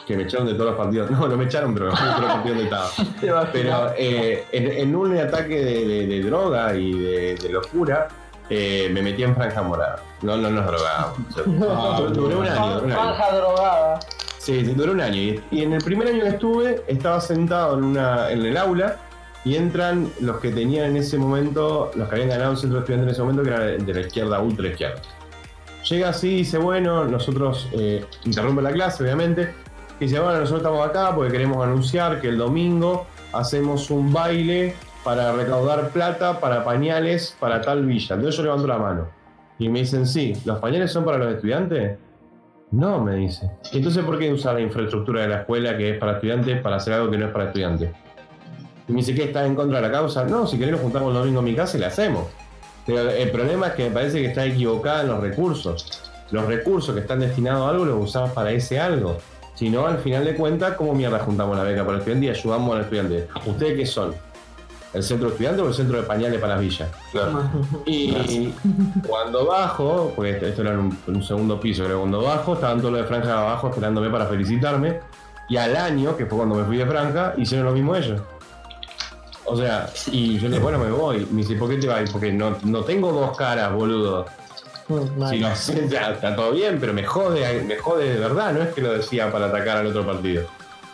que 0.07 0.17
me 0.17 0.23
echaron 0.23 0.47
de 0.47 0.53
todos 0.55 0.67
los 0.67 0.77
partidos. 0.77 1.11
No, 1.11 1.27
no 1.27 1.37
me 1.37 1.45
echaron, 1.47 1.75
pero 1.75 1.87
me 1.87 1.91
de 2.01 2.07
todos 2.07 2.21
los 2.21 2.31
partidos 2.31 2.57
donde 2.59 2.65
estaba. 2.65 3.47
Pero 3.53 3.93
eh, 3.99 4.45
en, 4.53 4.71
en 4.71 4.95
un 4.95 5.17
ataque 5.19 5.57
de, 5.65 5.85
de- 5.89 6.07
de 6.07 6.23
droga 6.23 6.73
y 6.77 6.93
de, 6.93 7.35
de 7.35 7.49
locura, 7.49 8.07
eh, 8.49 8.89
me 8.93 9.03
metí 9.03 9.25
en 9.25 9.35
franja 9.35 9.61
morada. 9.63 9.97
No, 10.23 10.37
no 10.37 10.51
nos 10.51 10.67
drogábamos. 10.67 11.19
Ah, 11.69 11.97
año, 11.99 12.11
duré 12.11 12.37
un 12.37 12.47
año. 12.47 12.79
Franja 12.81 13.35
drogada. 13.37 13.99
Sí, 14.45 14.63
duró 14.63 14.93
un 14.93 15.01
año. 15.01 15.41
Y, 15.51 15.63
en 15.63 15.73
el 15.73 15.83
primer 15.83 16.07
año 16.09 16.21
que 16.21 16.29
estuve, 16.29 16.85
estaba 16.87 17.19
sentado 17.19 17.79
en, 17.79 17.85
una, 17.85 18.31
en 18.31 18.45
el 18.45 18.59
aula 18.59 18.99
y 19.43 19.57
entran 19.57 20.11
los 20.21 20.39
que 20.39 20.51
tenían 20.51 20.91
en 20.91 20.99
ese 20.99 21.17
momento, 21.17 21.91
los 21.95 22.07
que 22.11 22.17
habían 22.17 22.29
ganado 22.29 22.51
un 22.51 22.59
centro 22.59 22.77
de 22.77 22.81
estudiantes 22.81 23.09
en 23.09 23.13
ese 23.15 23.23
momento, 23.23 23.43
que 23.43 23.49
era 23.49 23.61
de 23.61 23.95
la 23.95 24.01
izquierda, 24.03 24.41
ultra 24.41 24.69
izquierda. 24.69 25.01
Llega 25.89 26.11
así 26.11 26.29
y 26.29 26.37
dice, 26.37 26.59
bueno, 26.59 27.07
nosotros, 27.07 27.71
eh, 27.73 28.05
interrumpe 28.27 28.61
la 28.61 28.73
clase, 28.73 29.03
obviamente, 29.03 29.55
y 29.99 30.05
dice, 30.05 30.21
bueno, 30.21 30.41
nosotros 30.41 30.61
estamos 30.61 30.87
acá 30.87 31.15
porque 31.15 31.33
queremos 31.33 31.65
anunciar 31.65 32.21
que 32.21 32.29
el 32.29 32.37
domingo 32.37 33.07
hacemos 33.33 33.91
un 33.91 34.13
baile 34.13 34.77
para 35.05 35.33
recaudar 35.33 35.89
plata 35.89 36.39
para 36.39 36.65
pañales 36.65 37.35
para 37.41 37.63
tal 37.63 37.87
villa. 37.87 38.15
Entonces 38.15 38.37
yo 38.37 38.43
levanto 38.43 38.67
la 38.67 38.77
mano. 38.77 39.09
Y 39.59 39.71
me 39.71 39.79
dicen, 39.79 40.07
sí, 40.07 40.35
¿los 40.45 40.59
pañales 40.59 40.93
son 40.93 41.07
para 41.07 41.17
los 41.17 41.33
estudiantes? 41.33 41.97
No, 42.75 43.01
me 43.01 43.15
dice. 43.15 43.49
¿Y 43.73 43.77
entonces 43.77 44.05
por 44.05 44.19
qué 44.19 44.33
usar 44.33 44.55
la 44.55 44.61
infraestructura 44.61 45.23
de 45.23 45.29
la 45.29 45.41
escuela 45.41 45.77
que 45.77 45.91
es 45.91 45.99
para 45.99 46.15
estudiantes 46.15 46.61
para 46.61 46.77
hacer 46.77 46.95
algo 46.95 47.09
que 47.09 47.17
no 47.17 47.27
es 47.27 47.33
para 47.33 47.45
estudiantes? 47.45 47.91
Y 48.89 48.93
me 48.93 48.99
dice, 48.99 49.15
¿qué? 49.15 49.25
¿Estás 49.25 49.47
en 49.47 49.55
contra 49.55 49.81
de 49.81 49.87
la 49.87 49.93
causa? 49.93 50.25
No, 50.25 50.45
si 50.47 50.59
querés 50.59 50.73
nos 50.73 50.81
juntamos 50.81 51.11
el 51.11 51.21
domingo 51.21 51.39
en 51.39 51.45
mi 51.45 51.55
casa 51.55 51.77
y 51.77 51.81
le 51.81 51.87
hacemos. 51.87 52.25
Pero 52.85 53.11
el 53.11 53.31
problema 53.31 53.69
es 53.69 53.73
que 53.75 53.85
me 53.85 53.91
parece 53.91 54.21
que 54.21 54.27
está 54.27 54.45
equivocada 54.45 55.03
en 55.03 55.09
los 55.09 55.21
recursos. 55.21 56.03
Los 56.33 56.47
recursos 56.47 56.93
que 56.95 57.03
están 57.03 57.21
destinados 57.21 57.65
a 57.65 57.71
algo 57.71 57.85
los 57.85 58.09
usás 58.09 58.31
para 58.33 58.51
ese 58.51 58.81
algo. 58.81 59.19
sino 59.55 59.87
al 59.87 59.99
final 59.99 60.25
de 60.25 60.35
cuentas, 60.35 60.75
cómo 60.75 60.95
mierda 60.95 61.21
juntamos 61.21 61.57
la 61.57 61.63
beca 61.63 61.83
para 61.83 61.93
el 61.93 61.99
estudiante 62.01 62.27
y 62.27 62.29
ayudamos 62.31 62.75
al 62.75 62.83
estudiante. 62.83 63.29
¿Ustedes 63.47 63.77
qué 63.77 63.87
son? 63.87 64.15
¿El 64.95 65.03
centro 65.03 65.27
de 65.27 65.33
estudiantes 65.35 65.65
o 65.65 65.69
el 65.69 65.75
centro 65.75 65.97
de 65.97 66.05
pañales 66.05 66.41
para 66.41 66.55
las 66.55 66.63
villas? 66.63 66.89
Claro. 67.13 67.43
Y 67.85 68.53
cuando 69.07 69.45
bajo, 69.47 70.13
porque 70.15 70.31
esto- 70.31 70.47
esto 70.47 70.63
era 70.63 70.73
en 70.73 70.79
un, 70.79 70.99
en 71.09 71.17
un 71.17 71.23
segundo 71.23 71.59
piso, 71.61 71.85
creo, 71.85 71.99
cuando 72.01 72.23
bajo, 72.23 72.55
estaban 72.55 72.79
todos 72.79 72.93
los 72.93 73.03
de 73.03 73.07
franja 73.09 73.41
abajo 73.41 73.69
esperándome 73.69 74.09
para 74.11 74.27
felicitarme. 74.27 75.01
Y 75.49 75.57
al 75.57 75.77
año, 75.77 76.17
que 76.17 76.25
fue 76.27 76.39
cuando 76.39 76.55
me 76.55 76.65
fui 76.65 76.77
de 76.79 76.87
franja, 76.87 77.35
hicieron 77.37 77.67
lo 77.67 77.73
mismo 77.73 77.95
ellos. 77.97 78.21
O 79.47 79.57
sea, 79.57 79.91
y 80.11 80.37
yo 80.39 80.45
le 80.45 80.49
dije, 80.51 80.61
bueno, 80.61 80.79
me 80.79 80.91
voy. 80.91 81.27
Me 81.31 81.43
dice, 81.43 81.55
¿por 81.57 81.69
qué 81.69 81.77
te 81.77 81.87
vas? 81.87 82.09
Porque 82.11 82.33
no, 82.33 82.57
no 82.65 82.81
tengo 82.83 83.13
dos 83.13 83.37
caras, 83.37 83.73
boludo. 83.73 84.25
Si 85.31 85.39
no, 85.41 85.49
ya, 85.91 86.13
está 86.13 86.35
todo 86.37 86.53
bien, 86.53 86.79
pero 86.81 86.93
me 86.95 87.05
jode, 87.05 87.63
me 87.65 87.77
jode 87.77 88.15
de 88.15 88.19
verdad, 88.21 88.53
no 88.53 88.63
es 88.63 88.73
que 88.75 88.81
lo 88.81 88.93
decía 88.93 89.31
para 89.33 89.47
atacar 89.47 89.79
al 89.79 89.87
otro 89.89 90.05
partido. 90.07 90.45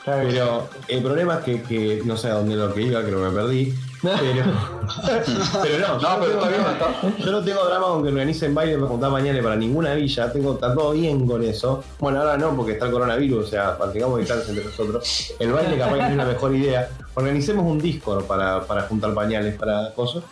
Pero 0.05 0.69
el 0.89 1.03
problema 1.03 1.35
es 1.35 1.41
que, 1.45 1.63
que 1.63 2.03
no 2.05 2.17
sé 2.17 2.29
a 2.29 2.35
dónde 2.35 2.57
lo 2.57 2.73
que 2.75 2.83
iba, 2.83 3.03
creo 3.03 3.19
que 3.23 3.29
me 3.29 3.35
perdí. 3.35 3.75
Pero, 4.03 4.15
pero 5.63 5.79
no, 5.79 6.01
yo, 6.01 6.09
No, 6.09 6.21
pero 6.21 6.33
tengo 6.33 6.47
bien, 6.49 6.63
drama, 6.63 7.17
yo 7.19 7.33
no 7.33 7.45
tengo 7.45 7.65
drama 7.65 7.87
con 7.87 8.03
que 8.03 8.09
organicen 8.09 8.55
baile 8.55 8.77
para 8.77 8.89
juntar 8.89 9.11
mañana 9.11 9.43
para 9.43 9.57
ninguna 9.57 9.95
villa, 9.95 10.33
tengo, 10.33 10.55
está 10.55 10.75
todo 10.75 10.93
bien 10.93 11.27
con 11.27 11.43
eso. 11.43 11.85
Bueno, 11.99 12.21
ahora 12.21 12.39
no, 12.39 12.57
porque 12.57 12.73
está 12.73 12.87
el 12.87 12.93
coronavirus, 12.93 13.47
o 13.47 13.49
sea, 13.49 13.77
mantengamos 13.79 14.19
distancia 14.19 14.51
entre 14.51 14.65
nosotros. 14.65 15.35
El 15.39 15.53
baile 15.53 15.77
capaz 15.79 15.97
que 15.99 16.07
es 16.07 16.13
una 16.13 16.25
mejor 16.25 16.55
idea. 16.55 16.89
Organicemos 17.15 17.67
un 17.67 17.79
Discord 17.79 18.25
para, 18.25 18.63
para 18.63 18.83
juntar 18.83 19.13
pañales 19.13 19.57
para 19.57 19.93
cosas. 19.95 20.25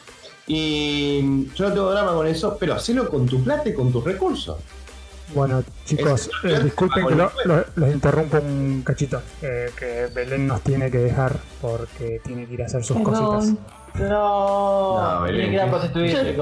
Y 0.47 1.47
yo 1.55 1.69
no 1.69 1.75
tengo 1.75 1.91
drama 1.91 2.15
con 2.15 2.27
eso, 2.27 2.57
pero 2.59 2.75
hacelo 2.75 3.09
con 3.11 3.27
tu 3.27 3.45
plata 3.45 3.69
y 3.69 3.75
con 3.75 3.93
tus 3.93 4.03
recursos. 4.03 4.57
Bueno, 5.35 5.63
chicos, 5.85 6.31
eh, 6.45 6.61
disculpen 6.65 7.07
que 7.07 7.15
lo- 7.15 7.31
lo- 7.45 7.65
los 7.77 7.91
interrumpo 7.93 8.39
un 8.39 8.83
cachito. 8.85 9.21
eh, 9.43 9.71
que 9.79 10.07
Belén 10.15 10.47
nos 10.47 10.61
tiene 10.63 10.91
que 10.91 10.99
dejar 10.99 11.37
porque 11.61 12.21
tiene 12.25 12.47
que 12.47 12.55
ir 12.55 12.63
a 12.63 12.67
hacer 12.67 12.83
sus 12.85 12.99
cositas. 13.01 13.55
Perdón. 13.93 14.09
No, 14.09 15.27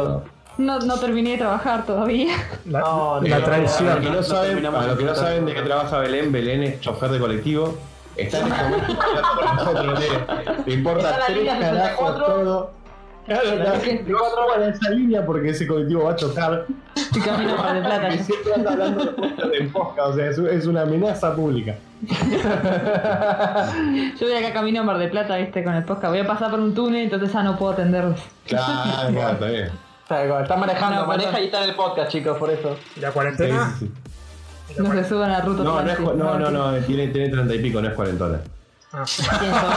No. 0.04 0.22
No, 0.58 0.78
no 0.80 0.98
terminé 0.98 1.32
de 1.32 1.38
trabajar 1.38 1.84
todavía. 1.84 2.34
La, 2.64 2.80
No, 2.80 3.20
la 3.20 3.44
traición. 3.44 3.88
los 3.90 3.98
que 3.98 4.06
no 4.08 4.14
No 4.16 4.22
saben, 4.22 4.62
los 4.62 4.98
que 4.98 5.04
no 5.04 5.14
saben 5.14 5.44
de 5.46 5.54
qué 5.54 5.62
trabaja 5.62 5.98
Belén, 5.98 6.32
Belén 6.32 6.62
es 6.62 6.80
chofer 6.80 7.10
de 7.10 7.18
colectivo. 7.18 7.76
Está 8.16 8.38
en 8.40 8.46
este 8.46 8.62
momento 8.64 8.96
hablando 9.02 9.72
con 9.72 9.86
nosotros. 9.86 10.00
Le 10.66 10.72
importa 10.72 11.18
tres 11.26 11.46
carajos 11.46 11.68
64. 11.68 12.24
todo. 12.26 12.70
Claro, 13.26 13.56
la 13.56 13.74
le 13.76 14.12
va 14.12 14.20
a 14.20 14.36
robar 14.36 14.62
esa 14.70 14.90
línea 14.90 15.26
porque 15.26 15.48
ese 15.50 15.66
colectivo 15.66 16.04
va 16.04 16.12
a 16.12 16.16
chocar. 16.16 16.66
Y 17.14 17.20
camino 17.24 17.54
a 17.54 17.56
Mar 17.56 17.74
del 17.74 17.82
Plata. 17.84 18.14
Y 18.14 18.18
siempre 18.20 18.54
anda 18.54 18.72
hablando 18.72 19.04
de 19.04 19.48
de 19.58 19.64
posca, 19.68 20.04
o 20.06 20.14
sea, 20.14 20.26
es, 20.30 20.38
es 20.38 20.66
una 20.66 20.82
amenaza 20.82 21.34
pública. 21.34 21.74
Yo 24.20 24.26
voy 24.26 24.36
acá 24.36 24.52
camino 24.52 24.80
a 24.80 24.84
Mar 24.84 24.98
del 24.98 25.10
Plata, 25.10 25.36
viste, 25.36 25.64
con 25.64 25.74
el 25.74 25.84
podcast. 25.84 26.10
Voy 26.10 26.20
a 26.20 26.26
pasar 26.26 26.50
por 26.50 26.60
un 26.60 26.74
túnel, 26.74 27.02
entonces 27.04 27.32
ya 27.32 27.42
no 27.42 27.56
puedo 27.58 27.72
atenderlos. 27.72 28.20
Claro, 28.46 29.12
claro, 29.12 29.32
está 29.32 29.46
bien. 29.46 29.70
Está 30.42 30.56
manejando, 30.56 31.00
No, 31.00 31.06
maneja 31.06 31.40
y 31.40 31.46
está 31.46 31.64
en 31.64 31.70
el 31.70 31.74
podcast, 31.74 32.10
chicos, 32.12 32.38
por 32.38 32.50
eso. 32.50 32.76
¿Y 32.96 33.00
la 33.00 33.08
Sí, 33.08 33.14
cuarentena? 33.14 33.74
sí, 33.78 33.90
sí. 34.68 34.82
No 34.82 34.92
se 34.92 35.04
suban 35.08 35.30
a 35.30 35.40
ruta 35.40 35.62
No, 35.64 35.82
no, 35.82 35.90
es, 35.90 35.98
no, 36.00 36.38
no, 36.38 36.50
no, 36.50 36.72
tiene, 36.84 37.08
tiene 37.08 37.28
30 37.30 37.54
y 37.54 37.58
pico, 37.58 37.80
no 37.80 37.88
es 37.88 37.94
cuarentona. 37.94 38.38
¿Quién 38.90 39.06
sos? 39.06 39.74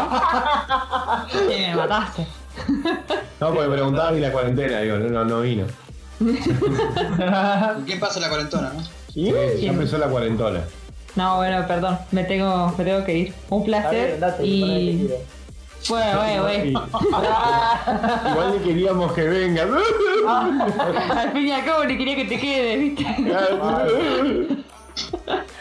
Sí, 1.47 1.65
me 1.67 1.75
mataste. 1.75 2.27
No, 3.39 3.53
porque 3.53 3.69
preguntaban 3.69 4.17
y 4.17 4.19
la 4.19 4.31
cuarentena, 4.31 4.79
digo, 4.81 4.97
no, 4.97 5.09
no, 5.09 5.25
no 5.25 5.41
vino. 5.41 5.65
¿Con 6.19 7.83
quién 7.85 7.99
pasa 7.99 8.19
la 8.19 8.29
cuarentona, 8.29 8.73
no? 8.73 8.83
Sí, 9.13 9.31
ya 9.61 9.71
empezó 9.71 9.97
la 9.97 10.07
cuarentona. 10.07 10.61
No, 11.15 11.37
bueno, 11.37 11.65
perdón, 11.67 11.97
me 12.11 12.23
tengo, 12.23 12.73
me 12.77 12.83
tengo 12.83 13.03
que 13.05 13.17
ir. 13.17 13.33
Un 13.49 13.65
placer 13.65 14.19
y... 14.43 15.09
Bueno, 15.87 16.19
bueno, 16.19 16.43
bueno. 16.43 16.87
Igual 18.31 18.51
ni 18.51 18.59
queríamos 18.67 19.13
que 19.13 19.23
venga. 19.23 19.65
Al 20.27 21.31
fin 21.31 21.47
y 21.47 21.51
al 21.51 21.63
cabo 21.63 21.85
ni 21.85 21.97
quería 21.97 22.15
que 22.17 22.25
te 22.25 22.39
quedes, 22.39 22.79
viste. 22.79 23.05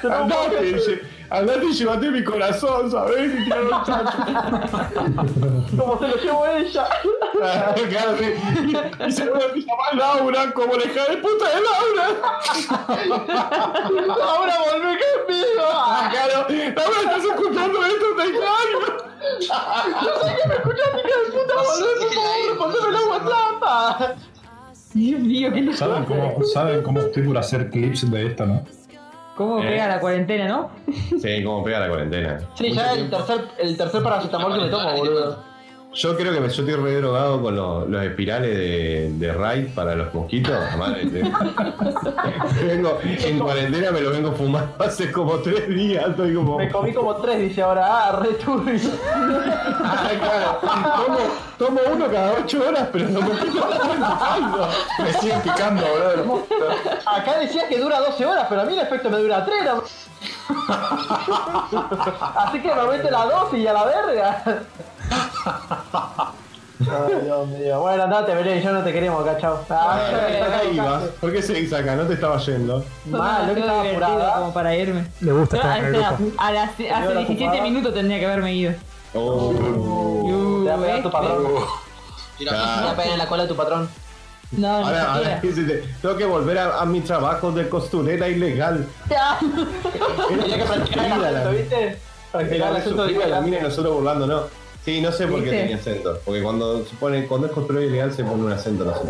Andate, 0.03 1.03
andate 1.31 1.67
y 1.67 1.73
llévate 1.73 2.11
mi 2.11 2.23
corazón, 2.23 2.91
¿sabes? 2.91 3.35
Y 3.35 3.45
tirarlo 3.45 3.77
al 3.77 3.85
chacho. 3.85 4.19
¿Cómo 5.77 5.99
se 5.99 6.09
lo 6.09 6.17
llevó 6.17 6.47
ella? 6.47 6.89
Claro, 7.33 8.17
sí. 8.19 8.27
Y, 8.67 9.05
y 9.05 9.13
seguro 9.13 9.41
te 9.53 9.61
llamas 9.61 9.95
Laura, 9.95 10.53
como 10.53 10.75
la 10.77 10.85
hija 10.85 11.05
de 11.07 11.17
puta 11.17 11.49
de 11.49 11.61
Laura. 11.61 12.07
Ahora 14.25 14.55
volvé 14.71 14.99
conmigo. 15.27 15.65
Ah, 15.73 16.09
claro. 16.11 16.47
Laura, 16.49 17.01
estás 17.01 17.25
escuchando 17.25 17.85
esto, 17.85 18.07
te 18.17 18.23
extraño. 18.23 18.79
Volvé, 20.01 20.95
por 21.35 21.47
favor, 21.49 21.79
respondeme 22.49 22.91
la 22.93 23.01
WhatsApp. 23.09 24.19
Dios 24.95 25.21
mío, 25.21 25.53
qué 25.53 25.73
¿Saben 25.75 26.05
cómo, 26.05 26.45
¿Saben 26.45 26.83
cómo 26.83 27.01
estoy 27.01 27.23
por 27.25 27.39
hacer 27.39 27.71
clips 27.71 28.11
de 28.11 28.27
esto, 28.27 28.47
no? 28.47 28.65
¿Cómo 29.39 29.63
Eh. 29.63 29.69
pega 29.69 29.87
la 29.87 30.01
cuarentena, 30.01 30.49
no? 30.49 30.71
Sí, 31.23 31.45
como 31.45 31.63
pega 31.63 31.79
la 31.79 31.89
cuarentena. 31.89 32.39
Sí, 32.55 32.73
ya 32.73 32.93
el 32.95 33.09
tercer, 33.09 33.41
el 33.59 33.77
tercer 33.77 34.03
paracetamol 34.03 34.53
que 34.55 34.65
me 34.65 34.69
tomo, 34.69 34.97
boludo. 34.97 35.39
Yo 35.95 36.17
creo 36.17 36.33
que 36.33 36.39
me, 36.41 36.49
yo 36.49 36.63
estoy 36.63 36.75
re 36.77 36.97
drogado 37.01 37.41
con 37.43 37.57
los, 37.57 37.89
los 37.89 38.03
espirales 38.05 38.51
de, 38.57 39.11
de 39.15 39.33
Raid 39.33 39.69
para 39.75 39.95
los 39.97 40.13
mosquitos. 40.15 40.55
Madre, 40.77 41.07
te- 41.07 41.23
vengo, 42.67 42.99
en 43.03 43.39
cuarentena 43.39 43.91
me 43.91 44.01
lo 44.03 44.11
vengo 44.11 44.33
fumando 44.33 44.75
hace 44.85 45.11
como 45.11 45.37
tres 45.37 45.67
días. 45.69 46.07
Estoy 46.11 46.35
como. 46.35 46.59
Me 46.59 46.69
comí 46.71 46.93
como 46.93 47.17
tres, 47.17 47.41
dice 47.41 47.63
ahora. 47.63 47.87
Ah, 48.09 48.13
re 48.13 48.35
turbio. 48.35 48.79
Ah, 49.13 50.11
claro. 50.21 50.59
Tomo, 51.07 51.19
tomo 51.59 51.81
uno 51.95 52.07
cada 52.13 52.33
ocho 52.33 52.69
horas, 52.69 52.89
pero 52.93 53.09
los 53.09 53.23
mosquitos 53.25 53.65
me 53.67 53.73
siguen 53.81 54.03
picando. 54.13 54.69
Me 55.03 55.13
siguen 55.15 55.41
picando, 55.41 55.83
boludo. 55.87 56.47
Acá 57.07 57.39
decías 57.41 57.65
que 57.65 57.79
dura 57.79 57.99
12 58.01 58.27
horas, 58.27 58.47
pero 58.49 58.61
a 58.61 58.65
mí 58.67 58.75
el 58.75 58.81
efecto 58.81 59.11
me 59.11 59.19
dura 59.19 59.45
3. 59.45 59.59
Así 62.37 62.61
que 62.61 62.75
me 62.75 62.83
mete 62.89 63.11
la 63.11 63.25
dosis 63.25 63.59
y 63.59 63.67
a 63.67 63.73
la 63.73 63.85
verga. 63.85 64.43
Ay, 66.81 67.15
Dios 67.25 67.49
mío. 67.49 67.81
Bueno, 67.81 68.05
andate, 68.05 68.35
Belén, 68.35 68.63
yo 68.63 68.73
no 68.73 68.83
te 68.85 68.93
queremos 68.93 69.27
acá, 69.27 69.39
chao. 69.41 69.59
Ah, 69.69 69.99
Acá 70.47 70.65
ibas. 70.73 71.03
¿Por 71.21 71.33
qué 71.33 71.43
seguís 71.43 71.73
acá? 71.73 71.97
No 71.97 72.05
te 72.05 72.15
estaba 72.15 72.39
yendo. 72.39 72.85
Mal, 73.07 73.49
lo 73.49 73.55
que 73.55 73.61
estaba 73.61 73.83
apurada. 73.83 74.35
como 74.39 74.53
para 74.55 74.77
irme. 74.77 75.07
Le 75.21 75.33
gusta 75.33 75.57
Yo, 75.57 75.63
estar 75.63 75.79
en 75.79 75.85
el 75.87 75.95
espera, 75.97 76.17
grupo. 76.17 76.33
a 76.43 76.53
las- 76.53 76.71
hace 76.71 76.93
hora 76.93 77.01
17 77.19 77.45
ocupada. 77.45 77.63
minutos 77.63 77.95
tendría 77.95 78.19
que 78.21 78.27
haberme 78.27 78.55
ido. 78.55 78.73
Oh. 79.15 79.53
Te 80.65 80.71
va 80.71 80.75
a 80.77 80.79
pegar 80.79 81.03
tu 81.03 81.11
patrón. 81.11 81.45
Tira 82.39 82.53
Ah. 82.55 82.77
Te 82.79 82.85
va 82.85 82.91
a 82.93 82.97
pegar 82.97 83.13
en 83.13 83.19
la 83.19 83.27
cola 83.27 83.43
de 83.43 83.49
tu 83.49 83.57
patrón. 83.57 83.89
No, 84.53 84.79
ni 84.81 84.85
Ahora, 84.87 85.13
ahora 85.15 85.41
siquiera. 85.43 85.57
dice, 85.57 85.85
tengo 86.01 86.17
que 86.17 86.25
volver 86.25 86.59
a, 86.59 86.81
a 86.81 86.87
mi 86.87 87.01
trabajo 87.01 87.51
de 87.53 87.69
costurera 87.69 88.29
ilegal. 88.29 88.87
Tenía 90.29 90.57
que 90.59 90.65
practicar 90.65 91.05
el 91.07 91.13
acento, 91.25 91.51
¿viste? 91.51 91.99
Practicar 92.33 92.57
Era 92.57 92.69
el 92.69 92.75
re 92.75 92.81
acento 92.81 93.03
de 93.03 93.09
sufrida 93.15 93.27
la 93.29 93.41
mina 93.43 93.59
y 93.59 93.63
nosotros 93.63 93.95
burlándonos. 93.95 94.43
Sí, 94.89 95.03
no 95.03 95.13
sé 95.13 95.27
por 95.27 95.41
qué 95.41 95.51
¿Viste? 95.51 95.59
tenía 95.59 95.77
acento. 95.77 96.19
Porque 96.25 96.43
cuando 96.43 96.83
se 96.83 96.97
pone, 96.97 97.27
cuando 97.27 97.47
es 97.49 97.53
costurera 97.53 97.85
ilegal 97.85 98.11
se 98.11 98.25
pone 98.25 98.43
un 98.45 98.53
acento, 98.53 98.87
no 98.87 98.95
sé. 98.95 99.03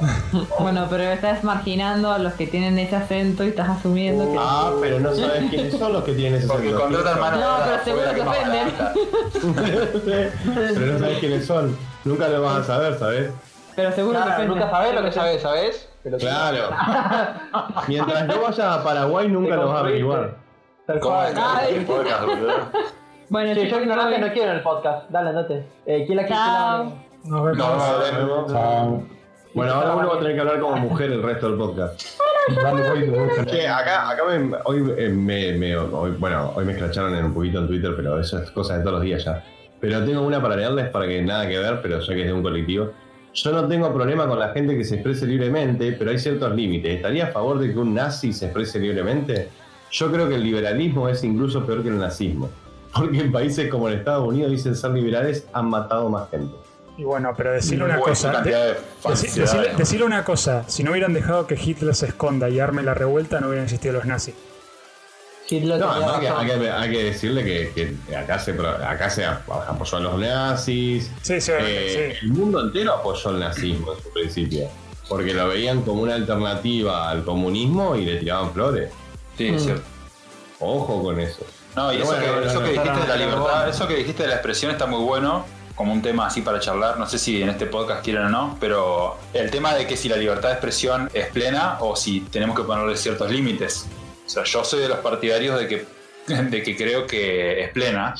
Bueno, 0.58 0.88
pero 0.90 1.04
estás 1.04 1.44
marginando 1.44 2.10
a 2.10 2.18
los 2.18 2.32
que 2.32 2.48
tienen 2.48 2.76
ese 2.80 2.96
acento 2.96 3.44
y 3.44 3.50
estás 3.50 3.68
asumiendo 3.68 4.24
que. 4.32 4.36
Ah, 4.40 4.72
pero 4.80 4.98
no 4.98 5.14
sabes 5.14 5.48
quiénes 5.48 5.72
son 5.78 5.92
los 5.92 6.02
que 6.02 6.14
tienen 6.14 6.40
ese 6.40 6.48
Porque 6.48 6.70
acento. 6.70 6.82
contratan 6.82 7.40
No, 7.40 7.58
pero 7.64 7.84
seguro 7.84 8.08
que 8.08 8.14
que 8.16 8.22
ofenden. 8.22 8.68
pero 10.74 10.92
no 10.94 10.98
sabes 10.98 11.18
quiénes 11.20 11.46
son. 11.46 11.76
Nunca 12.04 12.26
lo 12.28 12.42
vas 12.42 12.56
a 12.56 12.64
saber, 12.64 12.98
¿sabes? 12.98 13.30
Pero 13.76 13.92
seguro 13.92 14.18
que 14.18 14.24
Claro, 14.24 14.32
ofenden. 14.42 14.58
nunca 14.58 14.68
sabés 14.72 14.94
lo 14.96 15.02
que 15.04 15.12
sabés, 15.12 15.42
¿sabés? 15.42 15.88
Pero 16.02 16.18
Claro. 16.18 16.70
Mientras 17.86 18.26
no 18.26 18.40
vayas 18.42 18.58
a 18.58 18.82
Paraguay 18.82 19.28
nunca 19.28 19.54
lo 19.54 19.68
vas 19.68 19.76
a 19.76 19.80
averiguar. 19.80 20.34
Tal 20.88 20.98
¿Cómo 20.98 21.14
cual. 21.14 21.34
Bueno, 23.30 23.54
Sí, 23.54 23.68
yo 23.68 23.80
ignorante 23.80 24.18
no 24.18 24.32
quiero 24.32 24.50
en 24.50 24.56
el 24.58 24.62
podcast. 24.62 25.08
Dale, 25.10 25.28
andate. 25.30 25.64
Eh, 25.86 26.04
¿Quién 26.04 26.16
la 26.16 26.26
quiere? 26.26 26.40
Chao. 26.40 26.92
Nos 27.24 27.44
vemos. 27.44 28.52
Chao. 28.52 29.02
Bueno, 29.54 29.72
ahora 29.72 29.94
uno 29.96 30.08
va 30.08 30.14
a 30.14 30.18
tener 30.18 30.34
que 30.34 30.40
hablar 30.40 30.60
como 30.60 30.76
mujer 30.76 31.10
el 31.12 31.22
resto 31.22 31.48
del 31.48 31.58
podcast. 31.58 32.02
Dale, 32.62 32.90
voy, 32.90 33.08
voy. 33.08 33.28
Che, 33.46 33.68
acá, 33.68 34.10
acá 34.10 34.22
me, 34.24 34.56
hoy, 34.64 34.92
eh, 34.96 35.08
me, 35.08 35.52
me- 35.52 35.76
hoy- 35.76 36.12
bueno, 36.18 36.52
hoy 36.54 36.64
me 36.64 36.72
escracharon 36.72 37.14
en 37.14 37.24
un 37.26 37.34
poquito 37.34 37.58
en 37.60 37.66
Twitter, 37.68 37.92
pero 37.96 38.18
eso 38.18 38.38
es 38.38 38.50
cosa 38.50 38.76
de 38.78 38.80
todos 38.82 38.94
los 38.94 39.02
días 39.02 39.24
ya. 39.24 39.44
Pero 39.80 40.04
tengo 40.04 40.22
una 40.22 40.40
para 40.42 40.56
leerles 40.56 40.88
para 40.90 41.06
que 41.06 41.22
nada 41.22 41.48
que 41.48 41.58
ver, 41.58 41.80
pero 41.82 42.00
ya 42.00 42.14
que 42.14 42.20
es 42.22 42.26
de 42.26 42.32
un 42.32 42.42
colectivo. 42.42 42.90
Yo 43.32 43.52
no 43.52 43.66
tengo 43.68 43.92
problema 43.94 44.26
con 44.26 44.38
la 44.40 44.48
gente 44.48 44.76
que 44.76 44.84
se 44.84 44.96
exprese 44.96 45.26
libremente, 45.26 45.92
pero 45.92 46.10
hay 46.10 46.18
ciertos 46.18 46.52
límites. 46.54 46.96
¿Estaría 46.96 47.24
a 47.24 47.28
favor 47.28 47.58
de 47.60 47.72
que 47.72 47.78
un 47.78 47.94
nazi 47.94 48.32
se 48.32 48.46
exprese 48.46 48.80
libremente? 48.80 49.48
Yo 49.92 50.10
creo 50.10 50.28
que 50.28 50.34
el 50.34 50.42
liberalismo 50.42 51.08
es 51.08 51.22
incluso 51.22 51.64
peor 51.64 51.82
que 51.82 51.88
el 51.88 51.98
nazismo. 51.98 52.48
Porque 52.94 53.20
en 53.20 53.30
países 53.32 53.70
como 53.70 53.88
en 53.88 53.98
Estados 53.98 54.26
Unidos 54.26 54.50
dicen 54.50 54.74
ser 54.74 54.90
liberales 54.90 55.44
han 55.52 55.70
matado 55.70 56.08
más 56.08 56.28
gente. 56.30 56.54
Y 56.96 57.04
bueno, 57.04 57.32
pero 57.36 57.52
decirle 57.52 57.84
una 57.84 57.98
cosa. 58.00 58.42
de 58.42 58.76
decirle, 59.78 60.04
una 60.04 60.24
cosa. 60.24 60.64
Si 60.68 60.82
no 60.82 60.90
hubieran 60.90 61.14
dejado 61.14 61.46
que 61.46 61.54
Hitler 61.54 61.94
se 61.94 62.06
esconda 62.06 62.48
y 62.50 62.60
arme 62.60 62.82
la 62.82 62.92
revuelta, 62.94 63.40
no 63.40 63.46
hubieran 63.48 63.64
existido 63.64 63.94
los 63.94 64.04
nazis. 64.04 64.34
Hitler 65.48 65.80
No, 65.80 65.90
además 65.90 66.20
que 66.20 66.28
hay, 66.28 66.46
que, 66.60 66.70
hay 66.70 66.90
que 66.90 67.04
decirle 67.04 67.42
que, 67.44 67.96
que 68.06 68.16
acá 68.16 68.38
se 68.38 68.52
acá 68.52 69.08
apoyó 69.68 69.96
a 69.96 70.00
los 70.00 70.18
nazis. 70.20 71.10
Sí, 71.22 71.40
sí, 71.40 71.52
Eh, 71.58 72.16
sí. 72.20 72.26
El 72.26 72.32
mundo 72.32 72.60
entero 72.60 72.94
apoyó 72.94 73.30
el 73.30 73.40
nazismo 73.40 73.94
en 73.94 74.02
su 74.02 74.10
principio. 74.12 74.68
Porque 75.08 75.34
lo 75.34 75.48
veían 75.48 75.82
como 75.82 76.02
una 76.02 76.14
alternativa 76.14 77.10
al 77.10 77.24
comunismo 77.24 77.96
y 77.96 78.04
le 78.04 78.16
tiraban 78.18 78.52
flores. 78.52 78.92
Sí, 79.38 79.48
es 79.48 79.62
Mm. 79.62 79.64
cierto. 79.64 79.82
Ojo 80.60 81.02
con 81.02 81.18
eso. 81.18 81.44
No, 81.76 81.92
y 81.92 81.96
eso, 81.96 82.06
bueno, 82.06 82.40
que, 82.40 82.46
eso 82.48 82.62
que 82.62 82.70
dijiste 82.70 83.00
de 83.00 83.06
la 83.08 83.16
libertad, 83.16 83.68
eso 83.68 83.88
que 83.88 83.94
dijiste 83.96 84.22
de 84.24 84.28
la 84.28 84.34
expresión 84.36 84.70
está 84.72 84.86
muy 84.86 85.02
bueno, 85.02 85.46
como 85.76 85.92
un 85.92 86.02
tema 86.02 86.26
así 86.26 86.42
para 86.42 86.60
charlar, 86.60 86.98
no 86.98 87.06
sé 87.06 87.18
si 87.18 87.40
en 87.40 87.48
este 87.48 87.66
podcast 87.66 88.04
quieren 88.04 88.24
o 88.24 88.28
no, 88.28 88.56
pero 88.60 89.16
el 89.32 89.50
tema 89.50 89.74
de 89.74 89.86
que 89.86 89.96
si 89.96 90.08
la 90.08 90.16
libertad 90.16 90.48
de 90.48 90.54
expresión 90.54 91.08
es 91.14 91.28
plena 91.28 91.78
o 91.80 91.96
si 91.96 92.20
tenemos 92.20 92.56
que 92.56 92.64
ponerle 92.64 92.96
ciertos 92.96 93.30
límites. 93.30 93.86
O 94.26 94.28
sea, 94.28 94.44
yo 94.44 94.64
soy 94.64 94.80
de 94.80 94.88
los 94.88 94.98
partidarios 94.98 95.58
de 95.58 95.68
que, 95.68 95.86
de 96.26 96.62
que 96.62 96.76
creo 96.76 97.06
que 97.06 97.62
es 97.62 97.70
plena 97.70 98.14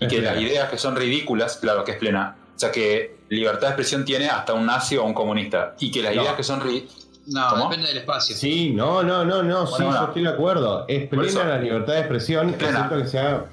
y 0.00 0.08
que 0.08 0.20
las 0.20 0.38
ideas 0.40 0.70
que 0.70 0.78
son 0.78 0.96
ridículas, 0.96 1.58
claro 1.58 1.84
que 1.84 1.92
es 1.92 1.98
plena. 1.98 2.36
O 2.56 2.58
sea, 2.58 2.70
que 2.70 3.16
libertad 3.28 3.62
de 3.62 3.66
expresión 3.68 4.04
tiene 4.04 4.28
hasta 4.28 4.54
un 4.54 4.64
nazi 4.64 4.96
o 4.96 5.04
un 5.04 5.12
comunista 5.14 5.74
y 5.80 5.90
que 5.90 6.02
las 6.02 6.14
No. 6.14 6.22
ideas 6.22 6.36
que 6.36 6.42
son 6.44 6.60
ridículas... 6.60 7.03
No, 7.26 7.48
¿Cómo? 7.50 7.64
depende 7.70 7.88
del 7.88 7.98
espacio. 7.98 8.36
Sí, 8.36 8.70
no, 8.70 9.02
no, 9.02 9.24
no, 9.24 9.42
no, 9.42 9.66
sí, 9.66 9.72
Bueno, 9.72 9.86
bueno. 9.86 10.00
yo 10.00 10.06
estoy 10.08 10.22
de 10.24 10.28
acuerdo. 10.28 10.84
Es 10.88 11.08
plena 11.08 11.44
la 11.44 11.58
libertad 11.58 11.92
de 11.94 11.98
expresión, 12.00 12.50
excepto 12.50 12.98
que 12.98 13.06
sea, 13.06 13.44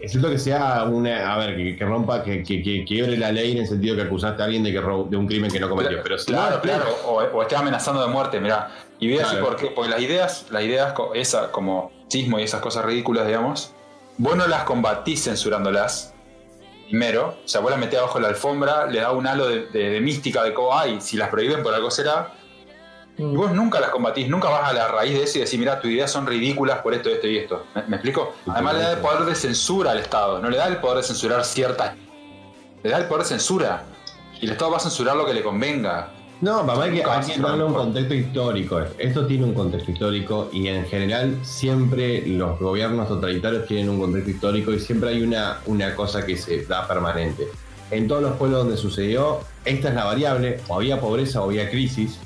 excepto 0.00 0.30
que 0.30 0.38
sea 0.38 0.84
una, 0.84 1.32
a 1.32 1.38
ver, 1.38 1.56
que, 1.56 1.76
que 1.76 1.84
rompa, 1.84 2.22
que, 2.24 2.42
que, 2.42 2.62
que 2.62 2.84
quiebre 2.84 3.16
la 3.16 3.30
ley 3.30 3.52
en 3.52 3.58
el 3.58 3.66
sentido 3.68 3.94
que 3.94 4.02
acusaste 4.02 4.42
a 4.42 4.46
alguien 4.46 4.64
de 4.64 4.72
que 4.72 4.80
de 4.80 5.16
un 5.16 5.26
crimen 5.26 5.50
que 5.50 5.60
no 5.60 5.68
cometió. 5.68 6.02
Pero 6.02 6.18
si 6.18 6.32
no, 6.32 6.38
claro, 6.38 6.60
plena. 6.60 6.78
claro, 6.80 6.96
o, 7.06 7.16
o 7.18 7.42
esté 7.42 7.54
amenazando 7.56 8.02
de 8.02 8.08
muerte, 8.08 8.40
mirá. 8.40 8.70
Y 8.98 9.08
decir 9.08 9.24
Claro. 9.26 9.44
por 9.46 9.56
qué, 9.56 9.66
porque 9.68 9.90
las 9.90 10.00
ideas, 10.00 10.46
las 10.50 10.62
ideas 10.64 10.92
esa, 11.14 11.50
como 11.52 11.90
sismo 12.08 12.38
y 12.40 12.42
esas 12.42 12.60
cosas 12.60 12.84
ridículas, 12.84 13.26
digamos, 13.26 13.72
vos 14.18 14.36
no 14.36 14.46
las 14.48 14.64
combatís 14.64 15.24
censurándolas, 15.24 16.12
primero, 16.88 17.36
o 17.44 17.48
sea, 17.48 17.60
vos 17.60 17.70
las 17.70 17.78
metés 17.80 17.98
abajo 18.00 18.18
de 18.18 18.22
la 18.22 18.28
alfombra, 18.28 18.86
le 18.86 19.00
da 19.00 19.12
un 19.12 19.26
halo 19.26 19.46
de, 19.48 19.66
de- 19.66 19.90
de 19.90 20.00
mística 20.00 20.42
de 20.42 20.52
cómo 20.52 20.76
hay, 20.76 21.00
si 21.00 21.16
las 21.16 21.28
prohíben 21.28 21.62
por 21.62 21.72
algo 21.72 21.90
será, 21.90 22.34
y 23.20 23.36
vos 23.36 23.52
nunca 23.52 23.80
las 23.80 23.90
combatís, 23.90 24.28
nunca 24.28 24.48
vas 24.48 24.70
a 24.70 24.72
la 24.72 24.88
raíz 24.88 25.12
de 25.12 25.24
eso 25.24 25.38
y 25.38 25.40
decís, 25.42 25.58
mira, 25.58 25.78
tus 25.78 25.90
ideas 25.90 26.10
son 26.10 26.26
ridículas 26.26 26.78
por 26.78 26.94
esto, 26.94 27.10
esto 27.10 27.26
y 27.26 27.36
esto. 27.36 27.66
¿Me, 27.74 27.82
me 27.82 27.96
explico? 27.96 28.34
Además 28.46 28.74
le 28.74 28.80
da 28.80 28.92
el 28.92 28.98
poder 28.98 29.24
de 29.24 29.34
censura 29.34 29.90
al 29.90 29.98
Estado, 29.98 30.40
no 30.40 30.48
le 30.48 30.56
da 30.56 30.68
el 30.68 30.78
poder 30.78 30.98
de 30.98 31.02
censurar 31.02 31.44
ciertas... 31.44 31.94
Le 32.82 32.88
da 32.88 32.96
el 32.96 33.04
poder 33.04 33.24
de 33.24 33.28
censura. 33.28 33.84
Y 34.40 34.46
el 34.46 34.52
Estado 34.52 34.70
va 34.70 34.78
a 34.78 34.80
censurar 34.80 35.14
lo 35.14 35.26
que 35.26 35.34
le 35.34 35.42
convenga. 35.42 36.08
No, 36.40 36.64
papá, 36.64 36.84
hay 36.84 36.92
que, 36.92 37.04
hay 37.04 37.26
que 37.26 37.38
darle 37.38 37.64
un 37.64 37.74
contexto 37.74 38.14
histórico. 38.14 38.80
Esto 38.96 39.26
tiene 39.26 39.44
un 39.44 39.52
contexto 39.52 39.90
histórico 39.90 40.48
y 40.50 40.68
en 40.68 40.86
general 40.86 41.38
siempre 41.42 42.26
los 42.26 42.58
gobiernos 42.58 43.08
totalitarios 43.08 43.66
tienen 43.66 43.90
un 43.90 44.00
contexto 44.00 44.30
histórico 44.30 44.72
y 44.72 44.80
siempre 44.80 45.10
hay 45.10 45.22
una, 45.22 45.58
una 45.66 45.94
cosa 45.94 46.24
que 46.24 46.38
se 46.38 46.64
da 46.64 46.88
permanente. 46.88 47.48
En 47.90 48.08
todos 48.08 48.22
los 48.22 48.36
pueblos 48.38 48.60
donde 48.60 48.78
sucedió, 48.78 49.40
esta 49.66 49.90
es 49.90 49.94
la 49.94 50.04
variable, 50.04 50.60
o 50.68 50.76
había 50.76 50.98
pobreza 50.98 51.42
o 51.42 51.50
había 51.50 51.68
crisis, 51.68 52.18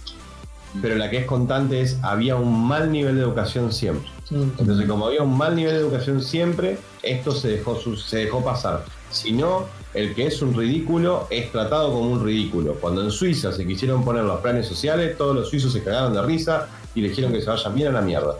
pero 0.80 0.96
la 0.96 1.10
que 1.10 1.18
es 1.18 1.26
constante 1.26 1.80
es 1.80 1.98
había 2.02 2.36
un 2.36 2.66
mal 2.66 2.90
nivel 2.90 3.16
de 3.16 3.22
educación 3.22 3.72
siempre. 3.72 4.10
Entonces, 4.30 4.88
como 4.88 5.06
había 5.06 5.22
un 5.22 5.36
mal 5.36 5.54
nivel 5.54 5.74
de 5.74 5.80
educación 5.80 6.22
siempre, 6.22 6.78
esto 7.02 7.32
se 7.32 7.48
dejó, 7.48 7.78
se 7.96 8.18
dejó 8.18 8.42
pasar. 8.42 8.84
Si 9.10 9.32
no, 9.32 9.66
el 9.92 10.14
que 10.14 10.26
es 10.26 10.42
un 10.42 10.54
ridículo 10.54 11.28
es 11.30 11.52
tratado 11.52 11.92
como 11.92 12.10
un 12.10 12.24
ridículo. 12.24 12.74
Cuando 12.74 13.02
en 13.02 13.10
Suiza 13.10 13.52
se 13.52 13.66
quisieron 13.66 14.04
poner 14.04 14.24
los 14.24 14.40
planes 14.40 14.66
sociales, 14.66 15.16
todos 15.16 15.36
los 15.36 15.48
suizos 15.48 15.72
se 15.72 15.84
cagaron 15.84 16.14
de 16.14 16.22
risa 16.22 16.68
y 16.94 17.00
le 17.00 17.10
dijeron 17.10 17.32
que 17.32 17.40
se 17.40 17.48
vayan 17.48 17.74
bien 17.74 17.88
a 17.88 17.92
la 17.92 18.00
mierda. 18.00 18.34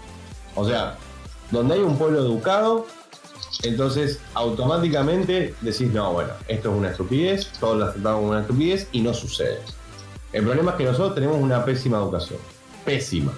O 0.57 0.67
sea, 0.67 0.97
donde 1.51 1.75
hay 1.75 1.81
un 1.81 1.97
pueblo 1.97 2.19
educado, 2.21 2.87
entonces 3.63 4.19
automáticamente 4.35 5.55
decís, 5.61 5.93
no, 5.93 6.13
bueno, 6.13 6.33
esto 6.49 6.73
es 6.73 6.77
una 6.77 6.91
estupidez, 6.91 7.53
todos 7.61 7.79
lo 7.79 7.85
aceptamos 7.85 8.19
como 8.19 8.31
una 8.33 8.41
estupidez 8.41 8.89
y 8.91 9.01
no 9.01 9.15
sucede. 9.15 9.61
El 10.35 10.45
problema 10.45 10.73
es 10.73 10.77
que 10.77 10.85
nosotros 10.85 11.15
tenemos 11.15 11.37
una 11.39 11.65
pésima 11.65 11.99
educación. 11.99 12.39
Pésima. 12.85 13.33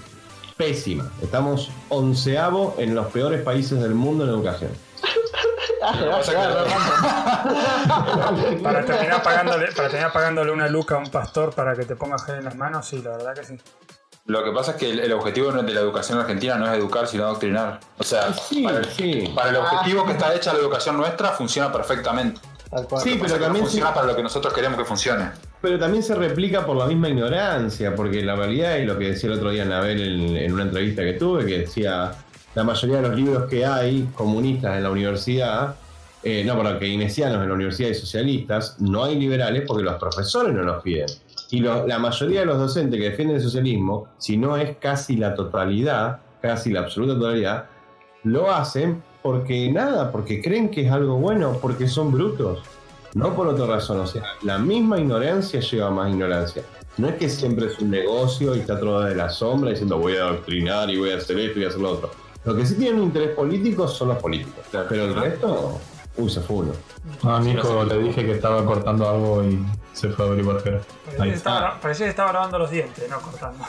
Pésima. 0.57 1.11
Estamos 1.23 1.71
onceavo 1.91 2.75
en 2.79 2.95
los 2.95 3.07
peores 3.09 3.43
países 3.43 3.79
del 3.81 3.95
mundo 3.95 4.25
en 4.25 4.31
educación. 4.31 4.71
Ah. 5.83 5.93
Para 8.63 8.85
terminar, 8.85 9.23
pagándole, 9.23 9.67
para 9.73 9.89
terminar 9.89 10.13
pagándole 10.13 10.51
una 10.51 10.69
luca 10.69 10.97
a 10.97 10.99
un 10.99 11.11
pastor 11.11 11.55
para 11.55 11.75
que 11.77 11.85
te 11.85 11.97
ponga 11.97 12.19
gel 12.19 12.37
en 12.37 12.45
las 12.45 12.57
manos, 12.57 12.87
sí, 12.89 13.01
la 13.03 13.11
verdad 13.17 13.35
que 13.35 13.45
sí. 13.45 13.59
Lo 14.25 14.43
que 14.43 14.51
pasa 14.51 14.73
es 14.73 14.77
que 14.79 14.91
el, 14.91 14.99
el 15.01 15.13
objetivo 15.13 15.53
de 15.53 15.73
la 15.73 15.81
educación 15.81 16.19
argentina 16.19 16.57
no 16.57 16.67
es 16.67 16.77
educar, 16.79 17.07
sino 17.07 17.25
adoctrinar. 17.25 17.79
O 17.99 18.03
sea, 18.03 18.33
Sí, 18.33 18.63
para, 18.65 18.79
el, 18.79 18.85
sí. 18.87 19.33
para 19.35 19.51
el 19.51 19.57
objetivo 19.57 20.05
que 20.05 20.13
está 20.13 20.35
hecha 20.35 20.53
la 20.53 20.59
educación 20.59 20.97
nuestra, 20.97 21.31
funciona 21.31 21.71
perfectamente. 21.71 22.41
Sí, 23.03 23.19
pero 23.23 23.39
también 23.39 23.65
funciona 23.65 23.91
sí- 23.91 23.95
para 23.95 24.07
lo 24.09 24.17
que 24.17 24.23
nosotros 24.25 24.53
queremos 24.53 24.77
que 24.79 24.85
funcione. 24.85 25.31
Pero 25.67 25.81
también 25.81 26.05
se 26.05 26.15
replica 26.15 26.65
por 26.65 26.77
la 26.77 26.87
misma 26.87 27.09
ignorancia, 27.09 27.93
porque 27.97 28.23
la 28.23 28.37
realidad 28.37 28.79
es 28.79 28.87
lo 28.87 28.97
que 28.97 29.07
decía 29.09 29.31
el 29.31 29.37
otro 29.37 29.51
día 29.51 29.65
Nabel 29.65 30.37
en, 30.37 30.53
una 30.53 30.63
entrevista 30.63 31.03
que 31.03 31.15
tuve, 31.15 31.45
que 31.45 31.59
decía 31.59 32.13
la 32.55 32.63
mayoría 32.63 32.99
de 32.99 33.09
los 33.09 33.17
libros 33.17 33.51
que 33.51 33.67
hay 33.67 34.09
comunistas 34.15 34.77
en 34.77 34.85
la 34.85 34.91
universidad, 34.93 35.75
eh, 36.23 36.45
no, 36.45 36.57
perdón, 36.57 36.79
keynesianos 36.79 37.43
en 37.43 37.49
la 37.49 37.55
universidad 37.57 37.89
y 37.89 37.95
socialistas, 37.95 38.77
no 38.79 39.03
hay 39.03 39.19
liberales 39.19 39.65
porque 39.67 39.83
los 39.83 39.97
profesores 39.97 40.55
no 40.55 40.63
los 40.63 40.81
piden. 40.85 41.07
Y 41.51 41.59
la 41.59 41.99
mayoría 41.99 42.41
de 42.41 42.47
los 42.47 42.59
docentes 42.59 43.01
que 43.01 43.11
defienden 43.11 43.39
el 43.39 43.43
socialismo, 43.43 44.07
si 44.19 44.37
no 44.37 44.57
es 44.57 44.77
casi 44.77 45.17
la 45.17 45.35
totalidad, 45.35 46.21
casi 46.41 46.71
la 46.71 46.83
absoluta 46.83 47.15
totalidad, 47.15 47.65
lo 48.23 48.53
hacen 48.53 49.03
porque 49.21 49.69
nada, 49.73 50.13
porque 50.13 50.41
creen 50.41 50.71
que 50.71 50.87
es 50.87 50.93
algo 50.93 51.17
bueno, 51.17 51.59
porque 51.61 51.89
son 51.89 52.13
brutos. 52.13 52.61
No 53.15 53.35
por 53.35 53.49
otra 53.49 53.67
razón, 53.67 54.01
o 54.01 54.07
sea, 54.07 54.23
la 54.43 54.59
misma 54.59 54.99
ignorancia 54.99 55.61
lleva 55.61 55.89
a 55.89 55.91
más 55.91 56.11
ignorancia. 56.11 56.63
No 56.99 57.09
es 57.09 57.17
que 57.17 57.29
siempre 57.29 57.67
es 57.67 57.79
un 57.79 57.91
negocio 57.91 58.55
y 58.55 58.61
está 58.61 58.79
todo 58.81 59.01
de 59.01 59.15
la 59.15 59.29
sombra 59.29 59.71
diciendo 59.71 59.99
voy 59.99 60.17
a 60.17 60.25
adoctrinar 60.25 60.91
y 60.91 60.99
voy 60.99 61.11
a 61.11 61.17
hacer 61.17 61.39
esto 61.39 61.53
y 61.53 61.55
voy 61.55 61.65
a 61.65 61.69
hacer 61.69 61.81
lo 61.81 61.91
otro. 61.91 62.11
Lo 62.45 62.57
que 62.57 62.65
sí 62.65 62.77
tienen 62.77 63.01
un 63.01 63.07
interés 63.09 63.31
político 63.31 63.89
son 63.89 64.09
los 64.09 64.19
políticos. 64.19 64.65
Pero 64.71 65.05
el 65.05 65.15
resto, 65.15 65.79
uy, 66.17 66.31
se 66.31 66.41
fue 66.41 66.57
uno. 66.57 66.73
No, 67.23 67.41
Nico, 67.41 67.85
le 67.85 67.99
dije 67.99 68.25
que 68.25 68.33
estaba 68.33 68.65
cortando 68.65 69.09
algo 69.09 69.45
y 69.45 69.67
se 69.93 70.09
fue 70.11 70.25
a 70.25 70.29
averiguar 70.29 70.63
qué 70.63 70.69
era. 70.71 70.81
Parecía 71.05 71.25
que, 71.25 71.35
estaba, 71.35 71.81
parecía 71.81 72.07
que 72.07 72.11
estaba 72.11 72.33
lavando 72.33 72.59
los 72.59 72.71
dientes, 72.71 73.11
no 73.11 73.19
cortando. 73.21 73.65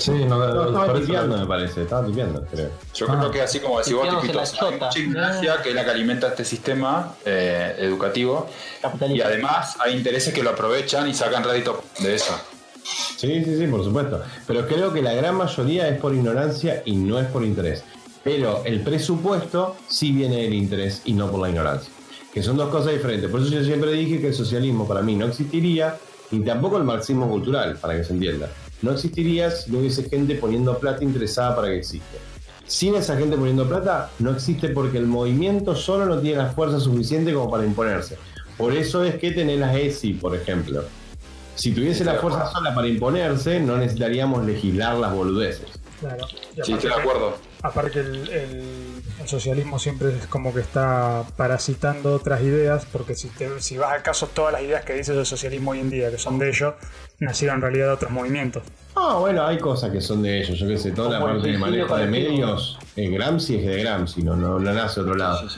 Sí, 0.00 0.10
no, 0.24 0.38
No, 0.38 0.66
estaba 0.66 0.86
por 0.86 1.02
eso- 1.02 1.26
me 1.26 1.46
parece, 1.46 1.82
estaba 1.82 2.06
tipeando, 2.06 2.44
creo. 2.50 2.70
Yo 2.94 3.06
Ah. 3.08 3.18
creo 3.18 3.30
que 3.30 3.42
así 3.42 3.60
como 3.60 3.78
decís 3.78 3.92
vos, 3.94 4.08
Tipito, 4.08 4.40
hay 4.40 4.78
mucha 4.78 4.98
ignorancia 4.98 5.62
que 5.62 5.68
es 5.70 5.74
la 5.74 5.84
que 5.84 5.90
alimenta 5.90 6.28
este 6.28 6.44
sistema 6.44 7.14
eh, 7.26 7.76
educativo 7.78 8.48
y 9.08 9.20
además 9.20 9.76
hay 9.80 9.96
intereses 9.96 10.32
que 10.32 10.42
lo 10.42 10.50
aprovechan 10.50 11.08
y 11.08 11.14
sacan 11.14 11.44
rédito 11.44 11.82
de 12.00 12.14
eso. 12.14 12.32
Sí, 13.18 13.44
sí, 13.44 13.58
sí, 13.58 13.66
por 13.66 13.84
supuesto. 13.84 14.22
Pero 14.46 14.66
creo 14.66 14.92
que 14.92 15.02
la 15.02 15.12
gran 15.12 15.34
mayoría 15.36 15.86
es 15.88 16.00
por 16.00 16.14
ignorancia 16.14 16.82
y 16.86 16.96
no 16.96 17.18
es 17.20 17.26
por 17.26 17.44
interés. 17.44 17.84
Pero 18.24 18.62
el 18.64 18.80
presupuesto 18.80 19.76
sí 19.88 20.12
viene 20.12 20.42
del 20.42 20.54
interés 20.54 21.02
y 21.04 21.12
no 21.12 21.30
por 21.30 21.40
la 21.40 21.50
ignorancia. 21.50 21.92
Que 22.32 22.42
son 22.42 22.56
dos 22.56 22.70
cosas 22.70 22.92
diferentes. 22.92 23.30
Por 23.30 23.40
eso 23.40 23.50
yo 23.50 23.62
siempre 23.64 23.92
dije 23.92 24.20
que 24.20 24.28
el 24.28 24.34
socialismo 24.34 24.86
para 24.88 25.02
mí 25.02 25.14
no 25.16 25.26
existiría, 25.26 25.96
ni 26.30 26.44
tampoco 26.44 26.76
el 26.78 26.84
marxismo 26.84 27.28
cultural, 27.28 27.76
para 27.80 27.96
que 27.96 28.04
se 28.04 28.12
entienda. 28.12 28.48
No 28.82 28.92
existiría 28.92 29.50
si 29.50 29.70
no 29.70 29.78
hubiese 29.78 30.08
gente 30.08 30.34
poniendo 30.36 30.78
plata 30.78 31.04
interesada 31.04 31.54
para 31.56 31.68
que 31.68 31.78
exista. 31.78 32.16
Sin 32.66 32.94
esa 32.94 33.16
gente 33.16 33.36
poniendo 33.36 33.68
plata, 33.68 34.10
no 34.20 34.30
existe 34.30 34.68
porque 34.68 34.98
el 34.98 35.06
movimiento 35.06 35.74
solo 35.74 36.06
no 36.06 36.18
tiene 36.20 36.38
la 36.38 36.50
fuerza 36.50 36.78
suficiente 36.80 37.32
como 37.34 37.50
para 37.50 37.64
imponerse. 37.64 38.16
Por 38.56 38.72
eso 38.76 39.02
es 39.04 39.16
que 39.16 39.32
tenés 39.32 39.58
las 39.58 39.74
ESI, 39.74 40.14
por 40.14 40.34
ejemplo. 40.36 40.84
Si 41.56 41.72
tuviese 41.72 42.04
la 42.04 42.14
fuerza 42.14 42.50
sola 42.52 42.74
para 42.74 42.86
imponerse, 42.86 43.58
no 43.60 43.76
necesitaríamos 43.76 44.46
legislar 44.46 44.96
las 44.96 45.12
boludeces. 45.12 45.66
Claro. 45.98 46.26
Sí, 46.62 46.72
estoy 46.72 46.90
de 46.90 46.94
acuerdo. 46.96 47.36
Aparte 47.62 48.00
el, 48.00 48.28
el- 48.30 48.62
el 49.20 49.28
socialismo 49.28 49.78
siempre 49.78 50.08
es 50.16 50.26
como 50.26 50.52
que 50.54 50.60
está 50.60 51.24
parasitando 51.36 52.14
otras 52.14 52.40
ideas, 52.42 52.86
porque 52.90 53.14
si, 53.14 53.28
te- 53.28 53.60
si 53.60 53.76
vas 53.76 53.92
al 53.92 54.02
caso, 54.02 54.28
todas 54.28 54.52
las 54.52 54.62
ideas 54.62 54.84
que 54.84 54.94
dice 54.94 55.12
el 55.12 55.26
socialismo 55.26 55.72
hoy 55.72 55.80
en 55.80 55.90
día, 55.90 56.10
que 56.10 56.18
son 56.18 56.38
de 56.38 56.48
ellos, 56.48 56.74
nacieron 57.18 57.56
en 57.56 57.62
realidad 57.62 57.86
de 57.88 57.92
otros 57.92 58.10
movimientos. 58.10 58.62
Ah, 58.96 59.18
bueno, 59.20 59.46
hay 59.46 59.58
cosas 59.58 59.90
que 59.92 60.00
son 60.00 60.22
de 60.22 60.40
ellos. 60.40 60.58
Yo 60.58 60.66
qué 60.66 60.78
sé, 60.78 60.92
toda 60.92 61.18
la 61.18 61.24
parte 61.24 61.48
de 61.48 61.58
manejo 61.58 61.96
de 61.96 62.06
medios, 62.06 62.78
eh, 62.96 63.08
Gramsci 63.10 63.56
es 63.56 63.66
de 63.66 63.82
Gramsci, 63.82 64.22
no, 64.22 64.36
no, 64.36 64.58
no 64.58 64.72
nace 64.72 64.96
de 65.00 65.06
otro 65.06 65.14
lado. 65.16 65.48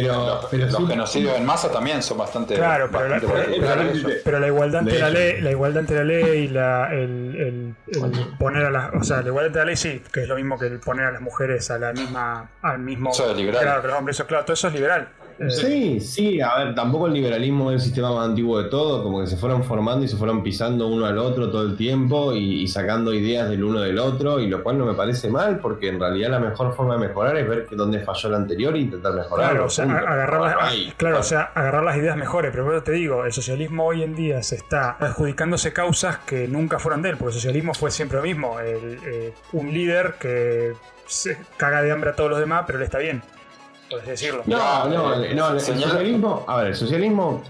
Pero, 0.00 0.40
pero 0.50 0.66
Los 0.66 0.76
sí- 0.76 0.86
genocidios 0.86 1.36
en 1.36 1.44
masa 1.44 1.70
también 1.70 2.02
son 2.02 2.18
bastante. 2.18 2.54
Claro, 2.54 2.88
pero 2.90 3.08
la, 3.08 3.14
bastante 3.16 3.26
pero- 3.34 3.44
particulares. 3.46 4.02
pero- 4.04 4.20
pero 4.24 4.38
la 4.40 4.46
igualdad 4.46 4.80
ante 4.80 4.98
la 4.98 5.10
ley, 5.10 5.40
la 5.40 5.50
igualdad 5.50 5.80
ante 5.80 5.94
la 5.94 6.04
ley 6.04 6.24
y 6.38 6.48
la, 6.48 6.88
el, 6.92 7.74
el- 7.88 8.02
el 8.02 8.36
poner 8.38 8.64
a 8.66 8.70
las, 8.70 8.94
o 8.94 9.04
sea, 9.04 9.20
la 9.22 9.28
igualdad 9.28 9.46
ante 9.48 9.58
la 9.60 9.64
ley 9.66 9.76
sí, 9.76 10.02
que 10.12 10.22
es 10.22 10.28
lo 10.28 10.36
mismo 10.36 10.58
que 10.58 10.66
el 10.66 10.78
poner 10.80 11.06
a 11.06 11.10
las 11.12 11.20
mujeres 11.20 11.70
a 11.70 11.78
la 11.78 11.92
misma, 11.92 12.50
al 12.62 12.78
mismo 12.78 13.10
Eso 13.10 13.30
es 13.30 13.36
liberal. 13.36 13.62
grado 13.62 13.82
que 13.82 13.88
los 13.88 13.96
hombres, 13.98 14.16
eso 14.16 14.26
claro, 14.26 14.44
todo 14.44 14.54
eso 14.54 14.68
es 14.68 14.74
liberal. 14.74 15.08
Sí, 15.48 16.00
sí, 16.00 16.40
a 16.40 16.56
ver, 16.58 16.74
tampoco 16.74 17.06
el 17.06 17.14
liberalismo 17.14 17.70
es 17.70 17.76
el 17.76 17.80
sistema 17.80 18.12
más 18.12 18.28
antiguo 18.28 18.62
de 18.62 18.68
todo, 18.68 19.02
como 19.02 19.20
que 19.20 19.26
se 19.26 19.36
fueron 19.36 19.64
formando 19.64 20.04
y 20.04 20.08
se 20.08 20.16
fueron 20.16 20.42
pisando 20.42 20.88
uno 20.88 21.06
al 21.06 21.18
otro 21.18 21.50
todo 21.50 21.62
el 21.62 21.76
tiempo 21.76 22.32
y, 22.32 22.62
y 22.62 22.68
sacando 22.68 23.12
ideas 23.12 23.48
del 23.48 23.64
uno 23.64 23.80
del 23.80 23.98
otro, 23.98 24.40
y 24.40 24.46
lo 24.46 24.62
cual 24.62 24.78
no 24.78 24.86
me 24.86 24.94
parece 24.94 25.28
mal, 25.28 25.58
porque 25.58 25.88
en 25.88 26.00
realidad 26.00 26.30
la 26.30 26.40
mejor 26.40 26.74
forma 26.74 26.94
de 26.94 27.08
mejorar 27.08 27.36
es 27.36 27.48
ver 27.48 27.66
que 27.66 27.76
dónde 27.76 28.00
falló 28.00 28.28
el 28.28 28.34
anterior 28.34 28.74
e 28.76 28.80
intentar 28.80 29.14
mejorarlo. 29.14 29.52
Claro, 29.52 29.66
o 29.66 29.70
sea, 29.70 29.84
agarrar 29.84 30.40
las, 30.40 30.94
claro, 30.96 31.18
o 31.18 31.22
sea, 31.22 31.50
agarrar 31.54 31.84
las 31.84 31.96
ideas 31.96 32.16
mejores, 32.16 32.50
pero 32.52 32.70
eso 32.72 32.82
te 32.82 32.92
digo, 32.92 33.24
el 33.24 33.32
socialismo 33.32 33.86
hoy 33.86 34.02
en 34.02 34.14
día 34.14 34.42
se 34.42 34.56
está 34.56 34.92
adjudicándose 34.92 35.72
causas 35.72 36.18
que 36.18 36.48
nunca 36.48 36.78
fueron 36.78 37.02
de 37.02 37.10
él, 37.10 37.16
porque 37.16 37.34
el 37.34 37.40
socialismo 37.40 37.74
fue 37.74 37.90
siempre 37.90 38.18
lo 38.18 38.22
mismo, 38.24 38.60
el, 38.60 38.98
eh, 39.06 39.34
un 39.52 39.72
líder 39.72 40.14
que 40.20 40.72
se 41.06 41.38
caga 41.56 41.82
de 41.82 41.92
hambre 41.92 42.10
a 42.10 42.14
todos 42.14 42.30
los 42.30 42.38
demás, 42.38 42.64
pero 42.66 42.78
él 42.78 42.84
está 42.84 42.98
bien, 42.98 43.22
por 43.92 44.04
decirlo. 44.04 44.42
No, 44.46 44.88
no, 44.88 45.22
Eh, 45.22 45.34
no, 45.34 45.50
el 45.50 45.60
socialismo, 45.60 46.44
a 46.48 46.56
ver, 46.58 46.66
el 46.68 46.74
socialismo, 46.76 47.42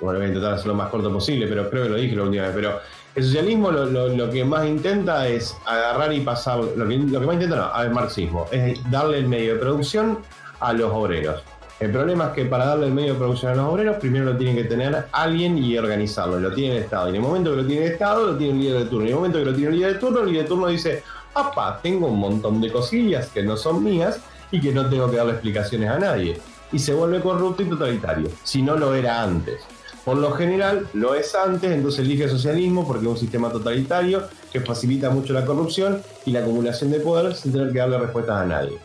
bueno, 0.00 0.18
voy 0.18 0.26
a 0.26 0.28
intentar 0.28 0.54
hacerlo 0.54 0.72
lo 0.74 0.78
más 0.78 0.90
corto 0.90 1.12
posible, 1.12 1.46
pero 1.46 1.68
creo 1.70 1.84
que 1.84 1.88
lo 1.88 1.96
dije 1.96 2.14
la 2.16 2.22
última 2.22 2.42
vez, 2.44 2.52
pero 2.54 2.78
el 3.14 3.24
socialismo 3.24 3.70
lo, 3.70 3.86
lo- 3.86 4.08
lo 4.08 4.30
que 4.30 4.44
más 4.44 4.66
intenta 4.66 5.26
es 5.28 5.56
agarrar 5.66 6.12
y 6.12 6.20
pasar, 6.20 6.58
lo 6.58 6.88
que, 6.88 6.96
lo 6.98 7.20
que 7.20 7.26
más 7.26 7.34
intenta 7.34 7.56
no, 7.56 7.72
al 7.72 7.90
marxismo, 7.90 8.46
es 8.50 8.78
darle 8.90 9.18
el 9.18 9.28
medio 9.28 9.54
de 9.54 9.60
producción 9.60 10.18
a 10.60 10.72
los 10.72 10.90
obreros. 10.92 11.42
El 11.80 11.90
problema 11.90 12.26
es 12.26 12.30
que 12.32 12.44
para 12.44 12.66
darle 12.66 12.86
el 12.86 12.92
medio 12.92 13.14
de 13.14 13.18
producción 13.18 13.52
a 13.52 13.54
los 13.56 13.66
obreros, 13.66 13.96
primero 13.96 14.24
lo 14.24 14.36
tiene 14.36 14.54
que 14.62 14.64
tener 14.68 15.06
alguien 15.12 15.58
y 15.58 15.76
organizarlo, 15.76 16.38
lo 16.38 16.52
tiene 16.52 16.76
el 16.76 16.82
Estado. 16.84 17.06
Y 17.08 17.10
en 17.10 17.16
el 17.16 17.20
momento 17.22 17.50
que 17.50 17.56
lo 17.56 17.66
tiene 17.66 17.86
el 17.86 17.92
Estado, 17.92 18.26
lo 18.26 18.36
tiene 18.36 18.52
el 18.54 18.58
líder 18.60 18.78
de 18.78 18.84
turno. 18.86 19.04
Y 19.04 19.08
en 19.08 19.10
el 19.10 19.16
momento 19.16 19.38
que 19.40 19.44
lo 19.44 19.54
tiene 19.54 19.70
el 19.70 19.76
líder 19.76 19.92
de 19.94 19.98
turno, 19.98 20.20
el 20.20 20.26
líder 20.26 20.42
de 20.42 20.48
turno 20.48 20.66
dice, 20.68 21.02
papá, 21.32 21.80
tengo 21.82 22.06
un 22.06 22.18
montón 22.20 22.60
de 22.60 22.70
cosillas 22.70 23.28
que 23.28 23.42
no 23.42 23.56
son 23.56 23.82
mías 23.82 24.20
y 24.54 24.60
que 24.60 24.72
no 24.72 24.88
tengo 24.88 25.10
que 25.10 25.16
darle 25.16 25.32
explicaciones 25.32 25.90
a 25.90 25.98
nadie. 25.98 26.38
Y 26.70 26.78
se 26.78 26.94
vuelve 26.94 27.20
corrupto 27.20 27.62
y 27.62 27.68
totalitario, 27.68 28.30
si 28.44 28.62
no 28.62 28.76
lo 28.76 28.94
era 28.94 29.22
antes. 29.22 29.60
Por 30.04 30.18
lo 30.18 30.30
general 30.32 30.86
lo 30.92 31.14
es 31.14 31.34
antes, 31.34 31.72
entonces 31.72 32.00
elige 32.00 32.24
el 32.24 32.30
socialismo 32.30 32.86
porque 32.86 33.04
es 33.04 33.10
un 33.10 33.16
sistema 33.16 33.50
totalitario 33.50 34.22
que 34.52 34.60
facilita 34.60 35.10
mucho 35.10 35.32
la 35.32 35.44
corrupción 35.44 36.02
y 36.24 36.30
la 36.30 36.40
acumulación 36.40 36.92
de 36.92 37.00
poder 37.00 37.34
sin 37.34 37.52
tener 37.52 37.72
que 37.72 37.78
darle 37.78 37.98
respuestas 37.98 38.42
a 38.42 38.44
nadie. 38.44 38.78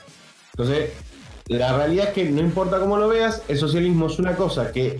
Entonces, 0.53 0.91
la 1.47 1.77
realidad 1.77 2.07
es 2.07 2.13
que 2.13 2.29
no 2.29 2.41
importa 2.41 2.79
cómo 2.79 2.97
lo 2.97 3.07
veas, 3.07 3.43
el 3.47 3.57
socialismo 3.57 4.07
es 4.07 4.17
una 4.17 4.35
cosa 4.35 4.71
que, 4.71 4.99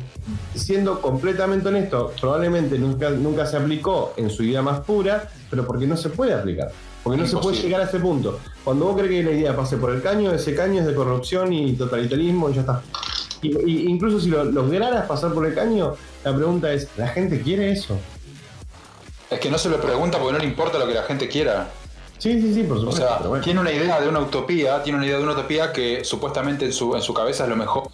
siendo 0.53 1.01
completamente 1.01 1.69
honesto, 1.69 2.13
probablemente 2.19 2.77
nunca, 2.77 3.09
nunca 3.09 3.47
se 3.47 3.57
aplicó 3.57 4.13
en 4.17 4.29
su 4.29 4.43
idea 4.43 4.61
más 4.61 4.81
pura, 4.81 5.29
pero 5.49 5.65
porque 5.65 5.87
no 5.87 5.97
se 5.97 6.09
puede 6.09 6.33
aplicar. 6.33 6.71
Porque 7.17 7.21
no 7.23 7.27
se 7.27 7.37
puede 7.37 7.57
llegar 7.61 7.81
a 7.81 7.85
ese 7.85 7.99
punto. 7.99 8.39
Cuando 8.63 8.85
vos 8.85 8.95
crees 8.97 9.11
que 9.11 9.23
la 9.23 9.37
idea 9.37 9.55
pase 9.55 9.77
por 9.77 9.91
el 9.91 10.01
caño, 10.01 10.31
ese 10.33 10.55
caño 10.55 10.81
es 10.81 10.87
de 10.87 10.95
corrupción 10.95 11.51
y 11.53 11.73
totalitarismo 11.73 12.49
y 12.49 12.53
ya 12.55 12.61
está. 12.61 12.81
Y, 13.41 13.47
y- 13.69 13.87
incluso 13.87 14.19
si 14.19 14.29
lo, 14.29 14.43
lograras 14.43 15.05
pasar 15.07 15.33
por 15.33 15.45
el 15.45 15.53
caño, 15.55 15.95
la 16.23 16.35
pregunta 16.35 16.71
es, 16.73 16.87
¿la 16.97 17.07
gente 17.07 17.41
quiere 17.41 17.71
eso? 17.71 17.97
Es 19.29 19.39
que 19.39 19.49
no 19.49 19.57
se 19.57 19.69
lo 19.69 19.79
pregunta 19.79 20.17
porque 20.17 20.33
no 20.33 20.39
le 20.39 20.45
importa 20.45 20.77
lo 20.79 20.87
que 20.87 20.93
la 20.93 21.03
gente 21.03 21.27
quiera. 21.29 21.69
Sí, 22.17 22.41
sí, 22.41 22.53
sí, 22.53 22.63
por 22.63 22.77
O 22.77 22.79
supuesto. 22.81 23.05
sea, 23.07 23.17
pero 23.19 23.29
bueno. 23.29 23.43
tiene 23.43 23.59
una 23.61 23.71
idea 23.71 24.01
de 24.01 24.09
una 24.09 24.19
utopía, 24.19 24.83
tiene 24.83 24.97
una 24.97 25.05
idea 25.07 25.17
de 25.17 25.23
una 25.23 25.33
utopía 25.33 25.71
que 25.71 26.03
supuestamente 26.03 26.65
en 26.65 26.73
su, 26.73 26.95
en 26.95 27.01
su 27.01 27.13
cabeza 27.13 27.43
es 27.43 27.49
lo 27.49 27.55
mejor. 27.55 27.89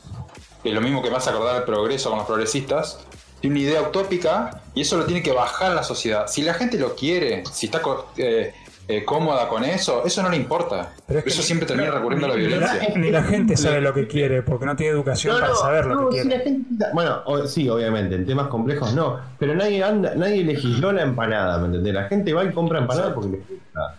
Es 0.64 0.74
lo 0.74 0.82
mismo 0.82 1.04
que 1.04 1.10
hace 1.10 1.30
acordar 1.30 1.58
el 1.58 1.64
progreso 1.64 2.10
con 2.10 2.18
los 2.18 2.26
progresistas. 2.28 3.00
Tiene 3.40 3.58
una 3.60 3.66
idea 3.70 3.82
utópica 3.84 4.64
y 4.74 4.82
eso 4.82 4.98
lo 4.98 5.06
tiene 5.06 5.22
que 5.22 5.32
bajar 5.32 5.76
la 5.76 5.84
sociedad. 5.84 6.26
Si 6.28 6.42
la 6.42 6.56
gente 6.56 6.80
lo 6.80 6.96
quiere, 6.96 7.44
si 7.52 7.68
está 7.68 7.82
eh, 8.18 8.56
eh, 8.88 9.04
cómoda 9.04 9.48
con 9.48 9.64
eso, 9.64 10.04
eso 10.06 10.22
no 10.22 10.30
le 10.30 10.38
importa. 10.38 10.94
Pero 11.08 11.20
es 11.20 11.24
que- 11.26 11.30
eso 11.32 11.42
siempre 11.42 11.68
termina 11.68 11.92
recurriendo 11.92 12.28
a 12.28 12.30
la 12.30 12.36
violencia. 12.36 12.94
ni 12.96 13.10
la 13.12 13.24
gente 13.24 13.58
sabe 13.58 13.82
lo 13.82 13.94
que 13.94 14.08
quiere, 14.08 14.42
porque 14.44 14.66
no 14.66 14.76
tiene 14.76 14.94
educación 14.94 15.40
para 15.40 15.56
saber 15.56 15.86
lo 15.88 15.96
no, 15.96 16.10
que 16.10 16.22
quiere. 16.22 16.38
la 16.38 16.44
gente- 16.44 16.86
bueno, 16.94 17.22
o- 17.26 17.46
sí, 17.48 17.68
obviamente, 17.70 18.16
en 18.16 18.26
temas 18.26 18.48
complejos 18.48 18.94
no, 18.94 19.20
pero 19.40 19.56
nadie 19.56 19.84
anda, 19.84 20.14
nadie 20.16 20.44
legisló 20.44 20.92
la 20.92 21.02
empanada, 21.04 21.58
¿me 21.60 21.66
entendés? 21.68 21.94
La 21.94 22.04
gente 22.08 22.34
va 22.34 22.44
y 22.44 22.52
compra 22.52 22.80
empanada 22.80 23.14
porque 23.14 23.30
le 23.32 23.38
gusta. 23.38 23.96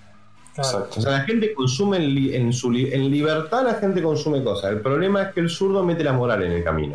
Claro. 0.54 0.88
O 0.96 1.00
sea, 1.00 1.10
la 1.12 1.20
gente 1.20 1.52
consume 1.52 1.98
en, 1.98 2.14
li- 2.14 2.34
en 2.34 2.52
su 2.52 2.70
li- 2.70 2.90
en 2.92 3.10
libertad, 3.10 3.62
la 3.64 3.74
gente 3.74 4.02
consume 4.02 4.42
cosas. 4.42 4.70
El 4.70 4.80
problema 4.80 5.22
es 5.22 5.34
que 5.34 5.40
el 5.40 5.50
zurdo 5.50 5.82
mete 5.82 6.02
la 6.02 6.12
moral 6.14 6.42
en 6.44 6.52
el 6.52 6.64
camino. 6.64 6.94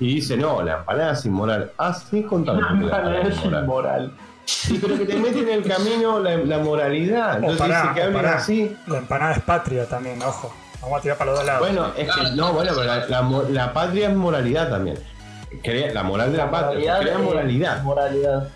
Y 0.00 0.14
dice, 0.14 0.36
no, 0.38 0.62
la 0.62 0.78
empanada 0.78 1.12
es 1.12 1.26
inmoral. 1.26 1.72
Ah, 1.76 1.92
sí, 1.92 2.22
contame. 2.22 2.62
la 2.62 2.68
empanada 2.70 3.20
es 3.20 3.44
inmoral. 3.44 4.12
Sí, 4.44 4.78
pero 4.80 4.98
que 4.98 5.04
te 5.06 5.16
mete 5.16 5.40
en 5.40 5.48
el 5.48 5.62
camino 5.64 6.18
la, 6.18 6.36
la 6.36 6.58
moralidad. 6.58 7.36
Entonces 7.36 7.58
pará, 7.58 7.82
dice 7.82 7.94
que 7.94 8.02
hablen 8.02 8.22
pará. 8.22 8.36
así. 8.36 8.76
La 8.86 8.98
empanada 8.98 9.32
es 9.34 9.42
patria 9.42 9.88
también, 9.88 10.22
ojo. 10.22 10.52
Vamos 10.80 10.98
a 10.98 11.02
tirar 11.02 11.16
para 11.18 11.30
los 11.30 11.38
dos 11.40 11.46
lados. 11.46 11.60
Bueno, 11.68 11.86
es 11.96 12.10
que 12.12 12.36
no, 12.36 12.52
bueno, 12.52 12.72
pero 12.74 12.84
la, 12.84 13.06
la 13.06 13.42
la 13.50 13.72
patria 13.72 14.08
es 14.08 14.16
moralidad 14.16 14.68
también. 14.70 14.98
Crea- 15.62 15.92
la 15.92 16.02
moral 16.02 16.32
de 16.32 16.38
la, 16.38 16.50
patria. 16.50 16.98
Crea 16.98 17.12
es 17.14 17.20
moralidad. 17.20 17.82
Moralidad. 17.82 18.48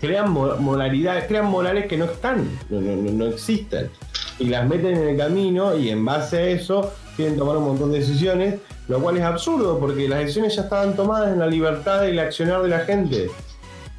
crean 0.00 0.30
mo- 0.30 0.56
moralidad, 0.56 1.26
crean 1.26 1.46
morales 1.46 1.86
que 1.86 1.96
no 1.96 2.04
están, 2.06 2.48
no, 2.70 2.80
no- 2.80 2.96
no- 2.96 3.10
no 3.12 3.26
existen. 3.26 3.90
Y 4.38 4.46
las 4.46 4.66
meten 4.66 4.96
en 4.96 5.08
el 5.08 5.16
camino 5.16 5.76
y 5.76 5.90
en 5.90 6.04
base 6.04 6.36
a 6.38 6.42
eso 6.46 6.92
quieren 7.16 7.36
tomar 7.36 7.56
un 7.56 7.64
montón 7.64 7.92
de 7.92 8.00
decisiones, 8.00 8.56
lo 8.88 8.98
cual 9.00 9.16
es 9.16 9.22
absurdo 9.24 9.78
porque 9.78 10.08
las 10.08 10.18
decisiones 10.20 10.56
ya 10.56 10.62
estaban 10.62 10.94
tomadas 10.96 11.32
en 11.32 11.38
la 11.38 11.46
libertad 11.46 12.04
y 12.04 12.10
el 12.10 12.18
accionar 12.18 12.62
de 12.62 12.68
la 12.68 12.80
gente. 12.80 13.30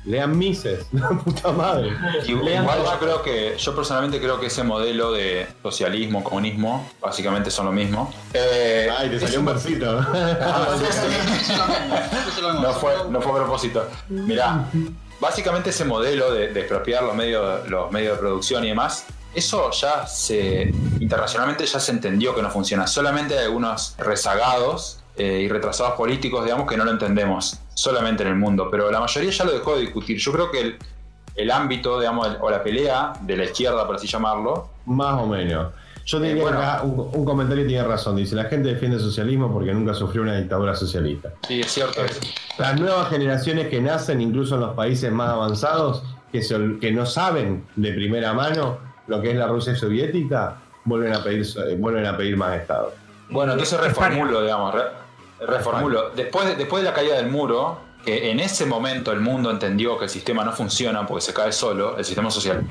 Lean 0.05 0.37
Mises, 0.37 0.85
la 0.91 1.09
puta 1.09 1.51
madre. 1.51 1.91
Igual 2.27 2.83
yo 2.83 2.99
creo 2.99 3.21
que, 3.23 3.55
yo 3.57 3.75
personalmente 3.75 4.19
creo 4.19 4.39
que 4.39 4.47
ese 4.47 4.63
modelo 4.63 5.11
de 5.11 5.47
socialismo, 5.63 6.23
comunismo, 6.23 6.89
básicamente 7.01 7.49
son 7.49 7.67
lo 7.67 7.71
mismo. 7.71 8.13
Eh, 8.33 8.89
Ay, 8.95 9.09
te 9.09 9.19
salió 9.19 9.39
un 9.39 9.45
versito. 9.45 9.99
Ah, 9.99 10.67
sí, 10.77 10.85
sí. 11.45 12.41
No 12.61 12.73
fue, 12.73 12.93
no 13.09 13.21
fue 13.21 13.31
a 13.31 13.35
propósito. 13.35 13.87
Mirá, 14.09 14.65
básicamente 15.19 15.71
ese 15.71 15.85
modelo 15.85 16.31
de, 16.33 16.53
de 16.53 16.59
expropiar 16.59 17.03
los 17.03 17.15
medios, 17.15 17.67
los 17.67 17.91
medios 17.91 18.13
de 18.13 18.19
producción 18.19 18.63
y 18.63 18.69
demás, 18.69 19.05
eso 19.33 19.69
ya 19.71 20.07
se 20.07 20.73
internacionalmente 20.99 21.65
ya 21.65 21.79
se 21.79 21.91
entendió 21.91 22.33
que 22.35 22.41
no 22.41 22.49
funciona. 22.49 22.87
Solamente 22.87 23.37
hay 23.37 23.45
algunos 23.45 23.95
rezagados 23.97 24.99
eh, 25.17 25.41
y 25.41 25.49
retrasados 25.49 25.93
políticos, 25.95 26.43
digamos, 26.43 26.69
que 26.69 26.77
no 26.77 26.85
lo 26.85 26.91
entendemos 26.91 27.59
solamente 27.75 28.23
en 28.23 28.29
el 28.29 28.35
mundo, 28.35 28.67
pero 28.71 28.89
la 28.89 28.99
mayoría 28.99 29.29
ya 29.29 29.43
lo 29.45 29.51
dejó 29.51 29.75
de 29.75 29.81
discutir. 29.81 30.17
Yo 30.17 30.31
creo 30.31 30.49
que 30.49 30.61
el, 30.61 30.75
el 31.35 31.51
ámbito, 31.51 31.99
digamos, 31.99 32.27
el- 32.27 32.37
o 32.41 32.49
la 32.49 32.63
pelea 32.63 33.13
de 33.21 33.37
la 33.37 33.43
izquierda, 33.43 33.85
por 33.85 33.97
así 33.97 34.07
llamarlo, 34.07 34.69
Más 34.87 35.21
o 35.21 35.27
menos. 35.27 35.73
Yo 36.05 36.19
Eh, 36.19 36.27
diría 36.29 36.43
bueno. 36.43 36.59
acá 36.59 36.83
un, 36.83 37.09
un 37.13 37.25
comentario 37.25 37.65
tiene 37.65 37.83
razón. 37.83 38.15
Dice, 38.15 38.35
la 38.35 38.43
gente 38.45 38.69
defiende 38.69 38.97
el 38.97 39.03
socialismo 39.03 39.51
porque 39.51 39.73
nunca 39.73 39.93
sufrió 39.93 40.21
una 40.21 40.37
dictadura 40.37 40.75
socialista. 40.75 41.29
sí, 41.47 41.61
es 41.61 41.71
cierto. 41.71 42.01
Las 42.59 42.79
nuevas 42.79 43.09
generaciones 43.09 43.67
que 43.67 43.81
nacen, 43.81 44.21
incluso 44.21 44.55
en 44.55 44.61
los 44.61 44.75
países 44.75 45.11
más 45.11 45.29
avanzados, 45.31 46.03
que, 46.31 46.41
se 46.43 46.57
que 46.79 46.91
no 46.91 47.05
saben 47.07 47.65
de 47.75 47.91
primera 47.93 48.33
mano 48.33 48.77
lo 49.07 49.21
que 49.21 49.31
es 49.31 49.35
la 49.37 49.47
Rusia 49.47 49.75
soviética, 49.75 50.57
vuelven 50.85 51.13
a 51.13 51.23
pedir, 51.23 51.45
eh, 51.67 51.75
vuelven 51.77 52.05
a 52.05 52.15
pedir 52.15 52.37
más 52.37 52.55
Estado. 52.55 52.93
Bueno, 53.29 53.53
entonces 53.53 53.79
reformulo, 53.79 54.41
digamos, 54.43 54.75
re- 54.75 54.83
reformulo. 55.39 56.11
Después 56.11 56.47
de, 56.47 56.55
después 56.55 56.83
de 56.83 56.89
la 56.89 56.95
caída 56.95 57.15
del 57.15 57.27
muro, 57.27 57.79
que 58.05 58.31
en 58.31 58.39
ese 58.39 58.65
momento 58.65 59.11
el 59.11 59.19
mundo 59.19 59.49
entendió 59.49 59.97
que 59.97 60.05
el 60.05 60.11
sistema 60.11 60.43
no 60.43 60.53
funciona 60.53 61.05
porque 61.05 61.25
se 61.25 61.33
cae 61.33 61.51
solo, 61.51 61.97
el 61.97 62.05
sistema 62.05 62.29
social. 62.29 62.65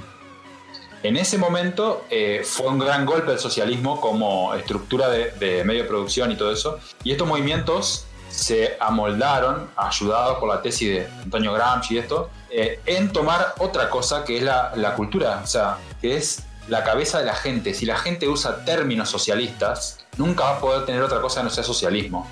En 1.02 1.16
ese 1.16 1.36
momento 1.36 2.06
eh, 2.08 2.42
fue 2.44 2.68
un 2.68 2.78
gran 2.78 3.04
golpe 3.04 3.32
el 3.32 3.38
socialismo 3.38 4.00
como 4.00 4.54
estructura 4.54 5.08
de, 5.10 5.32
de 5.32 5.62
medio 5.64 5.82
de 5.82 5.88
producción 5.88 6.32
y 6.32 6.36
todo 6.36 6.50
eso. 6.50 6.78
Y 7.02 7.12
estos 7.12 7.28
movimientos 7.28 8.06
se 8.30 8.76
amoldaron, 8.80 9.70
ayudados 9.76 10.38
por 10.38 10.48
la 10.48 10.60
tesis 10.60 10.88
de 10.88 11.06
Antonio 11.22 11.52
Gramsci 11.52 11.94
y 11.94 11.98
esto, 11.98 12.30
eh, 12.50 12.80
en 12.86 13.12
tomar 13.12 13.54
otra 13.58 13.90
cosa 13.90 14.24
que 14.24 14.38
es 14.38 14.42
la, 14.42 14.72
la 14.76 14.94
cultura, 14.94 15.40
o 15.42 15.46
sea, 15.46 15.78
que 16.00 16.16
es 16.16 16.42
la 16.68 16.82
cabeza 16.82 17.18
de 17.18 17.26
la 17.26 17.34
gente. 17.34 17.74
Si 17.74 17.86
la 17.86 17.96
gente 17.96 18.28
usa 18.28 18.64
términos 18.64 19.08
socialistas, 19.08 20.06
nunca 20.16 20.44
va 20.44 20.56
a 20.56 20.60
poder 20.60 20.86
tener 20.86 21.02
otra 21.02 21.20
cosa 21.20 21.40
que 21.40 21.44
no 21.44 21.50
sea 21.50 21.64
socialismo. 21.64 22.28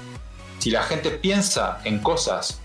Si 0.62 0.70
la 0.70 0.84
gente 0.84 1.10
piensa 1.10 1.78
en 1.82 1.98
cosas 1.98 2.60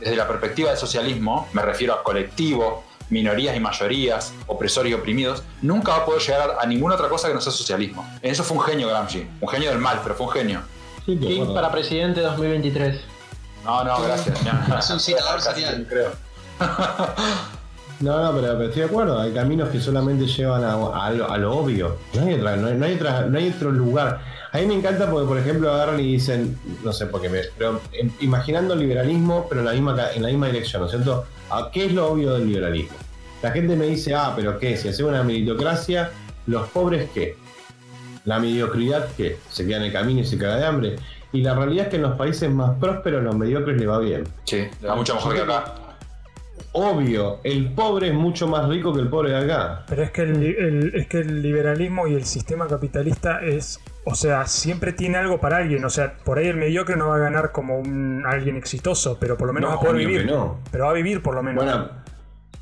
desde 0.00 0.16
la 0.16 0.26
perspectiva 0.26 0.70
del 0.70 0.78
socialismo, 0.78 1.46
me 1.52 1.62
refiero 1.62 1.94
a 1.94 2.02
colectivo, 2.02 2.82
minorías 3.10 3.56
y 3.56 3.60
mayorías, 3.60 4.32
opresores 4.48 4.90
y 4.90 4.94
oprimidos, 4.94 5.44
nunca 5.62 5.92
va 5.92 5.98
a 5.98 6.04
poder 6.04 6.20
llegar 6.20 6.50
a, 6.58 6.62
a 6.64 6.66
ninguna 6.66 6.96
otra 6.96 7.08
cosa 7.08 7.28
que 7.28 7.34
no 7.34 7.40
sea 7.40 7.52
socialismo. 7.52 8.04
En 8.22 8.32
eso 8.32 8.42
fue 8.42 8.56
un 8.56 8.64
genio 8.64 8.88
Gramsci, 8.88 9.24
un 9.40 9.48
genio 9.48 9.70
del 9.70 9.78
mal, 9.78 10.00
pero 10.02 10.16
fue 10.16 10.26
un 10.26 10.32
genio. 10.32 10.62
Sí, 11.06 11.16
King 11.16 11.54
para 11.54 11.70
presidente 11.70 12.22
2023. 12.22 13.00
No, 13.64 13.84
no, 13.84 14.02
gracias. 14.02 14.36
Es 14.78 14.90
un 14.90 14.98
citador 14.98 15.40
serial. 15.40 15.86
creo. 15.88 16.10
No, 18.00 18.22
no, 18.22 18.32
pero, 18.40 18.52
pero 18.52 18.64
estoy 18.68 18.82
de 18.82 18.88
acuerdo. 18.88 19.20
Hay 19.20 19.32
caminos 19.32 19.70
que 19.70 19.80
solamente 19.80 20.24
llevan 20.26 20.62
a, 20.62 20.74
a 20.74 21.10
lo, 21.10 21.30
a 21.32 21.36
lo 21.36 21.56
obvio. 21.56 21.96
No 22.14 22.22
hay, 22.26 22.34
otra, 22.34 22.54
no, 22.56 22.68
hay, 22.68 22.74
no 22.74 22.86
hay 22.86 22.94
otra- 22.94 23.22
no 23.22 23.38
hay 23.38 23.48
otro 23.50 23.72
lugar. 23.72 24.20
A 24.52 24.58
mí 24.58 24.66
me 24.66 24.74
encanta 24.74 25.10
porque, 25.10 25.26
por 25.26 25.38
ejemplo, 25.38 25.72
agarran 25.72 26.00
y 26.00 26.12
dicen, 26.12 26.58
no 26.82 26.92
sé 26.92 27.06
por 27.06 27.20
qué, 27.20 27.28
me- 27.28 27.42
pero 27.56 27.80
em, 27.92 28.10
imaginando 28.20 28.74
el 28.74 28.80
liberalismo, 28.80 29.46
pero 29.48 29.60
en 29.60 29.66
la 29.66 29.72
misma, 29.72 29.94
ca- 29.94 30.12
en 30.14 30.22
la 30.22 30.28
misma 30.28 30.46
dirección, 30.46 30.80
¿no 30.82 30.86
es 30.86 30.92
cierto? 30.92 31.26
¿A 31.50 31.70
¿Qué 31.70 31.86
es 31.86 31.92
lo 31.92 32.08
obvio 32.10 32.32
del 32.34 32.46
liberalismo? 32.48 32.96
La 33.42 33.50
gente 33.50 33.76
me 33.76 33.86
dice, 33.86 34.14
ah, 34.14 34.32
pero 34.34 34.58
¿qué? 34.58 34.76
Si 34.76 34.88
hacemos 34.88 35.10
una 35.12 35.22
meritocracia, 35.22 36.10
¿los 36.46 36.66
pobres 36.70 37.08
qué? 37.14 37.36
¿La 38.24 38.38
mediocridad 38.40 39.08
qué? 39.16 39.38
¿Se 39.50 39.66
queda 39.66 39.76
en 39.78 39.84
el 39.84 39.92
camino 39.92 40.20
y 40.20 40.24
se 40.24 40.36
caga 40.38 40.56
de 40.56 40.66
hambre? 40.66 40.96
Y 41.32 41.42
la 41.42 41.54
realidad 41.54 41.84
es 41.84 41.90
que 41.90 41.96
en 41.96 42.02
los 42.02 42.16
países 42.16 42.50
más 42.50 42.78
prósperos 42.78 43.22
los 43.22 43.36
mediocres 43.36 43.78
le 43.78 43.86
va 43.86 43.98
bien. 43.98 44.24
Sí, 44.44 44.66
va 44.86 44.96
mucho 44.96 45.14
mejor 45.14 45.34
que 45.34 45.40
acá. 45.42 45.74
Obvio, 46.72 47.40
el 47.44 47.72
pobre 47.72 48.08
es 48.08 48.14
mucho 48.14 48.46
más 48.46 48.68
rico 48.68 48.92
que 48.94 49.00
el 49.00 49.08
pobre 49.08 49.30
de 49.30 49.36
acá. 49.38 49.84
Pero 49.88 50.02
es 50.02 50.10
que 50.10 50.22
el, 50.22 50.42
el- 50.44 50.94
es 50.94 51.06
que 51.08 51.18
el 51.20 51.42
liberalismo 51.42 52.06
y 52.06 52.14
el 52.14 52.24
sistema 52.24 52.66
capitalista 52.68 53.40
es, 53.42 53.80
o 54.04 54.14
sea, 54.14 54.46
siempre 54.46 54.92
tiene 54.92 55.16
algo 55.18 55.40
para 55.40 55.56
alguien. 55.56 55.84
O 55.84 55.90
sea, 55.90 56.14
por 56.24 56.38
ahí 56.38 56.46
el 56.48 56.56
mediocre 56.56 56.96
no 56.96 57.08
va 57.08 57.16
a 57.16 57.18
ganar 57.20 57.52
como 57.52 57.78
un 57.78 58.22
alguien 58.26 58.56
exitoso, 58.56 59.16
pero 59.18 59.36
por 59.36 59.46
lo 59.48 59.54
menos 59.54 59.70
No, 59.70 59.76
va 59.76 59.82
a 59.82 59.84
poder 59.86 59.96
vivir. 60.06 60.26
no. 60.26 60.60
Pero 60.70 60.84
va 60.84 60.90
a 60.90 60.94
vivir 60.94 61.22
por 61.22 61.34
lo 61.34 61.42
menos. 61.42 61.64
Bueno, 61.64 61.88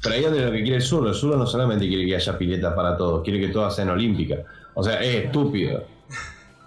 pero 0.03 0.15
ahí 0.15 0.25
es 0.25 0.33
de 0.33 0.41
lo 0.47 0.53
que 0.53 0.63
quiere 0.63 0.77
el 0.77 0.83
zurdo. 0.83 1.09
El 1.09 1.15
zurdo 1.15 1.37
no 1.37 1.47
solamente 1.47 1.87
quiere 1.89 2.07
que 2.07 2.15
haya 2.17 2.39
piletas 2.39 2.73
para 2.75 2.97
todos, 2.97 3.23
quiere 3.25 3.41
que 3.41 3.49
todas 3.49 3.75
sean 3.75 3.89
olímpicas. 3.91 4.39
O 4.75 4.83
sea, 4.85 5.01
es 5.01 5.25
estúpido. 5.25 5.85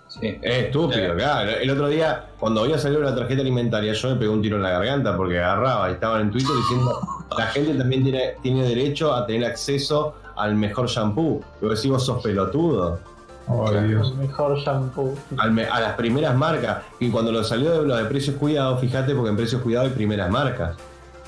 Sí. 0.09 0.37
Es 0.41 0.65
estúpido, 0.65 1.15
claro. 1.15 1.51
El 1.51 1.69
otro 1.69 1.87
día, 1.87 2.25
cuando 2.39 2.63
había 2.63 2.77
salido 2.79 3.01
la 3.01 3.15
tarjeta 3.15 3.41
alimentaria, 3.41 3.93
yo 3.93 4.09
me 4.09 4.15
pegué 4.15 4.29
un 4.29 4.41
tiro 4.41 4.57
en 4.57 4.63
la 4.63 4.71
garganta 4.71 5.15
porque 5.15 5.37
agarraba 5.39 5.89
y 5.89 5.93
estaban 5.93 6.21
en 6.21 6.31
Twitter 6.31 6.49
diciendo 6.63 6.99
la 7.37 7.47
gente 7.47 7.73
también 7.75 8.03
tiene, 8.03 8.35
tiene 8.41 8.63
derecho 8.67 9.13
a 9.13 9.25
tener 9.25 9.49
acceso 9.49 10.15
al 10.35 10.55
mejor 10.55 10.87
shampoo. 10.87 11.41
Yo 11.61 11.69
decís, 11.69 11.89
vos 11.89 12.05
sos 12.05 12.21
pelotudo. 12.23 12.99
Oh, 13.47 13.71
Dios. 13.71 14.15
Mejor 14.15 14.57
shampoo. 14.59 15.15
Al 15.37 15.51
me- 15.51 15.65
a 15.65 15.79
las 15.79 15.93
primeras 15.93 16.35
marcas. 16.35 16.83
Y 16.99 17.09
cuando 17.09 17.31
lo 17.31 17.43
salió 17.43 17.81
de 17.81 17.87
lo 17.87 17.95
de 17.95 18.05
precios 18.05 18.35
cuidados, 18.37 18.79
fíjate, 18.79 19.13
porque 19.15 19.29
en 19.31 19.35
precios 19.37 19.61
cuidados 19.61 19.89
hay 19.89 19.95
primeras 19.95 20.29
marcas. 20.29 20.75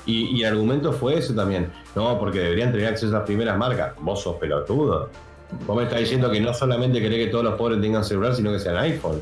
Y, 0.06 0.36
y 0.36 0.42
el 0.42 0.52
argumento 0.52 0.92
fue 0.92 1.18
eso 1.18 1.34
también. 1.34 1.72
No, 1.94 2.18
porque 2.18 2.38
deberían 2.40 2.72
tener 2.72 2.88
acceso 2.88 3.14
a 3.14 3.18
las 3.18 3.26
primeras 3.26 3.56
marcas. 3.58 3.92
Vos 4.00 4.22
sos 4.22 4.36
pelotudo. 4.36 5.08
Vos 5.66 5.76
me 5.76 5.82
estás 5.84 5.98
diciendo 6.00 6.30
que 6.30 6.40
no 6.40 6.54
solamente 6.54 7.00
querés 7.00 7.26
que 7.26 7.30
todos 7.30 7.44
los 7.44 7.54
pobres 7.54 7.80
tengan 7.80 8.02
celular, 8.04 8.34
sino 8.34 8.50
que 8.52 8.58
sean 8.58 8.76
iPhone. 8.78 9.20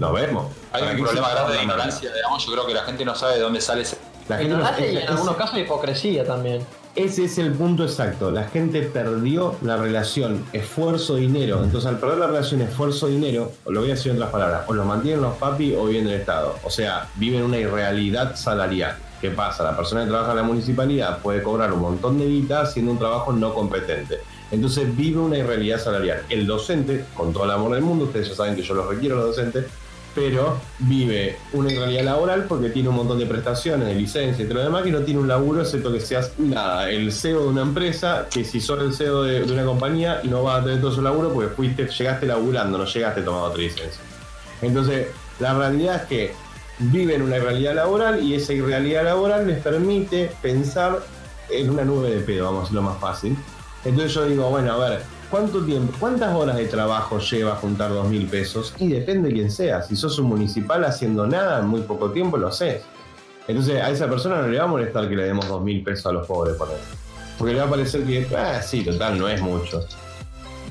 Nos 0.00 0.12
vemos. 0.12 0.46
Hay 0.72 0.82
¿Para 0.82 0.96
un 0.96 1.04
problema 1.04 1.30
grande 1.30 1.52
de 1.56 1.62
ignorancia, 1.62 2.12
digamos. 2.12 2.44
Yo 2.44 2.52
creo 2.52 2.66
que 2.66 2.74
la 2.74 2.82
gente 2.82 3.04
no 3.04 3.14
sabe 3.14 3.34
de 3.34 3.40
dónde 3.40 3.60
sale 3.60 3.82
ese. 3.82 3.96
La 4.28 4.36
gente 4.38 4.52
no- 4.54 4.58
Ignorancia 4.60 4.92
y 4.92 4.96
en 4.98 5.08
algunos 5.08 5.36
casos 5.36 5.58
hipocresía 5.58 6.24
también. 6.24 6.60
Ese 6.94 7.24
es 7.26 7.38
el 7.38 7.52
punto 7.52 7.84
exacto. 7.84 8.30
La 8.32 8.44
gente 8.48 8.82
perdió 8.82 9.54
la 9.62 9.76
relación 9.76 10.44
esfuerzo-dinero. 10.52 11.62
Entonces, 11.62 11.88
al 11.88 11.98
perder 11.98 12.18
la 12.18 12.26
relación 12.26 12.60
esfuerzo-dinero, 12.60 13.52
lo 13.68 13.80
voy 13.80 13.90
a 13.90 13.94
decir 13.94 14.10
en 14.10 14.16
otras 14.18 14.32
palabras, 14.32 14.62
o 14.66 14.72
lo 14.74 14.84
mantienen 14.84 15.22
los 15.22 15.36
papi 15.36 15.74
o 15.76 15.84
viven 15.86 16.04
del 16.06 16.14
Estado. 16.20 16.56
O 16.64 16.70
sea, 16.70 17.06
viven 17.16 17.42
una 17.44 17.58
irrealidad 17.58 18.34
salarial. 18.36 18.96
¿Qué 19.20 19.30
pasa? 19.30 19.64
La 19.64 19.76
persona 19.76 20.04
que 20.04 20.10
trabaja 20.10 20.30
en 20.32 20.36
la 20.38 20.42
municipalidad 20.44 21.18
puede 21.18 21.42
cobrar 21.42 21.72
un 21.72 21.80
montón 21.80 22.18
de 22.18 22.26
guita 22.26 22.62
haciendo 22.62 22.92
un 22.92 22.98
trabajo 22.98 23.32
no 23.32 23.52
competente. 23.54 24.18
Entonces 24.50 24.96
vive 24.96 25.18
una 25.20 25.36
irrealidad 25.38 25.78
salarial. 25.80 26.22
El 26.30 26.46
docente, 26.46 27.04
con 27.14 27.32
todo 27.32 27.44
el 27.44 27.50
amor 27.50 27.74
del 27.74 27.82
mundo, 27.82 28.04
ustedes 28.06 28.28
ya 28.28 28.34
saben 28.34 28.56
que 28.56 28.62
yo 28.62 28.74
los 28.74 28.86
requiero 28.86 29.16
los 29.16 29.36
docentes, 29.36 29.66
pero 30.18 30.58
vive 30.80 31.36
una 31.52 31.72
irrealidad 31.72 32.02
laboral 32.02 32.46
porque 32.48 32.70
tiene 32.70 32.88
un 32.88 32.96
montón 32.96 33.20
de 33.20 33.26
prestaciones, 33.26 33.86
de 33.86 33.94
licencia 33.94 34.44
y 34.44 34.48
todo 34.48 34.58
lo 34.58 34.64
demás, 34.64 34.82
que 34.82 34.90
no 34.90 35.00
tiene 35.02 35.20
un 35.20 35.28
laburo 35.28 35.60
excepto 35.60 35.92
que 35.92 36.00
seas 36.00 36.32
nada, 36.38 36.90
el 36.90 37.12
CEO 37.12 37.42
de 37.42 37.48
una 37.48 37.62
empresa, 37.62 38.26
que 38.28 38.44
si 38.44 38.60
sos 38.60 38.80
el 38.82 38.92
CEO 38.92 39.22
de, 39.22 39.44
una 39.44 39.64
compañía 39.64 40.20
no 40.24 40.42
vas 40.42 40.60
a 40.60 40.64
tener 40.64 40.80
todo 40.80 40.90
su 40.90 41.02
laburo 41.02 41.32
porque 41.32 41.54
fuiste, 41.54 41.86
llegaste 41.86 42.26
laburando, 42.26 42.78
no 42.78 42.84
llegaste 42.84 43.22
tomando 43.22 43.46
otra 43.46 43.62
licencia. 43.62 44.00
Entonces, 44.60 45.06
la 45.38 45.54
realidad 45.54 46.02
es 46.02 46.08
que 46.08 46.32
viven 46.80 47.22
una 47.22 47.36
irrealidad 47.36 47.76
laboral 47.76 48.20
y 48.20 48.34
esa 48.34 48.52
irrealidad 48.52 49.04
laboral 49.04 49.46
les 49.46 49.62
permite 49.62 50.32
pensar 50.42 50.98
en 51.48 51.70
una 51.70 51.84
nube 51.84 52.10
de 52.10 52.20
pedo, 52.22 52.46
vamos 52.46 52.58
a 52.58 52.62
decirlo 52.62 52.82
más 52.82 52.98
fácil. 52.98 53.36
Entonces 53.84 54.12
yo 54.14 54.24
digo, 54.26 54.50
bueno, 54.50 54.72
a 54.72 54.78
ver, 54.78 55.02
¿cuánto 55.30 55.64
tiempo, 55.64 55.92
cuántas 55.98 56.34
horas 56.34 56.56
de 56.56 56.66
trabajo 56.66 57.18
lleva 57.18 57.56
juntar 57.56 57.90
dos 57.90 58.08
mil 58.08 58.26
pesos? 58.26 58.74
Y 58.78 58.88
depende 58.88 59.28
de 59.28 59.34
quién 59.34 59.50
sea. 59.50 59.82
Si 59.82 59.96
sos 59.96 60.18
un 60.18 60.26
municipal 60.26 60.84
haciendo 60.84 61.26
nada 61.26 61.60
en 61.60 61.66
muy 61.66 61.82
poco 61.82 62.10
tiempo, 62.10 62.36
lo 62.36 62.48
haces. 62.48 62.82
Entonces 63.46 63.82
a 63.82 63.90
esa 63.90 64.08
persona 64.08 64.42
no 64.42 64.48
le 64.48 64.58
va 64.58 64.64
a 64.64 64.68
molestar 64.68 65.08
que 65.08 65.16
le 65.16 65.24
demos 65.24 65.48
dos 65.48 65.62
mil 65.62 65.82
pesos 65.82 66.06
a 66.06 66.12
los 66.12 66.26
pobres, 66.26 66.56
por 66.56 66.68
ejemplo. 66.68 66.96
Porque 67.38 67.54
le 67.54 67.60
va 67.60 67.66
a 67.66 67.70
parecer 67.70 68.04
que, 68.04 68.26
ah, 68.36 68.60
sí, 68.60 68.84
total, 68.84 69.18
no 69.18 69.28
es 69.28 69.40
mucho. 69.40 69.84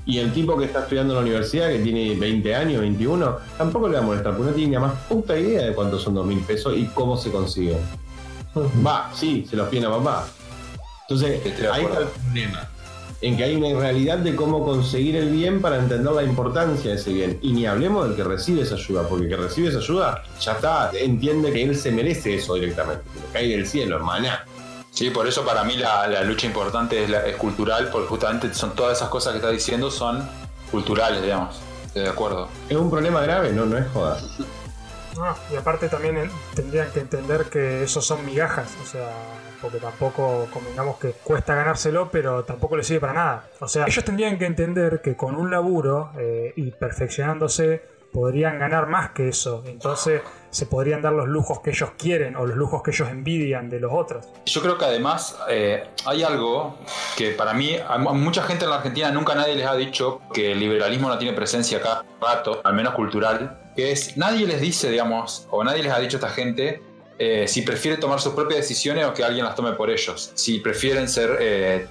Y 0.06 0.20
el 0.20 0.32
tipo 0.32 0.58
que 0.58 0.66
está 0.66 0.80
estudiando 0.80 1.14
en 1.14 1.20
la 1.20 1.22
universidad, 1.24 1.70
que 1.70 1.80
tiene 1.80 2.16
20 2.16 2.56
años, 2.56 2.82
21, 2.82 3.38
tampoco 3.58 3.90
le 3.90 3.96
va 3.96 4.04
a 4.04 4.06
molestar, 4.06 4.34
porque 4.36 4.52
no 4.52 4.56
tiene 4.56 4.70
ni 4.70 4.74
la 4.76 4.80
más 4.82 4.94
puta 5.10 5.38
idea 5.38 5.66
de 5.66 5.74
cuántos 5.74 6.02
son 6.04 6.14
dos 6.14 6.26
mil 6.26 6.40
pesos 6.40 6.74
y 6.78 6.86
cómo 6.88 7.18
se 7.18 7.32
consiguen. 7.32 7.80
Va, 8.86 9.12
sí, 9.14 9.46
se 9.50 9.56
los 9.56 9.68
piden 9.70 9.86
a 9.86 9.90
papá. 9.90 10.28
Entonces, 11.10 11.42
ahí 11.72 11.84
está 11.84 12.00
el 12.00 12.08
problema. 12.08 12.70
En 13.20 13.36
que 13.36 13.44
hay 13.46 13.56
una 13.56 13.70
irrealidad 13.70 14.20
de 14.20 14.36
cómo 14.36 14.64
conseguir 14.64 15.16
el 15.16 15.30
bien 15.32 15.60
para 15.62 15.78
entender 15.78 16.12
la 16.14 16.22
importancia 16.24 16.92
de 16.92 16.98
ese 16.98 17.12
bien. 17.12 17.40
Y 17.42 17.52
ni 17.54 17.66
hablemos 17.66 18.08
del 18.08 18.16
que 18.16 18.24
recibe 18.24 18.62
esa 18.62 18.76
ayuda, 18.76 19.08
porque 19.08 19.24
el 19.24 19.30
que 19.30 19.38
recibe 19.38 19.70
esa 19.70 19.80
ayuda 19.80 20.24
ya 20.40 20.52
está, 20.52 20.92
entiende 20.94 21.52
que 21.52 21.64
él 21.64 21.76
se 21.76 21.92
merece 21.92 22.36
eso 22.36 22.54
directamente. 22.54 23.04
Que 23.14 23.20
le 23.20 23.26
cae 23.34 23.48
del 23.58 23.68
cielo, 23.68 24.00
maná. 24.00 24.46
Sí, 24.92 25.10
por 25.10 25.28
eso 25.28 25.44
para 25.44 25.64
mí 25.64 25.78
la, 25.78 26.08
la 26.08 26.24
lucha 26.24 26.46
importante 26.46 27.04
es, 27.04 27.10
la- 27.10 27.26
es 27.26 27.36
cultural, 27.38 27.90
porque 27.92 28.08
justamente 28.08 28.54
son 28.54 28.76
todas 28.76 28.98
esas 28.98 29.10
cosas 29.10 29.34
que 29.34 29.38
estás 29.38 29.52
diciendo 29.52 29.90
son 29.90 30.28
culturales, 30.72 31.22
digamos. 31.24 31.56
Estoy 31.88 32.04
de 32.04 32.10
acuerdo. 32.10 32.50
¿Es 32.70 32.78
un 32.78 32.90
problema 32.92 33.22
grave? 33.22 33.52
No, 33.52 33.66
no 33.66 33.78
es 33.80 33.86
joda. 33.94 34.20
No, 35.16 35.36
y 35.52 35.56
aparte 35.56 35.90
también 35.90 36.30
tendrían 36.54 36.92
que 36.92 37.00
entender 37.00 37.46
que 37.46 37.82
esos 37.84 38.06
son 38.06 38.24
migajas, 38.26 38.70
o 38.84 38.86
sea, 38.86 39.10
porque 39.62 39.78
tampoco 39.80 40.48
convengamos 40.54 40.98
que 40.98 41.12
cuesta 41.12 41.56
ganárselo, 41.56 42.10
pero 42.12 42.44
tampoco 42.44 42.78
le 42.78 42.84
sirve 42.84 43.02
para 43.02 43.14
nada. 43.14 43.50
O 43.60 43.68
sea, 43.68 43.86
ellos 43.86 44.04
tendrían 44.06 44.38
que 44.38 44.46
entender 44.46 45.02
que 45.02 45.16
con 45.16 45.36
un 45.36 45.50
laburo 45.52 46.12
eh, 46.18 46.54
y 46.56 46.72
perfeccionándose 46.72 47.82
podrían 48.12 48.58
ganar 48.58 48.88
más 48.88 49.12
que 49.12 49.30
eso, 49.30 49.64
entonces 49.68 50.22
se 50.50 50.66
podrían 50.66 51.02
dar 51.02 51.14
los 51.14 51.28
lujos 51.28 51.60
que 51.60 51.70
ellos 51.72 51.92
quieren 51.98 52.36
o 52.38 52.46
los 52.48 52.56
lujos 52.58 52.82
que 52.82 52.92
ellos 52.92 53.10
envidian 53.10 53.70
de 53.70 53.80
los 53.80 53.92
otros. 53.94 54.26
Yo 54.46 54.62
creo 54.62 54.78
que 54.78 54.86
además 54.86 55.38
eh, 55.50 55.84
hay 56.06 56.24
algo 56.24 56.78
que 57.18 57.32
para 57.32 57.54
mí, 57.54 57.76
a 57.88 57.98
mu- 57.98 58.10
a 58.10 58.14
mucha 58.14 58.42
gente 58.44 58.64
en 58.64 58.72
la 58.72 58.78
Argentina 58.78 59.12
nunca 59.12 59.36
nadie 59.36 59.56
les 59.56 59.68
ha 59.68 59.76
dicho 59.76 60.22
que 60.34 60.54
el 60.54 60.60
liberalismo 60.60 61.10
no 61.10 61.18
tiene 61.18 61.36
presencia 61.36 61.78
acá 61.80 62.04
rato, 62.20 62.62
al 62.64 62.74
menos 62.74 62.94
cultural, 62.96 63.60
que 63.76 63.92
es, 63.92 64.18
nadie 64.18 64.48
les 64.48 64.62
dice, 64.62 64.90
digamos, 64.90 65.46
o 65.52 65.64
nadie 65.64 65.84
les 65.84 65.92
ha 65.94 66.00
dicho 66.00 66.18
a 66.18 66.20
esta 66.20 66.30
gente 66.32 66.82
eh, 67.20 67.48
si 67.48 67.62
prefiere 67.62 67.98
tomar 67.98 68.20
sus 68.22 68.34
propias 68.34 68.60
decisiones 68.62 69.06
o 69.06 69.14
que 69.14 69.24
alguien 69.24 69.46
las 69.46 69.56
tome 69.56 69.72
por 69.74 69.90
ellos, 69.90 70.32
si 70.36 70.60
prefieren 70.60 71.08
ser, 71.10 71.38
eh, 71.40 71.88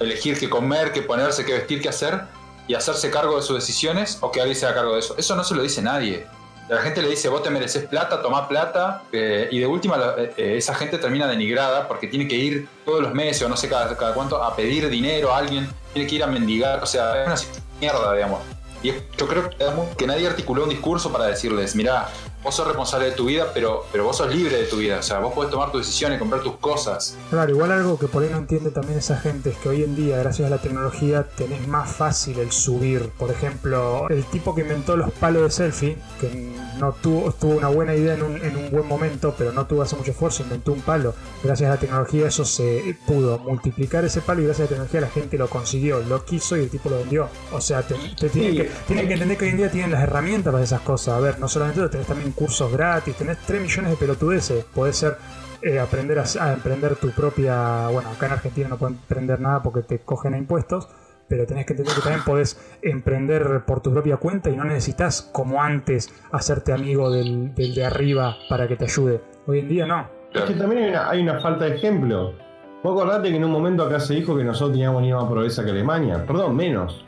elegir 0.00 0.38
qué 0.38 0.48
comer, 0.48 0.92
qué 0.92 1.02
ponerse, 1.02 1.44
qué 1.44 1.54
vestir, 1.54 1.80
qué 1.82 1.88
hacer, 1.88 2.22
y 2.68 2.74
hacerse 2.74 3.10
cargo 3.10 3.36
de 3.36 3.42
sus 3.42 3.56
decisiones 3.56 4.18
o 4.20 4.30
que 4.30 4.40
alguien 4.40 4.56
se 4.56 4.66
haga 4.66 4.76
cargo 4.76 4.92
de 4.94 5.00
eso. 5.00 5.14
Eso 5.16 5.34
no 5.34 5.42
se 5.42 5.54
lo 5.54 5.62
dice 5.62 5.80
nadie. 5.82 6.26
La 6.68 6.82
gente 6.82 7.00
le 7.00 7.08
dice, 7.08 7.30
vos 7.30 7.42
te 7.42 7.48
mereces 7.48 7.86
plata, 7.86 8.20
toma 8.20 8.46
plata, 8.46 9.02
eh, 9.10 9.48
y 9.50 9.58
de 9.58 9.66
última 9.66 9.96
la- 9.96 10.14
eh, 10.18 10.56
esa 10.58 10.74
gente 10.74 10.98
termina 10.98 11.26
denigrada 11.26 11.88
porque 11.88 12.08
tiene 12.08 12.28
que 12.28 12.36
ir 12.36 12.68
todos 12.84 13.00
los 13.00 13.14
meses 13.14 13.42
o 13.42 13.48
no 13.48 13.56
sé 13.56 13.70
cada, 13.70 13.96
cada 13.96 14.12
cuánto 14.12 14.42
a 14.42 14.54
pedir 14.54 14.90
dinero 14.90 15.32
a 15.32 15.38
alguien, 15.38 15.66
tiene 15.94 16.06
que 16.06 16.16
ir 16.16 16.22
a 16.22 16.26
mendigar, 16.26 16.82
o 16.82 16.86
sea, 16.86 17.22
es 17.22 17.26
una 17.26 17.62
mierda, 17.80 18.12
digamos. 18.12 18.40
Y 18.82 18.92
yo 19.16 19.26
creo 19.26 19.48
que 19.96 20.06
nadie 20.06 20.26
articuló 20.26 20.64
un 20.64 20.68
discurso 20.68 21.10
para 21.10 21.24
decirles, 21.24 21.74
mirá, 21.74 22.10
vos 22.48 22.54
sos 22.54 22.66
responsable 22.66 23.10
de 23.10 23.12
tu 23.12 23.26
vida, 23.26 23.50
pero, 23.52 23.84
pero 23.92 24.04
vos 24.04 24.16
sos 24.16 24.34
libre 24.34 24.56
de 24.56 24.64
tu 24.64 24.78
vida, 24.78 25.00
o 25.00 25.02
sea, 25.02 25.18
vos 25.18 25.34
podés 25.34 25.50
tomar 25.50 25.70
tus 25.70 25.82
decisiones, 25.82 26.18
comprar 26.18 26.42
tus 26.42 26.56
cosas. 26.56 27.14
Claro, 27.28 27.50
igual 27.50 27.70
algo 27.72 27.98
que 27.98 28.08
por 28.08 28.22
ahí 28.22 28.30
no 28.30 28.38
entiende 28.38 28.70
también 28.70 28.98
esa 28.98 29.18
gente 29.18 29.50
es 29.50 29.58
que 29.58 29.68
hoy 29.68 29.82
en 29.82 29.94
día, 29.94 30.16
gracias 30.16 30.46
a 30.46 30.50
la 30.50 30.56
tecnología, 30.56 31.28
tenés 31.36 31.68
más 31.68 31.94
fácil 31.94 32.38
el 32.38 32.50
subir. 32.50 33.10
Por 33.18 33.30
ejemplo, 33.30 34.08
el 34.08 34.24
tipo 34.24 34.54
que 34.54 34.62
inventó 34.62 34.96
los 34.96 35.10
palos 35.12 35.42
de 35.42 35.50
selfie, 35.50 35.98
que 36.22 36.54
no 36.78 36.92
tuvo, 36.92 37.32
tuvo 37.32 37.56
una 37.56 37.68
buena 37.68 37.94
idea 37.94 38.14
en 38.14 38.22
un, 38.22 38.36
en 38.42 38.56
un 38.56 38.70
buen 38.70 38.88
momento, 38.88 39.34
pero 39.36 39.52
no 39.52 39.66
tuvo 39.66 39.82
hace 39.82 39.96
mucho 39.96 40.12
esfuerzo, 40.12 40.42
inventó 40.42 40.72
un 40.72 40.80
palo. 40.80 41.14
Gracias 41.44 41.68
a 41.68 41.74
la 41.74 41.78
tecnología 41.78 42.28
eso 42.28 42.46
se 42.46 42.96
pudo 43.06 43.38
multiplicar 43.40 44.06
ese 44.06 44.22
palo 44.22 44.40
y 44.40 44.44
gracias 44.44 44.60
a 44.60 44.64
la 44.64 44.68
tecnología 44.70 45.00
la 45.02 45.10
gente 45.10 45.36
lo 45.36 45.50
consiguió, 45.50 46.00
lo 46.00 46.24
quiso 46.24 46.56
y 46.56 46.60
el 46.60 46.70
tipo 46.70 46.88
lo 46.88 46.96
vendió. 46.96 47.28
O 47.52 47.60
sea, 47.60 47.82
te, 47.82 47.94
te 48.18 48.30
tienen, 48.30 48.56
que, 48.56 48.70
tienen 48.86 49.06
que 49.06 49.12
entender 49.12 49.36
que 49.36 49.44
hoy 49.44 49.50
en 49.50 49.56
día 49.58 49.70
tienen 49.70 49.90
las 49.90 50.02
herramientas 50.02 50.50
para 50.50 50.64
esas 50.64 50.80
cosas. 50.80 51.14
A 51.14 51.20
ver, 51.20 51.38
no 51.38 51.46
solamente 51.46 51.80
eso, 51.80 51.90
tenés 51.90 52.06
también 52.06 52.32
cursos 52.38 52.72
gratis, 52.72 53.16
tenés 53.16 53.38
3 53.38 53.60
millones 53.60 53.90
de 53.90 53.96
pelotudeces, 53.96 54.64
podés 54.64 54.96
ser 54.96 55.18
eh, 55.60 55.80
aprender 55.80 56.20
a, 56.20 56.24
a 56.40 56.52
emprender 56.52 56.94
tu 56.96 57.10
propia. 57.10 57.88
Bueno, 57.88 58.10
acá 58.10 58.26
en 58.26 58.32
Argentina 58.32 58.68
no 58.68 58.78
pueden 58.78 58.94
emprender 58.96 59.40
nada 59.40 59.60
porque 59.62 59.82
te 59.82 59.98
cogen 59.98 60.34
a 60.34 60.38
impuestos, 60.38 60.88
pero 61.28 61.46
tenés 61.46 61.66
que 61.66 61.72
entender 61.72 61.94
que 61.96 62.00
también 62.00 62.24
podés 62.24 62.60
emprender 62.80 63.64
por 63.66 63.80
tu 63.80 63.92
propia 63.92 64.18
cuenta 64.18 64.50
y 64.50 64.56
no 64.56 64.64
necesitas, 64.64 65.22
como 65.32 65.60
antes, 65.60 66.10
hacerte 66.30 66.72
amigo 66.72 67.10
del, 67.10 67.54
del 67.54 67.74
de 67.74 67.84
arriba 67.84 68.36
para 68.48 68.68
que 68.68 68.76
te 68.76 68.84
ayude. 68.84 69.20
Hoy 69.46 69.58
en 69.58 69.68
día 69.68 69.86
no. 69.86 70.06
Es 70.32 70.42
que 70.42 70.54
también 70.54 70.84
hay 70.84 70.90
una, 70.90 71.10
hay 71.10 71.22
una 71.22 71.40
falta 71.40 71.64
de 71.64 71.76
ejemplo. 71.76 72.34
Vos 72.82 72.92
acordate 72.92 73.30
que 73.30 73.36
en 73.36 73.44
un 73.44 73.50
momento 73.50 73.82
acá 73.82 73.98
se 73.98 74.14
dijo 74.14 74.36
que 74.36 74.44
nosotros 74.44 74.72
teníamos 74.72 75.02
ni 75.02 75.12
más 75.12 75.24
pobreza 75.24 75.64
que 75.64 75.72
Alemania. 75.72 76.24
Perdón, 76.24 76.54
menos. 76.54 77.04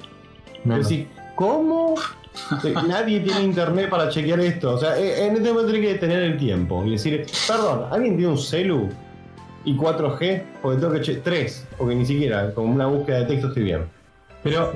Menos. 0.65 0.89
Decís, 0.89 1.07
¿cómo? 1.37 1.95
Nadie 2.87 3.21
tiene 3.21 3.43
internet 3.43 3.89
para 3.89 4.09
chequear 4.09 4.41
esto. 4.41 4.75
O 4.75 4.79
sea, 4.79 4.99
eh, 4.99 5.27
en 5.27 5.37
este 5.37 5.51
momento 5.51 5.73
tiene 5.73 5.89
que 5.89 5.95
tener 5.95 6.23
el 6.23 6.37
tiempo 6.37 6.85
y 6.85 6.93
decir, 6.93 7.27
perdón, 7.47 7.87
¿alguien 7.91 8.17
tiene 8.17 8.33
un 8.33 8.39
celu 8.39 8.89
y 9.65 9.77
4G? 9.77 10.43
Porque 10.63 10.81
tengo 10.81 10.93
que 10.93 11.01
che 11.01 11.17
3, 11.17 11.67
porque 11.77 11.95
ni 11.95 12.07
siquiera 12.07 12.53
con 12.55 12.69
una 12.69 12.87
búsqueda 12.87 13.21
de 13.21 13.27
texto 13.27 13.49
estoy 13.49 13.65
bien. 13.65 13.85
Pero, 14.43 14.73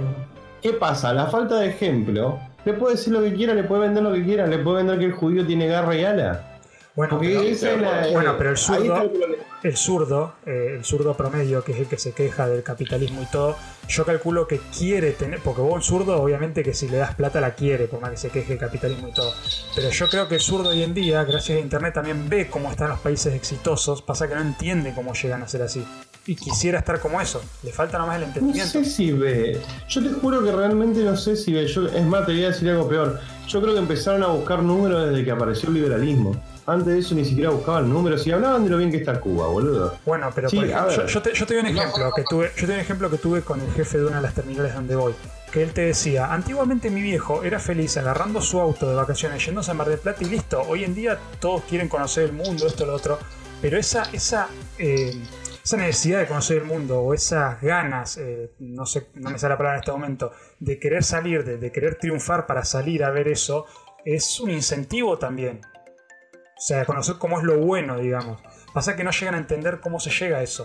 ¿qué 0.63 0.73
pasa? 0.73 1.15
La 1.15 1.27
falta 1.27 1.59
de 1.61 1.69
ejemplo 1.69 2.39
Le 2.65 2.75
puede 2.75 2.97
decir 2.97 3.13
lo 3.13 3.23
que 3.23 3.35
quiera, 3.35 3.55
le 3.55 3.65
puede 3.65 3.83
vender 3.83 4.03
lo 4.03 4.13
que 4.13 4.25
quiera, 4.25 4.47
le 4.47 4.59
puede 4.59 4.79
vender 4.79 4.99
que 4.99 5.05
el 5.07 5.13
judío 5.13 5.47
tiene 5.47 5.67
garra 5.67 5.95
y 5.97 6.05
ala. 6.05 6.54
Bueno, 6.97 7.19
pero, 7.21 7.77
la- 7.81 8.07
bueno, 8.13 8.35
pero 8.39 8.51
el 8.51 8.57
zurdo, 8.57 9.03
el 9.03 9.37
el 9.65 9.77
zurdo, 9.77 10.35
eh, 10.47 10.75
el 10.77 10.85
zurdo 10.85 11.15
promedio, 11.17 11.65
que 11.65 11.73
es 11.73 11.79
el 11.79 11.87
que 11.87 11.99
se 11.99 12.13
queja 12.13 12.47
del 12.47 12.63
capitalismo 12.63 13.23
y 13.23 13.27
todo, 13.33 13.57
yo 13.89 14.05
calculo 14.05 14.47
que 14.47 14.61
quiere 14.79 15.11
tener, 15.13 15.41
porque 15.41 15.61
vos 15.63 15.73
un 15.75 15.83
zurdo 15.83 16.23
obviamente 16.23 16.63
que 16.63 16.73
si 16.75 16.87
le 16.89 16.99
das 16.99 17.15
plata 17.15 17.41
la 17.41 17.55
quiere, 17.55 17.87
por 17.87 18.01
más 18.01 18.11
que 18.11 18.17
se 18.19 18.29
queje 18.31 18.51
del 18.51 18.59
capitalismo 18.59 19.09
y 19.09 19.13
todo, 19.13 19.33
pero 19.75 19.89
yo 19.91 20.09
creo 20.09 20.29
que 20.29 20.35
el 20.37 20.41
zurdo 20.41 20.69
hoy 20.69 20.83
en 20.83 20.93
día, 20.95 21.25
gracias 21.25 21.59
a 21.59 21.61
internet, 21.63 21.95
también 21.95 22.29
ve 22.29 22.49
cómo 22.49 22.71
están 22.71 22.91
los 22.91 23.01
países 23.01 23.35
exitosos, 23.35 24.03
pasa 24.03 24.29
que 24.29 24.35
no 24.35 24.43
entiende 24.43 24.93
cómo 24.95 25.15
llegan 25.15 25.43
a 25.43 25.49
ser 25.49 25.63
así. 25.63 25.85
Y 26.27 26.37
quisiera 26.37 26.79
estar 26.79 27.01
como 27.01 27.21
eso, 27.21 27.43
le 27.65 27.71
falta 27.73 27.99
nomás 27.99 28.17
el 28.17 28.21
No 28.23 28.27
entendimiento. 28.29 28.71
sé 28.71 28.85
si 28.85 29.13
ve. 29.13 29.61
Yo 29.89 30.03
te 30.03 30.09
juro 30.11 30.43
que 30.45 30.53
realmente 30.53 31.01
no 31.03 31.17
sé 31.19 31.37
si 31.37 31.53
ve. 31.53 31.67
Yo, 31.67 31.87
es 31.87 32.03
más, 32.07 32.25
te 32.25 32.33
voy 32.33 32.45
a 32.45 32.49
decir 32.49 32.71
algo 32.71 32.89
peor. 32.89 33.21
Yo 33.47 33.61
creo 33.61 33.75
que 33.75 33.81
empezaron 33.81 34.23
a 34.23 34.29
buscar 34.29 34.63
números 34.63 35.11
desde 35.11 35.23
que 35.23 35.31
apareció 35.31 35.69
el 35.69 35.75
liberalismo. 35.75 36.35
Antes 36.67 36.87
de 36.87 36.99
eso 36.99 37.15
ni 37.15 37.25
siquiera 37.25 37.51
buscaban 37.51 37.91
números 37.91 38.27
y 38.27 38.33
hablaban 38.33 38.65
de 38.65 38.71
lo 38.71 38.79
bien 38.79 38.91
que 38.91 38.97
está 38.97 39.21
Cuba, 39.21 39.49
boludo. 39.49 39.99
Bueno, 40.07 40.31
pero 40.35 40.49
Sí, 40.49 40.57
por 40.57 40.65
ejemplo, 40.65 40.87
ver. 40.87 40.97
yo, 40.97 41.07
yo 41.07 41.23
te, 41.23 41.35
yo 41.35 41.47
te 41.47 41.55
doy 41.55 41.63
un 41.63 41.77
ejemplo 41.79 42.11
que 42.17 42.23
tuve, 42.25 42.51
yo 42.57 42.61
te 42.61 42.67
doy 42.67 42.75
un 42.77 42.81
ejemplo 42.81 43.11
que 43.11 43.19
tuve 43.19 43.43
con 43.43 43.61
el 43.61 43.71
jefe 43.73 43.99
de 43.99 44.07
una 44.07 44.17
de 44.17 44.23
las 44.23 44.35
terminales 44.35 44.75
donde 44.75 44.97
voy. 44.97 45.15
Que 45.53 45.63
él 45.63 45.73
te 45.73 45.83
decía, 45.83 46.33
antiguamente 46.33 46.91
mi 46.91 47.03
viejo 47.03 47.45
era 47.45 47.59
feliz 47.59 47.97
agarrando 47.97 48.41
su 48.41 48.59
auto 48.61 48.89
de 48.89 48.95
vacaciones, 48.95 49.45
yéndose 49.45 49.71
a 49.71 49.75
Mar 49.75 49.89
del 49.89 49.99
Plata 49.99 50.25
y 50.25 50.27
listo. 50.27 50.63
Hoy 50.63 50.85
en 50.85 50.95
día 50.95 51.19
todos 51.39 51.63
quieren 51.65 51.89
conocer 51.89 52.25
el 52.25 52.33
mundo, 52.33 52.67
esto, 52.67 52.87
lo 52.87 52.95
otro. 52.95 53.19
Pero 53.61 53.79
esa, 53.79 54.05
esa, 54.13 54.49
eh, 54.79 55.15
esa 55.63 55.77
necesidad 55.77 56.21
de 56.21 56.27
conocer 56.27 56.59
el 56.59 56.65
mundo 56.65 56.99
o 57.01 57.15
esas 57.15 57.61
ganas, 57.61 58.17
eh, 58.17 58.53
no 58.59 58.85
sé, 58.87 59.09
no 59.15 59.31
me 59.31 59.39
sale 59.39 59.53
la 59.53 59.59
palabra 59.59 59.79
en 59.79 59.81
este 59.81 59.93
momento, 59.93 60.33
de 60.59 60.79
querer 60.79 61.05
salir, 61.05 61.45
de, 61.45 61.59
de 61.59 61.71
querer 61.71 61.97
triunfar 61.97 62.47
para 62.47 62.65
salir 62.65 63.05
a 63.05 63.11
ver 63.11 63.29
eso, 63.29 63.67
es 64.05 64.41
un 64.41 64.51
incentivo 64.51 65.19
también. 65.19 65.61
O 66.65 66.67
sea, 66.67 66.87
conocer 66.87 67.17
cómo 67.19 67.39
es 67.39 67.45
lo 67.45 67.59
bueno, 67.59 67.99
digamos. 67.99 68.41
Pasa 68.73 68.97
que 68.97 69.05
no 69.05 69.11
llegan 69.11 69.35
a 69.35 69.39
entender 69.39 69.81
cómo 69.81 70.01
se 70.01 70.09
llega 70.09 70.39
a 70.39 70.43
eso. 70.43 70.65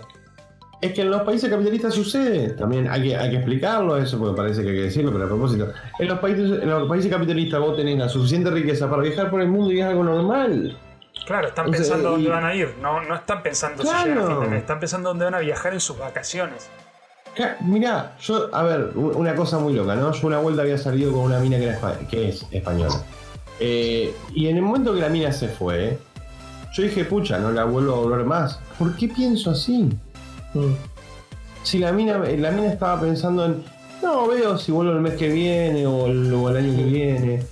Es 0.80 0.94
que 0.94 1.02
en 1.02 1.10
los 1.10 1.20
países 1.24 1.50
capitalistas 1.50 1.92
sucede. 1.92 2.54
También 2.54 2.88
hay 2.88 3.02
que, 3.02 3.16
hay 3.18 3.28
que 3.28 3.36
explicarlo 3.36 3.98
eso, 3.98 4.18
porque 4.18 4.34
parece 4.34 4.62
que 4.62 4.70
hay 4.70 4.76
que 4.76 4.82
decirlo, 4.84 5.12
pero 5.12 5.24
a 5.26 5.28
propósito. 5.28 5.68
En 5.98 6.08
los 6.08 6.18
países, 6.20 6.62
en 6.62 6.70
los 6.70 6.88
países 6.88 7.10
capitalistas 7.12 7.60
vos 7.60 7.76
tenés 7.76 7.98
la 7.98 8.08
suficiente 8.08 8.50
riqueza 8.50 8.88
para 8.88 9.02
viajar 9.02 9.30
por 9.30 9.42
el 9.42 9.48
mundo 9.48 9.70
y 9.72 9.80
es 9.80 9.84
algo 9.86 10.02
normal. 10.02 10.78
Claro, 11.26 11.48
están 11.48 11.70
pensando 11.70 12.08
y- 12.08 12.12
dónde 12.12 12.30
van 12.30 12.44
a 12.46 12.54
ir. 12.54 12.74
No, 12.80 13.02
no 13.02 13.14
están 13.14 13.42
pensando 13.42 13.82
si 13.82 13.88
Claro. 13.90 14.06
llegan 14.08 14.24
a 14.24 14.26
fin 14.30 14.40
de 14.40 14.48
mes. 14.48 14.60
Están 14.60 14.80
pensando 14.80 15.08
dónde 15.10 15.24
van 15.26 15.34
a 15.34 15.38
viajar 15.40 15.74
en 15.74 15.80
sus 15.80 15.98
vacaciones. 15.98 16.70
Ca- 17.36 17.58
Mirá, 17.60 18.16
yo, 18.22 18.48
a 18.54 18.62
ver, 18.62 18.92
una 18.96 19.34
cosa 19.34 19.58
muy 19.58 19.74
loca, 19.74 19.94
¿no? 19.96 20.12
Yo 20.12 20.26
una 20.26 20.38
vuelta 20.38 20.62
había 20.62 20.78
salido 20.78 21.12
con 21.12 21.20
una 21.24 21.40
mina 21.40 21.58
que, 21.58 21.64
era 21.68 21.98
que 22.10 22.30
es 22.30 22.46
española. 22.50 22.94
Eh, 23.60 24.14
y 24.34 24.48
en 24.48 24.56
el 24.56 24.62
momento 24.62 24.94
que 24.94 25.00
la 25.00 25.08
mina 25.08 25.32
se 25.32 25.48
fue, 25.48 25.98
yo 26.72 26.82
dije, 26.82 27.04
pucha, 27.04 27.38
no 27.38 27.50
la 27.52 27.64
vuelvo 27.64 27.94
a 27.94 27.96
volver 28.00 28.24
más. 28.24 28.58
¿Por 28.78 28.96
qué 28.96 29.08
pienso 29.08 29.50
así? 29.50 29.88
Mm. 30.54 30.72
Si 31.62 31.78
la 31.78 31.92
mina, 31.92 32.18
la 32.18 32.50
mina 32.50 32.72
estaba 32.72 33.00
pensando 33.00 33.44
en, 33.44 33.62
no, 34.02 34.26
veo 34.28 34.56
si 34.56 34.72
vuelvo 34.72 34.92
el 34.92 35.00
mes 35.00 35.14
que 35.14 35.28
viene 35.28 35.86
o 35.86 36.06
el, 36.06 36.32
o 36.32 36.48
el 36.48 36.56
año 36.56 36.76
que 36.76 36.84
viene. 36.84 37.42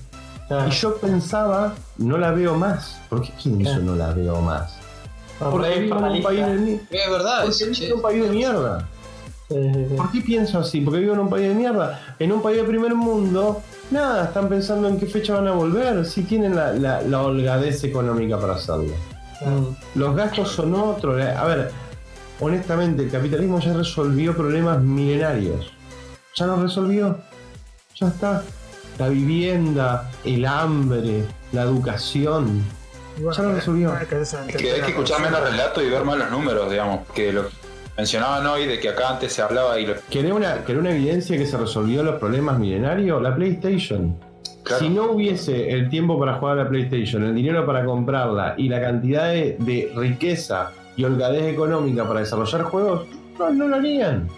Ah, 0.51 0.67
Y 0.67 0.71
yo 0.71 0.97
pensaba, 0.97 1.75
no 1.99 2.17
la 2.17 2.31
veo 2.31 2.55
más. 2.57 2.99
¿Por 3.11 3.21
qué 3.23 3.33
pienso 3.43 3.73
Ah. 3.75 3.79
no 3.81 3.95
la 3.97 4.13
veo 4.15 4.41
más? 4.41 4.79
ah, 5.41 5.49
Porque 5.51 5.79
vivo 5.81 5.99
en 5.99 6.05
un 6.05 6.23
país 6.23 6.47
de, 6.47 6.53
mi- 6.55 6.81
Es 6.91 7.11
verdad, 7.11 7.45
porque 7.45 7.65
vivo 7.67 7.85
en 7.87 7.93
un 7.93 8.03
país 8.03 8.23
de 8.23 8.31
mierda. 8.31 8.89
Sí, 9.51 9.55
sí, 9.55 9.85
sí. 9.91 9.95
¿Por 9.95 10.11
qué 10.13 10.21
pienso 10.23 10.59
así? 10.59 10.81
Porque 10.81 11.01
vivo 11.01 11.13
en 11.15 11.21
un 11.21 11.29
país 11.31 11.49
de 11.49 11.55
mierda. 11.55 12.15
En 12.19 12.33
un 12.33 12.41
país 12.41 12.57
de 12.59 12.65
primer 12.65 12.95
mundo, 12.95 13.61
nada, 13.91 14.25
están 14.25 14.49
pensando 14.49 14.89
en 14.89 14.99
qué 14.99 15.07
fecha 15.07 15.35
van 15.35 15.49
a 15.49 15.53
volver, 15.53 16.05
si 16.05 16.23
tienen 16.23 16.55
la, 16.57 16.73
la- 16.73 17.03
la 17.03 17.23
holgadez 17.23 17.83
económica 17.85 18.39
para 18.39 18.55
hacerlo. 18.55 18.93
Mm. 19.41 19.99
Los 19.99 20.17
gastos 20.17 20.51
son 20.53 20.75
otros. 20.75 21.21
A 21.25 21.45
ver, 21.45 21.71
honestamente, 22.41 23.03
el 23.05 23.11
capitalismo 23.11 23.61
ya 23.61 23.73
resolvió 23.73 24.37
problemas 24.37 24.81
milenarios. 24.81 25.73
Ya 26.37 26.47
los 26.47 26.61
resolvió. 26.61 27.19
Ya 27.97 28.09
está. 28.09 28.43
La 28.99 29.09
vivienda, 29.09 30.11
el 30.25 30.45
hambre, 30.45 31.25
la 31.53 31.63
educación. 31.63 32.65
Bueno, 33.17 33.33
Ya 33.33 33.43
lo 33.43 33.55
resolvió. 33.55 33.97
Es 33.97 34.09
que 34.57 34.73
hay 34.73 34.81
que 34.83 34.91
escuchar 34.91 35.21
menos 35.21 35.41
relatos 35.41 35.83
y 35.83 35.89
ver 35.89 36.05
más 36.05 36.19
los 36.19 36.31
números, 36.31 36.71
digamos. 36.71 37.01
Que 37.15 37.33
lo 37.33 37.45
mencionaban 37.99 38.47
hoy 38.47 38.65
de 38.65 38.79
que 38.79 38.89
acá 38.89 39.11
antes 39.11 39.33
se 39.33 39.43
hablaba 39.43 39.79
y 39.79 39.87
lo. 39.87 39.95
¿Querés 40.09 40.33
una, 40.33 40.65
querés 40.65 40.81
una 40.81 40.93
evidencia 40.93 41.37
que 41.37 41.45
se 41.45 41.59
resolvió 41.59 42.03
los 42.03 42.15
problemas 42.15 42.59
milenarios? 42.59 43.21
La 43.21 43.35
PlayStation. 43.35 44.17
Claro. 44.63 44.85
Si 44.85 44.89
no 44.89 45.13
hubiese 45.13 45.71
el 45.71 45.89
tiempo 45.89 46.19
para 46.19 46.35
jugar 46.35 46.59
a 46.59 46.65
la 46.65 46.69
PlayStation, 46.69 47.25
el 47.25 47.35
dinero 47.35 47.67
para 47.67 47.85
comprarla 47.85 48.55
y 48.57 48.69
la 48.69 48.81
cantidad 48.81 49.31
de, 49.31 49.57
de 49.59 49.93
riqueza 49.97 50.73
y 50.97 51.05
holgadez 51.05 51.53
económica 51.53 52.07
para 52.07 52.21
desarrollar 52.21 52.63
juegos, 52.63 53.07
no, 53.39 53.51
no 53.51 53.69
lo 53.69 53.77
harían. 53.77 54.29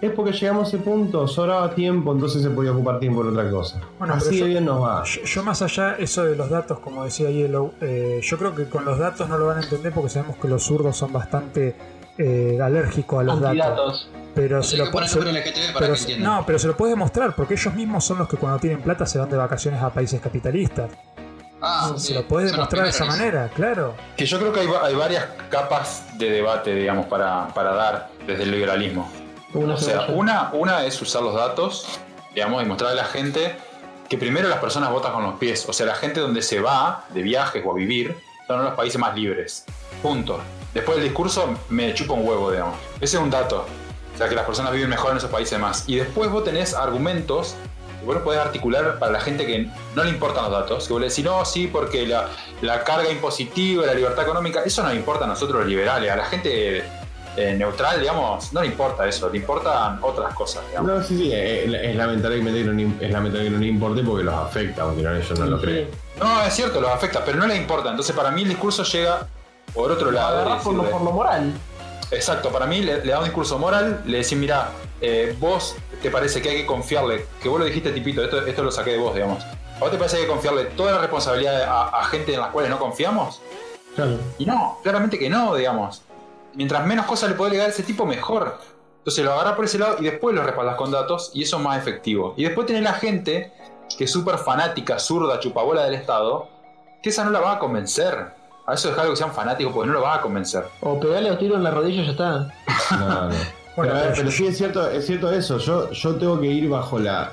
Es 0.00 0.10
porque 0.12 0.32
llegamos 0.32 0.66
a 0.66 0.76
ese 0.76 0.84
punto, 0.84 1.26
sobraba 1.26 1.74
tiempo, 1.74 2.12
entonces 2.12 2.42
se 2.42 2.50
podía 2.50 2.72
ocupar 2.72 2.98
tiempo 2.98 3.22
en 3.22 3.28
otra 3.28 3.50
cosa. 3.50 3.80
Bueno, 3.98 4.14
Así 4.14 4.40
de 4.40 4.48
bien 4.48 4.64
nos 4.64 4.82
va. 4.82 5.04
Yo, 5.04 5.22
yo 5.22 5.42
más 5.42 5.62
allá, 5.62 5.96
eso 5.98 6.24
de 6.24 6.36
los 6.36 6.50
datos, 6.50 6.80
como 6.80 7.04
decía 7.04 7.30
Yellow, 7.30 7.72
eh, 7.80 8.20
yo 8.22 8.36
creo 8.36 8.54
que 8.54 8.64
con 8.64 8.84
los 8.84 8.98
datos 8.98 9.28
no 9.28 9.38
lo 9.38 9.46
van 9.46 9.58
a 9.58 9.62
entender 9.62 9.92
porque 9.92 10.10
sabemos 10.10 10.36
que 10.36 10.48
los 10.48 10.62
zurdos 10.62 10.96
son 10.96 11.12
bastante 11.12 11.74
eh, 12.18 12.58
alérgicos 12.62 13.20
a 13.20 13.22
los 13.24 13.40
datos. 13.40 14.08
Pero 14.34 14.62
se 14.62 14.76
lo 14.76 14.90
puede 14.90 15.06
pero 15.78 15.96
se- 15.96 16.18
no, 16.18 16.44
pero 16.46 16.58
se 16.58 16.66
lo 16.66 16.76
puedes 16.76 16.92
demostrar 16.94 17.34
porque 17.34 17.54
ellos 17.54 17.72
mismos 17.74 18.04
son 18.04 18.18
los 18.18 18.28
que 18.28 18.36
cuando 18.36 18.58
tienen 18.58 18.82
plata 18.82 19.06
se 19.06 19.18
van 19.18 19.30
de 19.30 19.36
vacaciones 19.36 19.82
a 19.82 19.88
países 19.90 20.20
capitalistas. 20.20 20.90
Ah, 21.62 21.92
se 21.96 22.08
sí, 22.08 22.14
lo 22.14 22.28
puedes 22.28 22.52
demostrar 22.52 22.84
de 22.84 22.90
esa 22.90 23.06
manera, 23.06 23.50
claro. 23.54 23.94
Que 24.14 24.26
yo 24.26 24.38
creo 24.38 24.52
que 24.52 24.60
hay, 24.60 24.66
va- 24.66 24.84
hay 24.84 24.94
varias 24.94 25.24
capas 25.48 26.04
de 26.18 26.30
debate, 26.30 26.74
digamos, 26.74 27.06
para, 27.06 27.48
para 27.54 27.72
dar 27.72 28.08
desde 28.26 28.42
el 28.42 28.50
liberalismo. 28.50 29.10
Una 29.54 29.74
O 29.74 29.76
sea, 29.78 30.02
una, 30.08 30.50
una 30.52 30.84
es 30.84 31.00
usar 31.00 31.22
los 31.22 31.34
datos, 31.34 31.86
digamos, 32.34 32.62
y 32.62 32.66
mostrarle 32.66 33.00
a 33.00 33.04
la 33.04 33.08
gente 33.08 33.56
que 34.06 34.18
primero 34.18 34.48
las 34.50 34.58
personas 34.58 34.90
votan 34.90 35.14
con 35.14 35.22
los 35.22 35.36
pies. 35.36 35.66
O 35.66 35.72
sea, 35.72 35.86
la 35.86 35.94
gente 35.94 36.20
donde 36.20 36.42
se 36.42 36.60
va 36.60 37.04
de 37.08 37.22
viajes 37.22 37.62
o 37.64 37.72
a 37.72 37.74
vivir 37.74 38.14
son 38.46 38.62
los 38.62 38.74
países 38.74 39.00
más 39.00 39.16
libres. 39.16 39.64
Punto. 40.02 40.40
Después 40.76 40.96
del 40.98 41.04
discurso 41.06 41.54
me 41.70 41.92
chupa 41.94 42.12
un 42.14 42.26
huevo, 42.28 42.50
digamos. 42.50 42.76
Ese 43.00 43.16
es 43.16 43.22
un 43.22 43.30
dato. 43.30 43.64
O 44.14 44.18
sea, 44.18 44.28
que 44.28 44.34
las 44.34 44.44
personas 44.46 44.72
viven 44.72 44.88
mejor 44.88 45.10
en 45.12 45.18
esos 45.18 45.30
países 45.30 45.58
más. 45.58 45.84
Y 45.88 45.96
después 45.96 46.30
vos 46.30 46.44
tenés 46.44 46.74
argumentos 46.74 47.54
que 48.00 48.04
vos 48.06 48.16
podés 48.18 48.40
articular 48.40 48.98
para 48.98 49.10
la 49.12 49.20
gente 49.20 49.46
que 49.46 49.68
no 49.94 50.04
le 50.04 50.10
importan 50.10 50.44
los 50.44 50.52
datos. 50.52 50.86
Que 50.86 50.92
vos 50.92 51.00
le 51.02 51.08
decís, 51.08 51.24
no, 51.24 51.44
sí, 51.44 51.66
porque 51.66 52.06
la, 52.06 52.28
la 52.62 52.84
carga 52.84 53.10
impositiva, 53.10 53.84
la 53.86 53.94
libertad 53.94 54.24
económica, 54.24 54.62
eso 54.64 54.82
no 54.82 54.90
le 54.90 54.96
importa 54.96 55.24
a 55.24 55.28
nosotros 55.28 55.60
los 55.60 55.68
liberales. 55.68 56.10
A 56.10 56.16
la 56.16 56.24
gente 56.26 56.84
eh, 57.36 57.54
neutral, 57.58 58.00
digamos, 58.00 58.52
no 58.52 58.60
le 58.62 58.68
importa 58.68 59.06
eso. 59.06 59.28
Le 59.30 59.38
importan 59.38 59.98
otras 60.02 60.32
cosas, 60.34 60.62
digamos. 60.68 60.90
No, 60.90 61.02
sí, 61.02 61.16
sí, 61.16 61.32
es, 61.32 61.72
es 61.72 61.96
lamentable 61.96 62.36
que 62.38 62.42
no, 62.44 62.50
le- 62.72 63.06
es 63.06 63.10
lamentable 63.12 63.44
que 63.46 63.50
no 63.50 63.58
le 63.58 63.66
importe 63.66 64.02
porque 64.02 64.24
los 64.24 64.34
afecta, 64.34 64.82
aunque 64.82 65.02
no, 65.02 65.14
ellos 65.14 65.38
no 65.38 65.46
lo 65.46 65.60
creen. 65.60 65.88
No, 66.20 66.42
es 66.42 66.54
cierto, 66.54 66.80
los 66.80 66.90
afecta, 66.90 67.22
pero 67.24 67.38
no 67.38 67.46
les 67.46 67.58
importa. 67.58 67.90
Entonces, 67.90 68.14
para 68.16 68.30
mí, 68.30 68.42
el 68.42 68.48
discurso 68.48 68.82
llega 68.84 69.26
por 69.76 69.92
otro 69.92 70.06
Lo 70.10 70.12
lado. 70.12 70.38
agarrás 70.40 70.62
por 70.64 70.74
lo, 70.74 70.82
decirle- 70.82 70.92
por 70.92 71.02
lo 71.02 71.12
moral. 71.12 71.52
Exacto, 72.10 72.50
para 72.50 72.66
mí 72.66 72.80
le, 72.80 73.04
le 73.04 73.12
da 73.12 73.18
un 73.18 73.24
discurso 73.24 73.58
moral, 73.58 74.02
le 74.06 74.18
decís, 74.18 74.36
mira, 74.38 74.70
eh, 75.00 75.36
vos 75.38 75.76
te 76.02 76.10
parece 76.10 76.40
que 76.42 76.48
hay 76.50 76.56
que 76.58 76.66
confiarle, 76.66 77.26
que 77.42 77.48
vos 77.48 77.58
lo 77.60 77.66
dijiste 77.66 77.90
tipito, 77.92 78.22
esto, 78.24 78.44
esto 78.46 78.62
lo 78.62 78.70
saqué 78.72 78.92
de 78.92 78.98
vos, 78.98 79.14
digamos. 79.14 79.42
¿A 79.44 79.80
vos 79.80 79.90
te 79.90 79.98
parece 79.98 80.16
que 80.16 80.22
hay 80.22 80.26
que 80.28 80.32
confiarle 80.32 80.64
toda 80.66 80.92
la 80.92 80.98
responsabilidad 80.98 81.62
a, 81.64 81.88
a 82.00 82.04
gente 82.04 82.32
en 82.34 82.40
las 82.40 82.50
cuales 82.50 82.70
no 82.70 82.78
confiamos? 82.78 83.40
Claro. 83.94 84.18
Y 84.38 84.46
no, 84.46 84.78
claramente 84.82 85.18
que 85.18 85.28
no, 85.28 85.54
digamos. 85.54 86.02
Mientras 86.54 86.86
menos 86.86 87.06
cosas 87.06 87.28
le 87.30 87.34
podés 87.36 87.52
legar 87.52 87.66
a 87.66 87.70
ese 87.70 87.82
tipo, 87.82 88.06
mejor. 88.06 88.58
Entonces 88.98 89.24
lo 89.24 89.32
agarrás 89.34 89.54
por 89.54 89.64
ese 89.66 89.78
lado 89.78 89.96
y 90.00 90.04
después 90.04 90.34
lo 90.34 90.42
respaldas 90.42 90.76
con 90.76 90.90
datos 90.90 91.30
y 91.34 91.42
eso 91.42 91.56
es 91.58 91.62
más 91.62 91.78
efectivo. 91.78 92.34
Y 92.36 92.44
después 92.44 92.66
tenés 92.66 92.82
la 92.82 92.94
gente 92.94 93.52
que 93.98 94.04
es 94.04 94.10
súper 94.10 94.38
fanática, 94.38 94.98
zurda, 94.98 95.38
chupabola 95.40 95.84
del 95.84 95.94
Estado, 95.94 96.48
que 97.02 97.10
esa 97.10 97.24
no 97.24 97.30
la 97.30 97.40
va 97.40 97.52
a 97.52 97.58
convencer. 97.58 98.32
A 98.66 98.74
eso 98.74 98.88
dejarlo 98.88 99.12
que 99.12 99.16
sean 99.16 99.32
fanáticos 99.32 99.72
porque 99.72 99.86
no 99.86 99.94
lo 99.94 100.02
va 100.02 100.16
a 100.16 100.20
convencer. 100.20 100.64
O 100.80 100.98
pegarle 100.98 101.30
los 101.30 101.38
tiros 101.38 101.56
en 101.56 101.64
la 101.64 101.70
rodilla 101.70 102.02
y 102.02 102.06
ya 102.06 102.10
está. 102.12 102.52
No, 102.98 103.28
no. 103.28 103.34
Bueno, 103.76 103.92
pero, 103.92 104.04
a 104.04 104.08
ver, 104.08 104.16
pero 104.16 104.30
sí 104.30 104.46
es 104.46 104.56
cierto, 104.56 104.90
es 104.90 105.04
cierto 105.04 105.30
eso. 105.30 105.58
Yo, 105.58 105.90
yo 105.90 106.14
tengo 106.14 106.40
que 106.40 106.46
ir 106.46 106.66
bajo 106.66 106.98
la. 106.98 107.30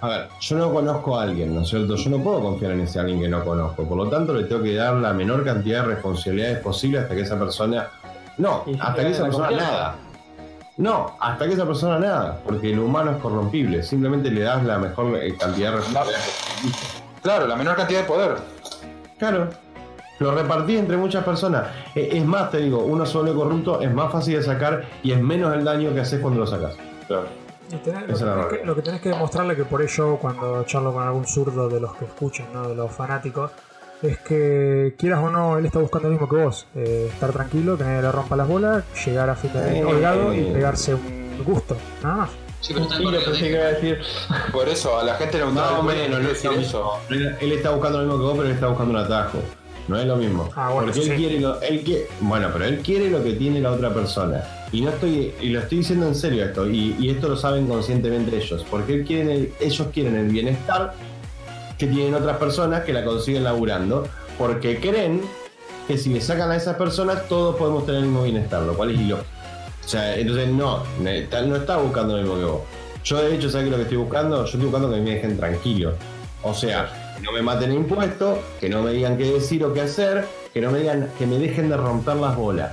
A 0.00 0.08
ver, 0.08 0.28
yo 0.40 0.56
no 0.58 0.72
conozco 0.72 1.16
a 1.16 1.22
alguien, 1.22 1.54
¿no 1.54 1.60
es 1.60 1.68
cierto? 1.68 1.94
Yo 1.94 2.10
no 2.10 2.18
puedo 2.18 2.40
confiar 2.40 2.72
en 2.72 2.80
ese 2.80 2.98
alguien 2.98 3.20
que 3.20 3.28
no 3.28 3.44
conozco. 3.44 3.84
Por 3.84 3.96
lo 3.96 4.08
tanto, 4.08 4.34
le 4.34 4.42
tengo 4.42 4.60
que 4.60 4.74
dar 4.74 4.94
la 4.94 5.12
menor 5.12 5.44
cantidad 5.44 5.82
de 5.82 5.94
responsabilidades 5.94 6.58
posible 6.58 6.98
hasta 6.98 7.14
que 7.14 7.20
esa 7.20 7.38
persona. 7.38 7.86
No, 8.38 8.64
hasta 8.80 9.02
que 9.02 9.10
esa 9.10 9.22
persona 9.22 9.46
confianza. 9.46 9.72
nada. 9.72 9.94
No, 10.78 11.16
hasta 11.20 11.46
que 11.46 11.52
esa 11.52 11.64
persona 11.64 11.98
nada. 12.00 12.40
Porque 12.44 12.72
el 12.72 12.80
humano 12.80 13.12
es 13.12 13.18
corrompible. 13.18 13.80
Simplemente 13.84 14.32
le 14.32 14.40
das 14.40 14.64
la 14.64 14.78
mejor 14.78 15.16
eh, 15.16 15.36
cantidad 15.36 15.70
de 15.70 15.76
responsabilidades. 15.76 16.44
Claro, 17.22 17.46
la 17.46 17.54
menor 17.54 17.76
cantidad 17.76 18.00
de 18.00 18.06
poder. 18.06 18.36
Claro. 19.16 19.48
Lo 20.20 20.30
repartí 20.32 20.76
entre 20.76 20.96
muchas 20.96 21.24
personas. 21.24 21.66
Eh, 21.94 22.10
Es 22.12 22.24
más, 22.24 22.50
te 22.50 22.58
digo, 22.58 22.78
uno 22.78 23.04
solo 23.06 23.34
corrupto 23.34 23.80
es 23.80 23.92
más 23.92 24.12
fácil 24.12 24.36
de 24.36 24.42
sacar 24.42 24.84
y 25.02 25.12
es 25.12 25.20
menos 25.20 25.54
el 25.54 25.64
daño 25.64 25.92
que 25.92 26.00
haces 26.00 26.20
cuando 26.20 26.40
lo 26.40 26.46
sacas. 26.46 26.74
Claro. 27.08 27.26
Y 27.70 27.76
tenés- 27.76 28.08
Esa 28.10 28.26
lo, 28.26 28.34
que 28.34 28.48
tenés 28.48 28.60
que, 28.60 28.66
lo 28.66 28.74
que 28.76 28.82
tenés 28.82 29.00
que 29.00 29.08
demostrarle 29.08 29.56
que 29.56 29.64
por 29.64 29.82
ello 29.82 30.16
cuando 30.18 30.62
charlo 30.64 30.92
con 30.92 31.02
algún 31.02 31.26
zurdo 31.26 31.68
de 31.68 31.80
los 31.80 31.94
que 31.96 32.04
escuchan, 32.04 32.46
¿no? 32.52 32.68
de 32.68 32.74
los 32.74 32.92
fanáticos, 32.92 33.50
es 34.02 34.18
que 34.18 34.94
quieras 34.98 35.20
o 35.20 35.30
no, 35.30 35.56
él 35.58 35.64
está 35.66 35.78
buscando 35.78 36.08
lo 36.08 36.12
mismo 36.12 36.28
que 36.28 36.36
vos, 36.44 36.66
eh, 36.74 37.08
estar 37.12 37.32
tranquilo, 37.32 37.76
que 37.78 37.84
nadie 37.84 38.02
le 38.02 38.12
rompa 38.12 38.36
las 38.36 38.46
bolas, 38.46 38.84
llegar 39.06 39.30
a 39.30 39.34
fin 39.34 39.52
de 39.54 39.60
mes 39.60 39.74
Eh, 39.76 39.84
holgado 39.84 40.34
y 40.34 40.40
eh. 40.40 40.50
pegarse 40.52 40.94
un 40.94 41.42
gusto, 41.44 41.76
nada 42.02 42.16
más. 42.16 42.30
Sí, 42.60 42.72
pero 42.74 42.88
Sí, 42.90 43.02
lo 43.02 43.10
pensé 43.24 43.40
que 43.40 43.46
¿eh? 43.46 43.50
iba 43.50 43.62
a 43.64 43.68
decir. 43.72 43.98
Por 44.52 44.68
eso, 44.68 44.98
a 44.98 45.04
la 45.04 45.14
gente 45.14 45.38
le 45.38 45.44
No, 45.44 45.50
gusta 45.52 45.82
menos, 45.82 46.20
no 46.22 46.28
eso. 46.30 46.52
mismo. 46.52 46.92
Él, 47.10 47.36
él 47.40 47.52
está 47.52 47.70
buscando 47.70 47.98
lo 47.98 48.04
mismo 48.04 48.18
que 48.20 48.24
vos, 48.24 48.32
pero 48.36 48.48
él 48.48 48.54
está 48.54 48.66
buscando 48.68 48.92
un 48.92 48.98
atajo. 49.04 49.38
No 49.88 49.98
es 49.98 50.06
lo 50.06 50.16
mismo. 50.16 50.48
Ah, 50.56 50.70
bueno, 50.70 50.86
Porque 50.92 51.02
sí. 51.02 51.10
él 51.10 51.16
quiere 51.16 51.40
lo, 51.40 51.60
él 51.60 51.82
quiere, 51.82 52.06
bueno, 52.20 52.48
pero 52.52 52.64
él 52.64 52.78
quiere 52.78 53.10
lo 53.10 53.22
que 53.22 53.32
tiene 53.34 53.60
la 53.60 53.72
otra 53.72 53.92
persona. 53.92 54.42
Y 54.72 54.80
no 54.80 54.90
estoy, 54.90 55.32
y 55.40 55.50
lo 55.50 55.60
estoy 55.60 55.78
diciendo 55.78 56.06
en 56.06 56.14
serio 56.14 56.44
esto, 56.44 56.68
y, 56.68 56.96
y 56.98 57.10
esto 57.10 57.28
lo 57.28 57.36
saben 57.36 57.66
conscientemente 57.66 58.36
ellos, 58.36 58.64
porque 58.70 58.94
él 58.94 59.04
quieren 59.04 59.30
el- 59.30 59.52
ellos 59.60 59.86
quieren 59.92 60.16
el 60.16 60.28
bienestar 60.28 60.94
que 61.78 61.86
tienen 61.86 62.14
otras 62.14 62.38
personas 62.38 62.82
que 62.84 62.92
la 62.92 63.04
consiguen 63.04 63.44
laburando, 63.44 64.06
porque 64.38 64.80
creen 64.80 65.20
que 65.86 65.98
si 65.98 66.12
le 66.14 66.20
sacan 66.22 66.50
a 66.50 66.56
esas 66.56 66.76
personas 66.76 67.28
todos 67.28 67.56
podemos 67.56 67.84
tener 67.84 68.00
el 68.00 68.06
mismo 68.06 68.22
bienestar, 68.24 68.62
lo 68.62 68.74
cual 68.74 68.90
es 68.90 69.00
ilógico. 69.00 69.28
O 69.84 69.88
sea, 69.88 70.16
entonces 70.16 70.48
no, 70.48 70.82
no 70.98 71.56
está 71.56 71.76
buscando 71.76 72.16
lo 72.16 72.22
mismo 72.22 72.38
que 72.38 72.44
vos. 72.44 72.60
Yo 73.04 73.20
de 73.22 73.34
hecho, 73.34 73.50
¿sabes 73.50 73.64
qué 73.64 73.68
es 73.68 73.70
lo 73.72 73.76
que 73.76 73.82
estoy 73.82 73.98
buscando? 73.98 74.38
Yo 74.38 74.44
estoy 74.44 74.62
buscando 74.62 74.90
que 74.90 75.00
me 75.00 75.10
dejen 75.10 75.36
tranquilo. 75.36 75.92
O 76.42 76.54
sea, 76.54 76.86
que 76.86 77.03
no 77.24 77.32
me 77.32 77.42
maten 77.42 77.72
impuestos, 77.72 78.38
que 78.60 78.68
no 78.68 78.82
me 78.82 78.92
digan 78.92 79.16
qué 79.18 79.24
decir 79.32 79.64
o 79.64 79.72
qué 79.72 79.80
hacer, 79.82 80.26
que 80.52 80.60
no 80.60 80.70
me 80.70 80.78
digan, 80.80 81.08
que 81.18 81.26
me 81.26 81.38
dejen 81.38 81.68
de 81.68 81.76
romper 81.76 82.16
las 82.16 82.36
bolas. 82.36 82.72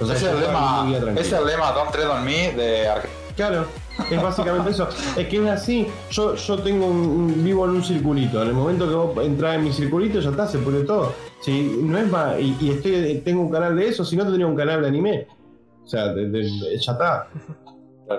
O 0.00 0.06
sea, 0.06 0.16
Es 0.16 0.22
el, 0.22 0.40
lema, 0.40 0.86
tranquilo. 1.00 1.20
es 1.20 1.32
el 1.32 1.46
lema 1.46 1.72
Don't 1.72 1.92
Tread 1.92 2.10
on 2.10 2.24
Me 2.24 2.52
de 2.52 2.88
Argentina. 2.88 3.18
Claro, 3.36 3.64
es 4.10 4.22
básicamente 4.22 4.70
eso. 4.72 4.88
Es 5.16 5.26
que 5.28 5.42
es 5.42 5.48
así. 5.50 5.86
Yo, 6.10 6.34
yo 6.34 6.58
tengo 6.58 6.86
un, 6.86 6.96
un- 6.98 7.44
vivo 7.44 7.64
en 7.64 7.70
un 7.70 7.82
circulito. 7.84 8.42
En 8.42 8.48
el 8.48 8.54
momento 8.54 8.86
que 8.88 8.94
vos 8.94 9.24
entras 9.24 9.54
en 9.56 9.64
mi 9.64 9.72
circulito, 9.72 10.20
ya 10.20 10.30
está, 10.30 10.46
se 10.46 10.58
pone 10.58 10.80
todo. 10.80 11.14
Si 11.40 11.62
no 11.82 11.96
es 11.98 12.10
más, 12.10 12.38
y, 12.38 12.54
y 12.60 12.70
estoy, 12.72 13.22
tengo 13.24 13.40
un 13.42 13.50
canal 13.50 13.74
de 13.76 13.88
eso, 13.88 14.04
si 14.04 14.16
no 14.16 14.24
tendría 14.24 14.46
un 14.46 14.54
canal 14.56 14.82
de 14.82 14.88
anime. 14.88 15.26
O 15.82 15.86
sea, 15.86 16.08
de- 16.12 16.28
de- 16.28 16.78
ya 16.78 16.92
está. 16.92 17.28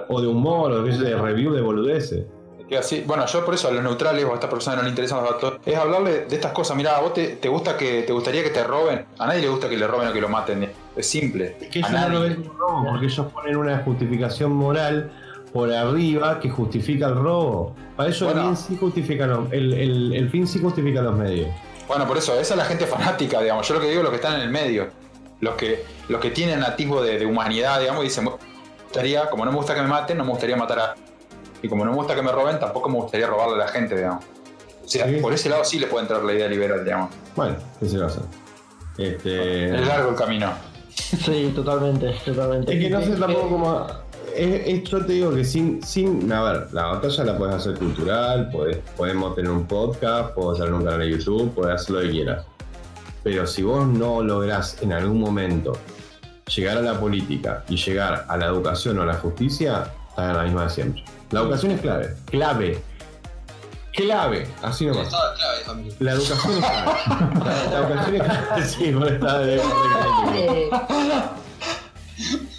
O 0.10 0.20
de 0.22 0.28
humor, 0.28 0.72
o 0.72 0.84
de 0.84 1.16
review 1.16 1.54
de 1.54 1.62
boludeces. 1.62 2.26
Que 2.69 2.77
así, 2.77 3.03
bueno, 3.06 3.26
yo 3.26 3.44
por 3.45 3.53
eso 3.53 3.68
a 3.68 3.72
los 3.72 3.84
neutrales 3.84 4.23
o 4.26 4.31
a 4.31 4.35
esta 4.35 4.49
persona 4.49 4.77
no 4.77 4.84
le 4.84 4.90
interesan 4.90 5.22
los 5.22 5.31
datos, 5.34 5.56
es 5.65 5.76
hablarle 5.76 6.26
de 6.26 6.35
estas 6.35 6.53
cosas. 6.53 6.76
Mira, 6.77 6.99
vos 7.02 7.14
te, 7.14 7.35
te 7.35 7.49
gusta 7.49 7.76
que 7.77 8.03
te 8.03 8.14
gustaría 8.14 8.41
que 8.44 8.49
te 8.52 8.64
roben. 8.64 9.06
A 9.19 9.27
nadie 9.27 9.41
le 9.41 9.49
gusta 9.49 9.68
que 9.69 9.77
le 9.77 9.85
roben 9.85 10.07
o 10.07 10.14
que 10.14 10.22
lo 10.22 10.30
maten. 10.30 10.72
Es 10.95 11.07
simple. 11.10 11.57
Es 11.60 11.68
que 11.69 11.80
a 11.84 11.90
no 11.90 11.98
nadie. 11.98 12.10
lo 12.14 12.22
ven 12.22 12.44
como 12.44 12.60
robo, 12.60 12.85
porque 12.91 13.06
ellos 13.07 13.27
ponen 13.34 13.57
una 13.57 13.77
justificación 13.80 14.52
moral 14.53 15.11
por 15.52 15.72
arriba 15.72 16.40
que 16.40 16.49
justifica 16.49 17.07
el 17.07 17.15
robo. 17.15 17.76
Para 17.95 18.10
ellos 18.10 18.23
Bueno. 18.23 18.40
el, 18.40 18.45
bien 18.48 18.57
sí 18.57 18.77
justifica 18.80 19.27
los- 19.27 19.52
el, 19.52 19.73
el- 19.73 20.14
el 20.14 20.30
fin 20.30 20.48
sí 20.48 20.60
justifica 20.60 21.02
los 21.02 21.15
medios. 21.15 21.49
Bueno, 21.88 22.07
por 22.07 22.18
eso, 22.18 22.34
esa 22.40 22.53
es 22.53 22.57
la 22.57 22.65
gente 22.65 22.88
fanática, 22.88 23.41
digamos. 23.41 23.68
Yo 23.68 23.73
lo 23.76 23.81
que 23.81 23.88
digo 23.88 23.99
es 23.99 24.03
los 24.03 24.10
que 24.11 24.15
están 24.15 24.35
en 24.35 24.41
el 24.41 24.49
medio. 24.49 24.88
Los 25.41 25.56
que, 25.56 25.84
los 26.07 26.22
que 26.22 26.31
tienen 26.31 26.64
atisbo 26.64 27.03
de, 27.03 27.19
de 27.19 27.26
humanidad, 27.26 27.81
digamos, 27.81 28.03
y 28.03 28.07
dicen, 28.07 28.23
"Me 28.23 28.31
gustaría, 28.85 29.30
como 29.30 29.44
no 29.45 29.52
me 29.52 29.57
gusta 29.57 29.76
que 29.76 29.81
me 29.81 29.88
maten, 29.90 30.18
no 30.18 30.23
me 30.23 30.31
gustaría 30.31 30.56
matar 30.56 30.80
a. 30.80 30.95
Y 31.64 31.68
como 31.69 31.84
no 31.85 31.91
me 31.91 31.98
gusta 31.98 32.14
que 32.14 32.22
me 32.22 32.31
roben, 32.31 32.60
tampoco 32.60 32.90
me 32.90 32.95
gustaría 32.98 33.26
robarle 33.26 33.56
a 33.56 33.65
la 33.65 33.68
gente, 33.69 33.95
digamos. 33.95 34.23
O 34.85 34.88
sea, 34.88 35.07
Sí. 35.07 35.15
por 35.22 35.34
ese 35.34 35.49
lado 35.49 35.64
sí 35.65 35.80
le 35.80 35.88
puede 35.88 36.03
entrar 36.03 36.23
la 36.23 36.34
idea 36.34 36.48
liberal, 36.48 36.84
digamos. 36.84 37.10
Bueno, 37.35 37.56
¿qué 37.80 37.88
se 37.90 37.98
va 37.98 38.03
a 38.06 38.07
hacer? 38.10 38.23
Este... 38.98 39.76
Es 39.76 39.88
largo 39.88 40.10
el 40.11 40.15
camino. 40.15 40.52
Sí, 40.94 41.52
totalmente, 41.56 42.14
totalmente. 42.26 42.73
Es 42.73 42.80
que 42.84 42.90
no 42.90 43.02
sé 43.02 43.15
tampoco 43.15 43.49
cómo. 43.49 43.88
Es, 44.35 44.61
es- 44.68 44.84
yo 44.84 45.06
te 45.06 45.14
digo 45.14 45.34
que 45.34 45.44
sin, 45.45 45.81
sin. 45.84 46.31
A 46.31 46.44
ver, 46.44 46.68
la 46.73 46.85
batalla 46.88 47.23
la 47.23 47.38
puedes 47.38 47.56
hacer 47.56 47.76
cultural, 47.76 48.49
podés- 48.52 48.77
podemos 48.98 49.35
tener 49.35 49.49
un 49.52 49.65
podcast, 49.65 50.34
puedo 50.35 50.52
hacer 50.52 50.72
un 50.73 50.84
canal 50.84 50.99
de 50.99 51.10
YouTube, 51.11 51.52
puedes 51.53 51.81
hacer 51.81 51.95
lo 51.95 52.02
que 52.02 52.10
quieras. 52.11 52.45
Pero 53.23 53.48
si 53.48 53.64
vos 53.64 53.88
no 53.88 54.22
lográs 54.22 54.81
en 54.81 54.91
algún 54.94 55.19
momento 55.22 55.73
llegar 56.53 56.77
a 56.77 56.81
la 56.81 56.99
política 56.99 57.64
y 57.69 57.77
llegar 57.77 58.26
a 58.27 58.38
la 58.38 58.45
educación 58.48 58.99
o 58.99 59.03
a 59.03 59.06
la 59.06 59.14
justicia, 59.15 59.85
estás 60.10 60.30
en 60.31 60.38
la 60.38 60.44
misma 60.44 60.64
de 60.65 60.69
siempre. 60.69 61.03
La 61.34 61.40
educación 61.42 61.72
es 61.72 61.82
clave. 61.82 62.16
Clave. 62.26 62.80
Clave. 63.94 64.48
Así 64.64 64.86
nomás. 64.86 65.04
estado 65.08 65.34
es 65.34 65.40
clave, 65.40 65.58
familia. 65.66 65.94
La 66.00 66.12
educación 66.14 66.54
es 66.54 66.60
clave. 66.66 66.92
La, 67.44 67.70
la 67.72 67.78
educación 67.88 68.16
es 68.16 68.22
clave. 68.24 68.64
Sí, 68.68 68.94
vos 68.94 69.12
estás 69.12 69.46
de- 69.46 69.62
Eh, 70.36 70.70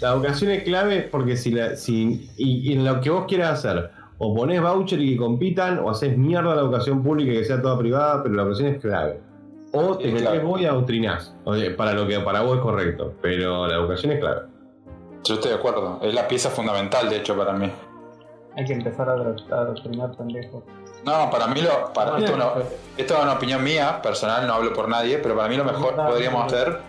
La 0.01 0.11
educación 0.13 0.51
es 0.51 0.63
clave 0.63 1.07
porque 1.11 1.37
si, 1.37 1.51
la, 1.51 1.75
si 1.75 2.29
y, 2.37 2.69
y 2.69 2.73
en 2.73 2.85
lo 2.85 2.99
que 3.01 3.09
vos 3.09 3.25
quieras 3.27 3.59
hacer, 3.65 3.91
o 4.17 4.35
ponés 4.35 4.61
voucher 4.61 4.99
y 5.01 5.13
que 5.13 5.17
compitan, 5.17 5.79
o 5.79 5.89
haces 5.89 6.17
mierda 6.17 6.53
la 6.55 6.61
educación 6.61 7.01
pública 7.03 7.31
y 7.33 7.37
que 7.37 7.45
sea 7.45 7.61
toda 7.61 7.77
privada, 7.77 8.21
pero 8.23 8.35
la 8.35 8.43
educación 8.43 8.67
es 8.75 8.81
clave. 8.81 9.19
O 9.71 9.97
te 9.97 10.07
Es 10.07 10.13
metés 10.13 10.29
clave. 10.29 10.43
vos 10.43 10.61
y 10.61 10.65
adoctrinás, 10.65 11.33
o 11.43 11.55
sea, 11.55 11.75
para 11.75 11.93
lo 11.93 12.07
que 12.07 12.19
para 12.19 12.41
vos 12.41 12.57
es 12.57 12.61
correcto, 12.63 13.13
pero 13.21 13.67
la 13.67 13.75
educación 13.75 14.11
es 14.13 14.19
clave. 14.19 14.41
Yo 15.23 15.33
estoy 15.35 15.51
de 15.51 15.57
acuerdo. 15.57 15.99
Es 16.03 16.13
la 16.13 16.27
pieza 16.27 16.49
fundamental, 16.49 17.09
de 17.09 17.17
hecho, 17.17 17.35
para 17.35 17.53
mí. 17.53 17.71
Hay 18.57 18.65
que 18.65 18.73
empezar 18.73 19.09
a 19.09 19.15
adoctr- 19.15 19.51
a 19.51 19.55
adoctrinar 19.61 20.11
pendejos. 20.15 20.63
No, 21.05 21.29
para 21.29 21.47
mí 21.47 21.61
lo. 21.61 21.91
Para, 21.93 22.17
esto, 22.17 22.35
no- 22.37 22.53
esto 22.97 23.13
es 23.17 23.21
una 23.23 23.33
opinión 23.33 23.63
mía, 23.63 23.99
personal, 24.01 24.47
no 24.47 24.53
hablo 24.53 24.73
por 24.73 24.87
nadie, 24.89 25.17
pero 25.19 25.35
para 25.35 25.47
mí 25.49 25.55
lo 25.57 25.65
mejor 25.65 25.95
que 25.95 26.01
podríamos 26.01 26.45
hacer 26.51 26.79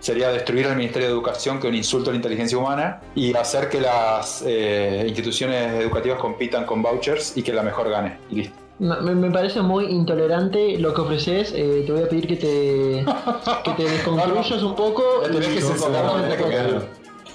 sería 0.00 0.30
destruir 0.30 0.66
el 0.66 0.74
Ministerio 0.76 1.06
de 1.08 1.14
Educación, 1.14 1.60
que 1.60 1.68
es 1.68 1.70
un 1.70 1.76
insulto 1.76 2.10
a 2.10 2.12
la 2.12 2.16
inteligencia 2.16 2.58
humana, 2.58 3.00
y 3.14 3.32
hacer 3.36 3.68
que 3.68 3.80
las 3.80 4.42
eh, 4.44 5.04
instituciones 5.06 5.74
educativas 5.80 6.18
compitan 6.18 6.66
con 6.66 6.82
vouchers 6.82 7.36
y 7.36 7.42
que 7.44 7.52
la 7.52 7.62
mejor 7.62 7.88
gane. 7.88 8.18
Y 8.30 8.34
listo. 8.34 8.56
Me, 8.80 9.14
me 9.14 9.30
parece 9.30 9.62
muy 9.62 9.84
intolerante 9.86 10.76
lo 10.78 10.92
que 10.92 11.02
ofreces. 11.02 11.52
eh, 11.54 11.84
te 11.86 11.92
voy 11.92 12.02
a 12.02 12.08
pedir 12.08 12.26
que 12.26 12.34
te, 12.36 13.04
que 13.64 13.70
te 13.76 13.82
desconstruyas 13.90 14.62
un 14.64 14.74
poco. 14.74 15.02
Ya 15.22 15.30
tenés 15.30 15.48
que 15.48 15.60
como, 15.78 16.48
quedar. 16.48 16.82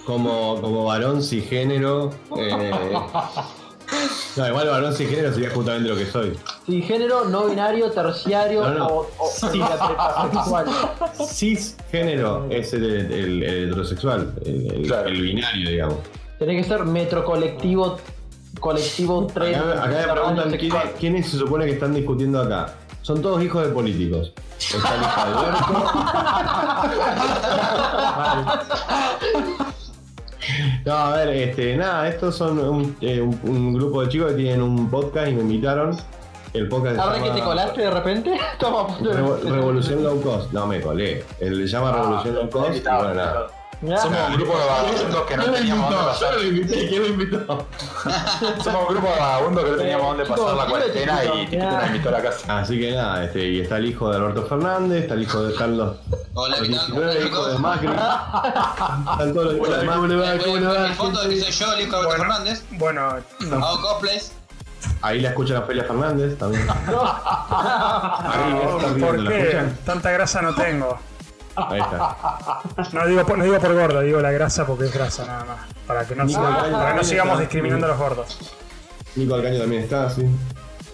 como, 0.06 0.62
como 0.62 0.84
varón 0.86 1.24
cisgénero. 1.24 2.10
Eh, 2.38 2.94
no, 4.36 4.48
igual 4.48 4.68
varón 4.68 4.94
cisgénero 4.94 5.34
sería 5.34 5.50
justamente 5.50 5.90
lo 5.90 5.96
que 5.96 6.06
soy. 6.06 6.38
Sí, 6.66 6.82
género, 6.82 7.26
no 7.26 7.46
binario, 7.46 7.90
terciario 7.92 8.62
No, 8.68 8.74
no. 8.76 8.88
o, 8.88 9.10
o 9.18 9.28
sexual. 9.30 10.66
Cisgénero 11.28 12.48
es 12.50 12.74
el, 12.74 12.84
el- 12.86 13.12
el 13.44 13.44
heterosexual, 13.70 14.34
el, 14.46 14.72
el- 14.72 14.88
Claro. 14.88 15.08
el 15.10 15.22
binario, 15.22 15.70
digamos. 15.70 15.98
Tenés 16.40 16.64
que 16.64 16.70
ser 16.72 16.86
metro 16.86 17.24
colectivo, 17.26 17.98
colectivo 18.60 19.28
3. 19.34 19.58
Acá, 19.58 19.84
acá 19.84 19.88
me 20.08 20.14
preguntan 20.14 20.52
¿quiénes, 20.58 20.84
quiénes 21.00 21.30
se 21.30 21.38
supone 21.38 21.66
que 21.66 21.72
están 21.74 21.94
discutiendo 21.94 22.42
acá. 22.42 22.74
Son 23.02 23.22
todos 23.22 23.42
hijos 23.42 23.64
de 23.66 23.70
políticos. 23.72 24.34
Está 24.60 24.96
el 24.96 25.02
hijo 25.02 25.22
de 25.26 25.48
Alberto. 25.48 25.74
No, 30.86 30.94
a 30.94 31.16
ver, 31.18 31.30
este, 31.30 31.76
nada, 31.78 32.08
estos 32.08 32.36
son 32.36 32.60
un, 32.60 32.98
eh, 33.02 33.20
un- 33.22 33.40
un 33.44 33.74
grupo 33.74 34.02
de 34.04 34.10
chicos 34.10 34.32
que 34.32 34.38
tienen 34.38 34.62
un 34.62 34.90
podcast 34.90 35.28
y 35.30 35.34
me 35.34 35.42
invitaron. 35.42 35.98
El 36.54 36.70
podcast 36.70 36.98
Ahora 36.98 37.22
que 37.22 37.30
te 37.32 37.42
colaste 37.42 37.82
de 37.82 37.92
repente. 37.92 38.38
Revo- 38.60 39.38
Revolución 39.44 40.02
Low 40.04 40.22
Cost. 40.22 40.54
No, 40.54 40.66
me 40.66 40.80
colé. 40.82 41.24
Él 41.40 41.60
le 41.60 41.68
llama 41.68 41.92
Revolución 41.92 42.36
Low 42.36 42.50
Cost 42.50 42.76
y 42.78 42.82
bueno, 42.82 43.14
nada. 43.14 43.48
Somos 43.80 44.20
un 44.30 44.34
grupo 44.38 44.58
de 44.58 44.66
vagabundos 44.66 45.26
que 45.28 45.38
no 45.38 45.44
teníamos 45.52 45.90
dónde 45.92 46.06
pasar. 46.08 46.34
lo 46.34 46.44
invité, 46.44 46.88
¿quién 46.88 47.02
lo 47.04 47.08
invitó? 47.10 47.46
Somos 48.64 48.90
un 48.90 48.96
grupo 48.96 49.08
de 49.14 49.20
vagabundos 49.20 49.64
que 49.64 49.72
no 49.72 49.78
teníamos 49.78 50.08
dónde 50.08 50.26
pasar 50.26 50.56
la 50.56 50.66
cuarentena 50.70 51.26
y 51.26 51.48
ya. 51.50 51.72
nos 51.72 51.88
invitó 51.88 52.10
a 52.10 52.12
la 52.14 52.22
casa. 52.24 52.60
Así 52.60 52.80
que 52.80 52.92
nada, 52.94 53.24
este, 53.24 53.48
y 53.48 53.60
está 53.62 53.78
el 53.78 53.86
hijo 53.86 54.10
de 54.10 54.18
Alberto 54.18 54.46
Fernández, 54.48 55.04
está 55.04 55.14
el 55.14 55.22
hijo 55.24 55.44
de 55.44 55.54
Carlos 55.54 55.98
Hola, 56.34 56.56
¿qué 56.56 56.70
tal? 56.70 56.88
19 56.88 57.26
hijos 57.28 57.52
de 57.52 57.58
Macri. 57.60 57.88
Están 59.12 59.34
todos 59.34 59.46
los 59.46 59.56
hijos 59.56 59.80
de 59.80 59.86
Macri. 59.86 60.16
Mi 60.90 60.94
foto 60.96 61.24
de 61.24 61.30
que 61.30 61.42
soy 61.42 61.52
yo, 61.52 61.74
el 61.74 61.82
hijo 61.82 61.92
de 61.92 61.98
Alberto 61.98 62.18
Fernández. 62.24 62.64
Bueno, 62.72 63.02
Hago 63.02 63.82
cosplays. 63.82 64.32
Ahí 65.02 65.22
la 65.22 65.30
escuchan 65.30 65.58
a 65.58 65.62
Felia 65.62 65.84
Fernández 65.84 66.38
también. 66.38 66.68
Ahí 66.68 68.60
están 68.76 69.00
¿por 69.00 69.14
viendo, 69.16 69.22
¿la 69.24 69.30
qué? 69.32 69.62
Tanta 69.86 70.12
grasa 70.12 70.42
no 70.42 70.56
tengo. 70.56 70.98
Ahí 71.58 71.80
está. 71.82 72.16
No 72.94 73.08
digo, 73.08 73.26
por, 73.26 73.38
no 73.38 73.44
digo 73.44 73.60
por 73.60 73.74
gordo, 73.74 74.02
digo 74.02 74.22
la 74.22 74.32
grasa 74.32 74.66
porque 74.66 74.86
es 74.86 74.94
grasa 74.94 75.26
nada 75.26 75.44
más. 75.46 75.58
Para 75.88 76.06
que 76.06 76.16
no, 76.16 76.24
Nico 76.26 76.40
siga- 76.40 76.48
Alcaño 76.48 76.62
para 76.62 76.70
que 76.70 76.72
no 76.80 76.86
también 76.88 77.06
sigamos 77.06 77.32
está. 77.34 77.42
discriminando 77.42 77.86
a 77.86 77.90
los 77.90 77.98
gordos. 77.98 78.38
Nico 79.16 79.36
Alcaño 79.36 79.60
también 79.60 79.84
está, 79.84 80.10
sí. 80.10 80.24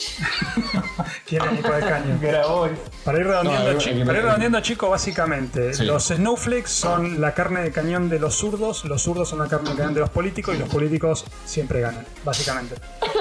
¿Quién 1.26 1.44
es 1.45 1.52
Nico 1.53 1.72
del 1.72 1.81
Caño? 1.88 2.18
Grabois. 2.22 2.73
Para 3.03 3.19
ir 3.19 3.26
redondeando, 3.27 3.64
No, 3.65 3.72
el- 3.72 3.77
chi- 3.77 3.90
el 3.91 3.99
que 3.99 4.06
para 4.06 4.18
ir 4.18 4.23
redondeando, 4.26 4.60
chicos, 4.61 4.90
básicamente, 4.90 5.73
Sí. 5.73 5.85
los 5.85 6.07
snowflakes 6.07 6.69
son 6.69 7.22
la 7.22 7.34
carne 7.34 7.61
de 7.61 7.72
cañón 7.72 8.10
de 8.10 8.19
los 8.19 8.35
zurdos, 8.35 8.85
los 8.85 9.02
zurdos 9.02 9.30
son 9.30 9.40
la 9.40 9.48
carne 9.48 9.72
de 9.72 9.76
cañón 9.77 9.94
de 9.94 9.99
los 10.02 10.10
políticos 10.10 10.56
y 10.56 10.60
los 10.60 10.69
políticos 10.69 11.26
siempre 11.45 11.81
ganan, 11.81 12.06
básicamente. 12.23 12.76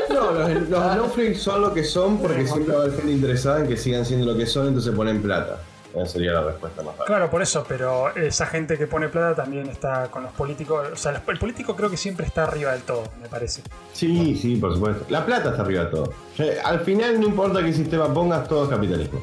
No, 0.09 0.31
los, 0.33 0.51
los 0.69 0.93
snowflakes 0.93 1.39
son 1.39 1.61
lo 1.63 1.73
que 1.75 1.85
son 1.85 2.19
porque 2.19 2.47
siempre 2.47 2.75
va 2.75 2.81
a 2.83 2.85
haber 2.85 2.97
gente 2.97 3.13
interesada 3.13 3.61
en 3.61 3.69
que 3.69 3.77
sigan 3.77 4.05
siendo 4.05 4.27
lo 4.33 4.37
que 4.37 4.47
son, 4.47 4.69
entonces 4.69 4.95
ponen 4.95 5.21
plata. 5.23 5.59
Esa 5.95 6.07
sería 6.07 6.33
la 6.33 6.43
respuesta 6.43 6.83
más 6.83 6.93
fácil. 6.97 7.07
Claro, 7.07 7.31
por 7.31 7.43
eso, 7.43 7.65
pero 7.69 8.15
esa 8.15 8.47
gente 8.47 8.79
que 8.79 8.87
pone 8.87 9.09
plata 9.09 9.43
también 9.43 9.69
está 9.69 10.09
con 10.11 10.23
los 10.23 10.33
políticos. 10.33 10.89
O 10.93 10.97
sea, 10.97 11.13
el 11.13 11.39
político 11.39 11.77
creo 11.77 11.91
que 11.91 11.97
siempre 11.97 12.27
está 12.27 12.45
arriba 12.45 12.73
del 12.73 12.83
todo, 12.83 13.05
me 13.21 13.29
parece. 13.29 13.63
Sí, 13.93 14.37
sí, 14.41 14.57
por 14.57 14.75
supuesto. 14.75 15.05
La 15.11 15.25
plata 15.27 15.51
está 15.51 15.63
arriba 15.63 15.85
de 15.85 15.91
todo. 15.91 16.13
Eh, 16.39 16.59
Al 16.65 16.81
final 16.81 17.21
no 17.21 17.27
importa 17.27 17.63
qué 17.63 17.73
sistema 17.73 18.13
pongas, 18.13 18.49
todo 18.49 18.65
es 18.65 18.71
capitalismo. 18.71 19.21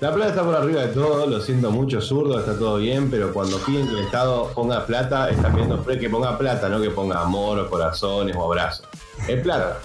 La 0.00 0.14
plata 0.14 0.30
está 0.30 0.42
por 0.42 0.54
arriba 0.54 0.80
de 0.80 0.88
todo, 0.88 1.26
lo 1.26 1.40
siento 1.40 1.70
mucho, 1.70 2.00
zurdo, 2.00 2.38
está 2.38 2.58
todo 2.58 2.78
bien, 2.78 3.10
pero 3.10 3.34
cuando 3.34 3.58
piden 3.58 3.86
que 3.86 3.92
el 3.92 4.04
Estado 4.06 4.50
ponga 4.54 4.86
plata, 4.86 5.28
están 5.28 5.52
pidiendo 5.52 5.84
que 5.84 6.08
ponga 6.08 6.38
plata, 6.38 6.70
no 6.70 6.80
que 6.80 6.88
ponga 6.88 7.20
amor 7.20 7.58
o 7.58 7.68
corazones 7.68 8.34
o 8.34 8.42
abrazos. 8.44 8.88
Es 9.28 9.42
plata. 9.42 9.78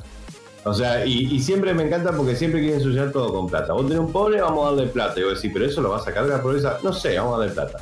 O 0.65 0.73
sea, 0.73 1.05
y, 1.05 1.35
y 1.35 1.39
siempre 1.39 1.75
me 1.75 1.83
encanta 1.83 2.11
porque 2.11 2.35
siempre 2.35 2.59
quieren 2.59 2.79
ensuciar 2.79 3.11
todo 3.11 3.31
con 3.31 3.47
plata. 3.47 3.73
Vos 3.73 3.83
tenés 3.83 3.99
un 3.99 4.11
pobre, 4.11 4.41
vamos 4.41 4.65
a 4.67 4.71
darle 4.71 4.87
plata. 4.87 5.19
Y 5.19 5.23
vos 5.23 5.35
decís, 5.35 5.51
pero 5.53 5.65
eso 5.65 5.79
lo 5.79 5.91
vas 5.91 6.07
a 6.07 6.11
cargar 6.11 6.41
por 6.41 6.55
esa. 6.57 6.79
No 6.81 6.91
sé, 6.91 7.17
vamos 7.19 7.35
a 7.35 7.37
darle 7.39 7.53
plata. 7.53 7.79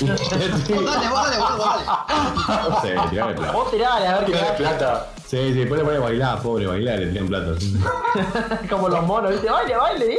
Vos 0.00 0.30
dale, 0.30 0.48
vos 0.68 0.84
dale, 0.84 1.38
vos 1.38 1.58
dale. 1.58 1.84
no 2.68 2.80
sé, 2.80 3.10
tirarle 3.10 3.34
plata. 3.34 3.52
Vos 3.52 3.70
tirale, 3.70 4.06
a 4.08 4.18
ver 4.18 4.26
qué 4.26 4.38
plata. 4.56 5.13
Sí, 5.34 5.52
sí, 5.52 5.58
después 5.60 5.78
le 5.80 5.84
ponen 5.84 6.00
a 6.00 6.04
bailar, 6.04 6.42
pobre, 6.42 6.66
bailar, 6.66 6.98
le 7.00 7.06
tiran 7.08 7.26
plata. 7.28 7.52
Como 8.70 8.88
los 8.88 9.02
monos, 9.04 9.32
¿viste? 9.32 9.50
Baile, 9.50 9.76
baile. 9.76 10.16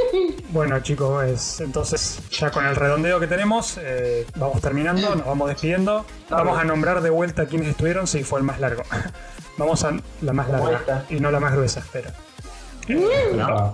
Bueno, 0.49 0.79
chicos, 0.81 1.23
es- 1.25 1.61
entonces 1.61 2.19
ya 2.31 2.51
con 2.51 2.65
el 2.65 2.75
redondeo 2.75 3.19
que 3.19 3.27
tenemos, 3.27 3.77
eh, 3.81 4.25
vamos 4.35 4.61
terminando, 4.61 5.15
nos 5.15 5.25
vamos 5.25 5.47
despidiendo. 5.49 6.05
Vamos 6.29 6.57
a 6.59 6.63
nombrar 6.63 7.01
de 7.01 7.09
vuelta 7.09 7.45
quiénes 7.45 7.69
estuvieron, 7.69 8.07
si 8.07 8.23
fue 8.23 8.39
el 8.39 8.45
más 8.45 8.59
largo. 8.59 8.83
Vamos 9.57 9.85
a 9.85 9.93
la 10.21 10.33
más 10.33 10.49
larga 10.49 11.05
y 11.09 11.15
no 11.21 11.31
la 11.31 11.39
más 11.39 11.53
gruesa, 11.53 11.79
espera. 11.79 12.11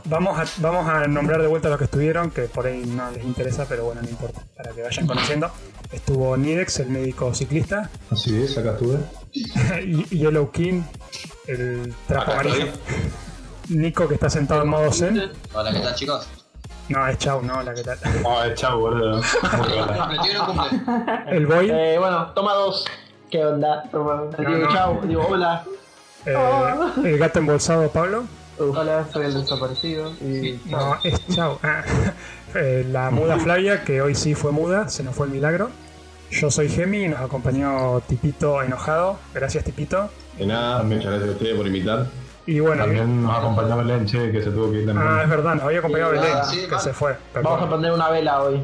Vamos 0.05 0.38
a, 0.39 0.45
vamos 0.61 0.88
a 0.88 1.07
nombrar 1.07 1.41
de 1.41 1.47
vuelta 1.47 1.69
los 1.69 1.77
que 1.80 1.85
estuvieron, 1.85 2.30
que 2.30 2.43
por 2.43 2.68
ahí 2.68 2.84
no 2.85 3.09
les 3.11 3.23
interesa, 3.26 3.65
pero 3.68 3.85
bueno, 3.85 4.01
no 4.03 4.07
importa, 4.09 4.41
para 4.55 4.72
que 4.73 4.84
vayan 4.84 5.07
conociendo. 5.07 5.49
Estuvo 5.91 6.38
Nidex, 6.38 6.80
el 6.81 6.89
médico 6.89 7.34
ciclista, 7.34 7.89
Así 8.11 8.41
es, 8.43 8.57
acá 8.59 8.73
estuve. 8.73 8.99
Yellow 10.10 10.52
King, 10.52 10.82
el 11.48 11.94
trapo 12.08 12.32
amarillo. 12.32 12.68
Nico, 13.70 14.08
que 14.08 14.16
está 14.16 14.30
sentado 14.30 14.64
en 14.64 14.70
modo 14.70 14.91
zen. 14.91 15.32
Hola, 15.53 15.72
¿qué 15.72 15.80
tal, 15.80 15.95
chicos? 15.95 16.28
No, 16.90 17.08
es 17.08 17.18
Chau, 17.20 17.41
no, 17.41 17.62
la 17.64 17.74
que 17.74 17.84
tal. 17.84 17.98
Ay, 18.28 18.52
chao, 18.56 18.80
boludo. 18.80 19.22
Cumple, 19.41 20.18
tío, 20.24 20.34
no 20.40 20.45
cumple. 20.48 20.80
El 21.28 21.45
Boy, 21.48 21.70
Eh, 21.72 21.95
bueno, 21.98 22.32
toma 22.34 22.53
dos. 22.53 22.86
¿Qué 23.30 23.45
onda? 23.45 23.84
Toma. 23.91 24.24
No, 24.38 24.49
digo, 24.49 24.66
no. 24.66 24.74
chau. 24.74 25.02
Digo, 25.08 25.26
hola. 25.30 25.64
eh, 26.26 26.36
el 27.06 27.18
gato 27.18 27.40
embolsado 27.40 27.88
Pablo. 27.90 28.26
Hola, 28.60 29.06
soy 29.14 29.26
el 29.28 29.34
desaparecido. 29.36 30.12
Y 30.22 30.60
No, 30.66 30.98
es 31.03 31.26
Chau. 31.28 31.58
Ah, 31.64 31.84
eh, 32.56 32.86
la 32.91 33.10
muda 33.10 33.40
Flavia, 33.40 33.84
que 33.86 34.02
hoy 34.02 34.14
sí 34.14 34.36
fue 34.36 34.52
muda, 34.52 34.90
se 34.90 35.02
nos 35.03 35.16
fue 35.16 35.28
el 35.28 35.32
milagro. 35.32 35.70
Yo 36.32 36.49
soy 36.49 36.70
Gemi 36.70 37.03
y 37.06 37.08
nos 37.10 37.20
acompañó 37.20 37.99
Tipito 38.08 38.62
enojado. 38.64 39.20
Gracias, 39.34 39.64
Tipito. 39.64 40.10
De 40.38 40.45
nada, 40.45 40.82
muchas 40.84 41.06
gracias 41.06 41.30
a 41.30 41.32
ustedes 41.34 41.56
por 41.58 41.68
invitar. 41.68 42.08
Y 42.48 42.60
bueno, 42.60 42.84
También 42.86 43.22
nos 43.24 43.38
acompañó 43.38 43.78
Belén, 43.78 44.06
che, 44.06 44.32
que 44.32 44.41
se 44.41 44.49
tuvo 44.49 44.72
que 44.72 44.80
ir 44.80 44.86
también. 44.88 45.08
ah, 45.08 45.22
es 45.24 45.30
verdad, 45.30 45.56
nos 45.56 45.64
había 45.66 45.80
acompañado 45.80 46.12
Sí, 46.14 46.18
Belén, 46.20 46.34
ah, 46.36 46.44
sí, 46.45 46.60
que 46.62 46.68
vale. 46.68 46.84
se 46.84 46.94
fue. 46.94 47.16
perdón. 47.34 47.52
Vamos 47.53 47.68
a 47.68 47.70
prender 47.70 47.91
una 47.94 48.10
vela 48.10 48.41
hoy. 48.44 48.62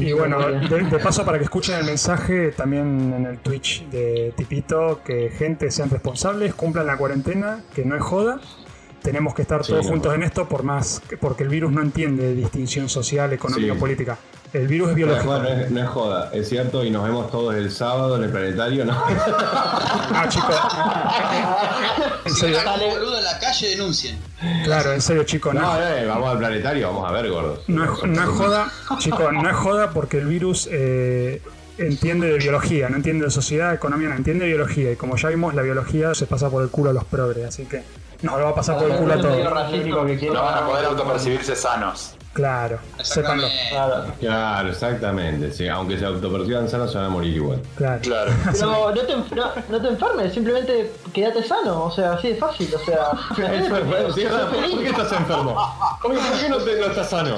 Y 0.00 0.12
bueno, 0.12 0.38
de, 0.48 0.60
de 0.84 0.98
paso 1.00 1.24
para 1.24 1.38
que 1.38 1.44
escuchen 1.44 1.76
el 1.80 1.84
mensaje 1.84 2.52
también 2.52 3.12
en 3.16 3.26
el 3.26 3.38
Twitch 3.38 3.84
de 3.88 4.32
Tipito, 4.36 5.00
que 5.04 5.28
gente 5.30 5.72
sean 5.72 5.90
responsables, 5.90 6.54
cumplan 6.54 6.86
la 6.86 6.96
cuarentena, 6.96 7.64
que 7.74 7.84
no 7.84 7.96
es 7.96 8.02
joda. 8.02 8.38
Tenemos 9.02 9.34
que 9.34 9.42
estar 9.42 9.64
Sí, 9.64 9.72
todos 9.72 9.86
no. 9.86 9.90
juntos 9.90 10.14
en 10.14 10.22
esto 10.22 10.48
por 10.48 10.62
más 10.62 11.02
que- 11.08 11.16
porque 11.16 11.42
el 11.42 11.48
virus 11.48 11.72
no 11.72 11.82
entiende 11.82 12.32
distinción 12.32 12.88
social, 12.88 13.32
económica, 13.32 13.74
Sí. 13.74 13.80
política. 13.80 14.18
El 14.54 14.68
virus 14.68 14.86
es 14.88 14.92
No, 14.92 14.96
biológico. 14.96 15.38
no 15.40 15.48
es, 15.48 15.70
no 15.70 15.80
es 15.80 15.88
joda, 15.88 16.30
es 16.32 16.48
cierto, 16.48 16.84
y 16.84 16.90
nos 16.90 17.02
vemos 17.04 17.30
todos 17.30 17.54
el 17.56 17.70
sábado 17.72 18.16
en 18.16 18.24
el 18.24 18.30
planetario, 18.30 18.84
¿no? 18.84 18.92
Ah, 20.16 20.26
chicos. 20.28 20.54
En 22.24 22.32
Si 22.32 22.40
serio, 22.40 22.58
ven 22.64 22.88
un 22.88 22.94
boludo 22.94 23.18
en 23.18 23.24
la 23.24 23.38
calle, 23.38 23.68
denuncien. 23.70 24.18
claro, 24.64 24.92
en 24.92 25.00
serio, 25.02 25.24
chicos, 25.24 25.54
No, 25.54 25.60
no, 25.60 25.78
eh, 25.82 26.06
vamos 26.06 26.30
al 26.30 26.38
planetario, 26.38 26.86
vamos 26.86 27.08
a 27.08 27.12
ver, 27.12 27.30
gordos. 27.30 27.60
no 27.68 27.84
es, 27.84 28.02
no 28.04 28.22
es 28.22 28.28
joda, 28.28 28.72
chicos, 28.98 29.32
no 29.32 29.48
es 29.50 29.56
joda 29.56 29.90
porque 29.90 30.18
el 30.18 30.26
virus 30.26 30.68
eh, 30.70 31.42
entiende 31.78 32.28
de 32.28 32.38
biología, 32.38 32.88
no 32.88 32.96
entiende 32.96 33.24
de 33.24 33.30
sociedad, 33.30 33.74
economía, 33.74 34.08
no 34.10 34.14
entiende 34.16 34.44
de 34.44 34.50
biología. 34.52 34.92
Y 34.92 34.96
como 34.96 35.16
ya 35.16 35.28
vimos, 35.30 35.54
la 35.54 35.62
biología 35.62 36.14
se 36.14 36.26
pasa 36.26 36.48
por 36.48 36.62
el 36.62 36.68
culo 36.70 36.90
a 36.90 36.92
los 36.92 37.04
progres, 37.04 37.46
así 37.48 37.64
que 37.64 37.82
nos 38.22 38.38
lo 38.38 38.44
va 38.44 38.50
a 38.50 38.54
pasar 38.54 38.78
por 38.78 38.88
el 38.90 38.96
culo 38.96 39.14
a 39.14 39.20
todos. 39.20 39.50
racista. 39.50 40.06
que 40.06 40.16
quiero. 40.18 40.34
No 40.34 40.42
van 40.42 40.62
a 40.62 40.66
poder 40.66 40.84
autopercibirse 40.86 41.56
sanos. 41.56 42.14
Claro, 42.34 42.78
sépanlo. 43.00 43.46
Claro. 43.70 44.04
Claro, 44.18 44.68
exactamente. 44.68 45.52
Sí, 45.52 45.68
aunque 45.68 45.96
se 45.98 46.04
autoperciban 46.04 46.68
sanos, 46.68 46.90
se 46.90 46.98
van 46.98 47.06
a 47.06 47.10
morir 47.10 47.36
igual. 47.36 47.62
Claro. 47.76 48.00
Claro. 48.02 48.32
Pero 48.52 48.92
no 48.92 49.00
te, 49.02 49.16
no, 49.36 49.46
no 49.68 49.80
te 49.80 49.88
enfermes, 49.88 50.34
simplemente 50.34 50.92
quédate 51.12 51.44
sano, 51.44 51.84
o 51.84 51.90
sea, 51.92 52.14
así 52.14 52.30
de 52.30 52.34
fácil, 52.36 52.74
o 52.74 52.78
sea. 52.84 53.10
Eso 53.54 53.76
es 53.76 53.86
bueno, 53.86 54.12
sí, 54.12 54.22
sé 54.22 54.28
¿Por 54.28 54.82
qué 54.82 54.88
estás 54.90 55.12
enfermo? 55.12 55.54
¿Por 56.02 56.12
qué, 56.12 56.18
por 56.18 56.40
qué 56.40 56.48
no, 56.48 56.56
te- 56.58 56.80
no 56.80 56.86
estás 56.86 57.08
sano? 57.10 57.36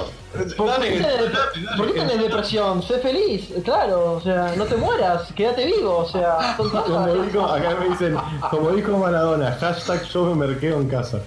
¿Por 0.57 0.75
qué, 0.75 0.89
tenés, 0.91 1.77
por 1.77 1.87
qué 1.93 1.99
tenés 1.99 2.19
depresión? 2.19 2.83
Sé 2.83 2.99
feliz, 2.99 3.49
claro, 3.63 4.13
o 4.13 4.21
sea, 4.21 4.53
no 4.57 4.65
te 4.65 4.75
mueras, 4.75 5.31
quédate 5.33 5.65
vivo, 5.65 5.97
o 5.99 6.09
sea, 6.09 6.55
son 6.57 6.69
cosas 6.69 6.89
Como 6.89 7.07
dijo, 7.23 7.45
acá 7.45 7.75
me 7.79 7.89
dicen, 7.89 8.17
como 8.51 8.71
dijo 8.71 8.97
Maradona, 8.97 9.51
hashtag 9.59 10.03
yo 10.03 10.25
me 10.35 10.47
merqueo 10.47 10.79
en 10.81 10.89
casa. 10.89 11.19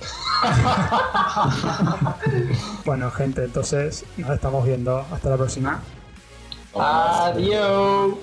Bueno, 2.84 3.10
gente, 3.10 3.48
entonces 3.60 4.04
nos 4.16 4.30
estamos 4.30 4.64
viendo. 4.64 5.04
Hasta 5.12 5.28
la 5.30 5.36
próxima. 5.36 5.82
Adiós. 6.74 8.14